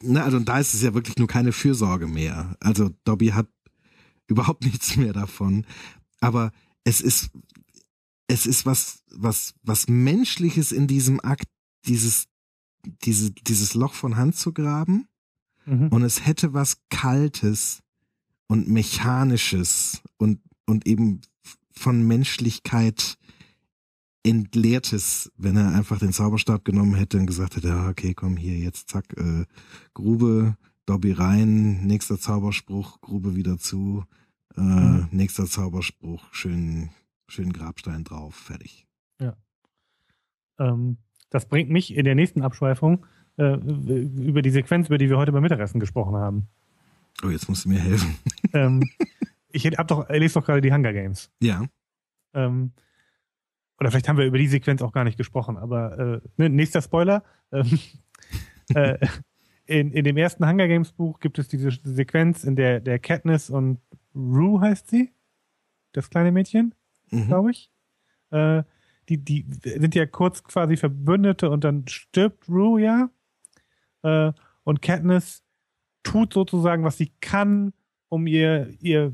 na, 0.02 0.24
also 0.24 0.40
da 0.40 0.60
ist 0.60 0.74
es 0.74 0.82
ja 0.82 0.94
wirklich 0.94 1.18
nur 1.18 1.28
keine 1.28 1.52
Fürsorge 1.52 2.08
mehr. 2.08 2.58
Also 2.60 2.90
Dobby 3.04 3.28
hat 3.30 3.48
überhaupt 4.28 4.64
nichts 4.64 4.96
mehr 4.98 5.14
davon. 5.14 5.66
Aber 6.20 6.52
es 6.84 7.02
ist, 7.02 7.30
es 8.28 8.46
ist 8.46 8.66
was, 8.66 9.04
was, 9.12 9.54
was 9.62 9.88
Menschliches 9.88 10.72
in 10.72 10.88
diesem 10.88 11.20
Akt, 11.22 11.46
dieses, 11.86 12.26
diese, 13.04 13.32
dieses 13.32 13.74
Loch 13.74 13.94
von 13.94 14.16
Hand 14.18 14.36
zu 14.36 14.54
graben. 14.54 15.08
Mhm. 15.66 15.88
Und 15.90 16.04
es 16.04 16.26
hätte 16.26 16.54
was 16.54 16.78
Kaltes 16.90 17.82
und 18.48 18.68
Mechanisches 18.68 20.02
und, 20.18 20.42
und 20.66 20.86
eben 20.88 21.22
von 21.72 22.06
Menschlichkeit 22.08 23.18
entleertes, 24.26 25.32
wenn 25.38 25.58
er 25.58 25.74
einfach 25.76 26.00
den 26.00 26.14
Zauberstab 26.14 26.64
genommen 26.64 26.96
hätte 26.96 27.18
und 27.18 27.26
gesagt 27.28 27.56
hätte, 27.58 27.68
ja, 27.70 27.90
okay, 27.90 28.14
komm 28.14 28.38
hier, 28.38 28.58
jetzt 28.58 28.90
zack, 28.90 29.06
äh, 29.18 29.46
Grube, 29.94 30.56
Dobby 30.86 31.12
rein, 31.12 31.86
nächster 31.86 32.18
Zauberspruch, 32.18 33.02
Grube 33.02 33.36
wieder 33.36 33.58
zu, 33.58 34.06
äh, 34.56 34.62
Mhm. 34.62 35.08
nächster 35.12 35.46
Zauberspruch, 35.46 36.24
schön, 36.34 36.90
schön 37.28 37.52
Grabstein 37.52 38.04
drauf, 38.04 38.36
fertig. 38.36 38.86
Ähm, 40.60 40.98
das 41.32 41.48
bringt 41.48 41.72
mich 41.72 41.96
in 41.96 42.06
der 42.06 42.14
nächsten 42.14 42.44
Abschweifung 42.44 43.08
äh, 43.38 43.56
über 43.56 44.44
die 44.44 44.52
Sequenz, 44.52 44.86
über 44.88 45.00
die 45.00 45.10
wir 45.10 45.18
heute 45.18 45.32
beim 45.32 45.42
Mittagessen 45.42 45.80
gesprochen 45.80 46.16
haben. 46.16 46.48
Oh, 47.24 47.30
jetzt 47.30 47.50
musst 47.50 47.66
du 47.66 47.70
mir 47.70 47.80
helfen. 47.80 48.16
ähm, 48.54 48.84
ich 49.54 49.66
hab 49.66 49.88
doch, 49.88 50.10
lese 50.10 50.34
doch 50.36 50.46
gerade 50.46 50.62
die 50.62 50.74
Hunger 50.74 50.92
Games. 50.92 51.32
Ja. 51.42 51.64
Ähm, 52.34 52.72
oder 53.80 53.92
vielleicht 53.92 54.10
haben 54.10 54.18
wir 54.18 54.26
über 54.26 54.38
die 54.38 54.48
Sequenz 54.48 54.82
auch 54.82 54.92
gar 54.92 55.04
nicht 55.04 55.18
gesprochen, 55.18 55.58
aber 55.58 55.98
äh, 55.98 56.22
ne, 56.38 56.50
nächster 56.50 56.82
Spoiler. 56.82 57.24
Ähm, 57.52 57.80
äh, 58.76 58.98
in, 59.66 59.92
in 59.92 60.04
dem 60.04 60.18
ersten 60.18 60.48
Hunger 60.48 60.68
Games 60.68 60.92
Buch 60.92 61.20
gibt 61.20 61.40
es 61.40 61.48
diese 61.48 61.72
Sequenz, 61.84 62.44
in 62.44 62.56
der 62.56 62.82
der 62.82 63.00
Katniss 63.00 63.50
und 63.50 63.80
Rue 64.14 64.60
heißt 64.60 64.90
sie, 64.90 65.14
das 65.94 66.10
kleine 66.10 66.32
Mädchen, 66.32 66.76
Mhm. 67.12 67.28
glaube 67.28 67.52
ich. 67.52 67.72
Äh, 68.32 68.64
die, 69.10 69.18
die 69.18 69.46
sind 69.64 69.96
ja 69.96 70.06
kurz 70.06 70.44
quasi 70.44 70.78
Verbündete 70.78 71.50
und 71.50 71.64
dann 71.64 71.88
stirbt 71.88 72.50
Rue 72.50 72.82
ja. 72.82 73.10
Äh, 74.02 74.34
und 74.64 74.82
Katniss 74.82 75.44
tut 76.04 76.34
sozusagen, 76.34 76.84
was 76.84 76.98
sie 76.98 77.12
kann, 77.22 77.74
um 78.10 78.28
ihr, 78.28 78.74
ihr 78.80 79.14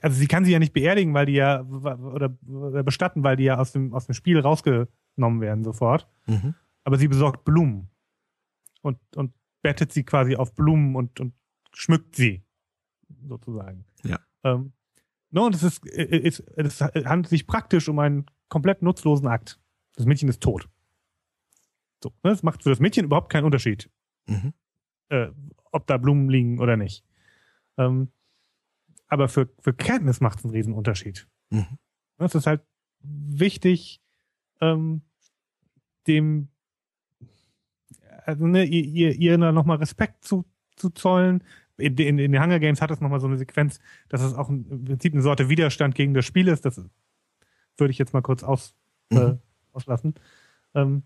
also 0.00 0.16
sie 0.16 0.26
kann 0.26 0.44
sie 0.44 0.52
ja 0.52 0.58
nicht 0.58 0.72
beerdigen, 0.72 1.14
weil 1.14 1.26
die 1.26 1.32
ja 1.34 1.62
oder, 1.62 2.36
oder 2.46 2.82
bestatten, 2.82 3.22
weil 3.24 3.36
die 3.36 3.44
ja 3.44 3.58
aus 3.58 3.72
dem 3.72 3.92
aus 3.94 4.06
dem 4.06 4.14
Spiel 4.14 4.38
rausgenommen 4.38 5.40
werden 5.40 5.64
sofort. 5.64 6.06
Mhm. 6.26 6.54
Aber 6.84 6.96
sie 6.98 7.08
besorgt 7.08 7.44
Blumen 7.44 7.90
und 8.82 8.98
und 9.16 9.32
bettet 9.62 9.92
sie 9.92 10.04
quasi 10.04 10.36
auf 10.36 10.54
Blumen 10.54 10.96
und 10.96 11.20
und 11.20 11.34
schmückt 11.74 12.16
sie 12.16 12.42
sozusagen. 13.28 13.84
Ja. 14.04 14.18
Ähm, 14.44 14.72
no, 15.30 15.46
und 15.46 15.54
es 15.54 15.62
ist, 15.62 15.86
es, 15.86 16.40
es 16.40 16.80
handelt 16.80 17.28
sich 17.28 17.46
praktisch 17.46 17.88
um 17.88 17.98
einen 17.98 18.26
komplett 18.48 18.82
nutzlosen 18.82 19.26
Akt. 19.28 19.60
Das 19.96 20.06
Mädchen 20.06 20.28
ist 20.28 20.42
tot. 20.42 20.68
So, 22.02 22.10
ne, 22.22 22.30
das 22.30 22.42
macht 22.42 22.62
für 22.62 22.70
das 22.70 22.80
Mädchen 22.80 23.04
überhaupt 23.04 23.30
keinen 23.30 23.44
Unterschied 23.44 23.90
Mhm. 24.26 24.52
äh, 25.08 25.28
ob 25.72 25.86
da 25.86 25.96
Blumen 25.96 26.28
liegen 26.28 26.60
oder 26.60 26.76
nicht. 26.76 27.04
Ähm, 27.78 28.12
aber 29.10 29.28
für, 29.28 29.48
für 29.60 29.74
Katniss 29.74 30.20
macht 30.20 30.38
es 30.38 30.44
einen 30.44 30.54
riesen 30.54 30.72
Unterschied. 30.72 31.28
Mhm. 31.50 31.78
Es 32.18 32.34
ist 32.34 32.46
halt 32.46 32.62
wichtig, 33.02 34.00
ähm, 34.60 35.02
dem, 36.06 36.48
also 38.24 38.46
ne, 38.46 38.64
ihr, 38.64 38.84
ihr, 38.84 39.14
ihr 39.14 39.38
nochmal 39.38 39.78
Respekt 39.78 40.24
zu, 40.24 40.44
zu 40.76 40.90
zollen. 40.90 41.42
In, 41.76 41.96
in, 41.96 42.18
in 42.18 42.32
den 42.32 42.42
Hunger 42.42 42.60
Games 42.60 42.80
hat 42.82 42.90
es 42.90 43.00
nochmal 43.00 43.20
so 43.20 43.26
eine 43.26 43.38
Sequenz, 43.38 43.80
dass 44.08 44.22
es 44.22 44.34
auch 44.34 44.48
ein, 44.48 44.66
im 44.70 44.84
Prinzip 44.84 45.12
eine 45.12 45.22
Sorte 45.22 45.48
Widerstand 45.48 45.94
gegen 45.94 46.14
das 46.14 46.24
Spiel 46.26 46.48
ist. 46.48 46.64
Das 46.64 46.76
würde 47.76 47.90
ich 47.90 47.98
jetzt 47.98 48.12
mal 48.12 48.22
kurz 48.22 48.42
aus, 48.42 48.74
äh, 49.10 49.14
Mhm. 49.18 49.38
auslassen. 49.72 50.14
Ähm, 50.74 51.02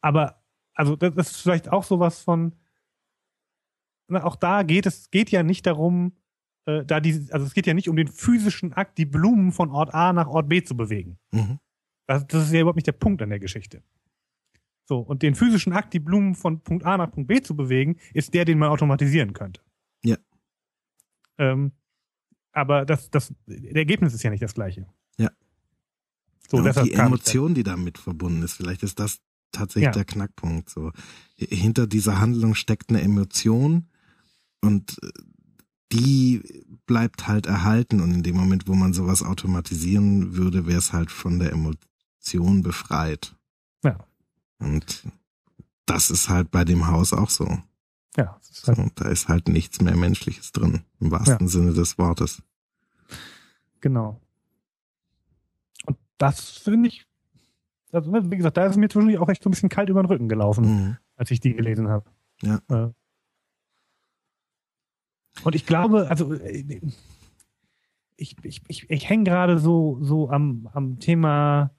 aber 0.00 0.42
also 0.74 0.96
das 0.96 1.14
ist 1.32 1.36
vielleicht 1.36 1.70
auch 1.70 1.84
sowas 1.84 2.22
von, 2.22 2.54
na, 4.08 4.24
auch 4.24 4.36
da 4.36 4.62
geht 4.62 4.86
es, 4.86 5.10
geht 5.10 5.30
ja 5.30 5.42
nicht 5.42 5.66
darum, 5.66 6.16
äh, 6.66 6.84
da 6.84 7.00
die, 7.00 7.26
also 7.30 7.46
es 7.46 7.54
geht 7.54 7.66
ja 7.66 7.74
nicht 7.74 7.88
um 7.88 7.96
den 7.96 8.08
physischen 8.08 8.72
Akt, 8.72 8.98
die 8.98 9.06
Blumen 9.06 9.52
von 9.52 9.70
Ort 9.70 9.94
A 9.94 10.12
nach 10.12 10.28
Ort 10.28 10.48
B 10.48 10.62
zu 10.62 10.76
bewegen. 10.76 11.18
Mhm. 11.32 11.58
Das, 12.06 12.26
das 12.26 12.44
ist 12.44 12.52
ja 12.52 12.60
überhaupt 12.60 12.76
nicht 12.76 12.86
der 12.86 12.92
Punkt 12.92 13.22
an 13.22 13.30
der 13.30 13.40
Geschichte. 13.40 13.82
So, 14.84 14.98
und 14.98 15.22
den 15.22 15.34
physischen 15.34 15.72
Akt, 15.72 15.94
die 15.94 16.00
Blumen 16.00 16.34
von 16.34 16.60
Punkt 16.60 16.84
A 16.84 16.96
nach 16.96 17.10
Punkt 17.10 17.28
B 17.28 17.40
zu 17.40 17.56
bewegen, 17.56 17.96
ist 18.12 18.34
der, 18.34 18.44
den 18.44 18.58
man 18.58 18.68
automatisieren 18.68 19.32
könnte. 19.32 19.60
Ja. 20.04 20.16
Ähm, 21.38 21.72
aber 22.52 22.84
das, 22.84 23.10
das, 23.10 23.32
das 23.46 23.56
Ergebnis 23.74 24.12
ist 24.14 24.22
ja 24.22 24.30
nicht 24.30 24.42
das 24.42 24.54
gleiche. 24.54 24.86
Ja. 25.18 25.30
So, 26.48 26.58
Ja, 26.58 26.64
deshalb 26.64 26.86
die 26.86 26.94
Emotion, 26.94 27.54
die 27.54 27.62
damit 27.62 27.98
verbunden 27.98 28.42
ist, 28.42 28.54
vielleicht 28.54 28.82
ist 28.82 28.98
das 29.00 29.20
tatsächlich 29.52 29.86
Ja. 29.86 29.92
der 29.92 30.04
Knackpunkt. 30.04 30.68
So 30.68 30.92
hinter 31.36 31.86
dieser 31.86 32.20
Handlung 32.20 32.54
steckt 32.54 32.90
eine 32.90 33.00
Emotion 33.00 33.88
und 34.60 34.98
äh, 35.02 35.08
die 35.92 36.64
bleibt 36.86 37.28
halt 37.28 37.46
erhalten 37.46 38.00
und 38.00 38.12
in 38.12 38.22
dem 38.22 38.36
Moment, 38.36 38.66
wo 38.66 38.74
man 38.74 38.92
sowas 38.92 39.22
automatisieren 39.22 40.34
würde, 40.36 40.66
wäre 40.66 40.78
es 40.78 40.92
halt 40.92 41.10
von 41.10 41.38
der 41.38 41.52
Emotion 41.52 42.62
befreit. 42.62 43.34
Ja. 43.84 43.98
Und 44.58 45.04
das 45.86 46.10
ist 46.10 46.28
halt 46.28 46.50
bei 46.50 46.64
dem 46.64 46.86
Haus 46.86 47.12
auch 47.12 47.30
so. 47.30 47.58
Ja, 48.16 48.38
ist 48.42 48.56
So, 48.66 48.68
halt, 48.68 48.78
und 48.78 49.00
da 49.00 49.08
ist 49.08 49.28
halt 49.28 49.48
nichts 49.48 49.80
mehr 49.80 49.96
Menschliches 49.96 50.52
drin, 50.52 50.82
im 51.00 51.10
wahrsten 51.10 51.48
Sinne 51.48 51.72
des 51.72 51.98
Wortes. 51.98 52.42
genau. 53.80 54.20
Und 55.86 55.98
das 56.18 56.40
finde 56.50 56.88
ich, 56.88 57.06
also 57.90 58.12
wie 58.12 58.36
gesagt, 58.36 58.56
da 58.56 58.66
ist 58.66 58.76
mir 58.76 58.88
zwischendurch 58.88 59.18
auch 59.18 59.28
echt 59.28 59.42
so 59.42 59.48
ein 59.48 59.52
bisschen 59.52 59.68
kalt 59.68 59.88
über 59.88 60.02
den 60.02 60.06
Rücken 60.06 60.28
gelaufen, 60.28 60.64
Mhm. 60.64 60.96
als 61.16 61.30
ich 61.30 61.40
die 61.40 61.54
gelesen 61.54 61.88
habe. 61.88 62.08
Ja. 62.42 62.60
Äh. 62.68 62.92
Und 65.44 65.54
ich 65.54 65.66
glaube, 65.66 66.08
also 66.08 66.34
äh, 66.34 66.80
ich, 68.16 68.36
ich, 68.42 68.62
ich, 68.68 68.90
ich 68.90 69.08
hänge 69.08 69.24
gerade 69.24 69.58
so, 69.58 69.98
so 70.00 70.30
am, 70.30 70.68
am 70.72 70.98
Thema, 70.98 71.70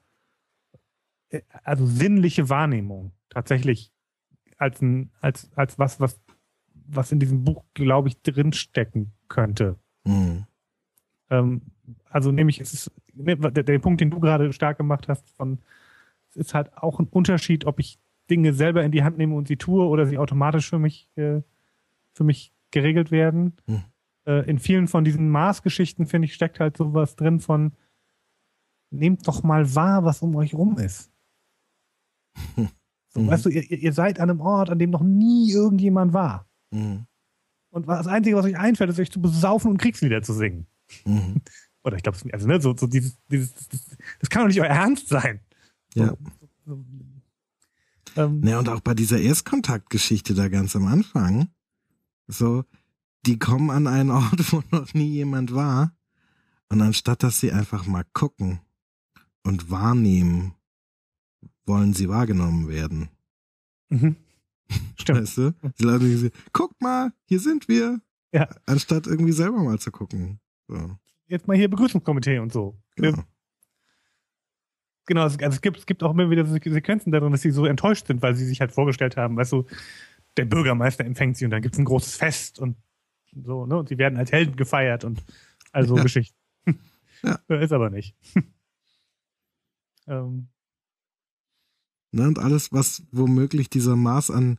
äh, 1.30 1.40
also 1.62 1.86
sinnliche 1.86 2.48
Wahrnehmung 2.48 3.12
tatsächlich 3.30 3.92
als 4.58 4.80
ein, 4.82 5.10
als, 5.20 5.50
als 5.56 5.78
was, 5.78 6.00
was, 6.00 6.20
was 6.86 7.12
in 7.12 7.20
diesem 7.20 7.44
Buch, 7.44 7.64
glaube 7.74 8.08
ich, 8.08 8.20
drinstecken 8.22 9.12
könnte. 9.28 9.76
Mhm. 10.04 10.46
Ähm, 11.30 11.62
also 12.10 12.30
nämlich, 12.30 12.60
es 12.60 12.72
ist 12.72 12.92
ne, 13.14 13.36
der, 13.36 13.62
der 13.62 13.78
Punkt, 13.78 14.00
den 14.00 14.10
du 14.10 14.20
gerade 14.20 14.52
stark 14.52 14.78
gemacht 14.78 15.08
hast, 15.08 15.30
von 15.30 15.58
es 16.30 16.36
ist 16.36 16.54
halt 16.54 16.76
auch 16.76 16.98
ein 16.98 17.06
Unterschied, 17.06 17.64
ob 17.64 17.78
ich 17.78 17.98
Dinge 18.30 18.52
selber 18.52 18.82
in 18.82 18.92
die 18.92 19.02
Hand 19.02 19.18
nehme 19.18 19.34
und 19.34 19.48
sie 19.48 19.56
tue 19.56 19.86
oder 19.86 20.06
sie 20.06 20.18
automatisch 20.18 20.68
für 20.68 20.78
mich 20.78 21.08
äh, 21.16 21.42
für 22.12 22.24
mich 22.24 22.53
geregelt 22.74 23.10
werden. 23.10 23.54
Hm. 23.66 23.82
Äh, 24.26 24.48
in 24.50 24.58
vielen 24.58 24.88
von 24.88 25.04
diesen 25.04 25.30
Maßgeschichten, 25.30 26.06
finde 26.06 26.26
ich, 26.26 26.34
steckt 26.34 26.60
halt 26.60 26.76
sowas 26.76 27.16
drin 27.16 27.40
von 27.40 27.72
nehmt 28.90 29.26
doch 29.26 29.42
mal 29.42 29.74
wahr, 29.74 30.04
was 30.04 30.22
um 30.22 30.36
euch 30.36 30.54
rum 30.54 30.78
ist. 30.78 31.10
So, 33.14 33.20
Mhm. 33.20 33.28
Weißt 33.28 33.44
du, 33.44 33.48
ihr, 33.48 33.62
ihr 33.70 33.92
seid 33.92 34.18
an 34.18 34.28
einem 34.28 34.40
Ort, 34.40 34.70
an 34.70 34.78
dem 34.80 34.90
noch 34.90 35.02
nie 35.02 35.52
irgendjemand 35.52 36.12
war. 36.12 36.48
Mhm. 36.72 37.06
Und 37.70 37.88
das 37.88 38.08
Einzige, 38.08 38.36
was 38.36 38.44
euch 38.44 38.58
einfällt, 38.58 38.90
ist 38.90 38.98
euch 38.98 39.12
zu 39.12 39.20
besaufen 39.20 39.70
und 39.70 39.78
Kriegslieder 39.78 40.22
zu 40.22 40.32
singen. 40.32 40.66
Mhm. 41.04 41.40
Oder 41.84 41.96
ich 41.96 42.02
glaube, 42.02 42.18
also 42.32 42.48
ne, 42.48 42.60
so, 42.60 42.76
so 42.76 42.88
dieses, 42.88 43.16
dieses, 43.30 43.54
das, 43.68 43.96
das 44.18 44.30
kann 44.30 44.42
doch 44.42 44.48
nicht 44.48 44.60
euer 44.60 44.66
Ernst 44.66 45.08
sein. 45.08 45.38
Ja. 45.94 46.16
So, 46.66 46.84
ähm, 48.16 48.40
Ne, 48.40 48.58
und 48.58 48.68
auch 48.68 48.80
bei 48.80 48.94
dieser 48.94 49.20
Erstkontaktgeschichte 49.20 50.34
da 50.34 50.48
ganz 50.48 50.74
am 50.74 50.86
Anfang, 50.86 51.48
so, 52.26 52.64
die 53.26 53.38
kommen 53.38 53.70
an 53.70 53.86
einen 53.86 54.10
Ort, 54.10 54.52
wo 54.52 54.62
noch 54.70 54.94
nie 54.94 55.08
jemand 55.10 55.54
war, 55.54 55.94
und 56.68 56.80
anstatt 56.80 57.22
dass 57.22 57.40
sie 57.40 57.52
einfach 57.52 57.86
mal 57.86 58.04
gucken 58.12 58.60
und 59.42 59.70
wahrnehmen, 59.70 60.54
wollen 61.66 61.94
sie 61.94 62.08
wahrgenommen 62.08 62.68
werden. 62.68 63.08
mhm. 63.88 64.16
Stimmt. 64.96 65.20
Weißt 65.20 65.36
du? 65.38 65.54
Die 65.78 65.84
Leute 65.84 66.16
sagen, 66.16 66.32
guck 66.52 66.80
mal, 66.80 67.12
hier 67.26 67.38
sind 67.38 67.68
wir. 67.68 68.00
Ja. 68.32 68.48
Anstatt 68.66 69.06
irgendwie 69.06 69.32
selber 69.32 69.62
mal 69.62 69.78
zu 69.78 69.92
gucken. 69.92 70.40
So, 70.66 70.96
Jetzt 71.26 71.46
mal 71.46 71.56
hier 71.56 71.68
Begrüßungskomitee 71.68 72.38
und 72.38 72.52
so. 72.52 72.76
genau. 72.96 73.22
Genau, 75.06 75.22
also 75.22 75.38
es 75.38 75.60
gibt, 75.60 75.76
es 75.76 75.84
gibt 75.84 76.02
auch 76.02 76.12
immer 76.12 76.30
wieder 76.30 76.46
so 76.46 76.54
Sequenzen 76.54 77.12
darin, 77.12 77.30
dass 77.30 77.42
sie 77.42 77.50
so 77.50 77.66
enttäuscht 77.66 78.06
sind, 78.06 78.22
weil 78.22 78.34
sie 78.34 78.46
sich 78.46 78.60
halt 78.60 78.72
vorgestellt 78.72 79.18
haben, 79.18 79.36
weißt 79.36 79.52
du, 79.52 79.66
der 80.36 80.44
Bürgermeister 80.46 81.04
empfängt 81.04 81.36
sie 81.36 81.44
und 81.44 81.50
dann 81.52 81.62
gibt's 81.62 81.78
ein 81.78 81.84
großes 81.84 82.16
Fest 82.16 82.58
und 82.58 82.76
so, 83.32 83.66
ne? 83.66 83.76
Und 83.78 83.88
sie 83.88 83.98
werden 83.98 84.16
als 84.18 84.32
Helden 84.32 84.56
gefeiert 84.56 85.04
und 85.04 85.22
also 85.72 85.96
Ja. 85.96 86.02
Geschichten. 86.02 86.36
Ja. 87.22 87.38
Ist 87.60 87.72
aber 87.72 87.90
nicht. 87.90 88.14
ähm, 90.06 90.48
Ne, 92.12 92.28
und 92.28 92.38
alles, 92.38 92.70
was 92.72 93.02
womöglich 93.10 93.68
dieser 93.70 93.96
Maß 93.96 94.30
an, 94.30 94.58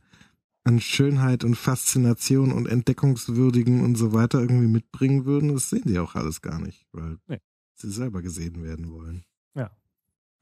an 0.64 0.78
Schönheit 0.78 1.42
und 1.42 1.54
Faszination 1.54 2.52
und 2.52 2.66
Entdeckungswürdigen 2.66 3.82
und 3.82 3.94
so 3.94 4.12
weiter 4.12 4.40
irgendwie 4.40 4.66
mitbringen 4.66 5.24
würden, 5.24 5.54
das 5.54 5.70
sehen 5.70 5.84
die 5.86 5.98
auch 5.98 6.16
alles 6.16 6.42
gar 6.42 6.60
nicht, 6.60 6.86
weil 6.92 7.16
Nee. 7.28 7.40
sie 7.74 7.90
selber 7.90 8.20
gesehen 8.20 8.62
werden 8.62 8.90
wollen. 8.90 9.24
Ja. 9.54 9.70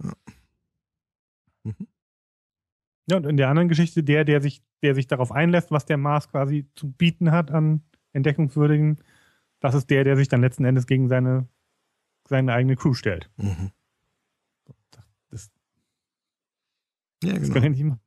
Ja. 0.02 0.12
Mhm. 1.62 1.86
Ja, 3.10 3.16
und 3.18 3.26
in 3.26 3.36
der 3.36 3.48
anderen 3.48 3.68
Geschichte, 3.68 4.02
der, 4.02 4.24
der 4.24 4.40
sich, 4.40 4.62
der 4.82 4.94
sich 4.94 5.06
darauf 5.06 5.30
einlässt, 5.30 5.70
was 5.70 5.84
der 5.84 5.98
Mars 5.98 6.28
quasi 6.30 6.66
zu 6.74 6.90
bieten 6.90 7.30
hat 7.30 7.50
an 7.50 7.82
Entdeckungswürdigen, 8.12 8.98
das 9.60 9.74
ist 9.74 9.90
der, 9.90 10.04
der 10.04 10.16
sich 10.16 10.28
dann 10.28 10.40
letzten 10.40 10.64
Endes 10.64 10.86
gegen 10.86 11.08
seine, 11.08 11.48
seine 12.28 12.52
eigene 12.52 12.76
Crew 12.76 12.94
stellt. 12.94 13.30
Mhm. 13.36 13.70
Das, 15.30 15.50
Ja, 17.22 17.32
das 17.34 17.42
genau. 17.42 17.54
kann 17.54 17.64
ich 17.64 17.70
nicht 17.70 17.84
machen. 17.84 18.00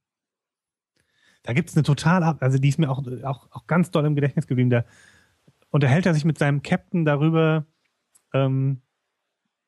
Da 1.44 1.54
gibt's 1.54 1.76
eine 1.76 1.84
total, 1.84 2.24
ab- 2.24 2.42
also 2.42 2.58
die 2.58 2.70
ist 2.70 2.80
mir 2.80 2.90
auch, 2.90 3.06
auch, 3.24 3.52
auch 3.52 3.68
ganz 3.68 3.92
doll 3.92 4.06
im 4.06 4.16
Gedächtnis 4.16 4.48
geblieben. 4.48 4.70
Da 4.70 4.84
unterhält 5.70 6.06
er 6.06 6.14
sich 6.14 6.26
mit 6.26 6.38
seinem 6.38 6.62
Captain 6.62 7.06
darüber, 7.06 7.66
ähm, 8.34 8.82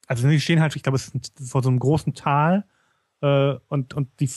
also 0.07 0.27
die 0.27 0.39
stehen 0.41 0.59
halt, 0.59 0.75
ich 0.75 0.83
glaube, 0.83 0.95
es 0.95 1.09
ist 1.09 1.49
vor 1.49 1.61
so 1.61 1.69
einem 1.69 1.79
großen 1.79 2.15
Tal, 2.15 2.65
äh, 3.21 3.55
und, 3.67 3.93
und 3.93 4.19
die, 4.19 4.29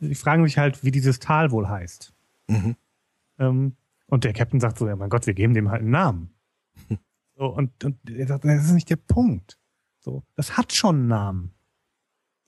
die 0.00 0.14
fragen 0.14 0.44
sich 0.44 0.58
halt, 0.58 0.84
wie 0.84 0.90
dieses 0.90 1.18
Tal 1.18 1.50
wohl 1.50 1.68
heißt. 1.68 2.12
Mhm. 2.48 2.76
Ähm, 3.38 3.76
und 4.06 4.24
der 4.24 4.32
Captain 4.32 4.60
sagt 4.60 4.78
so, 4.78 4.88
ja 4.88 4.96
mein 4.96 5.10
Gott, 5.10 5.26
wir 5.26 5.34
geben 5.34 5.54
dem 5.54 5.70
halt 5.70 5.82
einen 5.82 5.90
Namen. 5.90 6.30
So, 7.36 7.46
und, 7.46 7.82
und 7.84 7.96
er 8.10 8.26
sagt, 8.26 8.44
das 8.44 8.66
ist 8.66 8.72
nicht 8.72 8.90
der 8.90 8.96
Punkt. 8.96 9.58
So, 9.98 10.24
das 10.36 10.58
hat 10.58 10.74
schon 10.74 10.96
einen 10.96 11.08
Namen. 11.08 11.54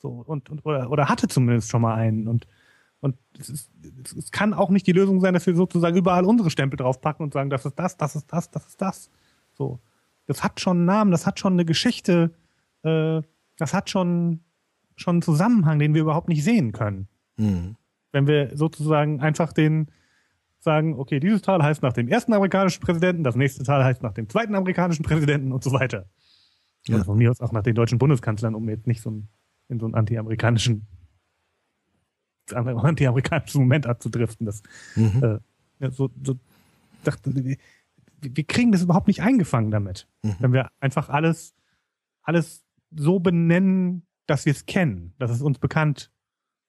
So, 0.02 0.10
und, 0.26 0.50
und 0.50 0.66
oder, 0.66 0.90
oder 0.90 1.08
hatte 1.08 1.28
zumindest 1.28 1.70
schon 1.70 1.80
mal 1.80 1.94
einen. 1.94 2.28
Und, 2.28 2.46
und 3.00 3.16
es, 3.38 3.48
ist, 3.48 3.70
es 4.18 4.30
kann 4.32 4.52
auch 4.52 4.68
nicht 4.68 4.86
die 4.86 4.92
Lösung 4.92 5.22
sein, 5.22 5.32
dass 5.32 5.46
wir 5.46 5.54
sozusagen 5.54 5.96
überall 5.96 6.26
unsere 6.26 6.50
Stempel 6.50 6.76
draufpacken 6.76 7.24
und 7.24 7.32
sagen, 7.32 7.48
das 7.48 7.64
ist 7.64 7.78
das, 7.78 7.96
das 7.96 8.16
ist 8.16 8.30
das, 8.30 8.50
das 8.50 8.66
ist 8.66 8.82
das. 8.82 9.10
So. 9.54 9.80
Das 10.26 10.42
hat 10.44 10.60
schon 10.60 10.78
einen 10.78 10.86
Namen, 10.86 11.10
das 11.10 11.26
hat 11.26 11.38
schon 11.38 11.54
eine 11.54 11.64
Geschichte, 11.64 12.34
äh, 12.82 13.22
das 13.56 13.72
hat 13.72 13.88
schon, 13.88 14.40
schon 15.02 15.16
einen 15.16 15.22
Zusammenhang, 15.22 15.78
den 15.78 15.94
wir 15.94 16.00
überhaupt 16.02 16.28
nicht 16.28 16.42
sehen 16.44 16.72
können 16.72 17.08
Mhm. 17.36 17.76
wenn 18.12 18.26
wir 18.26 18.56
sozusagen 18.56 19.20
einfach 19.20 19.52
den 19.52 19.90
sagen, 20.58 20.94
okay, 20.98 21.18
dieses 21.18 21.42
Tal 21.42 21.62
heißt 21.62 21.82
nach 21.82 21.92
dem 21.94 22.08
ersten 22.08 22.32
amerikanischen 22.34 22.80
Präsidenten, 22.82 23.24
das 23.24 23.34
nächste 23.36 23.64
Tal 23.64 23.82
heißt 23.82 24.02
nach 24.02 24.12
dem 24.12 24.28
zweiten 24.28 24.54
amerikanischen 24.54 25.02
Präsidenten 25.02 25.50
und 25.52 25.64
so 25.64 25.72
weiter. 25.72 26.08
Ja. 26.86 26.96
Und 26.96 27.04
von 27.04 27.16
mir 27.18 27.30
aus 27.30 27.40
auch 27.40 27.52
nach 27.52 27.62
den 27.62 27.74
deutschen 27.74 27.98
Bundeskanzlern, 27.98 28.54
um 28.54 28.68
jetzt 28.68 28.86
nicht 28.86 29.00
so 29.00 29.10
ein, 29.10 29.28
in 29.68 29.80
so 29.80 29.86
einen 29.86 29.94
anti-amerikanischen 29.94 30.86
anti-amerikanischen 32.52 33.60
Moment 33.62 33.86
abzudriften. 33.86 34.46
Das, 34.46 34.62
Mhm. 34.96 35.40
äh, 35.80 35.90
so, 35.90 36.10
so 36.22 36.38
dachte, 37.04 37.34
wir, 37.34 37.56
wir 38.20 38.44
kriegen 38.44 38.72
das 38.72 38.82
überhaupt 38.82 39.08
nicht 39.08 39.22
eingefangen 39.22 39.70
damit, 39.70 40.06
Mhm. 40.22 40.36
wenn 40.38 40.52
wir 40.52 40.70
einfach 40.80 41.08
alles, 41.08 41.54
alles 42.22 42.62
so 42.94 43.18
benennen, 43.20 44.06
dass 44.26 44.46
wir 44.46 44.52
es 44.52 44.66
kennen, 44.66 45.14
dass 45.18 45.30
es 45.30 45.42
uns 45.42 45.58
bekannt 45.58 46.12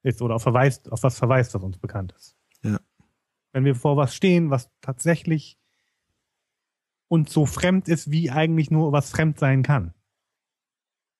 ist 0.04 0.22
oder 0.22 0.36
auf, 0.36 0.44
verweist, 0.44 0.92
auf 0.92 1.04
was 1.04 1.18
verweist, 1.18 1.54
was 1.54 1.64
uns 1.64 1.78
bekannt 1.78 2.14
ist. 2.14 2.36
Ja. 2.64 2.80
Wenn 3.52 3.66
wir 3.66 3.76
vor 3.76 3.98
was 3.98 4.16
stehen, 4.16 4.50
was 4.50 4.70
tatsächlich 4.82 5.58
uns 7.08 7.32
so 7.32 7.46
fremd 7.46 7.88
ist, 7.88 8.12
wie 8.12 8.32
eigentlich 8.32 8.72
nur 8.72 8.92
was 8.92 9.12
fremd 9.12 9.38
sein 9.40 9.64
kann. 9.64 9.94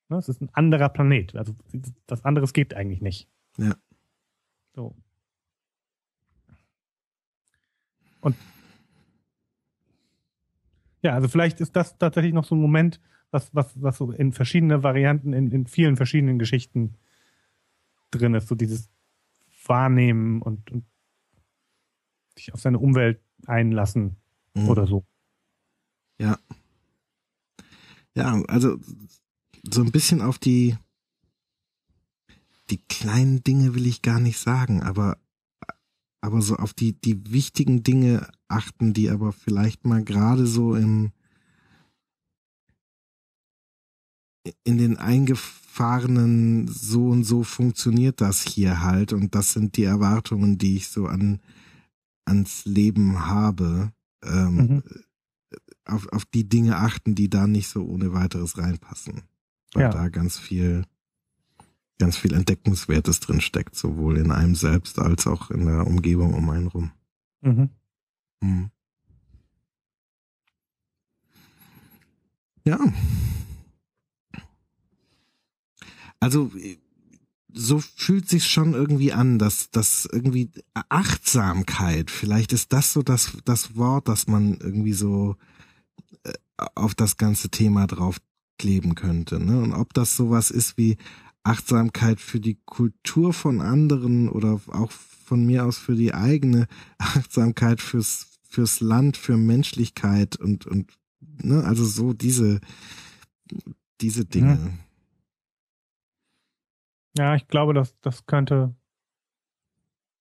Ne, 0.10 0.18
Es 0.18 0.28
ist 0.28 0.42
ein 0.42 0.50
anderer 0.54 0.90
Planet. 0.90 1.36
Also 1.36 1.56
was 2.08 2.26
anderes 2.26 2.54
geht 2.54 2.74
eigentlich 2.74 3.02
nicht. 3.02 3.30
Ja. 3.58 3.76
So. 4.76 4.96
Und 8.22 8.36
ja, 11.02 11.14
also 11.14 11.28
vielleicht 11.28 11.60
ist 11.62 11.76
das 11.76 11.98
tatsächlich 11.98 12.34
noch 12.34 12.46
so 12.46 12.56
ein 12.56 12.62
Moment, 12.62 13.00
was, 13.34 13.54
was, 13.54 13.82
was 13.82 13.98
so 13.98 14.12
in 14.12 14.32
verschiedenen 14.32 14.84
Varianten, 14.84 15.34
in, 15.34 15.52
in 15.52 15.68
vielen 15.68 15.98
verschiedenen 15.98 16.40
Geschichten 16.40 16.96
drin 18.12 18.36
ist, 18.36 18.48
so 18.48 18.56
dieses 18.56 18.90
Wahrnehmen 19.66 20.42
und, 20.42 20.72
und 20.72 20.86
sich 22.36 22.54
auf 22.54 22.62
seine 22.62 22.80
Umwelt 22.80 23.22
einlassen 23.46 24.18
Mhm. 24.56 24.70
oder 24.70 24.86
so. 24.86 25.04
Ja. 26.20 26.38
Ja, 28.16 28.40
also 28.48 28.78
so 29.64 29.82
ein 29.82 29.92
bisschen 29.92 30.22
auf 30.22 30.38
die 30.38 30.78
die 32.70 32.78
kleinen 32.78 33.44
Dinge 33.44 33.74
will 33.74 33.88
ich 33.88 34.02
gar 34.04 34.20
nicht 34.20 34.38
sagen, 34.38 34.84
aber 34.84 35.18
aber 36.22 36.42
so 36.42 36.56
auf 36.56 36.74
die 36.74 36.94
die 36.94 37.32
wichtigen 37.32 37.84
Dinge 37.84 38.30
achten, 38.48 38.94
die 38.94 39.10
aber 39.10 39.32
vielleicht 39.34 39.86
mal 39.86 40.04
gerade 40.04 40.46
so 40.46 40.76
im 40.76 41.12
in 44.64 44.78
den 44.78 44.98
eingefahrenen 44.98 46.68
so 46.68 47.08
und 47.10 47.24
so 47.24 47.44
funktioniert 47.44 48.20
das 48.22 48.42
hier 48.42 48.82
halt 48.82 49.14
und 49.14 49.36
das 49.36 49.54
sind 49.54 49.78
die 49.78 49.84
Erwartungen, 49.86 50.58
die 50.58 50.76
ich 50.78 50.90
so 50.90 51.08
an 51.08 51.40
ans 52.26 52.66
Leben 52.66 53.26
habe. 53.28 53.92
Ähm, 54.24 54.56
Mhm. 54.56 54.84
auf, 55.86 56.08
auf 56.14 56.26
die 56.26 56.48
Dinge 56.48 56.78
achten, 56.78 57.14
die 57.14 57.30
da 57.30 57.46
nicht 57.46 57.68
so 57.68 57.84
ohne 57.86 58.14
weiteres 58.14 58.58
reinpassen. 58.58 59.24
Weil 59.74 59.84
Ja. 59.84 59.90
da 59.90 60.08
ganz 60.08 60.40
viel, 60.40 60.86
ganz 62.00 62.16
viel 62.18 62.34
Entdeckungswertes 62.34 63.20
drin 63.20 63.42
steckt, 63.42 63.76
sowohl 63.76 64.18
in 64.18 64.32
einem 64.32 64.56
selbst 64.56 64.98
als 65.00 65.28
auch 65.28 65.52
in 65.52 65.66
der 65.66 65.86
Umgebung 65.86 66.34
um 66.34 66.50
einen 66.50 66.68
rum. 66.68 66.92
Mhm. 67.42 67.70
Hm. 68.42 68.70
Ja. 72.66 72.80
Also 76.24 76.52
so 77.54 77.80
fühlt 77.80 78.28
sich 78.28 78.48
schon 78.48 78.74
irgendwie 78.74 79.14
an, 79.14 79.40
dass 79.40 79.70
dass 79.72 80.08
irgendwie 80.12 80.50
Achtsamkeit, 80.90 82.10
vielleicht 82.10 82.54
ist 82.54 82.74
das 82.74 82.94
so 82.94 83.04
das 83.04 83.38
das 83.46 83.76
Wort, 83.76 84.08
das 84.08 84.28
man 84.28 84.56
irgendwie 84.56 84.94
so 84.94 85.36
äh, 86.24 86.34
auf 86.76 86.96
das 86.96 87.18
ganze 87.18 87.50
Thema 87.50 87.88
drauf 87.88 88.18
kleben 88.58 88.96
könnte, 88.96 89.40
ne? 89.40 89.60
Und 89.60 89.74
ob 89.74 89.94
das 89.94 90.16
sowas 90.16 90.50
ist 90.50 90.78
wie 90.78 90.98
Achtsamkeit 91.44 92.22
für 92.22 92.40
die 92.40 92.58
Kultur 92.66 93.34
von 93.34 93.62
anderen 93.62 94.30
oder 94.30 94.62
auch 94.68 94.92
von 94.92 95.46
mir 95.46 95.66
aus 95.66 95.78
für 95.78 95.96
die 95.96 96.14
eigene 96.14 96.68
Achtsamkeit 96.98 97.82
fürs 97.82 98.28
fürs 98.50 98.80
Land, 98.80 99.18
für 99.18 99.38
Menschlichkeit 99.38 100.38
und 100.38 100.66
und 100.66 100.94
ne, 101.22 101.64
also 101.64 101.86
so 101.86 102.14
diese 102.14 102.62
diese 104.02 104.26
Dinge. 104.26 104.56
Mhm. 104.56 104.80
Ja, 107.18 107.36
ich 107.36 107.48
glaube, 107.48 107.74
dass 107.74 108.00
das 108.02 108.26
könnte, 108.26 108.74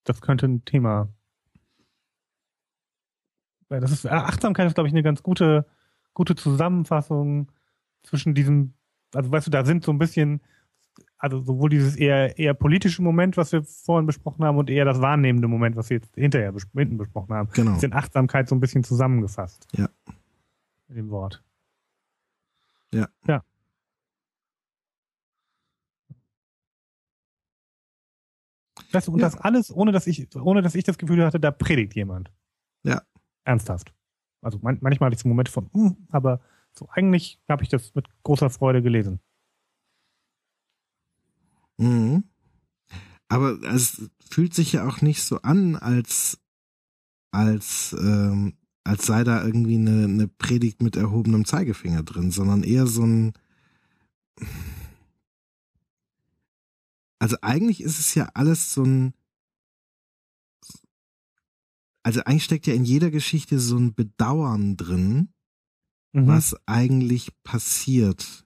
das 0.05 0.21
könnte 0.21 0.47
ein 0.47 0.65
Thema. 0.65 1.09
Das 3.69 3.91
ist 3.91 4.07
Achtsamkeit 4.07 4.67
ist, 4.67 4.75
glaube 4.75 4.89
ich, 4.89 4.93
eine 4.93 5.03
ganz 5.03 5.23
gute, 5.23 5.67
gute 6.13 6.35
Zusammenfassung 6.35 7.51
zwischen 8.03 8.35
diesem, 8.35 8.75
also 9.15 9.31
weißt 9.33 9.47
du, 9.47 9.51
da 9.51 9.65
sind 9.65 9.85
so 9.85 9.93
ein 9.93 9.99
bisschen, 9.99 10.43
also 11.17 11.41
sowohl 11.41 11.71
dieses 11.71 11.97
eher 11.97 12.39
eher 12.39 12.53
politische 12.53 13.01
Moment, 13.01 13.39
was 13.39 13.53
wir 13.53 13.63
vorhin 13.63 14.07
besprochen 14.07 14.45
haben, 14.45 14.59
und 14.59 14.69
eher 14.69 14.85
das 14.85 15.01
wahrnehmende 15.01 15.49
Moment, 15.49 15.77
was 15.77 15.89
wir 15.89 15.97
jetzt 15.97 16.15
hinterher 16.17 16.53
bes 16.53 16.67
hinten 16.75 16.99
besprochen 16.99 17.35
haben. 17.35 17.49
Genau. 17.55 17.77
Ist 17.77 17.85
in 17.85 17.95
Achtsamkeit 17.95 18.49
so 18.49 18.55
ein 18.55 18.61
bisschen 18.61 18.85
zusammengefasst. 18.85 19.67
Ja. 19.73 19.89
Mit 20.89 20.99
dem 20.99 21.09
Wort. 21.09 21.43
Ja. 22.93 23.09
Ja. 23.27 23.43
Weißt 28.93 29.09
du, 29.09 29.13
und 29.13 29.21
ja. 29.21 29.27
das 29.27 29.37
alles, 29.37 29.75
ohne 29.75 29.93
dass 29.93 30.07
ich, 30.07 30.35
ohne 30.37 30.63
dass 30.63 30.75
ich 30.75 30.85
das 30.85 30.99
Gefühl 30.99 31.25
hatte, 31.25 31.41
da 31.41 31.51
predigt 31.51 31.95
jemand. 31.95 32.33
Ja. 32.85 33.03
Ernsthaft. 33.45 33.93
Also 34.41 34.59
man, 34.63 34.79
manchmal 34.81 35.09
hatte 35.09 35.17
ich 35.17 35.23
so 35.23 35.29
Momente 35.29 35.53
von, 35.53 35.71
mm, 35.73 35.97
aber 36.11 36.41
so 36.73 36.89
eigentlich 36.91 37.41
habe 37.49 37.63
ich 37.63 37.69
das 37.69 37.95
mit 37.95 38.07
großer 38.23 38.51
Freude 38.51 38.83
gelesen. 38.83 39.21
Mhm. 41.79 42.25
Aber 43.29 43.63
es 43.63 44.11
fühlt 44.29 44.55
sich 44.55 44.73
ja 44.73 44.87
auch 44.87 45.01
nicht 45.01 45.23
so 45.23 45.41
an, 45.43 45.77
als 45.77 46.39
als 47.31 47.97
ähm, 47.99 48.59
als 48.85 49.07
sei 49.07 49.25
da 49.25 49.45
irgendwie 49.45 49.77
eine, 49.77 50.05
eine 50.05 50.29
Predigt 50.29 50.83
mit 50.83 50.97
erhobenem 50.97 51.45
Zeigefinger 51.45 52.03
drin, 52.03 52.31
sondern 52.31 52.63
eher 52.63 52.87
so 52.87 53.05
ein 53.05 53.33
also 57.23 57.37
eigentlich 57.41 57.81
ist 57.81 58.01
es 58.01 58.17
ja 58.17 58.31
alles 58.35 58.75
so 58.75 58.83
ein, 58.83 59.15
also 62.03 62.21
eigentlich 62.25 62.43
steckt 62.43 62.67
ja 62.67 62.75
in 62.75 62.85
jeder 62.85 63.13
Geschichte 63.13 63.61
so 63.61 63.77
ein 63.77 63.95
Bedauern 63.95 64.77
drin, 64.77 65.29
mhm. 66.11 66.27
was 66.27 66.57
eigentlich 66.67 67.31
passiert, 67.45 68.45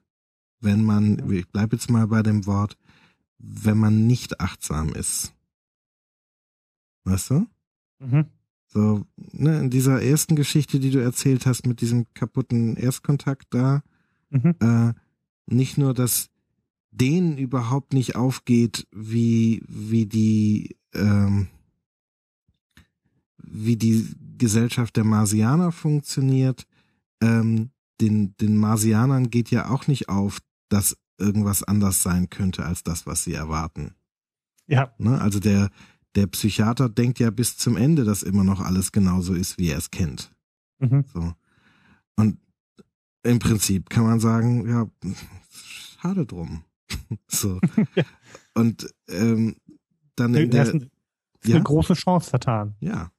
wenn 0.59 0.85
man, 0.85 1.27
ich 1.31 1.49
bleibe 1.49 1.75
jetzt 1.75 1.89
mal 1.89 2.05
bei 2.05 2.21
dem 2.21 2.45
Wort, 2.45 2.77
wenn 3.39 3.79
man 3.79 4.05
nicht 4.05 4.41
achtsam 4.41 4.93
ist. 4.93 5.33
Weißt 7.03 7.31
du? 7.31 7.47
Mhm. 7.97 8.27
So, 8.67 9.07
ne, 9.15 9.59
in 9.59 9.71
dieser 9.71 10.03
ersten 10.03 10.35
Geschichte, 10.35 10.79
die 10.79 10.91
du 10.91 11.01
erzählt 11.01 11.47
hast 11.47 11.65
mit 11.65 11.81
diesem 11.81 12.05
kaputten 12.13 12.75
Erstkontakt 12.75 13.47
da, 13.49 13.81
mhm. 14.29 14.53
äh, 14.59 14.93
nicht 15.47 15.79
nur, 15.79 15.95
dass 15.95 16.29
denen 16.97 17.37
überhaupt 17.37 17.93
nicht 17.93 18.15
aufgeht, 18.15 18.87
wie, 18.91 19.63
wie 19.67 20.05
die, 20.05 20.77
ähm, 20.93 21.47
wie 23.37 23.77
die 23.77 24.07
Gesellschaft 24.37 24.95
der 24.95 25.03
Marsianer 25.03 25.71
funktioniert. 25.71 26.67
Ähm, 27.21 27.71
den, 28.01 28.35
den 28.37 28.57
Marsianern 28.57 29.29
geht 29.29 29.49
ja 29.49 29.69
auch 29.69 29.87
nicht 29.87 30.09
auf, 30.09 30.39
dass 30.69 30.97
irgendwas 31.17 31.63
anders 31.63 32.03
sein 32.03 32.29
könnte 32.29 32.65
als 32.65 32.83
das, 32.83 33.07
was 33.07 33.23
sie 33.23 33.33
erwarten. 33.33 33.95
Ja. 34.67 34.93
Ne? 34.97 35.19
Also 35.19 35.39
der, 35.39 35.69
der 36.15 36.27
Psychiater 36.27 36.89
denkt 36.89 37.19
ja 37.19 37.31
bis 37.31 37.57
zum 37.57 37.77
Ende, 37.77 38.03
dass 38.03 38.23
immer 38.23 38.43
noch 38.43 38.59
alles 38.59 38.91
genauso 38.91 39.33
ist, 39.33 39.57
wie 39.57 39.69
er 39.69 39.77
es 39.77 39.91
kennt. 39.91 40.31
Mhm. 40.79 41.05
So. 41.13 41.33
Und 42.15 42.37
im 43.23 43.39
Prinzip 43.39 43.89
kann 43.89 44.03
man 44.03 44.19
sagen, 44.19 44.67
ja, 44.67 44.87
schade 45.99 46.25
drum. 46.25 46.63
so. 47.27 47.59
Und 48.53 48.93
ähm, 49.09 49.55
dann 50.15 50.33
in 50.35 50.51
der, 50.51 50.63
ist, 50.63 50.73
ein, 50.73 50.81
ist 51.41 51.49
ja? 51.49 51.55
eine 51.55 51.63
große 51.63 51.93
Chance 51.93 52.29
vertan. 52.29 52.75
Ja. 52.79 53.11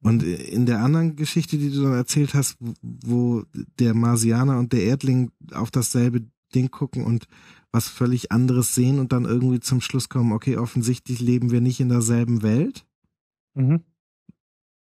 Und 0.00 0.22
in 0.22 0.66
der 0.66 0.80
anderen 0.80 1.16
Geschichte, 1.16 1.56
die 1.56 1.70
du 1.70 1.82
dann 1.82 1.94
erzählt 1.94 2.34
hast, 2.34 2.58
wo 2.82 3.44
der 3.78 3.94
Marsianer 3.94 4.58
und 4.58 4.74
der 4.74 4.82
Erdling 4.82 5.30
auf 5.52 5.70
dasselbe 5.70 6.26
Ding 6.54 6.70
gucken 6.70 7.04
und 7.04 7.26
was 7.72 7.88
völlig 7.88 8.30
anderes 8.30 8.74
sehen 8.74 8.98
und 8.98 9.12
dann 9.12 9.24
irgendwie 9.24 9.60
zum 9.60 9.80
Schluss 9.80 10.08
kommen, 10.08 10.32
okay, 10.32 10.58
offensichtlich 10.58 11.20
leben 11.20 11.50
wir 11.50 11.60
nicht 11.60 11.80
in 11.80 11.88
derselben 11.88 12.42
Welt. 12.42 12.86
Mhm. 13.54 13.82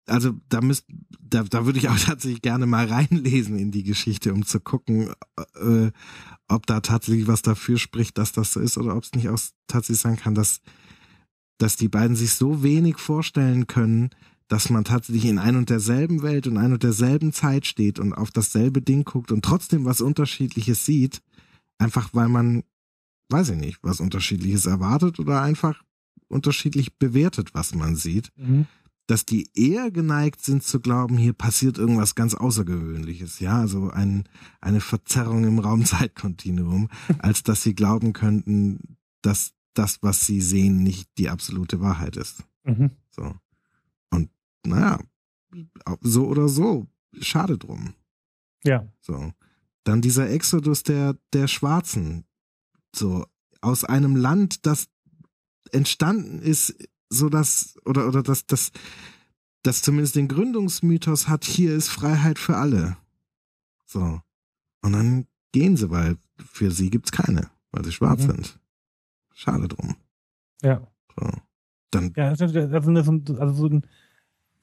Also 0.05 0.33
da 0.49 0.61
müsst, 0.61 0.85
da, 1.19 1.43
da 1.43 1.65
würde 1.65 1.79
ich 1.79 1.89
auch 1.89 1.97
tatsächlich 1.99 2.41
gerne 2.41 2.65
mal 2.65 2.85
reinlesen 2.85 3.57
in 3.57 3.71
die 3.71 3.83
Geschichte, 3.83 4.33
um 4.33 4.45
zu 4.45 4.59
gucken, 4.59 5.13
äh, 5.55 5.91
ob 6.47 6.65
da 6.65 6.81
tatsächlich 6.81 7.27
was 7.27 7.41
dafür 7.41 7.77
spricht, 7.77 8.17
dass 8.17 8.31
das 8.31 8.53
so 8.53 8.59
ist 8.59 8.77
oder 8.77 8.95
ob 8.95 9.03
es 9.03 9.13
nicht 9.13 9.29
auch 9.29 9.39
tatsächlich 9.67 10.01
sein 10.01 10.17
kann, 10.17 10.35
dass, 10.35 10.61
dass 11.57 11.77
die 11.77 11.87
beiden 11.87 12.15
sich 12.15 12.33
so 12.33 12.63
wenig 12.63 12.97
vorstellen 12.97 13.67
können, 13.67 14.09
dass 14.49 14.69
man 14.69 14.83
tatsächlich 14.83 15.25
in 15.25 15.39
ein 15.39 15.55
und 15.55 15.69
derselben 15.69 16.21
Welt 16.21 16.47
und 16.47 16.57
ein 16.57 16.73
und 16.73 16.83
derselben 16.83 17.31
Zeit 17.31 17.65
steht 17.65 17.97
und 17.97 18.13
auf 18.13 18.29
dasselbe 18.29 18.81
Ding 18.81 19.05
guckt 19.05 19.31
und 19.31 19.43
trotzdem 19.43 19.85
was 19.85 20.01
Unterschiedliches 20.01 20.85
sieht, 20.85 21.21
einfach 21.77 22.09
weil 22.13 22.27
man, 22.27 22.63
weiß 23.29 23.49
ich 23.49 23.57
nicht, 23.57 23.79
was 23.81 24.01
Unterschiedliches 24.01 24.65
erwartet 24.65 25.19
oder 25.19 25.41
einfach 25.41 25.81
unterschiedlich 26.27 26.97
bewertet, 26.97 27.53
was 27.53 27.73
man 27.73 27.95
sieht. 27.95 28.31
Mhm 28.35 28.67
dass 29.07 29.25
die 29.25 29.49
eher 29.53 29.91
geneigt 29.91 30.41
sind 30.41 30.63
zu 30.63 30.79
glauben, 30.79 31.17
hier 31.17 31.33
passiert 31.33 31.77
irgendwas 31.77 32.15
ganz 32.15 32.33
Außergewöhnliches, 32.33 33.39
ja, 33.39 33.59
also 33.59 33.89
ein, 33.89 34.29
eine 34.61 34.79
Verzerrung 34.79 35.43
im 35.43 35.59
Raumzeitkontinuum, 35.59 36.89
als 37.19 37.43
dass 37.43 37.63
sie 37.63 37.75
glauben 37.75 38.13
könnten, 38.13 38.97
dass 39.21 39.53
das, 39.73 40.01
was 40.01 40.25
sie 40.25 40.41
sehen, 40.41 40.83
nicht 40.83 41.09
die 41.17 41.29
absolute 41.29 41.81
Wahrheit 41.81 42.15
ist. 42.15 42.43
Mhm. 42.63 42.91
So. 43.09 43.35
Und 44.09 44.29
naja, 44.65 44.99
so 46.01 46.27
oder 46.27 46.47
so, 46.47 46.87
schade 47.19 47.57
drum. 47.57 47.93
Ja. 48.63 48.87
So. 49.01 49.33
Dann 49.83 50.01
dieser 50.01 50.29
Exodus 50.29 50.83
der, 50.83 51.17
der 51.33 51.47
Schwarzen. 51.47 52.23
So, 52.95 53.25
aus 53.59 53.83
einem 53.83 54.15
Land, 54.15 54.65
das 54.65 54.87
entstanden 55.71 56.39
ist 56.39 56.75
so 57.13 57.29
dass, 57.29 57.75
oder, 57.85 58.07
oder 58.07 58.23
dass, 58.23 58.45
dass, 58.45 58.71
dass 59.63 59.81
zumindest 59.81 60.15
den 60.15 60.27
Gründungsmythos 60.27 61.27
hat, 61.27 61.45
hier 61.45 61.73
ist 61.73 61.89
Freiheit 61.89 62.39
für 62.39 62.57
alle. 62.57 62.97
So. 63.85 64.21
Und 64.81 64.93
dann 64.93 65.27
gehen 65.51 65.77
sie, 65.77 65.89
weil 65.89 66.17
für 66.37 66.71
sie 66.71 66.89
gibt's 66.89 67.11
keine, 67.11 67.49
weil 67.71 67.85
sie 67.85 67.91
schwarz 67.91 68.23
mhm. 68.23 68.31
sind. 68.31 68.59
Schade 69.33 69.67
drum. 69.67 69.95
Ja. 70.61 70.87
So. 71.17 71.29
Dann. 71.91 72.13
Ja, 72.15 72.29
also, 72.29 72.45
also 72.45 72.93
so 73.53 73.67
ein, 73.67 73.83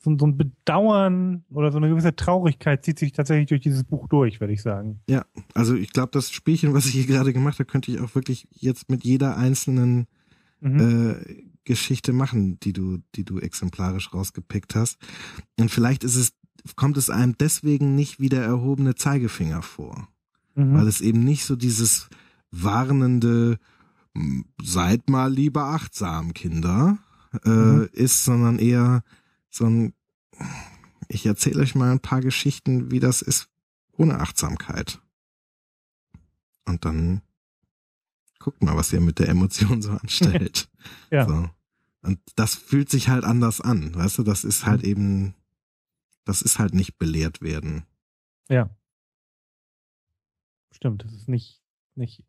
so, 0.03 0.17
so 0.19 0.27
ein 0.27 0.37
Bedauern 0.37 1.45
oder 1.51 1.71
so 1.71 1.79
eine 1.79 1.89
gewisse 1.89 2.17
Traurigkeit 2.17 2.85
zieht 2.85 2.99
sich 2.99 3.13
tatsächlich 3.13 3.49
durch 3.49 3.61
dieses 3.61 3.85
Buch 3.85 4.09
durch, 4.09 4.41
würde 4.41 4.53
ich 4.53 4.63
sagen. 4.63 5.01
Ja, 5.09 5.25
also 5.55 5.75
ich 5.75 5.93
glaube, 5.93 6.11
das 6.13 6.31
Spielchen, 6.31 6.75
was 6.75 6.87
ich 6.87 6.93
hier 6.93 7.07
gerade 7.07 7.33
gemacht 7.33 7.59
habe, 7.59 7.67
könnte 7.67 7.93
ich 7.93 8.01
auch 8.01 8.15
wirklich 8.15 8.49
jetzt 8.51 8.91
mit 8.91 9.05
jeder 9.05 9.37
einzelnen 9.37 10.07
mhm. 10.61 11.21
äh, 11.21 11.50
Geschichte 11.65 12.13
machen, 12.13 12.59
die 12.61 12.73
du, 12.73 12.99
die 13.15 13.25
du 13.25 13.39
exemplarisch 13.39 14.13
rausgepickt 14.13 14.75
hast. 14.75 14.99
Und 15.59 15.71
vielleicht 15.71 16.05
ist 16.05 16.17
es, 16.17 16.33
kommt 16.77 16.97
es 16.97 17.11
einem 17.11 17.37
deswegen 17.39 17.95
nicht 17.95 18.21
wie 18.21 18.29
der 18.29 18.45
erhobene 18.45 18.95
Zeigefinger 18.95 19.63
vor. 19.63 20.09
Mhm. 20.55 20.75
Weil 20.75 20.89
es 20.89 21.01
eben 21.01 21.25
nicht 21.25 21.45
so 21.45 21.57
dieses 21.57 22.09
warnende, 22.51 23.59
seid 24.63 25.09
mal 25.09 25.33
lieber 25.33 25.67
achtsam, 25.67 26.35
Kinder, 26.35 26.99
äh, 27.45 27.49
mhm. 27.49 27.89
ist, 27.93 28.25
sondern 28.25 28.59
eher 28.59 29.05
so 29.51 29.67
ein, 29.67 29.95
ich 31.09 31.27
erzähle 31.27 31.61
euch 31.61 31.75
mal 31.75 31.91
ein 31.91 32.01
paar 32.01 32.21
Geschichten, 32.21 32.91
wie 32.91 33.01
das 33.01 33.23
ist 33.23 33.49
ohne 33.93 34.21
Achtsamkeit. 34.21 35.01
Und 36.65 36.85
dann 36.85 37.23
guckt 38.41 38.63
mal, 38.63 38.77
was 38.77 38.93
ihr 38.93 39.01
mit 39.01 39.21
der 39.21 39.29
Emotion 39.29 39.81
so 39.81 39.93
anstellt. 39.93 40.69
ja. 41.11 41.29
So. 41.29 41.49
Und 42.03 42.19
das 42.35 42.57
fühlt 42.57 42.91
sich 42.91 43.09
halt 43.09 43.25
anders 43.25 43.61
an, 43.61 43.95
weißt 43.95 44.19
du, 44.19 44.23
das 44.25 44.43
ist 44.43 44.67
halt 44.67 44.83
mhm. 44.83 44.89
eben, 44.89 45.35
Das 46.25 46.43
ist 46.43 46.59
halt 46.59 46.75
nicht 46.75 46.99
belehrt 46.99 47.41
werden. 47.43 47.85
Ja. 48.49 48.71
Stimmt, 50.73 51.05
das 51.05 51.13
ist 51.13 51.29
nicht, 51.29 51.63
nicht, 51.95 52.25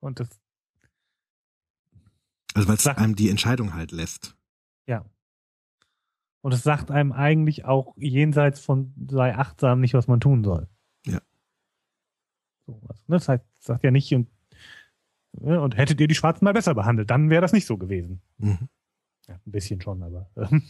und 0.00 0.20
das. 0.20 0.28
Also 2.54 2.68
weil 2.68 2.76
es 2.76 2.86
einem 2.86 3.14
die 3.14 3.30
Entscheidung 3.30 3.74
halt 3.74 3.92
lässt. 3.92 4.36
Ja. 4.86 5.06
Und 6.42 6.52
es 6.52 6.64
sagt 6.64 6.90
einem 6.90 7.12
eigentlich 7.12 7.64
auch 7.64 7.96
jenseits 7.96 8.58
von 8.58 8.92
sei 9.08 9.36
achtsam 9.36 9.80
nicht, 9.80 9.94
was 9.94 10.08
man 10.08 10.20
tun 10.20 10.42
soll. 10.42 10.68
Ja. 11.06 11.20
So, 12.66 12.74
also, 12.88 13.02
ne, 13.06 13.16
das 13.16 13.28
heißt, 13.28 13.44
sagt 13.60 13.84
ja 13.84 13.92
nicht, 13.92 14.12
und, 14.12 14.28
und 15.32 15.76
hättet 15.76 16.00
ihr 16.00 16.08
die 16.08 16.14
Schwarzen 16.14 16.44
mal 16.44 16.52
besser 16.52 16.74
behandelt, 16.74 17.10
dann 17.10 17.30
wäre 17.30 17.42
das 17.42 17.52
nicht 17.52 17.66
so 17.66 17.78
gewesen. 17.78 18.22
Mhm. 18.38 18.68
Ja, 19.28 19.34
ein 19.34 19.52
bisschen 19.52 19.80
schon, 19.80 20.02
aber. 20.02 20.30
Ähm, 20.36 20.62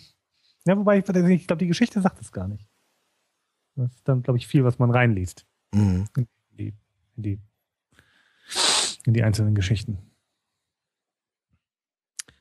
ja, 0.64 0.76
wobei 0.76 0.98
ich, 0.98 1.08
ich 1.08 1.46
glaube, 1.46 1.58
die 1.58 1.66
Geschichte 1.66 2.00
sagt 2.00 2.20
es 2.20 2.32
gar 2.32 2.48
nicht. 2.48 2.68
Das 3.74 3.92
ist 3.94 4.06
dann, 4.06 4.22
glaube 4.22 4.38
ich, 4.38 4.46
viel, 4.46 4.64
was 4.64 4.78
man 4.78 4.90
reinliest. 4.90 5.46
Mhm. 5.74 6.06
In 6.16 6.28
die, 6.52 6.74
in 7.16 7.22
die, 7.22 7.40
in 9.06 9.14
die 9.14 9.22
einzelnen 9.22 9.54
Geschichten. 9.54 9.98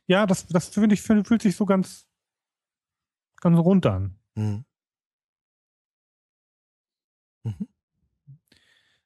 Ja, 0.08 0.26
das, 0.26 0.46
das 0.48 0.70
finde 0.70 0.94
ich, 0.94 1.02
fühlt 1.02 1.42
sich 1.42 1.56
so 1.56 1.66
ganz, 1.66 2.08
ganz 3.38 3.58
rund 3.58 3.86
an. 3.86 4.20
Mhm. 4.36 4.66
Mhm. 7.44 7.68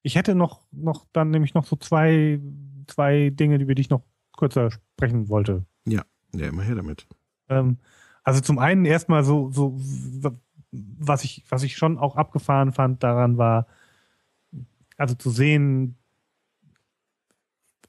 Ich 0.01 0.15
hätte 0.15 0.35
noch, 0.35 0.67
noch 0.71 1.05
dann 1.13 1.29
nämlich 1.29 1.53
noch 1.53 1.65
so 1.65 1.75
zwei, 1.75 2.39
zwei 2.87 3.29
Dinge, 3.29 3.57
über 3.57 3.75
die 3.75 3.81
ich 3.81 3.89
noch 3.89 4.03
kürzer 4.37 4.71
sprechen 4.71 5.29
wollte. 5.29 5.65
Ja, 5.85 6.03
ja, 6.33 6.47
immer 6.47 6.63
her 6.63 6.75
damit. 6.75 7.07
Ähm, 7.49 7.77
also 8.23 8.41
zum 8.41 8.59
einen 8.59 8.85
erstmal 8.85 9.23
so, 9.23 9.51
so, 9.51 9.79
was 10.71 11.23
ich, 11.23 11.43
was 11.49 11.63
ich 11.63 11.77
schon 11.77 11.97
auch 11.97 12.15
abgefahren 12.15 12.73
fand 12.73 13.03
daran 13.03 13.37
war, 13.37 13.67
also 14.97 15.15
zu 15.15 15.29
sehen, 15.29 15.97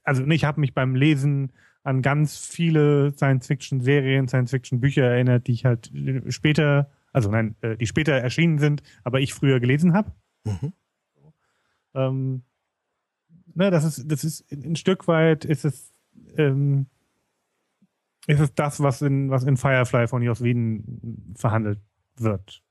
also 0.02 0.24
ich 0.27 0.44
habe 0.44 0.60
mich 0.60 0.74
beim 0.74 0.94
Lesen 0.94 1.52
an 1.82 2.02
ganz 2.02 2.36
viele 2.36 3.12
Science-Fiction-Serien, 3.12 4.28
Science-Fiction-Bücher 4.28 5.05
erinnert, 5.05 5.47
die 5.47 5.52
ich 5.52 5.64
halt 5.64 5.93
später, 6.28 6.90
also 7.12 7.31
nein, 7.31 7.55
äh, 7.60 7.77
die 7.77 7.86
später 7.86 8.12
erschienen 8.12 8.59
sind, 8.59 8.82
aber 9.05 9.20
ich 9.20 9.32
früher 9.32 9.60
gelesen 9.60 9.94
habe. 9.94 10.12
Mhm. 10.44 10.73
Ähm, 11.94 12.43
ne, 13.56 13.70
das 13.70 13.84
ist, 13.84 14.10
das 14.10 14.22
ist 14.22 14.50
ein 14.52 14.76
Stück 14.76 15.08
weit 15.08 15.44
ist 15.44 15.64
es, 15.64 15.92
ähm, 16.36 16.86
ist 18.26 18.40
es 18.40 18.54
das, 18.54 18.82
was 18.82 19.02
in, 19.02 19.30
was 19.30 19.44
in 19.44 19.56
Firefly 19.56 20.08
von 20.08 20.22
Joss 20.22 20.42
Whedon 20.42 21.34
verhandelt 21.36 21.80
wird. 22.18 22.62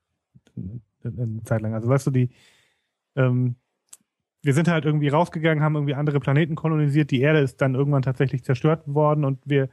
Eine 1.04 1.44
Zeit 1.44 1.62
lang. 1.62 1.74
Also 1.74 1.88
weißt 1.90 2.08
du, 2.08 2.12
die, 2.12 2.30
ähm, 3.16 3.56
wir 4.42 4.54
sind 4.54 4.68
halt 4.68 4.86
irgendwie 4.86 5.08
rausgegangen, 5.08 5.64
haben 5.64 5.76
irgendwie 5.76 5.96
andere 5.96 6.20
Planeten 6.20 6.56
kolonisiert, 6.56 7.12
die 7.12 7.22
Erde 7.22 7.40
ist 7.40 7.62
dann 7.62 7.76
irgendwann 7.76 8.04
tatsächlich 8.04 8.44
zerstört 8.44 8.84
worden 8.86 9.26
und 9.26 9.40
wir, 9.46 9.70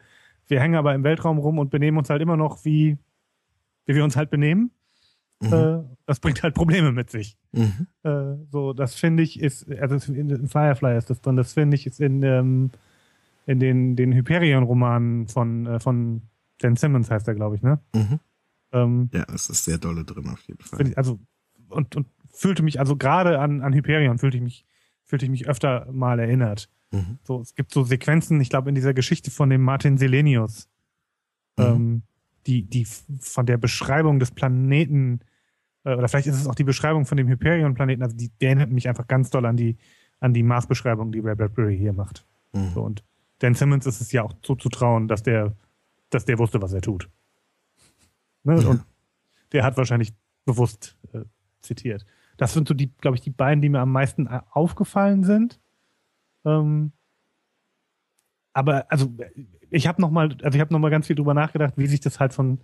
wir 0.48 0.60
hängen 0.60 0.76
aber 0.76 0.94
im 0.94 1.04
Weltraum 1.04 1.38
rum 1.38 1.58
und 1.58 1.70
benehmen 1.70 1.98
uns 1.98 2.10
halt 2.10 2.22
immer 2.22 2.36
noch 2.36 2.64
wie, 2.64 2.96
wie 3.86 3.94
wir 3.94 4.04
uns 4.04 4.16
halt 4.16 4.30
benehmen. 4.30 4.70
Mhm. 5.42 5.52
Äh, 5.52 5.82
das 6.06 6.20
bringt 6.20 6.42
halt 6.42 6.54
Probleme 6.54 6.92
mit 6.92 7.10
sich. 7.10 7.36
Mhm. 7.52 7.86
Äh, 8.02 8.36
so, 8.50 8.72
das 8.72 8.94
finde 8.94 9.22
ich 9.22 9.40
ist, 9.40 9.68
also 9.70 10.12
in, 10.12 10.46
Firefly 10.48 10.96
ist 10.96 11.10
das 11.10 11.20
drin, 11.20 11.36
das 11.36 11.52
finde 11.52 11.74
ich 11.76 11.86
ist 11.86 12.00
in, 12.00 12.22
ähm, 12.22 12.70
in 13.46 13.58
den, 13.58 13.96
den 13.96 14.12
Hyperion-Romanen 14.12 15.28
von, 15.28 15.66
äh, 15.66 15.80
von 15.80 16.22
Dan 16.58 16.76
Simmons 16.76 17.10
heißt 17.10 17.26
er, 17.26 17.34
glaube 17.34 17.56
ich, 17.56 17.62
ne? 17.62 17.80
Mhm. 17.94 18.20
Ähm, 18.72 19.10
Ja, 19.12 19.24
es 19.34 19.50
ist 19.50 19.64
sehr 19.64 19.78
dolle 19.78 20.04
drin 20.04 20.28
auf 20.28 20.40
jeden 20.46 20.62
Fall. 20.62 20.86
ich, 20.86 20.96
also, 20.96 21.18
und, 21.68 21.96
und 21.96 22.06
fühlte 22.32 22.62
mich, 22.62 22.78
also 22.78 22.96
gerade 22.96 23.40
an, 23.40 23.62
an 23.62 23.72
Hyperion 23.72 24.18
fühlte 24.18 24.36
ich 24.36 24.42
mich, 24.42 24.64
fühlte 25.04 25.24
ich 25.26 25.30
mich 25.30 25.48
öfter 25.48 25.90
mal 25.90 26.18
erinnert. 26.20 26.68
Mhm. 26.92 27.18
So, 27.24 27.40
es 27.40 27.54
gibt 27.54 27.72
so 27.72 27.82
Sequenzen, 27.84 28.40
ich 28.40 28.48
glaube, 28.50 28.68
in 28.68 28.74
dieser 28.74 28.94
Geschichte 28.94 29.30
von 29.30 29.50
dem 29.50 29.62
Martin 29.62 29.98
Selenius, 29.98 30.68
Mhm. 31.58 31.64
ähm, 31.64 32.02
die, 32.46 32.62
die 32.62 32.86
von 32.86 33.44
der 33.46 33.58
Beschreibung 33.58 34.18
des 34.18 34.30
Planeten, 34.30 35.20
äh, 35.84 35.94
oder 35.94 36.08
vielleicht 36.08 36.26
ist 36.26 36.36
es 36.36 36.46
auch 36.46 36.54
die 36.54 36.64
Beschreibung 36.64 37.06
von 37.06 37.16
dem 37.16 37.28
Hyperion-Planeten, 37.28 38.02
also 38.02 38.16
die, 38.16 38.30
die 38.30 38.46
erinnert 38.46 38.70
mich 38.70 38.88
einfach 38.88 39.06
ganz 39.06 39.30
doll 39.30 39.46
an 39.46 39.56
die, 39.56 39.76
an 40.20 40.34
die 40.34 40.42
Mars-Beschreibung, 40.42 41.12
die 41.12 41.20
Ray 41.20 41.34
Bradbury 41.34 41.76
hier 41.76 41.92
macht. 41.92 42.26
Mhm. 42.52 42.70
So, 42.74 42.82
und 42.82 43.04
Dan 43.38 43.54
Simmons 43.54 43.86
ist 43.86 44.00
es 44.00 44.12
ja 44.12 44.22
auch 44.22 44.32
zuzutrauen, 44.42 45.08
dass 45.08 45.22
der, 45.22 45.56
dass 46.10 46.24
der 46.24 46.38
wusste, 46.38 46.62
was 46.62 46.72
er 46.72 46.80
tut. 46.80 47.08
Ne? 48.44 48.60
Ja. 48.60 48.68
Und 48.68 48.84
der 49.52 49.64
hat 49.64 49.76
wahrscheinlich 49.76 50.14
bewusst 50.44 50.96
äh, 51.12 51.24
zitiert. 51.60 52.06
Das 52.36 52.52
sind 52.52 52.68
so 52.68 52.74
die, 52.74 52.92
glaube 53.00 53.16
ich, 53.16 53.20
die 53.20 53.30
beiden, 53.30 53.60
die 53.60 53.68
mir 53.68 53.80
am 53.80 53.92
meisten 53.92 54.26
äh, 54.26 54.40
aufgefallen 54.50 55.24
sind. 55.24 55.60
Ähm, 56.44 56.92
aber 58.52 58.90
also 58.90 59.12
ich 59.70 59.86
habe 59.86 60.00
noch 60.00 60.10
mal, 60.10 60.36
also 60.42 60.56
ich 60.56 60.60
habe 60.60 60.72
noch 60.72 60.80
mal 60.80 60.90
ganz 60.90 61.06
viel 61.06 61.16
drüber 61.16 61.34
nachgedacht, 61.34 61.74
wie 61.76 61.86
sich 61.86 62.00
das 62.00 62.20
halt 62.20 62.32
von 62.32 62.60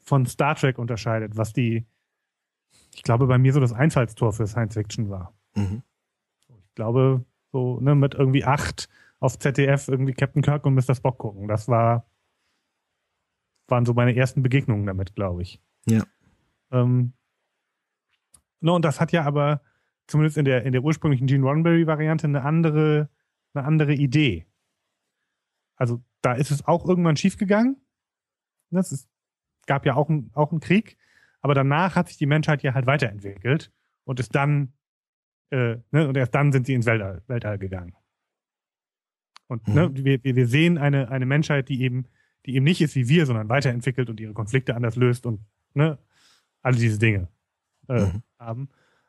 von 0.00 0.26
Star 0.26 0.54
Trek 0.54 0.78
unterscheidet, 0.78 1.36
was 1.36 1.52
die, 1.52 1.84
ich 2.94 3.02
glaube, 3.02 3.26
bei 3.26 3.38
mir 3.38 3.52
so 3.52 3.60
das 3.60 3.72
Einfallstor 3.72 4.32
für 4.32 4.46
Science 4.46 4.74
Fiction 4.74 5.08
war. 5.08 5.34
Mhm. 5.54 5.82
Ich 6.48 6.74
glaube, 6.74 7.24
so 7.52 7.80
ne, 7.80 7.94
mit 7.94 8.14
irgendwie 8.14 8.44
acht 8.44 8.88
auf 9.20 9.38
ZDF 9.38 9.88
irgendwie 9.88 10.14
Captain 10.14 10.42
Kirk 10.42 10.66
und 10.66 10.74
Mr. 10.74 10.94
Spock 10.94 11.18
gucken. 11.18 11.48
Das 11.48 11.68
war 11.68 12.06
waren 13.68 13.86
so 13.86 13.94
meine 13.94 14.14
ersten 14.14 14.42
Begegnungen 14.42 14.86
damit, 14.86 15.14
glaube 15.14 15.42
ich. 15.42 15.62
Ja. 15.86 16.02
Ähm, 16.70 17.12
no, 18.60 18.74
und 18.74 18.84
das 18.84 19.00
hat 19.00 19.12
ja 19.12 19.24
aber 19.24 19.62
zumindest 20.06 20.36
in 20.36 20.44
der 20.44 20.64
in 20.64 20.72
der 20.72 20.82
ursprünglichen 20.82 21.26
Gene 21.26 21.44
Roddenberry 21.44 21.86
Variante 21.86 22.26
eine 22.26 22.42
andere 22.42 23.08
eine 23.54 23.64
andere 23.64 23.94
Idee. 23.94 24.46
Also 25.76 26.02
da 26.20 26.34
ist 26.34 26.50
es 26.50 26.66
auch 26.66 26.86
irgendwann 26.86 27.16
schiefgegangen. 27.16 27.76
Das 28.70 28.92
ist, 28.92 29.08
gab 29.66 29.84
ja 29.84 29.94
auch, 29.94 30.08
ein, 30.08 30.30
auch 30.34 30.50
einen 30.50 30.60
Krieg, 30.60 30.96
aber 31.42 31.54
danach 31.54 31.96
hat 31.96 32.08
sich 32.08 32.16
die 32.16 32.26
Menschheit 32.26 32.62
ja 32.62 32.74
halt 32.74 32.86
weiterentwickelt 32.86 33.70
und 34.04 34.20
ist 34.20 34.34
dann 34.34 34.72
äh, 35.50 35.76
ne, 35.90 36.08
und 36.08 36.16
erst 36.16 36.34
dann 36.34 36.52
sind 36.52 36.66
sie 36.66 36.74
ins 36.74 36.86
Weltall, 36.86 37.22
Weltall 37.26 37.58
gegangen. 37.58 37.94
Und 39.48 39.66
Mhm. 39.68 39.74
ne, 39.74 39.90
wir, 39.94 40.24
wir 40.24 40.36
wir 40.36 40.46
sehen 40.48 40.78
eine, 40.78 41.10
eine 41.10 41.26
Menschheit, 41.26 41.68
die 41.68 41.82
eben, 41.82 42.06
die 42.46 42.54
eben 42.56 42.64
nicht 42.64 42.80
ist 42.80 42.94
wie 42.96 43.08
wir, 43.08 43.26
sondern 43.26 43.48
weiterentwickelt 43.50 44.08
und 44.08 44.18
ihre 44.20 44.32
Konflikte 44.32 44.74
anders 44.74 44.96
löst 44.96 45.26
und 45.26 45.40
ne, 45.74 45.98
all 46.62 46.74
diese 46.74 46.98
Dinge 46.98 47.28
äh, 47.88 48.06
Mhm. 48.06 48.22
haben. 48.38 48.68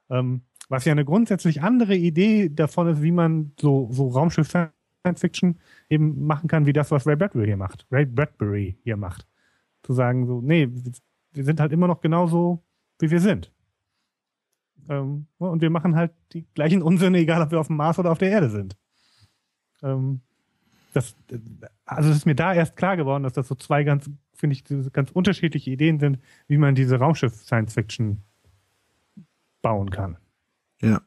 Ähm, 0.09 0.41
was 0.69 0.85
ja 0.85 0.91
eine 0.91 1.05
grundsätzlich 1.05 1.61
andere 1.61 1.95
Idee 1.95 2.49
davon 2.49 2.87
ist, 2.87 3.01
wie 3.01 3.11
man 3.11 3.53
so, 3.59 3.89
so 3.91 4.07
Raumschiff 4.09 4.47
Science 4.49 5.19
Fiction 5.19 5.59
eben 5.89 6.25
machen 6.25 6.47
kann, 6.47 6.65
wie 6.65 6.73
das, 6.73 6.91
was 6.91 7.05
Ray 7.05 7.15
Bradbury 7.15 7.45
hier 7.47 7.57
macht. 7.57 7.85
Ray 7.91 8.05
Bradbury 8.05 8.77
hier 8.83 8.97
macht. 8.97 9.27
Zu 9.83 9.93
sagen 9.93 10.25
so, 10.25 10.41
nee, 10.41 10.69
wir 11.33 11.43
sind 11.43 11.59
halt 11.59 11.71
immer 11.71 11.87
noch 11.87 12.01
genauso, 12.01 12.63
wie 12.99 13.11
wir 13.11 13.19
sind. 13.19 13.51
Ähm, 14.89 15.27
und 15.37 15.61
wir 15.61 15.69
machen 15.69 15.95
halt 15.95 16.11
die 16.33 16.45
gleichen 16.53 16.81
Unsinne, 16.81 17.19
egal 17.19 17.41
ob 17.41 17.51
wir 17.51 17.59
auf 17.59 17.67
dem 17.67 17.77
Mars 17.77 17.99
oder 17.99 18.11
auf 18.11 18.17
der 18.17 18.31
Erde 18.31 18.49
sind. 18.49 18.77
Ähm, 19.81 20.21
das, 20.93 21.15
also 21.85 22.09
es 22.09 22.17
ist 22.17 22.25
mir 22.25 22.35
da 22.35 22.53
erst 22.53 22.75
klar 22.75 22.97
geworden, 22.97 23.23
dass 23.23 23.33
das 23.33 23.47
so 23.47 23.55
zwei 23.55 23.83
ganz, 23.83 24.09
finde 24.33 24.55
ich, 24.55 24.63
ganz 24.93 25.11
unterschiedliche 25.11 25.71
Ideen 25.71 25.99
sind, 25.99 26.19
wie 26.47 26.57
man 26.57 26.75
diese 26.75 26.97
Raumschiff-Science-Fiction 26.97 28.21
bauen 29.61 29.89
kann. 29.89 30.17
Ja. 30.81 31.01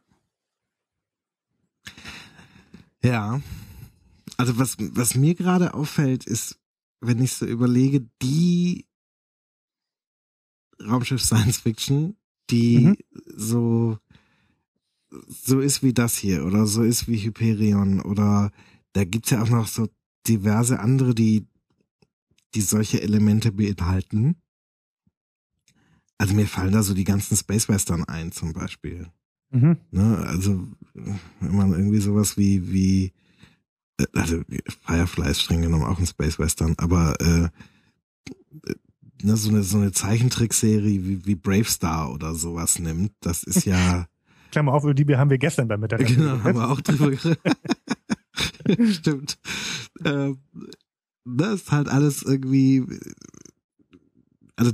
Ja. 3.03 3.41
Also 4.37 4.59
was, 4.59 4.77
was 4.79 5.15
mir 5.15 5.35
gerade 5.35 5.75
auffällt, 5.75 6.27
ist, 6.27 6.59
wenn 7.01 7.23
ich 7.23 7.35
so 7.35 7.47
überlege, 7.47 8.07
die 8.23 8.86
Raumschiff 10.81 11.23
Science 11.23 11.59
Fiction, 11.59 12.17
die 12.51 12.79
Mhm. 12.79 12.97
so, 13.37 13.99
so 15.29 15.61
ist 15.61 15.83
wie 15.83 15.93
das 15.93 16.17
hier 16.17 16.45
oder 16.45 16.67
so 16.67 16.83
ist 16.83 17.09
wie 17.09 17.19
Hyperion 17.19 18.01
oder 18.01 18.51
da 18.93 19.05
gibt's 19.05 19.31
ja 19.31 19.43
auch 19.43 19.49
noch 19.49 19.69
so 19.69 19.89
diverse 20.27 20.81
andere, 20.81 21.15
die, 21.15 21.47
die 22.55 22.61
solche 22.61 23.01
Elemente 23.03 23.53
beinhalten. 23.53 24.37
Also 26.19 26.35
mir 26.35 26.47
fallen 26.47 26.73
da 26.73 26.83
so 26.83 26.95
die 26.95 27.05
ganzen 27.05 27.37
Space 27.37 27.69
Western 27.69 28.05
ein 28.05 28.33
zum 28.33 28.53
Beispiel. 28.53 29.07
Mhm. 29.51 29.77
Ne, 29.91 30.19
also 30.27 30.67
wenn 30.95 31.57
man 31.57 31.73
irgendwie 31.73 32.01
sowas 32.01 32.37
wie 32.37 32.73
wie 32.73 33.13
äh, 33.99 34.07
also 34.15 34.43
Firefly 34.87 35.31
ist 35.31 35.43
streng 35.43 35.63
genommen 35.63 35.85
auch 35.85 35.99
ein 35.99 36.07
Space 36.07 36.39
Western, 36.39 36.75
aber 36.79 37.21
äh, 37.21 37.49
ne, 39.23 39.37
so 39.37 39.51
eine 39.51 39.63
so 39.63 39.79
eine 39.79 39.93
Zeichentrickserie 39.93 41.05
wie, 41.05 41.27
wie 41.27 41.35
Brave 41.35 41.65
Star 41.65 42.13
oder 42.13 42.35
sowas 42.35 42.79
nimmt, 42.79 43.13
das 43.21 43.43
ist 43.43 43.65
ja 43.65 44.07
Klammer 44.51 44.73
auf, 44.73 44.85
über 44.85 44.95
die 44.95 45.17
haben 45.17 45.31
wir 45.31 45.39
gestern 45.39 45.69
beim 45.69 45.81
Mittagessen 45.81 46.17
genau 46.17 46.43
haben 46.43 46.57
wir 46.57 46.71
auch 46.71 46.81
drüber. 46.81 47.17
Stimmt. 48.93 49.39
Ähm, 50.05 50.39
das 51.25 51.63
ist 51.63 51.73
halt 51.73 51.89
alles 51.89 52.23
irgendwie 52.23 52.85
also 54.57 54.73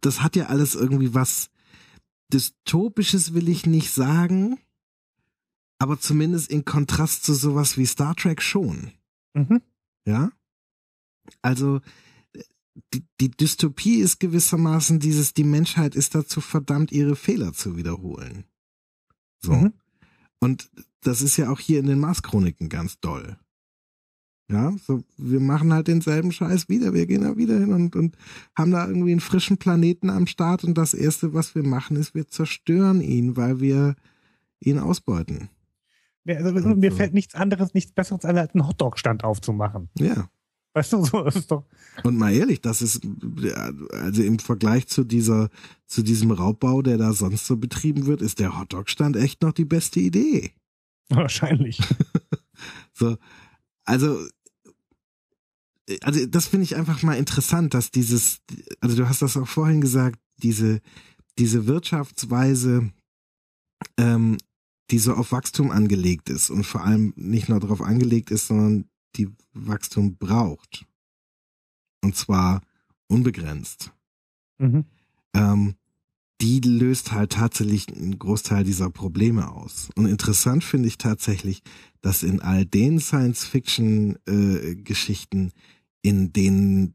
das 0.00 0.22
hat 0.22 0.36
ja 0.36 0.46
alles 0.46 0.74
irgendwie 0.74 1.14
was 1.14 1.50
dystopisches 2.32 3.34
will 3.34 3.48
ich 3.48 3.66
nicht 3.66 3.90
sagen, 3.90 4.58
aber 5.78 6.00
zumindest 6.00 6.50
in 6.50 6.64
Kontrast 6.64 7.24
zu 7.24 7.34
sowas 7.34 7.78
wie 7.78 7.86
Star 7.86 8.14
Trek 8.14 8.42
schon. 8.42 8.92
Mhm. 9.34 9.62
Ja? 10.04 10.30
Also 11.42 11.80
die, 12.94 13.04
die 13.20 13.30
Dystopie 13.30 14.00
ist 14.00 14.20
gewissermaßen 14.20 14.98
dieses, 14.98 15.34
die 15.34 15.44
Menschheit 15.44 15.94
ist 15.94 16.14
dazu 16.14 16.40
verdammt, 16.40 16.92
ihre 16.92 17.16
Fehler 17.16 17.52
zu 17.52 17.76
wiederholen. 17.76 18.44
So. 19.40 19.52
Mhm. 19.52 19.72
Und 20.40 20.70
das 21.02 21.22
ist 21.22 21.36
ja 21.36 21.50
auch 21.50 21.60
hier 21.60 21.80
in 21.80 21.86
den 21.86 21.98
Mars-Chroniken 21.98 22.68
ganz 22.68 23.00
doll. 23.00 23.36
Ja, 24.50 24.74
so, 24.86 25.04
wir 25.18 25.40
machen 25.40 25.74
halt 25.74 25.88
denselben 25.88 26.32
Scheiß 26.32 26.70
wieder. 26.70 26.94
Wir 26.94 27.06
gehen 27.06 27.22
da 27.22 27.36
wieder 27.36 27.58
hin 27.58 27.72
und, 27.72 27.94
und 27.94 28.16
haben 28.56 28.70
da 28.70 28.86
irgendwie 28.86 29.10
einen 29.12 29.20
frischen 29.20 29.58
Planeten 29.58 30.08
am 30.08 30.26
Start 30.26 30.64
und 30.64 30.78
das 30.78 30.94
erste, 30.94 31.34
was 31.34 31.54
wir 31.54 31.62
machen, 31.62 31.96
ist, 31.96 32.14
wir 32.14 32.28
zerstören 32.28 33.02
ihn, 33.02 33.36
weil 33.36 33.60
wir 33.60 33.94
ihn 34.60 34.78
ausbeuten. 34.78 35.50
Also, 36.26 36.74
mir 36.74 36.92
fällt 36.92 37.14
nichts 37.14 37.34
anderes, 37.34 37.74
nichts 37.74 37.92
Besseres 37.92 38.24
als 38.24 38.54
einen 38.54 38.66
Hotdog-Stand 38.66 39.24
aufzumachen. 39.24 39.88
Ja. 39.98 40.28
Weißt 40.78 40.92
du, 40.92 41.04
so 41.04 41.24
ist 41.24 41.50
doch. 41.50 41.64
Und 42.04 42.16
mal 42.16 42.32
ehrlich, 42.32 42.60
das 42.60 42.82
ist, 42.82 43.00
also 43.90 44.22
im 44.22 44.38
Vergleich 44.38 44.86
zu 44.86 45.02
dieser, 45.02 45.48
zu 45.88 46.04
diesem 46.04 46.30
Raubbau, 46.30 46.82
der 46.82 46.98
da 46.98 47.12
sonst 47.12 47.48
so 47.48 47.56
betrieben 47.56 48.06
wird, 48.06 48.22
ist 48.22 48.38
der 48.38 48.56
Hotdog-Stand 48.56 49.16
echt 49.16 49.42
noch 49.42 49.52
die 49.52 49.64
beste 49.64 49.98
Idee. 49.98 50.52
Wahrscheinlich. 51.08 51.80
so, 52.92 53.16
also, 53.84 54.24
also 56.02 56.26
das 56.26 56.46
finde 56.46 56.62
ich 56.62 56.76
einfach 56.76 57.02
mal 57.02 57.14
interessant, 57.14 57.74
dass 57.74 57.90
dieses, 57.90 58.38
also 58.80 58.96
du 58.96 59.08
hast 59.08 59.20
das 59.20 59.36
auch 59.36 59.48
vorhin 59.48 59.80
gesagt, 59.80 60.20
diese, 60.44 60.80
diese 61.38 61.66
Wirtschaftsweise, 61.66 62.92
ähm, 63.96 64.38
die 64.92 65.00
so 65.00 65.14
auf 65.14 65.32
Wachstum 65.32 65.72
angelegt 65.72 66.30
ist 66.30 66.50
und 66.50 66.62
vor 66.62 66.84
allem 66.84 67.14
nicht 67.16 67.48
nur 67.48 67.58
darauf 67.58 67.82
angelegt 67.82 68.30
ist, 68.30 68.46
sondern 68.46 68.87
die 69.16 69.28
Wachstum 69.52 70.16
braucht. 70.16 70.86
Und 72.02 72.16
zwar 72.16 72.62
unbegrenzt. 73.08 73.92
Mhm. 74.58 74.84
Ähm, 75.34 75.74
die 76.40 76.60
löst 76.60 77.10
halt 77.12 77.32
tatsächlich 77.32 77.88
einen 77.88 78.16
Großteil 78.18 78.62
dieser 78.62 78.90
Probleme 78.90 79.50
aus. 79.50 79.88
Und 79.96 80.06
interessant 80.06 80.62
finde 80.62 80.86
ich 80.88 80.98
tatsächlich, 80.98 81.62
dass 82.00 82.22
in 82.22 82.40
all 82.40 82.64
den 82.64 83.00
Science-Fiction-Geschichten, 83.00 85.48
äh, 85.48 85.52
in 86.02 86.32
denen 86.32 86.94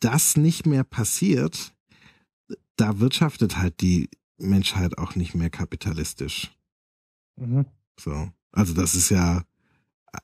das 0.00 0.38
nicht 0.38 0.64
mehr 0.64 0.84
passiert, 0.84 1.74
da 2.76 2.98
wirtschaftet 2.98 3.58
halt 3.58 3.82
die 3.82 4.08
Menschheit 4.38 4.96
auch 4.96 5.16
nicht 5.16 5.34
mehr 5.34 5.50
kapitalistisch. 5.50 6.50
Mhm. 7.36 7.66
So. 7.98 8.30
Also 8.52 8.72
das 8.72 8.94
ist 8.94 9.10
ja 9.10 9.44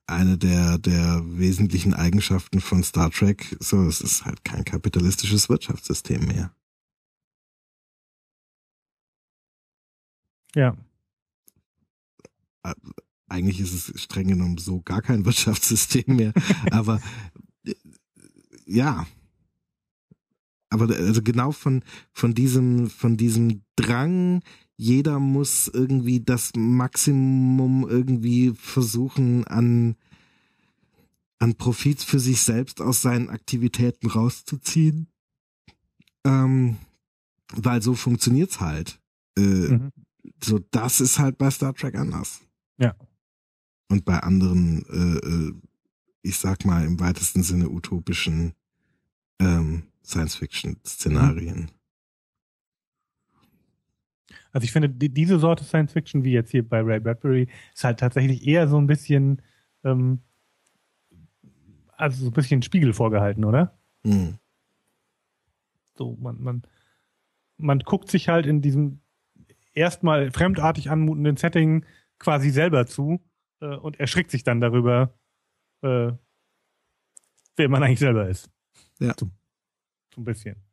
eine 0.07 0.39
der, 0.39 0.79
der 0.79 1.23
wesentlichen 1.25 1.95
Eigenschaften 1.95 2.61
von 2.61 2.83
Star 2.83 3.11
Trek. 3.11 3.57
So, 3.61 3.83
es 3.87 4.01
ist 4.01 4.25
halt 4.25 4.45
kein 4.45 4.65
kapitalistisches 4.65 5.49
Wirtschaftssystem 5.49 6.27
mehr. 6.27 6.55
Ja. 10.55 10.77
Eigentlich 13.29 13.61
ist 13.61 13.73
es 13.73 14.01
streng 14.01 14.29
genommen 14.29 14.59
so 14.59 14.81
gar 14.81 15.03
kein 15.03 15.25
Wirtschaftssystem 15.25 16.17
mehr. 16.17 16.33
aber 16.71 17.01
ja. 18.67 19.07
Aber 20.69 20.93
also 20.95 21.23
genau 21.23 21.53
von, 21.53 21.85
von 22.13 22.35
diesem, 22.35 22.91
von 22.91 23.17
diesem 23.17 23.63
Drang, 23.77 24.43
jeder 24.77 25.19
muss 25.19 25.69
irgendwie 25.69 26.21
das 26.21 26.53
Maximum 26.55 27.89
irgendwie 27.89 28.53
versuchen 28.55 29.47
an, 29.47 29.97
an 31.39 31.55
Profit 31.55 32.03
für 32.03 32.21
sich 32.21 32.43
selbst 32.43 32.81
aus 32.81 33.03
seinen 33.03 33.31
Aktivitäten 33.31 34.09
rauszuziehen. 34.09 35.09
Ähm, 36.25 36.77
weil 37.53 37.81
so 37.81 37.95
funktioniert's 37.95 38.61
halt. 38.61 39.01
Äh, 39.37 39.41
mhm. 39.41 39.93
So, 40.43 40.59
das 40.71 41.01
ist 41.01 41.19
halt 41.19 41.39
bei 41.39 41.51
Star 41.51 41.75
Trek 41.75 41.95
anders. 41.95 42.41
Ja. 42.79 42.95
Und 43.89 44.05
bei 44.05 44.19
anderen, 44.19 44.85
äh, 44.87 45.27
äh 45.27 45.55
ich 46.23 46.39
sag 46.39 46.65
mal 46.65 46.85
im 46.85 46.99
weitesten 46.99 47.45
Sinne 47.45 47.71
utopischen 47.71 48.53
ähm, 49.39 49.85
Science-Fiction-Szenarien. 50.05 51.71
Also 54.53 54.65
ich 54.65 54.73
finde, 54.73 54.89
die, 54.89 55.09
diese 55.09 55.39
Sorte 55.39 55.65
Science 55.65 55.93
Fiction, 55.93 56.25
wie 56.25 56.33
jetzt 56.33 56.51
hier 56.51 56.67
bei 56.67 56.81
Ray 56.81 57.01
Bradbury, 57.01 57.49
ist 57.75 57.85
halt 57.85 58.01
tatsächlich 58.01 58.47
eher 58.47 58.69
so 58.69 58.79
ein 58.79 58.87
bisschen, 58.87 59.43
ähm, 59.85 60.21
also 61.97 62.25
so 62.25 62.31
ein 62.31 62.35
bisschen 62.35 62.63
Spiegel 62.63 62.93
vorgehalten, 62.93 63.45
oder? 63.45 63.79
Mhm. 64.05 64.39
So, 65.97 66.17
man, 66.21 66.43
man, 66.43 66.63
man 67.57 67.79
guckt 67.81 68.11
sich 68.11 68.29
halt 68.29 68.47
in 68.47 68.61
diesem 68.61 69.01
erstmal 69.73 70.31
fremdartig 70.31 70.91
anmutenden 70.91 71.37
Setting 71.37 71.85
quasi 72.19 72.51
selber 72.51 72.87
zu 72.87 73.21
äh, 73.61 73.77
und 73.77 74.01
erschrickt 74.01 74.31
sich 74.31 74.43
dann 74.43 74.61
darüber, 74.61 75.15
äh, 75.83 76.13
wer 77.57 77.69
man 77.69 77.83
eigentlich 77.83 77.99
selber 77.99 78.29
ist. 78.29 78.51
Ja. 78.99 79.15
So, 79.19 79.31
so 80.15 80.21
ein 80.21 80.25
bisschen. 80.25 80.66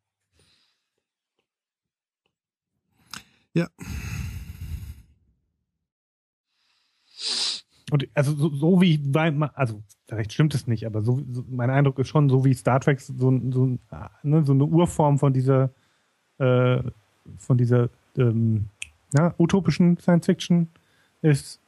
Ja. 3.53 3.67
Und 7.91 8.07
also 8.15 8.35
so, 8.35 8.49
so 8.55 8.81
wie 8.81 8.97
bei, 8.97 9.31
also 9.53 9.83
vielleicht 10.07 10.33
stimmt 10.33 10.55
es 10.55 10.65
nicht, 10.67 10.85
aber 10.85 11.01
so, 11.01 11.21
so, 11.31 11.43
mein 11.49 11.69
Eindruck 11.69 11.99
ist 11.99 12.07
schon, 12.07 12.29
so 12.29 12.43
wie 12.43 12.53
Star 12.53 12.79
Trek 12.79 12.99
so, 12.99 13.13
so, 13.13 13.77
ne, 14.23 14.43
so 14.43 14.53
eine 14.53 14.65
Urform 14.65 15.19
von 15.19 15.33
dieser 15.33 15.69
äh, 16.39 16.81
von 17.37 17.57
dieser 17.57 17.89
ähm, 18.17 18.65
ja, 19.13 19.33
utopischen 19.37 19.97
Science 19.97 20.25
Fiction 20.25 20.69
ist, 21.21 21.59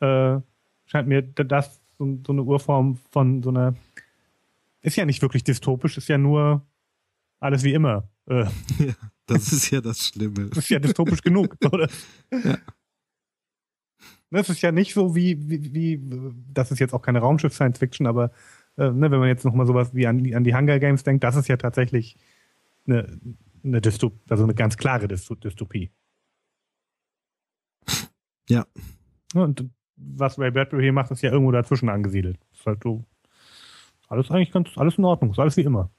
äh, 0.00 0.38
scheint 0.86 1.08
mir 1.08 1.22
das 1.22 1.80
so, 1.98 2.18
so 2.26 2.32
eine 2.32 2.42
Urform 2.42 2.96
von 3.10 3.42
so 3.42 3.50
einer 3.50 3.74
ist 4.82 4.96
ja 4.96 5.04
nicht 5.04 5.22
wirklich 5.22 5.44
dystopisch, 5.44 5.96
ist 5.96 6.08
ja 6.08 6.18
nur 6.18 6.62
alles 7.40 7.62
wie 7.62 7.72
immer. 7.72 8.08
Äh, 8.26 8.44
ja. 8.78 8.94
Das 9.34 9.52
ist 9.52 9.70
ja 9.70 9.80
das 9.80 10.08
Schlimme. 10.08 10.48
Das 10.48 10.58
ist 10.58 10.68
ja 10.70 10.78
dystopisch 10.78 11.22
genug, 11.22 11.56
oder? 11.72 11.88
Ja. 12.30 12.58
Das 14.30 14.48
ist 14.48 14.62
ja 14.62 14.72
nicht 14.72 14.94
so 14.94 15.14
wie, 15.14 15.48
wie, 15.48 15.74
wie 15.74 16.00
das 16.52 16.70
ist 16.70 16.78
jetzt 16.78 16.94
auch 16.94 17.02
keine 17.02 17.18
Raumschiff-Science-Fiction, 17.18 18.06
aber 18.06 18.30
äh, 18.78 18.90
ne, 18.90 19.10
wenn 19.10 19.18
man 19.18 19.28
jetzt 19.28 19.44
nochmal 19.44 19.66
sowas 19.66 19.94
wie 19.94 20.06
an 20.06 20.18
die, 20.18 20.34
an 20.34 20.44
die 20.44 20.54
Hunger 20.54 20.78
Games 20.78 21.02
denkt, 21.02 21.22
das 21.22 21.36
ist 21.36 21.48
ja 21.48 21.58
tatsächlich 21.58 22.16
eine, 22.86 23.20
eine 23.62 23.80
Dystopie, 23.82 24.18
also 24.30 24.44
eine 24.44 24.54
ganz 24.54 24.76
klare 24.76 25.06
Dystopie. 25.06 25.90
Ja. 28.48 28.66
Und 29.34 29.70
was 29.96 30.38
Ray 30.38 30.50
Bradbury 30.50 30.82
hier 30.82 30.92
macht, 30.92 31.10
ist 31.10 31.22
ja 31.22 31.30
irgendwo 31.30 31.52
dazwischen 31.52 31.88
angesiedelt. 31.88 32.38
Ist 32.52 32.66
halt 32.66 32.82
so, 32.82 33.04
alles 34.08 34.30
eigentlich 34.30 34.52
ganz, 34.52 34.70
alles 34.76 34.98
in 34.98 35.04
Ordnung, 35.04 35.30
ist 35.30 35.38
alles 35.38 35.56
wie 35.56 35.62
immer. 35.62 35.90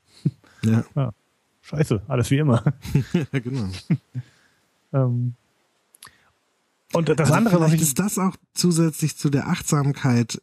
Ja. 0.63 0.83
ja. 0.95 1.13
Scheiße, 1.63 2.01
alles 2.07 2.29
wie 2.29 2.37
immer. 2.37 2.61
genau. 3.31 3.69
ähm, 4.91 5.33
und 6.91 7.09
das 7.09 7.19
also 7.19 7.33
andere, 7.33 7.59
was 7.61 7.73
ich 7.73 7.81
ist 7.81 7.99
das 7.99 8.19
auch 8.19 8.35
zusätzlich 8.53 9.17
zu 9.17 9.29
der 9.29 9.47
Achtsamkeit 9.47 10.41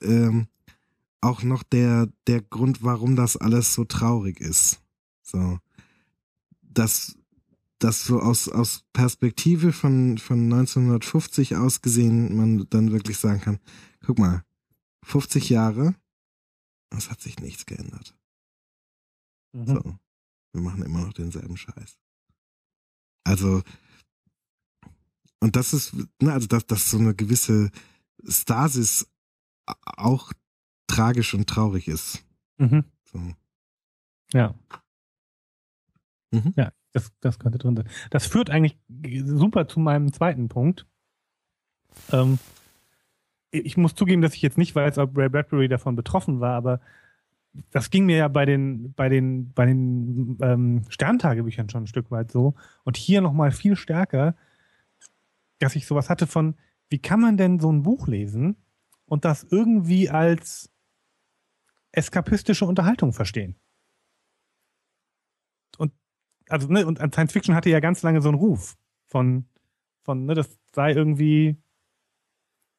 ähm, 0.00 0.48
auch 1.20 1.42
noch 1.42 1.62
der 1.62 2.08
der 2.26 2.40
Grund, 2.40 2.82
warum 2.82 3.16
das 3.16 3.36
alles 3.36 3.74
so 3.74 3.84
traurig 3.84 4.40
ist. 4.40 4.80
So, 5.22 5.58
dass 6.62 7.16
das 7.78 8.04
so 8.04 8.20
aus 8.20 8.48
aus 8.48 8.82
Perspektive 8.94 9.72
von 9.72 10.16
von 10.16 10.44
1950 10.44 11.56
aus 11.56 11.82
gesehen 11.82 12.34
man 12.34 12.66
dann 12.70 12.92
wirklich 12.92 13.18
sagen 13.18 13.42
kann, 13.42 13.60
guck 14.04 14.18
mal, 14.18 14.42
50 15.04 15.50
Jahre, 15.50 15.94
es 16.90 17.10
hat 17.10 17.20
sich 17.20 17.38
nichts 17.40 17.66
geändert. 17.66 18.16
Mhm. 19.52 19.66
So. 19.66 19.98
Wir 20.52 20.62
machen 20.62 20.82
immer 20.82 21.00
noch 21.00 21.12
denselben 21.12 21.56
Scheiß. 21.56 21.98
Also, 23.24 23.62
und 25.40 25.56
das 25.56 25.72
ist, 25.72 25.94
ne, 26.20 26.32
also 26.32 26.46
dass, 26.46 26.66
dass 26.66 26.90
so 26.90 26.98
eine 26.98 27.14
gewisse 27.14 27.70
Stasis 28.26 29.08
auch 29.66 30.32
tragisch 30.86 31.34
und 31.34 31.48
traurig 31.48 31.88
ist. 31.88 32.24
Mhm. 32.58 32.84
So. 33.04 33.18
Ja. 34.32 34.54
Mhm. 36.30 36.52
Ja, 36.56 36.72
das, 36.92 37.12
das 37.20 37.38
könnte 37.38 37.58
drin 37.58 37.76
sein. 37.76 37.88
Das 38.10 38.26
führt 38.26 38.50
eigentlich 38.50 38.78
super 39.24 39.68
zu 39.68 39.80
meinem 39.80 40.12
zweiten 40.12 40.48
Punkt. 40.48 40.86
Ähm, 42.10 42.38
ich 43.50 43.76
muss 43.76 43.94
zugeben, 43.94 44.22
dass 44.22 44.34
ich 44.34 44.42
jetzt 44.42 44.58
nicht 44.58 44.74
weiß, 44.74 44.98
ob 44.98 45.16
Ray 45.16 45.28
Bradbury 45.28 45.68
davon 45.68 45.94
betroffen 45.94 46.40
war, 46.40 46.54
aber 46.54 46.80
das 47.70 47.90
ging 47.90 48.06
mir 48.06 48.16
ja 48.16 48.28
bei 48.28 48.44
den, 48.44 48.92
bei 48.94 49.08
den, 49.08 49.52
bei 49.52 49.66
den 49.66 50.38
ähm, 50.40 50.82
Sterntagebüchern 50.88 51.68
schon 51.68 51.84
ein 51.84 51.88
Stück 51.88 52.10
weit 52.10 52.30
so. 52.30 52.54
Und 52.84 52.96
hier 52.96 53.20
nochmal 53.20 53.52
viel 53.52 53.76
stärker, 53.76 54.34
dass 55.58 55.76
ich 55.76 55.86
sowas 55.86 56.08
hatte 56.08 56.26
von, 56.26 56.54
wie 56.88 56.98
kann 56.98 57.20
man 57.20 57.36
denn 57.36 57.60
so 57.60 57.70
ein 57.70 57.82
Buch 57.82 58.08
lesen 58.08 58.56
und 59.06 59.24
das 59.24 59.44
irgendwie 59.44 60.10
als 60.10 60.70
eskapistische 61.92 62.64
Unterhaltung 62.64 63.12
verstehen? 63.12 63.56
Und 65.78 65.92
also, 66.48 66.68
ne, 66.68 66.86
und 66.86 66.98
Science 66.98 67.32
Fiction 67.32 67.54
hatte 67.54 67.70
ja 67.70 67.80
ganz 67.80 68.02
lange 68.02 68.22
so 68.22 68.28
einen 68.28 68.38
Ruf 68.38 68.76
von, 69.06 69.46
von, 70.02 70.24
ne, 70.24 70.34
das 70.34 70.58
sei 70.74 70.92
irgendwie 70.92 71.61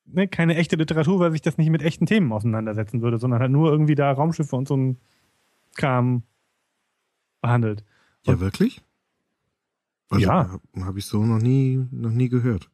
ne, 0.06 0.28
keine 0.28 0.56
echte 0.56 0.76
Literatur, 0.76 1.20
weil 1.20 1.32
sich 1.32 1.42
das 1.42 1.58
nicht 1.58 1.70
mit 1.70 1.82
echten 1.82 2.06
Themen 2.06 2.32
auseinandersetzen 2.32 3.02
würde, 3.02 3.18
sondern 3.18 3.42
halt 3.42 3.52
nur 3.52 3.72
irgendwie 3.72 3.96
da 3.96 4.12
Raumschiffe 4.12 4.56
und 4.56 4.68
so 4.68 4.76
ein 4.76 5.00
Kram 5.76 6.24
behandelt. 7.42 7.84
Und 8.26 8.36
ja, 8.36 8.40
wirklich? 8.40 8.82
Also, 10.10 10.26
ja. 10.26 10.60
Habe 10.82 11.00
ich 11.00 11.06
so 11.06 11.26
noch 11.26 11.40
nie, 11.40 11.86
noch 11.92 12.12
nie 12.12 12.30
gehört. 12.30 12.70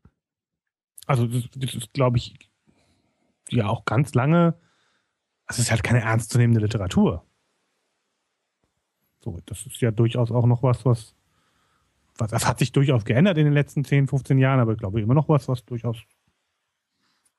Also, 1.05 1.27
das, 1.27 1.49
das 1.55 1.73
ist, 1.73 1.93
glaube 1.93 2.17
ich, 2.17 2.35
ja 3.49 3.67
auch 3.67 3.85
ganz 3.85 4.13
lange, 4.13 4.55
es 5.47 5.59
ist 5.59 5.71
halt 5.71 5.83
keine 5.83 6.01
ernstzunehmende 6.01 6.61
Literatur. 6.61 7.25
So, 9.23 9.39
das 9.45 9.65
ist 9.65 9.81
ja 9.81 9.91
durchaus 9.91 10.31
auch 10.31 10.45
noch 10.45 10.63
was, 10.63 10.85
was, 10.85 11.15
was, 12.17 12.31
das 12.31 12.47
hat 12.47 12.59
sich 12.59 12.71
durchaus 12.71 13.05
geändert 13.05 13.37
in 13.37 13.45
den 13.45 13.53
letzten 13.53 13.83
10, 13.83 14.07
15 14.07 14.37
Jahren, 14.37 14.59
aber 14.59 14.73
ich 14.73 14.77
glaube 14.77 15.01
immer 15.01 15.13
noch 15.13 15.27
was, 15.29 15.47
was 15.47 15.65
durchaus 15.65 15.97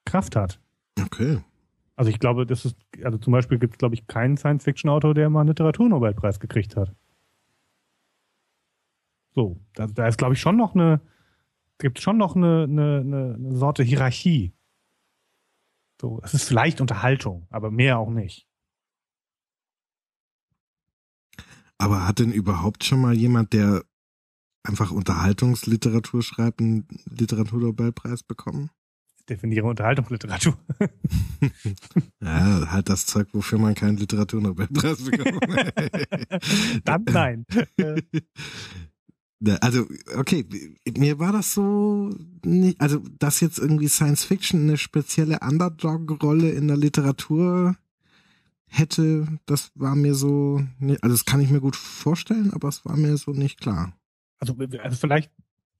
Kraft 0.05 0.36
hat. 0.36 0.60
Okay. 1.01 1.43
Also 1.97 2.10
ich 2.10 2.18
glaube, 2.18 2.47
das 2.47 2.64
ist, 2.64 2.77
also 3.05 3.18
zum 3.18 3.32
Beispiel 3.32 3.59
gibt 3.59 3.74
es, 3.74 3.78
glaube 3.78 3.94
ich, 3.94 4.06
keinen 4.06 4.36
Science-Fiction-Autor, 4.36 5.14
der 5.14 5.28
mal 5.28 5.40
einen 5.40 5.48
Literaturnobelpreis 5.48 6.40
gekriegt 6.40 6.77
hat. 6.77 6.94
So, 9.35 9.60
da, 9.74 9.86
da 9.86 10.09
ist, 10.09 10.18
glaube 10.18 10.35
ich, 10.35 10.40
schon 10.40 10.56
noch 10.56 10.74
eine, 10.74 11.01
gibt 11.78 12.01
schon 12.01 12.16
noch 12.16 12.36
eine, 12.36 12.64
eine, 12.64 13.35
eine 13.36 13.56
Sorte 13.56 13.82
Hierarchie. 13.82 14.55
So, 16.01 16.20
es 16.22 16.32
ist 16.32 16.44
vielleicht 16.44 16.81
Unterhaltung, 16.81 17.47
aber 17.51 17.70
mehr 17.70 17.98
auch 17.98 18.10
nicht. 18.10 18.48
Aber 21.77 22.06
hat 22.06 22.18
denn 22.18 22.32
überhaupt 22.32 22.85
schon 22.85 23.01
mal 23.01 23.14
jemand, 23.14 23.52
der 23.52 23.85
einfach 24.62 24.90
Unterhaltungsliteratur 24.90 26.22
schreibt, 26.22 26.60
einen 26.60 26.86
Literaturnobelpreis 27.06 28.22
bekommen? 28.22 28.70
Definiere 29.29 29.67
Unterhaltungsliteratur. 29.67 30.57
ja, 32.21 32.71
halt 32.71 32.89
das 32.89 33.07
Zeug, 33.07 33.29
wofür 33.33 33.59
man 33.59 33.75
keinen 33.75 33.97
Literaturnobelpreis 33.97 35.05
bekommt. 35.05 35.45
Dann 36.85 37.05
nein. 37.05 37.47
Also, 39.63 39.87
okay, 40.19 40.45
mir 40.99 41.19
war 41.19 41.33
das 41.33 41.55
so, 41.55 42.11
nicht, 42.45 42.79
also, 42.79 42.99
dass 43.19 43.41
jetzt 43.41 43.59
irgendwie 43.59 43.89
Science 43.89 44.23
Fiction 44.23 44.65
eine 44.65 44.77
spezielle 44.77 45.39
Underdog-Rolle 45.41 46.51
in 46.51 46.69
der 46.69 46.77
Literatur 46.77 47.75
hätte, 48.67 49.27
das 49.47 49.73
war 49.75 49.97
mir 49.97 50.15
so, 50.15 50.63
also 51.01 51.15
das 51.15 51.25
kann 51.25 51.41
ich 51.41 51.49
mir 51.49 51.63
gut 51.63 51.75
vorstellen, 51.75 52.53
aber 52.53 52.69
es 52.69 52.85
war 52.85 52.99
mir 52.99 53.17
so 53.17 53.31
nicht 53.31 53.59
klar. 53.59 53.97
Also, 54.41 54.55
also 54.83 54.97
vielleicht 54.99 55.33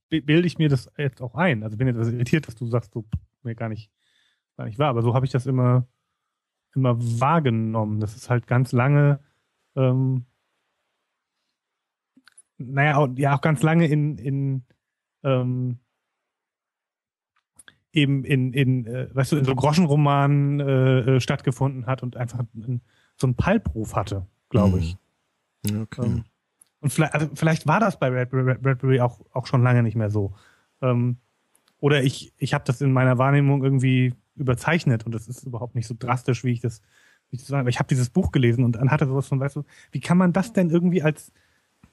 bilde 0.09 0.47
ich 0.47 0.59
mir 0.59 0.69
das 0.69 0.91
jetzt 0.99 1.23
auch 1.23 1.35
ein. 1.35 1.63
Also 1.63 1.77
bin 1.77 1.87
jetzt 1.87 1.97
irritiert, 1.97 2.49
dass 2.49 2.57
du 2.57 2.67
sagst, 2.67 2.95
du 2.95 3.05
mir 3.45 3.55
gar 3.55 3.69
nicht, 3.69 3.91
gar 4.57 4.65
nicht 4.67 4.79
war. 4.79 4.89
Aber 4.89 5.03
so 5.03 5.15
habe 5.15 5.27
ich 5.27 5.33
das 5.33 5.47
immer, 5.47 5.87
immer 6.75 6.97
wahrgenommen. 6.99 8.01
Das 8.01 8.17
ist 8.17 8.31
halt 8.31 8.47
ganz 8.47 8.73
lange, 8.73 9.21
ähm, 9.77 10.27
naja, 12.59 12.97
auch, 12.97 13.09
ja, 13.17 13.37
auch 13.37 13.41
ganz 13.41 13.63
lange 13.63 13.87
in, 13.87 14.19
in 14.19 14.65
ähm, 15.23 15.79
eben 17.93 18.25
in, 18.25 18.53
in 18.53 18.87
äh, 18.87 19.15
weißt 19.15 19.33
du, 19.33 19.37
in 19.37 19.45
so 19.45 19.55
Groschenromanen 19.55 20.61
äh, 20.61 21.17
äh 21.17 21.21
stattgefunden 21.21 21.87
hat 21.87 22.03
und 22.03 22.17
einfach 22.17 22.41
ein, 22.55 22.83
so 23.17 23.27
einen 23.27 23.35
Palpruf 23.35 23.95
hatte, 23.95 24.27
glaube 24.49 24.79
ich. 24.79 24.97
Mhm. 25.69 25.83
Okay. 25.83 26.07
Ähm, 26.07 26.25
und 26.81 26.91
vielleicht, 26.91 27.15
also 27.15 27.29
vielleicht 27.35 27.67
war 27.67 27.81
das 27.81 27.99
bei 27.99 28.25
Bradbury 28.25 29.01
auch, 29.01 29.21
auch 29.33 29.47
schon 29.47 29.63
lange 29.63 29.83
nicht 29.83 29.97
mehr 29.97 30.11
so. 30.11 30.35
Ähm, 30.81 31.19
oder 31.81 32.03
ich, 32.03 32.33
ich 32.37 32.55
habe 32.55 32.65
das 32.65 32.81
in 32.81 32.93
meiner 32.93 33.19
Wahrnehmung 33.19 33.65
irgendwie 33.65 34.15
überzeichnet 34.37 35.05
und 35.05 35.15
das 35.15 35.29
ist 35.29 35.45
überhaupt 35.45 35.75
nicht 35.75 35.87
so 35.87 35.95
drastisch, 35.99 36.45
wie 36.45 36.53
ich 36.53 36.61
das, 36.61 36.81
wie 37.31 37.37
ich 37.37 37.43
das 37.43 37.49
sage. 37.49 37.61
Aber 37.61 37.71
ich 37.71 37.79
habe 37.79 37.89
dieses 37.89 38.11
Buch 38.11 38.33
gelesen 38.33 38.65
und 38.65 38.77
dann 38.77 38.91
hatte 38.91 39.07
sowas 39.07 39.27
von, 39.27 39.41
weißt 39.41 39.57
du, 39.57 39.65
wie 39.93 40.01
kann 40.01 40.19
man 40.19 40.33
das 40.33 40.53
denn 40.53 40.71
irgendwie 40.71 41.03
als 41.03 41.33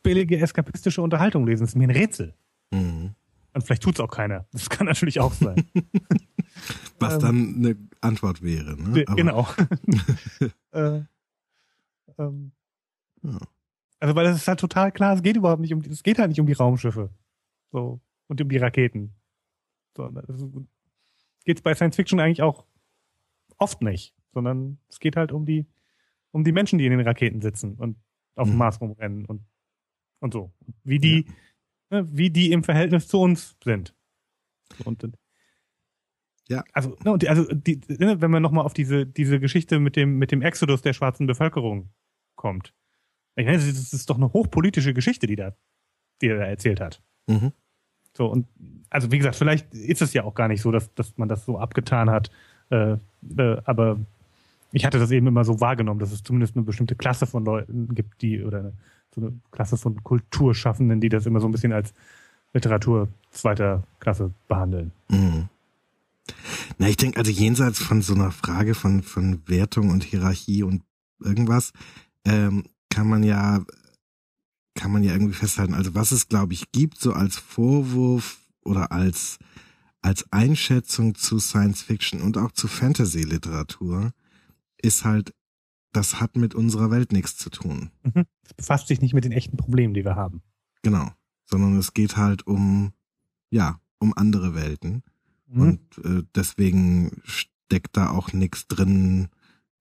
billige 0.03 0.39
eskapistische 0.39 1.01
Unterhaltung 1.01 1.45
lesen? 1.45 1.63
Das 1.63 1.71
ist 1.71 1.75
mir 1.75 1.87
ein 1.87 1.91
Rätsel. 1.91 2.33
Mhm. 2.71 3.15
Und 3.53 3.63
vielleicht 3.63 3.83
tut's 3.83 3.99
auch 3.99 4.11
keiner. 4.11 4.45
Das 4.51 4.69
kann 4.69 4.85
natürlich 4.85 5.19
auch 5.19 5.33
sein. 5.33 5.65
Was 6.99 7.15
ähm, 7.15 7.19
dann 7.19 7.55
eine 7.55 7.77
Antwort 8.01 8.41
wäre. 8.41 8.75
Ne? 8.77 9.03
Aber 9.07 9.15
genau. 9.15 9.47
äh, 10.71 11.01
ähm, 12.17 12.51
ja. 13.23 13.37
Also 13.99 14.15
weil 14.15 14.25
das 14.25 14.37
ist 14.37 14.47
halt 14.47 14.59
total 14.59 14.91
klar, 14.91 15.15
es 15.15 15.23
geht 15.23 15.37
überhaupt 15.37 15.61
nicht 15.61 15.73
um, 15.73 15.81
es 15.81 16.03
geht 16.03 16.19
halt 16.19 16.29
nicht 16.29 16.39
um 16.39 16.45
die 16.45 16.53
Raumschiffe. 16.53 17.09
So. 17.71 17.99
Und 18.27 18.41
um 18.41 18.49
die 18.49 18.57
Raketen. 18.57 19.13
So, 19.97 20.65
geht 21.45 21.57
es 21.57 21.63
bei 21.63 21.73
Science 21.73 21.95
Fiction 21.95 22.19
eigentlich 22.19 22.41
auch 22.41 22.65
oft 23.57 23.81
nicht, 23.81 24.15
sondern 24.33 24.79
es 24.89 24.99
geht 24.99 25.15
halt 25.15 25.31
um 25.31 25.45
die, 25.45 25.65
um 26.31 26.43
die 26.43 26.51
Menschen, 26.51 26.77
die 26.77 26.85
in 26.85 26.91
den 26.91 27.01
Raketen 27.01 27.41
sitzen 27.41 27.75
und 27.75 27.97
auf 28.35 28.47
dem 28.47 28.53
mhm. 28.53 28.59
Mars 28.59 28.79
rumrennen 28.79 29.25
und, 29.25 29.41
und 30.19 30.33
so. 30.33 30.51
Wie 30.83 30.99
die, 30.99 31.25
ja. 31.89 32.01
ne, 32.01 32.07
wie 32.11 32.29
die 32.29 32.51
im 32.51 32.63
Verhältnis 32.63 33.07
zu 33.07 33.19
uns 33.19 33.55
sind. 33.63 33.95
Und, 34.85 35.09
ja. 36.47 36.63
Also, 36.73 36.95
ne, 37.03 37.11
und 37.11 37.23
die, 37.23 37.29
also 37.29 37.45
die, 37.51 37.81
ne, 37.87 38.21
wenn 38.21 38.31
man 38.31 38.43
nochmal 38.43 38.65
auf 38.65 38.73
diese, 38.73 39.05
diese 39.05 39.39
Geschichte 39.39 39.79
mit 39.79 39.95
dem, 39.95 40.17
mit 40.17 40.31
dem 40.31 40.41
Exodus 40.41 40.81
der 40.81 40.93
schwarzen 40.93 41.27
Bevölkerung 41.27 41.89
kommt. 42.35 42.73
Ich 43.35 43.45
meine, 43.45 43.57
das 43.57 43.93
ist 43.93 44.09
doch 44.09 44.17
eine 44.17 44.33
hochpolitische 44.33 44.93
Geschichte, 44.93 45.27
die 45.27 45.35
da, 45.35 45.55
die 46.21 46.27
er 46.27 46.37
da 46.37 46.45
erzählt 46.45 46.79
hat. 46.79 47.03
Mhm. 47.27 47.53
So, 48.17 48.25
und 48.25 48.47
also 48.89 49.11
wie 49.11 49.19
gesagt, 49.19 49.35
vielleicht 49.35 49.71
ist 49.73 50.01
es 50.01 50.13
ja 50.13 50.23
auch 50.23 50.33
gar 50.33 50.47
nicht 50.47 50.61
so, 50.61 50.71
dass, 50.71 50.91
dass 50.95 51.15
man 51.17 51.29
das 51.29 51.45
so 51.45 51.59
abgetan 51.59 52.09
hat. 52.09 52.31
Äh, 52.71 52.97
äh, 53.37 53.61
aber 53.63 53.99
ich 54.71 54.85
hatte 54.85 54.97
das 54.97 55.11
eben 55.11 55.27
immer 55.27 55.45
so 55.45 55.61
wahrgenommen, 55.61 55.99
dass 55.99 56.11
es 56.11 56.23
zumindest 56.23 56.55
eine 56.55 56.65
bestimmte 56.65 56.95
Klasse 56.95 57.27
von 57.27 57.45
Leuten 57.45 57.93
gibt, 57.93 58.23
die, 58.23 58.43
oder 58.43 58.59
eine, 58.59 58.73
so 59.13 59.21
eine 59.21 59.33
Klasse 59.51 59.77
von 59.77 60.03
Kulturschaffenden, 60.03 60.99
die 60.99 61.09
das 61.09 61.27
immer 61.27 61.39
so 61.39 61.47
ein 61.47 61.51
bisschen 61.51 61.73
als 61.73 61.93
Literatur 62.53 63.07
zweiter 63.29 63.83
Klasse 63.99 64.31
behandeln. 64.47 64.91
Mhm. 65.09 65.49
Na, 66.79 66.89
ich 66.89 66.97
denke, 66.97 67.19
also 67.19 67.31
jenseits 67.31 67.79
von 67.79 68.01
so 68.01 68.15
einer 68.15 68.31
Frage 68.31 68.73
von, 68.73 69.03
von 69.03 69.43
Wertung 69.45 69.91
und 69.91 70.03
Hierarchie 70.03 70.63
und 70.63 70.81
irgendwas, 71.19 71.71
ähm, 72.25 72.65
kann 72.89 73.07
man 73.07 73.21
ja 73.21 73.63
kann 74.77 74.91
man 74.91 75.03
ja 75.03 75.11
irgendwie 75.11 75.33
festhalten. 75.33 75.73
Also 75.73 75.95
was 75.95 76.11
es, 76.11 76.29
glaube 76.29 76.53
ich, 76.53 76.71
gibt, 76.71 76.99
so 76.99 77.11
als 77.11 77.35
Vorwurf 77.37 78.39
oder 78.63 78.91
als, 78.91 79.39
als 80.01 80.31
Einschätzung 80.31 81.15
zu 81.15 81.39
Science 81.39 81.81
Fiction 81.81 82.21
und 82.21 82.37
auch 82.37 82.51
zu 82.53 82.67
Fantasy-Literatur, 82.67 84.13
ist 84.77 85.03
halt, 85.03 85.33
das 85.91 86.21
hat 86.21 86.37
mit 86.37 86.53
unserer 86.53 86.91
Welt 86.91 87.11
nichts 87.11 87.37
zu 87.37 87.49
tun. 87.49 87.89
Mhm. 88.03 88.25
Es 88.43 88.53
befasst 88.53 88.87
sich 88.87 89.01
nicht 89.01 89.13
mit 89.13 89.25
den 89.25 89.31
echten 89.31 89.57
Problemen, 89.57 89.93
die 89.93 90.05
wir 90.05 90.15
haben. 90.15 90.41
Genau. 90.83 91.11
Sondern 91.45 91.77
es 91.77 91.93
geht 91.93 92.15
halt 92.15 92.45
um, 92.45 92.93
ja, 93.49 93.81
um 93.97 94.13
andere 94.15 94.53
Welten. 94.53 95.03
Mhm. 95.47 95.61
Und 95.61 96.05
äh, 96.05 96.23
deswegen 96.35 97.19
steckt 97.23 97.97
da 97.97 98.11
auch 98.11 98.31
nichts 98.31 98.67
drin, 98.67 99.29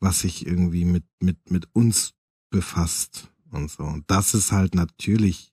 was 0.00 0.20
sich 0.20 0.46
irgendwie 0.46 0.84
mit, 0.84 1.04
mit, 1.20 1.50
mit 1.50 1.68
uns 1.74 2.14
befasst 2.50 3.30
und 3.56 3.70
so. 3.70 3.82
Und 3.82 4.04
das 4.08 4.34
ist 4.34 4.52
halt 4.52 4.74
natürlich 4.74 5.52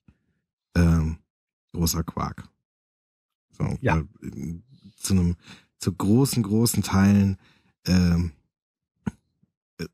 ähm, 0.76 1.18
großer 1.72 2.04
Quark. 2.04 2.48
So, 3.50 3.76
ja. 3.80 3.96
Weil, 3.96 4.62
zu 4.96 5.14
einem, 5.14 5.36
zu 5.78 5.92
großen, 5.92 6.42
großen 6.42 6.82
Teilen 6.82 7.38
ähm, 7.86 8.32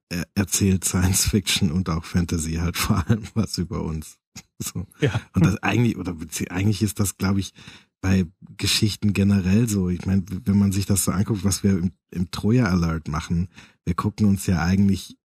er 0.09 0.27
erzählt 0.35 0.85
Science 0.85 1.27
Fiction 1.27 1.73
und 1.73 1.89
auch 1.89 2.05
Fantasy 2.05 2.55
halt 2.55 2.77
vor 2.77 3.07
allem 3.07 3.24
was 3.35 3.59
über 3.59 3.82
uns. 3.82 4.19
So. 4.59 4.87
Ja. 5.01 5.20
Und 5.35 5.45
das 5.45 5.57
eigentlich, 5.62 5.97
oder 5.97 6.15
eigentlich 6.51 6.82
ist 6.82 7.01
das, 7.01 7.16
glaube 7.16 7.41
ich, 7.41 7.55
bei 8.01 8.27
Geschichten 8.57 9.12
generell 9.12 9.69
so. 9.69 9.89
Ich 9.89 10.07
meine, 10.07 10.24
wenn 10.45 10.59
man 10.59 10.73
sich 10.73 10.87
das 10.87 11.05
so 11.05 11.12
anguckt, 11.12 11.45
was 11.45 11.62
wir 11.62 11.73
im, 11.73 11.93
im 12.11 12.31
Troja 12.31 12.66
Alert 12.66 13.09
machen, 13.09 13.49
wir 13.85 13.95
gucken 13.95 14.27
uns 14.27 14.47
ja 14.47 14.62
eigentlich, 14.62 15.19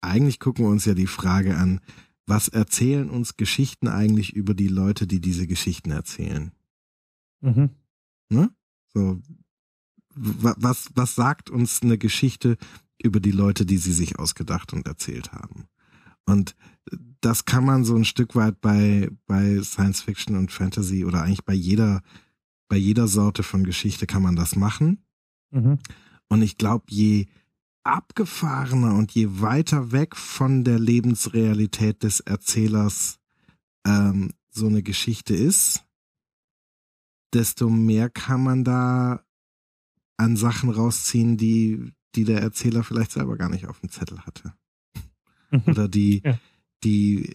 eigentlich 0.00 0.38
gucken 0.38 0.64
wir 0.64 0.70
uns 0.70 0.84
ja 0.84 0.94
die 0.94 1.06
Frage 1.06 1.56
an, 1.56 1.80
was 2.26 2.48
erzählen 2.48 3.10
uns 3.10 3.36
Geschichten 3.36 3.88
eigentlich 3.88 4.34
über 4.34 4.54
die 4.54 4.68
Leute, 4.68 5.06
die 5.06 5.20
diese 5.20 5.46
Geschichten 5.46 5.90
erzählen? 5.90 6.52
Mhm. 7.40 7.70
Ne? 8.28 8.50
So, 8.94 9.20
was, 10.14 10.90
was 10.94 11.14
sagt 11.14 11.50
uns 11.50 11.82
eine 11.82 11.98
Geschichte 11.98 12.56
über 13.02 13.20
die 13.20 13.32
Leute, 13.32 13.66
die 13.66 13.78
sie 13.78 13.92
sich 13.92 14.18
ausgedacht 14.18 14.72
und 14.72 14.86
erzählt 14.86 15.32
haben? 15.32 15.68
Und 16.24 16.54
das 17.20 17.44
kann 17.44 17.64
man 17.64 17.84
so 17.84 17.96
ein 17.96 18.04
Stück 18.04 18.34
weit 18.34 18.60
bei, 18.60 19.10
bei 19.26 19.60
Science 19.62 20.02
Fiction 20.02 20.36
und 20.36 20.52
Fantasy 20.52 21.04
oder 21.04 21.22
eigentlich 21.22 21.44
bei 21.44 21.54
jeder, 21.54 22.02
bei 22.68 22.76
jeder 22.76 23.08
Sorte 23.08 23.42
von 23.42 23.64
Geschichte 23.64 24.06
kann 24.06 24.22
man 24.22 24.36
das 24.36 24.56
machen. 24.56 25.04
Mhm. 25.50 25.78
Und 26.28 26.42
ich 26.42 26.56
glaube, 26.56 26.84
je 26.88 27.26
abgefahrener 27.84 28.94
und 28.94 29.12
je 29.12 29.40
weiter 29.40 29.92
weg 29.92 30.16
von 30.16 30.64
der 30.64 30.78
Lebensrealität 30.78 32.02
des 32.02 32.20
Erzählers 32.20 33.18
ähm, 33.86 34.32
so 34.50 34.66
eine 34.66 34.82
Geschichte 34.82 35.34
ist, 35.34 35.84
desto 37.32 37.68
mehr 37.68 38.10
kann 38.10 38.42
man 38.42 38.64
da 38.64 39.24
an 40.16 40.36
Sachen 40.36 40.70
rausziehen, 40.70 41.36
die, 41.36 41.92
die 42.14 42.24
der 42.24 42.40
Erzähler 42.40 42.84
vielleicht 42.84 43.12
selber 43.12 43.36
gar 43.36 43.48
nicht 43.48 43.66
auf 43.66 43.80
dem 43.80 43.90
Zettel 43.90 44.20
hatte. 44.20 44.54
Mhm. 45.50 45.62
Oder 45.66 45.88
die, 45.88 46.22
ja. 46.24 46.38
die, 46.84 47.34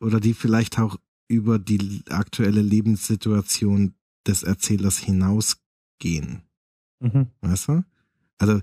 oder 0.00 0.20
die 0.20 0.34
vielleicht 0.34 0.78
auch 0.78 0.98
über 1.28 1.58
die 1.58 2.02
aktuelle 2.10 2.60
Lebenssituation 2.60 3.94
des 4.26 4.42
Erzählers 4.42 4.98
hinausgehen. 4.98 6.42
Mhm. 7.02 7.26
Weißt 7.40 7.68
du? 7.68 7.84
Also, 8.38 8.60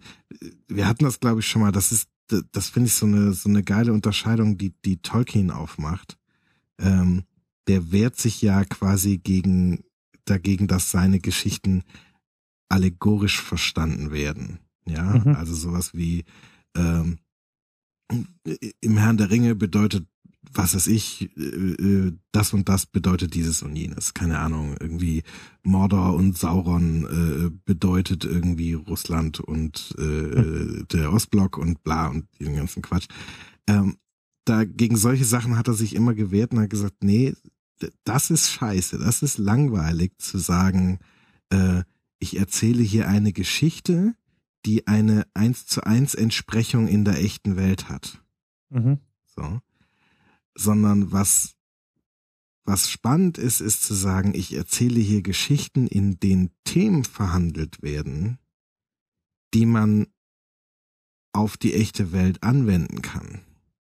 wir 0.68 0.88
hatten 0.88 1.06
das, 1.06 1.20
glaube 1.20 1.42
ich, 1.42 1.48
schon 1.48 1.62
mal. 1.62 1.72
Das 1.72 1.92
ist, 1.92 2.10
das 2.52 2.70
finde 2.70 2.88
ich 2.88 2.94
so 2.94 3.06
eine, 3.06 3.34
so 3.34 3.50
eine 3.50 3.64
geile 3.64 3.94
Unterscheidung, 3.94 4.58
die, 4.58 4.74
die 4.86 4.98
Tolkien 4.98 5.52
aufmacht. 5.52 6.18
Ähm, 6.80 7.24
der 7.68 7.92
wehrt 7.92 8.18
sich 8.18 8.42
ja 8.42 8.64
quasi 8.66 9.18
gegen, 9.18 9.84
dagegen, 10.26 10.68
dass 10.68 10.92
seine 10.92 11.20
Geschichten 11.20 11.84
allegorisch 12.70 13.42
verstanden 13.42 14.12
werden. 14.12 14.60
Ja, 14.86 15.04
mhm. 15.04 15.36
also 15.36 15.54
sowas 15.54 15.94
wie, 15.94 16.26
ähm, 16.76 17.20
im 18.82 18.98
Herrn 18.98 19.18
der 19.18 19.30
Ringe 19.30 19.56
bedeutet 19.56 20.08
was 20.52 20.76
weiß 20.76 20.88
ich, 20.88 21.30
äh, 21.38 21.42
äh, 21.42 22.18
das 22.32 22.54
und 22.54 22.70
das 22.70 22.86
bedeutet 22.86 23.34
dieses 23.36 23.62
und 23.62 23.76
jenes. 23.76 24.14
Keine 24.14 24.40
Ahnung, 24.40 24.76
irgendwie 24.80 25.24
Mordor 25.64 26.16
und 26.16 26.38
Sauron 26.38 27.06
äh, 27.06 27.52
bedeutet 27.66 28.26
irgendwie 28.26 28.74
Russland 28.74 29.40
und 29.40 29.96
äh, 29.98 30.02
hm. 30.02 30.86
der 30.92 31.14
Ostblock 31.14 31.58
und 31.58 31.84
bla 31.84 32.08
und 32.08 32.28
diesen 32.40 32.56
ganzen 32.56 32.82
Quatsch. 32.82 33.08
Ähm, 33.68 33.98
da 34.46 34.66
gegen 34.66 34.98
solche 34.98 35.26
Sachen 35.26 35.58
hat 35.58 35.68
er 35.68 35.76
sich 35.76 35.96
immer 35.96 36.16
gewehrt 36.16 36.52
und 36.52 36.60
hat 36.60 36.70
gesagt, 36.70 37.04
nee, 37.04 37.36
das 38.04 38.30
ist 38.30 38.50
scheiße, 38.50 38.98
das 38.98 39.22
ist 39.22 39.38
langweilig 39.38 40.14
zu 40.18 40.40
sagen, 40.40 41.00
äh, 41.50 41.84
ich 42.18 42.38
erzähle 42.38 42.84
hier 42.84 43.08
eine 43.08 43.32
Geschichte, 43.32 44.16
die 44.66 44.88
eine 44.88 45.26
eins 45.34 45.68
zu 45.68 45.86
eins 45.86 46.16
Entsprechung 46.16 46.88
in 46.88 47.06
der 47.06 47.24
echten 47.24 47.56
Welt 47.56 47.88
hat. 47.88 48.22
Mhm. 48.70 49.00
So 49.28 49.62
sondern 50.60 51.12
was, 51.12 51.56
was 52.66 52.90
spannend 52.90 53.38
ist, 53.38 53.62
ist 53.62 53.84
zu 53.84 53.94
sagen, 53.94 54.34
ich 54.36 54.54
erzähle 54.54 55.00
hier 55.00 55.22
Geschichten, 55.22 55.88
in 55.88 56.20
denen 56.20 56.52
Themen 56.66 57.06
verhandelt 57.06 57.82
werden, 57.82 58.40
die 59.54 59.66
man 59.66 60.08
auf 61.32 61.56
die 61.56 61.74
echte 61.74 62.12
Welt 62.12 62.44
anwenden 62.44 63.02
kann. 63.02 63.42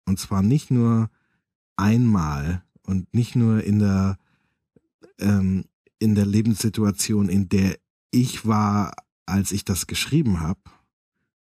Und 0.06 0.18
zwar 0.18 0.42
nicht 0.42 0.70
nur 0.70 1.08
einmal 1.76 2.64
und 2.82 3.14
nicht 3.14 3.36
nur 3.36 3.62
in 3.62 3.78
der, 3.78 4.18
ähm, 5.18 5.66
in 5.98 6.14
der 6.14 6.26
Lebenssituation, 6.26 7.28
in 7.28 7.48
der 7.48 7.78
ich 8.10 8.44
war, 8.44 8.94
als 9.24 9.52
ich 9.52 9.64
das 9.64 9.86
geschrieben 9.86 10.40
habe, 10.40 10.60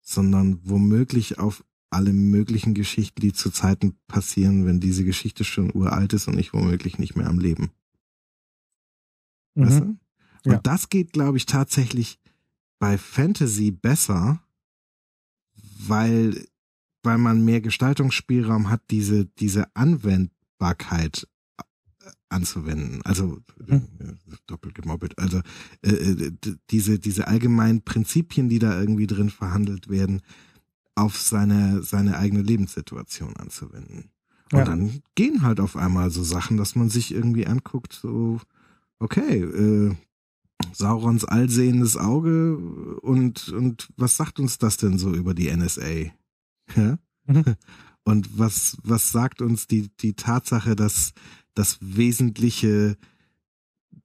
sondern 0.02 0.60
womöglich 0.64 1.40
auf 1.40 1.64
alle 1.96 2.12
möglichen 2.12 2.74
Geschichten, 2.74 3.22
die 3.22 3.32
zu 3.32 3.52
Zeiten 3.52 3.96
passieren, 4.08 4.66
wenn 4.66 4.82
diese 4.82 5.06
Geschichte 5.06 5.46
schon 5.46 5.72
uralt 5.74 6.12
ist 6.12 6.28
und 6.28 6.38
ich 6.38 6.54
womöglich 6.54 7.00
nicht 7.00 7.16
mehr 7.16 7.28
am 7.28 7.40
Leben. 7.40 7.72
Mhm. 9.56 9.66
Weißt 9.66 9.80
du? 9.80 9.84
Und 10.46 10.52
ja. 10.52 10.60
das 10.62 10.90
geht, 10.90 11.14
glaube 11.14 11.38
ich, 11.38 11.46
tatsächlich 11.46 12.20
bei 12.80 12.98
Fantasy 12.98 13.72
besser, 13.72 14.44
weil, 15.88 16.46
weil 17.02 17.18
man 17.18 17.46
mehr 17.46 17.62
Gestaltungsspielraum 17.62 18.70
hat, 18.70 18.82
diese, 18.92 19.26
diese 19.26 19.74
Anwendbarkeit 19.76 21.28
äh, 21.58 21.64
anzuwenden. 22.28 23.02
Also 23.04 23.40
mhm. 23.66 23.88
doppelt 24.48 24.76
gemobbelt. 24.76 25.18
Also 25.18 25.42
äh, 25.82 25.92
äh 25.92 26.32
diese 26.70 27.00
diese 27.00 27.28
allgemeinen 27.28 27.84
Prinzipien, 27.84 28.50
die 28.50 28.60
da 28.60 28.78
irgendwie 28.78 29.08
drin 29.08 29.30
verhandelt 29.30 29.88
werden, 29.88 30.22
auf 30.96 31.18
seine, 31.18 31.84
seine 31.84 32.18
eigene 32.18 32.42
Lebenssituation 32.42 33.36
anzuwenden. 33.36 34.10
Und 34.52 34.60
ja. 34.60 34.66
dann 34.66 35.02
gehen 35.16 35.42
halt 35.42 35.60
auf 35.60 35.76
einmal 35.76 36.12
so 36.12 36.24
Sachen, 36.24 36.58
dass 36.58 36.76
man 36.76 36.90
sich 36.90 37.14
irgendwie 37.14 37.48
anguckt, 37.48 37.94
so, 37.94 38.40
okay, 39.00 39.42
äh, 39.42 39.96
Saurons 40.72 41.26
allsehendes 41.26 41.98
Auge 41.98 42.58
und, 43.02 43.50
und 43.50 43.90
was 43.98 44.18
sagt 44.18 44.40
uns 44.40 44.58
das 44.58 44.78
denn 44.78 44.98
so 44.98 45.14
über 45.14 45.34
die 45.34 45.56
NSA? 45.56 46.12
Ja? 46.76 46.98
Mhm. 47.28 47.56
Und 48.08 48.38
was, 48.38 48.78
was 48.84 49.12
sagt 49.12 49.42
uns 49.42 49.66
die, 49.66 49.90
die 50.00 50.14
Tatsache, 50.14 50.76
dass 50.76 51.14
das 51.56 51.80
wesentliche, 51.82 52.98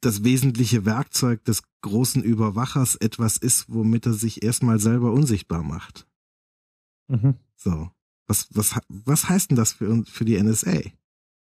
das 0.01 0.25
wesentliche 0.25 0.87
Werkzeug 0.87 1.45
des 1.45 1.63
großen 1.83 2.23
Überwachers 2.23 2.97
etwas 2.97 3.37
ist, 3.37 3.67
womit 3.69 4.07
er 4.07 4.15
sich 4.15 4.43
erstmal 4.43 4.79
selber 4.79 5.13
unsichtbar 5.13 5.63
macht? 5.63 6.07
Mhm. 7.11 7.35
So. 7.57 7.91
Was, 8.27 8.49
was, 8.53 8.79
was 8.89 9.29
heißt 9.29 9.51
denn 9.51 9.57
das 9.57 9.73
für, 9.73 10.05
für 10.05 10.25
die 10.25 10.41
NSA? 10.41 10.81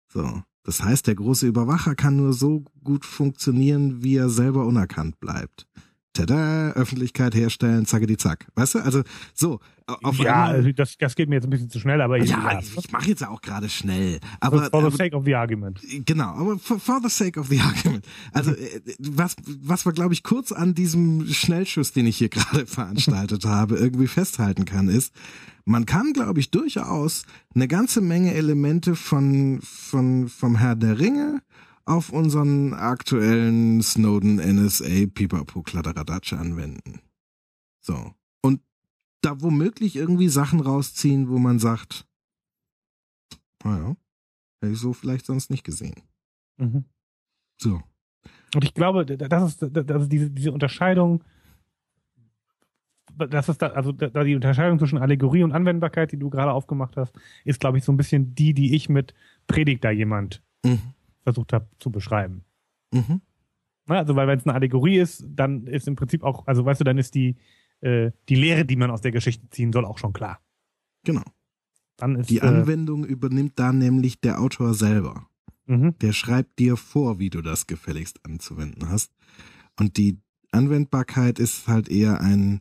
So. 0.09 0.43
Das 0.63 0.83
heißt, 0.83 1.07
der 1.07 1.15
große 1.15 1.47
Überwacher 1.47 1.95
kann 1.95 2.17
nur 2.17 2.33
so 2.33 2.65
gut 2.83 3.05
funktionieren, 3.05 4.03
wie 4.03 4.17
er 4.17 4.29
selber 4.29 4.67
unerkannt 4.67 5.19
bleibt 5.21 5.70
tada, 6.13 6.71
Öffentlichkeit 6.73 7.35
herstellen, 7.35 7.87
zacke 7.87 8.07
die 8.07 8.17
zack. 8.17 8.47
Weißt 8.55 8.75
du? 8.75 8.79
Also 8.81 9.03
so. 9.35 9.61
Auf 10.03 10.19
ja, 10.19 10.45
also 10.45 10.71
das, 10.71 10.97
das 10.99 11.17
geht 11.17 11.29
mir 11.29 11.37
jetzt 11.37 11.45
ein 11.45 11.51
bisschen 11.51 11.69
zu 11.69 11.81
schnell, 11.81 12.01
aber 12.01 12.17
ja, 12.19 12.61
ich, 12.61 12.77
ich 12.77 12.93
mache 12.93 13.09
jetzt 13.09 13.27
auch 13.27 13.43
gerade 13.43 13.69
schnell. 13.69 14.21
Aber 14.39 14.71
for 14.71 14.89
the 14.89 14.97
sake 14.97 15.17
of 15.17 15.25
the 15.25 15.35
argument. 15.35 15.81
Genau, 16.07 16.29
aber 16.29 16.59
for, 16.61 16.79
for 16.79 17.01
the 17.03 17.09
sake 17.09 17.39
of 17.39 17.49
the 17.49 17.59
argument. 17.59 18.07
Also 18.33 18.53
äh, 18.53 18.81
was 19.01 19.35
was 19.61 19.85
wir 19.85 19.93
glaube 19.93 20.15
ich 20.15 20.23
kurz 20.23 20.53
an 20.53 20.75
diesem 20.75 21.27
Schnellschuss, 21.27 21.93
den 21.93 22.07
ich 22.07 22.19
hier 22.19 22.29
gerade 22.29 22.67
veranstaltet 22.67 23.45
habe, 23.45 23.79
irgendwie 23.79 24.07
festhalten 24.07 24.65
kann, 24.65 24.89
ist, 24.89 25.13
man 25.65 25.87
kann 25.87 26.13
glaube 26.13 26.39
ich 26.39 26.53
durchaus 26.53 27.25
eine 27.55 27.67
ganze 27.67 28.01
Menge 28.01 28.33
Elemente 28.35 28.95
von 28.95 29.59
von 29.63 30.29
vom 30.29 30.55
Herr 30.55 30.77
der 30.77 31.01
Ringe 31.01 31.43
auf 31.85 32.11
unseren 32.11 32.75
aktuellen 32.75 33.83
Snowden 33.83 34.37
NSA 34.37 35.07
Pipapo 35.13 35.63
Kladderadatsch 35.63 36.33
anwenden. 36.33 37.01
So. 37.81 38.15
Und 38.43 38.61
da 39.23 39.41
womöglich 39.41 39.97
irgendwie 39.97 40.29
Sachen 40.29 40.61
rausziehen, 40.61 41.29
wo 41.29 41.39
man 41.39 41.59
sagt, 41.59 42.07
naja, 43.65 43.97
hätte 44.61 44.73
ich 44.73 44.79
so 44.79 44.93
vielleicht 44.93 45.27
sonst 45.27 45.51
nicht 45.51 45.65
gesehen. 45.65 46.03
Mhm. 46.59 46.85
So. 47.57 47.83
Und 48.55 48.65
ich 48.65 48.75
glaube, 48.75 49.05
das 49.05 49.49
ist, 49.49 49.67
das 49.73 50.03
ist 50.03 50.13
diese, 50.13 50.31
diese 50.31 50.53
Unterscheidung, 50.53 51.25
das 53.17 53.49
ist 53.49 53.61
da, 53.61 53.69
also 53.69 53.93
da 53.93 54.25
die 54.25 54.35
Unterscheidung 54.35 54.79
zwischen 54.79 54.99
Allegorie 54.99 55.43
und 55.43 55.53
Anwendbarkeit, 55.53 56.13
die 56.13 56.19
du 56.19 56.31
gerade 56.31 56.53
aufgemacht 56.53 56.97
hast, 56.97 57.15
ist, 57.45 57.61
glaube 57.61 57.79
ich, 57.79 57.85
so 57.85 57.93
ein 57.93 57.97
bisschen 57.97 58.35
die, 58.35 58.55
die 58.55 58.75
ich 58.75 58.89
mit 58.89 59.15
Predigt 59.47 59.85
da 59.85 59.91
jemand 59.91 60.43
mhm 60.65 60.95
versucht 61.23 61.53
habe 61.53 61.69
zu 61.79 61.91
beschreiben. 61.91 62.45
Mhm. 62.93 63.21
Also, 63.87 64.15
weil 64.15 64.29
wenn 64.29 64.39
es 64.39 64.47
eine 64.47 64.55
Allegorie 64.55 64.99
ist, 64.99 65.25
dann 65.29 65.67
ist 65.67 65.89
im 65.89 65.97
Prinzip 65.97 66.23
auch, 66.23 66.47
also 66.47 66.65
weißt 66.65 66.81
du, 66.81 66.85
dann 66.85 66.99
ist 66.99 67.15
die, 67.15 67.37
äh, 67.81 68.13
die 68.29 68.37
Lehre, 68.37 68.65
die 68.65 68.77
man 68.77 68.91
aus 68.91 69.01
der 69.01 69.11
Geschichte 69.11 69.49
ziehen 69.51 69.73
soll, 69.73 69.85
auch 69.85 69.99
schon 69.99 70.13
klar. 70.13 70.41
Genau. 71.05 71.25
Dann 71.97 72.17
ist, 72.17 72.31
die 72.31 72.39
äh, 72.39 72.43
Anwendung 72.43 73.05
äh, 73.05 73.09
übernimmt 73.09 73.59
da 73.59 73.73
nämlich 73.73 74.21
der 74.21 74.41
Autor 74.41 74.75
selber. 74.75 75.29
Mhm. 75.67 75.99
Der 75.99 76.13
schreibt 76.13 76.59
dir 76.59 76.77
vor, 76.77 77.19
wie 77.19 77.31
du 77.31 77.43
das 77.43 77.67
gefälligst 77.67 78.25
anzuwenden 78.25 78.89
hast. 78.89 79.13
Und 79.79 79.97
die 79.97 80.19
Anwendbarkeit 80.53 81.39
ist 81.39 81.69
halt 81.69 81.89
eher 81.89 82.21
ein, 82.21 82.61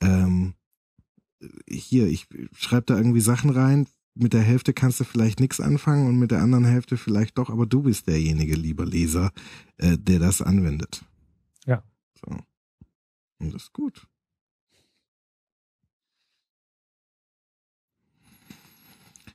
ähm, 0.00 0.54
hier, 1.68 2.06
ich 2.06 2.26
schreibe 2.52 2.86
da 2.86 2.96
irgendwie 2.96 3.20
Sachen 3.20 3.50
rein, 3.50 3.86
mit 4.18 4.32
der 4.32 4.42
Hälfte 4.42 4.72
kannst 4.72 5.00
du 5.00 5.04
vielleicht 5.04 5.40
nichts 5.40 5.60
anfangen 5.60 6.08
und 6.08 6.18
mit 6.18 6.30
der 6.30 6.42
anderen 6.42 6.64
Hälfte 6.64 6.96
vielleicht 6.96 7.38
doch, 7.38 7.50
aber 7.50 7.66
du 7.66 7.82
bist 7.82 8.08
derjenige, 8.08 8.54
lieber 8.54 8.84
Leser, 8.84 9.32
äh, 9.76 9.96
der 9.96 10.18
das 10.18 10.42
anwendet. 10.42 11.04
Ja. 11.66 11.82
So. 12.14 12.36
Und 13.38 13.54
das 13.54 13.62
ist 13.62 13.72
gut. 13.72 14.06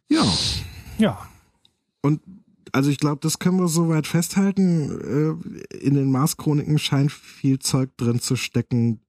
Ja. 0.10 0.26
Ja. 0.98 1.28
Und 2.02 2.22
also 2.72 2.90
ich 2.90 2.98
glaube, 2.98 3.22
das 3.22 3.40
können 3.40 3.60
wir 3.60 3.68
soweit 3.68 4.08
festhalten. 4.08 5.40
Äh, 5.72 5.78
in 5.78 5.94
den 5.94 6.12
Mars-Chroniken 6.12 6.78
scheint 6.78 7.12
viel 7.12 7.60
Zeug 7.60 7.96
drin 7.98 8.20
zu 8.20 8.36
stecken, 8.36 9.00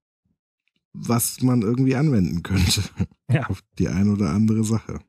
was 0.93 1.43
man 1.43 1.63
irgendwie 1.63 1.97
anwenden 1.97 2.43
könnte. 2.43 2.83
Ja. 3.29 3.47
Auf 3.49 3.61
die 3.79 3.89
eine 3.89 4.13
oder 4.13 4.31
andere 4.31 4.65
Sache. 4.65 5.01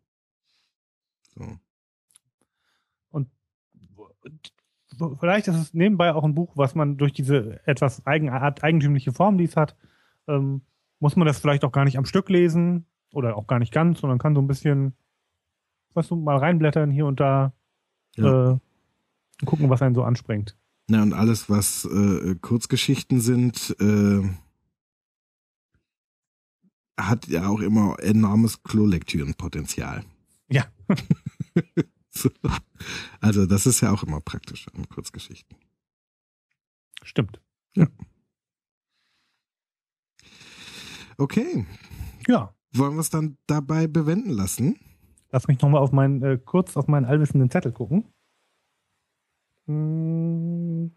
So. 1.35 1.59
Und 3.09 3.29
vielleicht 5.19 5.47
ist 5.47 5.55
es 5.57 5.73
nebenbei 5.73 6.13
auch 6.13 6.23
ein 6.23 6.35
Buch, 6.35 6.53
was 6.55 6.73
man 6.75 6.97
durch 6.97 7.11
diese 7.13 7.59
etwas 7.67 8.05
eigen, 8.05 8.29
eigentümliche 8.29 9.11
Form, 9.11 9.37
die 9.37 9.43
es 9.43 9.55
hat, 9.55 9.75
ähm, 10.27 10.61
muss 10.99 11.15
man 11.15 11.27
das 11.27 11.39
vielleicht 11.39 11.65
auch 11.65 11.71
gar 11.71 11.83
nicht 11.85 11.97
am 11.97 12.05
Stück 12.05 12.29
lesen 12.29 12.85
oder 13.11 13.35
auch 13.35 13.47
gar 13.47 13.59
nicht 13.59 13.73
ganz, 13.73 13.99
sondern 13.99 14.19
kann 14.19 14.35
so 14.35 14.41
ein 14.41 14.47
bisschen, 14.47 14.93
weißt 15.93 16.11
du, 16.11 16.15
mal 16.15 16.37
reinblättern 16.37 16.91
hier 16.91 17.05
und 17.05 17.19
da 17.19 17.53
Ja. 18.15 18.51
äh, 18.53 18.59
und 19.41 19.45
gucken, 19.45 19.69
was 19.69 19.81
einen 19.81 19.95
so 19.95 20.03
anspringt. 20.03 20.55
Ja, 20.89 21.03
und 21.03 21.13
alles, 21.13 21.49
was 21.49 21.83
äh, 21.85 22.35
Kurzgeschichten 22.35 23.19
sind, 23.19 23.75
äh, 23.79 24.21
hat 26.97 27.27
ja 27.27 27.47
auch 27.49 27.59
immer 27.59 27.97
enormes 27.99 28.63
Klolektürenpotenzial. 28.63 30.05
Ja. 30.49 30.65
So. 32.17 32.29
Also 33.19 33.45
das 33.45 33.65
ist 33.65 33.81
ja 33.81 33.91
auch 33.91 34.01
immer 34.03 34.21
praktisch 34.21 34.67
an 34.73 34.87
Kurzgeschichten. 34.87 35.57
Stimmt. 37.03 37.41
Okay, 41.17 41.65
Ja. 42.27 42.53
wollen 42.73 42.93
wir 42.95 43.01
es 43.01 43.09
dann 43.09 43.37
dabei 43.47 43.87
bewenden 43.87 44.29
lassen? 44.31 44.77
Lass 45.31 45.47
mich 45.49 45.59
nochmal 45.61 45.81
auf 45.81 45.91
meinen, 45.91 46.21
äh, 46.23 46.37
kurz 46.37 46.77
auf 46.77 46.87
meinen 46.87 47.05
allwissenden 47.05 47.49
Zettel 47.49 47.73
gucken. 47.73 48.05
Hm, 49.67 50.91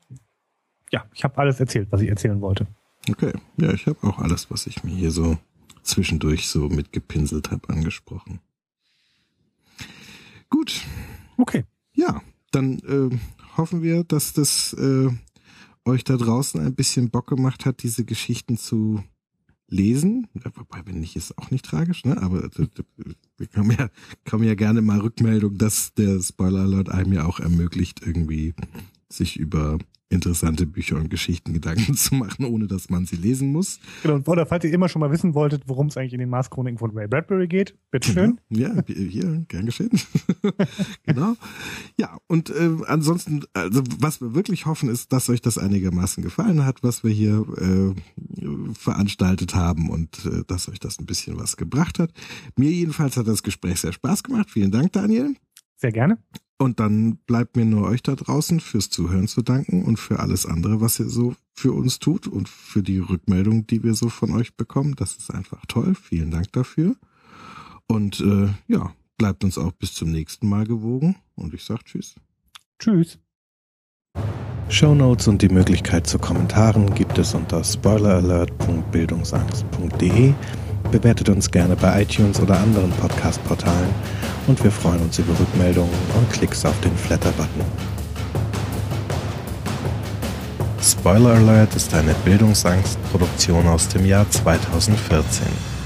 Ja, 0.93 1.05
ich 1.12 1.25
habe 1.25 1.37
alles 1.39 1.59
erzählt, 1.61 1.91
was 1.91 2.01
ich 2.01 2.09
erzählen 2.09 2.41
wollte. 2.41 2.66
Okay, 3.11 3.33
ja, 3.57 3.73
ich 3.73 3.87
habe 3.87 4.07
auch 4.07 4.19
alles, 4.20 4.51
was 4.53 4.66
ich 4.69 4.85
mir 4.85 4.95
hier 4.95 5.11
so 5.11 5.37
zwischendurch 5.83 6.49
so 6.49 6.69
mitgepinselt 6.69 7.51
habe, 7.51 7.69
angesprochen. 7.69 8.41
Gut, 10.51 10.83
Okay. 11.37 11.65
ja, 11.95 12.23
dann 12.51 12.79
äh, 12.81 13.16
hoffen 13.57 13.83
wir, 13.83 14.05
dass 14.05 14.33
das 14.33 14.73
äh, 14.73 15.09
euch 15.85 16.05
da 16.05 16.16
draußen 16.16 16.61
ein 16.61 16.75
bisschen 16.75 17.11
Bock 17.11 17.29
gemacht 17.29 17.65
hat, 17.66 17.83
diese 17.83 18.05
Geschichten 18.05 18.57
zu 18.57 19.03
lesen. 19.69 20.27
Wobei, 20.55 20.83
wenn 20.87 21.01
nicht, 21.01 21.16
ist 21.16 21.37
auch 21.39 21.51
nicht 21.51 21.65
tragisch, 21.65 22.05
ne? 22.05 22.20
Aber 22.23 22.45
äh, 22.45 22.69
wir 23.37 23.47
kommen 23.49 23.70
ja, 23.79 23.89
kommen 24.29 24.45
ja 24.45 24.55
gerne 24.55 24.83
mal 24.83 25.01
Rückmeldung, 25.01 25.59
dass 25.59 25.95
der 25.95 26.20
Spoiler 26.23 26.61
Alert 26.61 26.89
einem 26.89 27.12
ja 27.12 27.25
auch 27.25 27.41
ermöglicht, 27.41 28.07
irgendwie 28.07 28.55
sich 29.11 29.39
über 29.39 29.79
interessante 30.10 30.66
Bücher 30.66 30.97
und 30.97 31.10
Geschichten 31.10 31.52
Gedanken 31.52 31.94
zu 31.97 32.14
machen, 32.14 32.44
ohne 32.44 32.66
dass 32.66 32.90
man 32.90 33.06
sie 33.06 33.16
lesen 33.16 33.52
muss. 33.52 33.80
Genau. 34.02 34.20
Oder 34.26 34.47
falls 34.47 34.64
ihr 34.64 34.72
immer 34.72 34.89
schon 34.89 35.01
mal 35.01 35.10
wissen 35.10 35.35
wolltet, 35.35 35.64
worum 35.66 35.89
es 35.89 35.97
eigentlich 35.97 36.14
in 36.14 36.20
den 36.20 36.30
Mars-Chroniken 36.30 36.78
von 36.78 36.90
Ray 36.93 37.09
Bradbury 37.09 37.48
geht, 37.48 37.74
bitteschön. 37.90 38.40
Ja, 38.51 38.72
hier, 38.86 39.44
gern 39.48 39.66
geschehen. 39.66 39.90
genau. 41.05 41.35
Ja, 41.98 42.18
und 42.26 42.51
äh, 42.51 42.70
ansonsten, 42.86 43.44
also 43.52 43.82
was 43.98 44.20
wir 44.20 44.35
wirklich 44.35 44.66
hoffen, 44.66 44.89
ist, 44.89 45.12
dass 45.12 45.28
euch 45.28 45.43
das 45.43 45.59
einigermaßen 45.59 46.22
gefallen 46.22 46.64
hat, 46.64 46.82
was 46.82 47.05
wir 47.05 47.10
hier 47.10 47.47
äh, 47.59 48.74
veranstaltet 48.74 49.55
haben 49.55 49.90
und 49.90 50.24
äh, 50.24 50.44
dass 50.47 50.68
euch 50.68 50.80
das 50.80 50.98
ein 50.98 51.06
bisschen 51.06 51.39
was 51.39 51.56
gebracht 51.56 51.98
hat. 51.98 52.12
Mir 52.56 52.70
jedenfalls 52.70 53.16
hat 53.16 53.28
das 53.28 53.43
Gespräch 53.43 53.80
sehr 53.80 53.93
Spaß 53.93 54.22
gemacht. 54.22 54.51
Vielen 54.51 54.70
Dank, 54.70 54.93
Daniel. 54.93 55.35
Sehr 55.76 55.93
gerne. 55.93 56.18
Und 56.60 56.80
dann 56.80 57.18
bleibt 57.18 57.55
mir 57.56 57.64
nur 57.64 57.86
euch 57.86 58.02
da 58.02 58.16
draußen 58.16 58.59
fürs 58.59 58.90
Zuhören 58.90 59.28
zu 59.28 59.43
danken 59.43 59.85
und 59.85 59.97
für 59.97 60.18
alles 60.18 60.44
andere, 60.44 60.80
was 60.80 60.98
ihr 60.98 61.09
so 61.09 61.36
für 61.55 61.72
uns 61.72 62.01
tut 62.01 62.26
und 62.26 62.48
für 62.48 62.82
die 62.82 62.98
Rückmeldung, 62.98 63.68
die 63.68 63.85
wir 63.85 63.94
so 63.94 64.09
von 64.09 64.32
euch 64.32 64.56
bekommen. 64.56 64.97
Das 64.97 65.14
ist 65.16 65.30
einfach 65.30 65.64
toll. 65.66 65.94
Vielen 65.94 66.32
Dank 66.32 66.51
dafür. 66.52 66.97
Und 67.86 68.18
äh, 68.20 68.48
ja, 68.66 68.93
bleibt 69.16 69.44
uns 69.44 69.56
auch 69.56 69.70
bis 69.72 69.94
zum 69.94 70.10
nächsten 70.10 70.48
Mal 70.48 70.66
gewogen. 70.66 71.14
Und 71.36 71.55
ich 71.55 71.62
sag 71.64 71.85
Tschüss. 71.85 72.16
Tschüss. 72.80 73.20
Shownotes 74.68 75.28
und 75.28 75.43
die 75.43 75.48
Möglichkeit 75.48 76.06
zu 76.06 76.18
Kommentaren 76.18 76.94
gibt 76.94 77.18
es 77.18 77.35
unter 77.35 77.64
spoileralert.bildungsangst.de. 77.64 80.35
Bewertet 80.90 81.28
uns 81.28 81.51
gerne 81.51 81.77
bei 81.77 82.02
iTunes 82.02 82.40
oder 82.40 82.59
anderen 82.59 82.90
Podcast-Portalen 82.93 83.90
und 84.47 84.62
wir 84.65 84.70
freuen 84.70 85.01
uns 85.02 85.19
über 85.19 85.39
Rückmeldungen 85.39 85.93
und 86.16 86.32
Klicks 86.32 86.65
auf 86.65 86.81
den 86.81 86.97
Flatter-Button. 86.97 87.62
Spoiler 90.82 91.35
Alert 91.35 91.74
ist 91.77 91.93
eine 91.93 92.15
Bildungsangst-Produktion 92.24 93.66
aus 93.66 93.89
dem 93.89 94.06
Jahr 94.06 94.28
2014. 94.31 95.78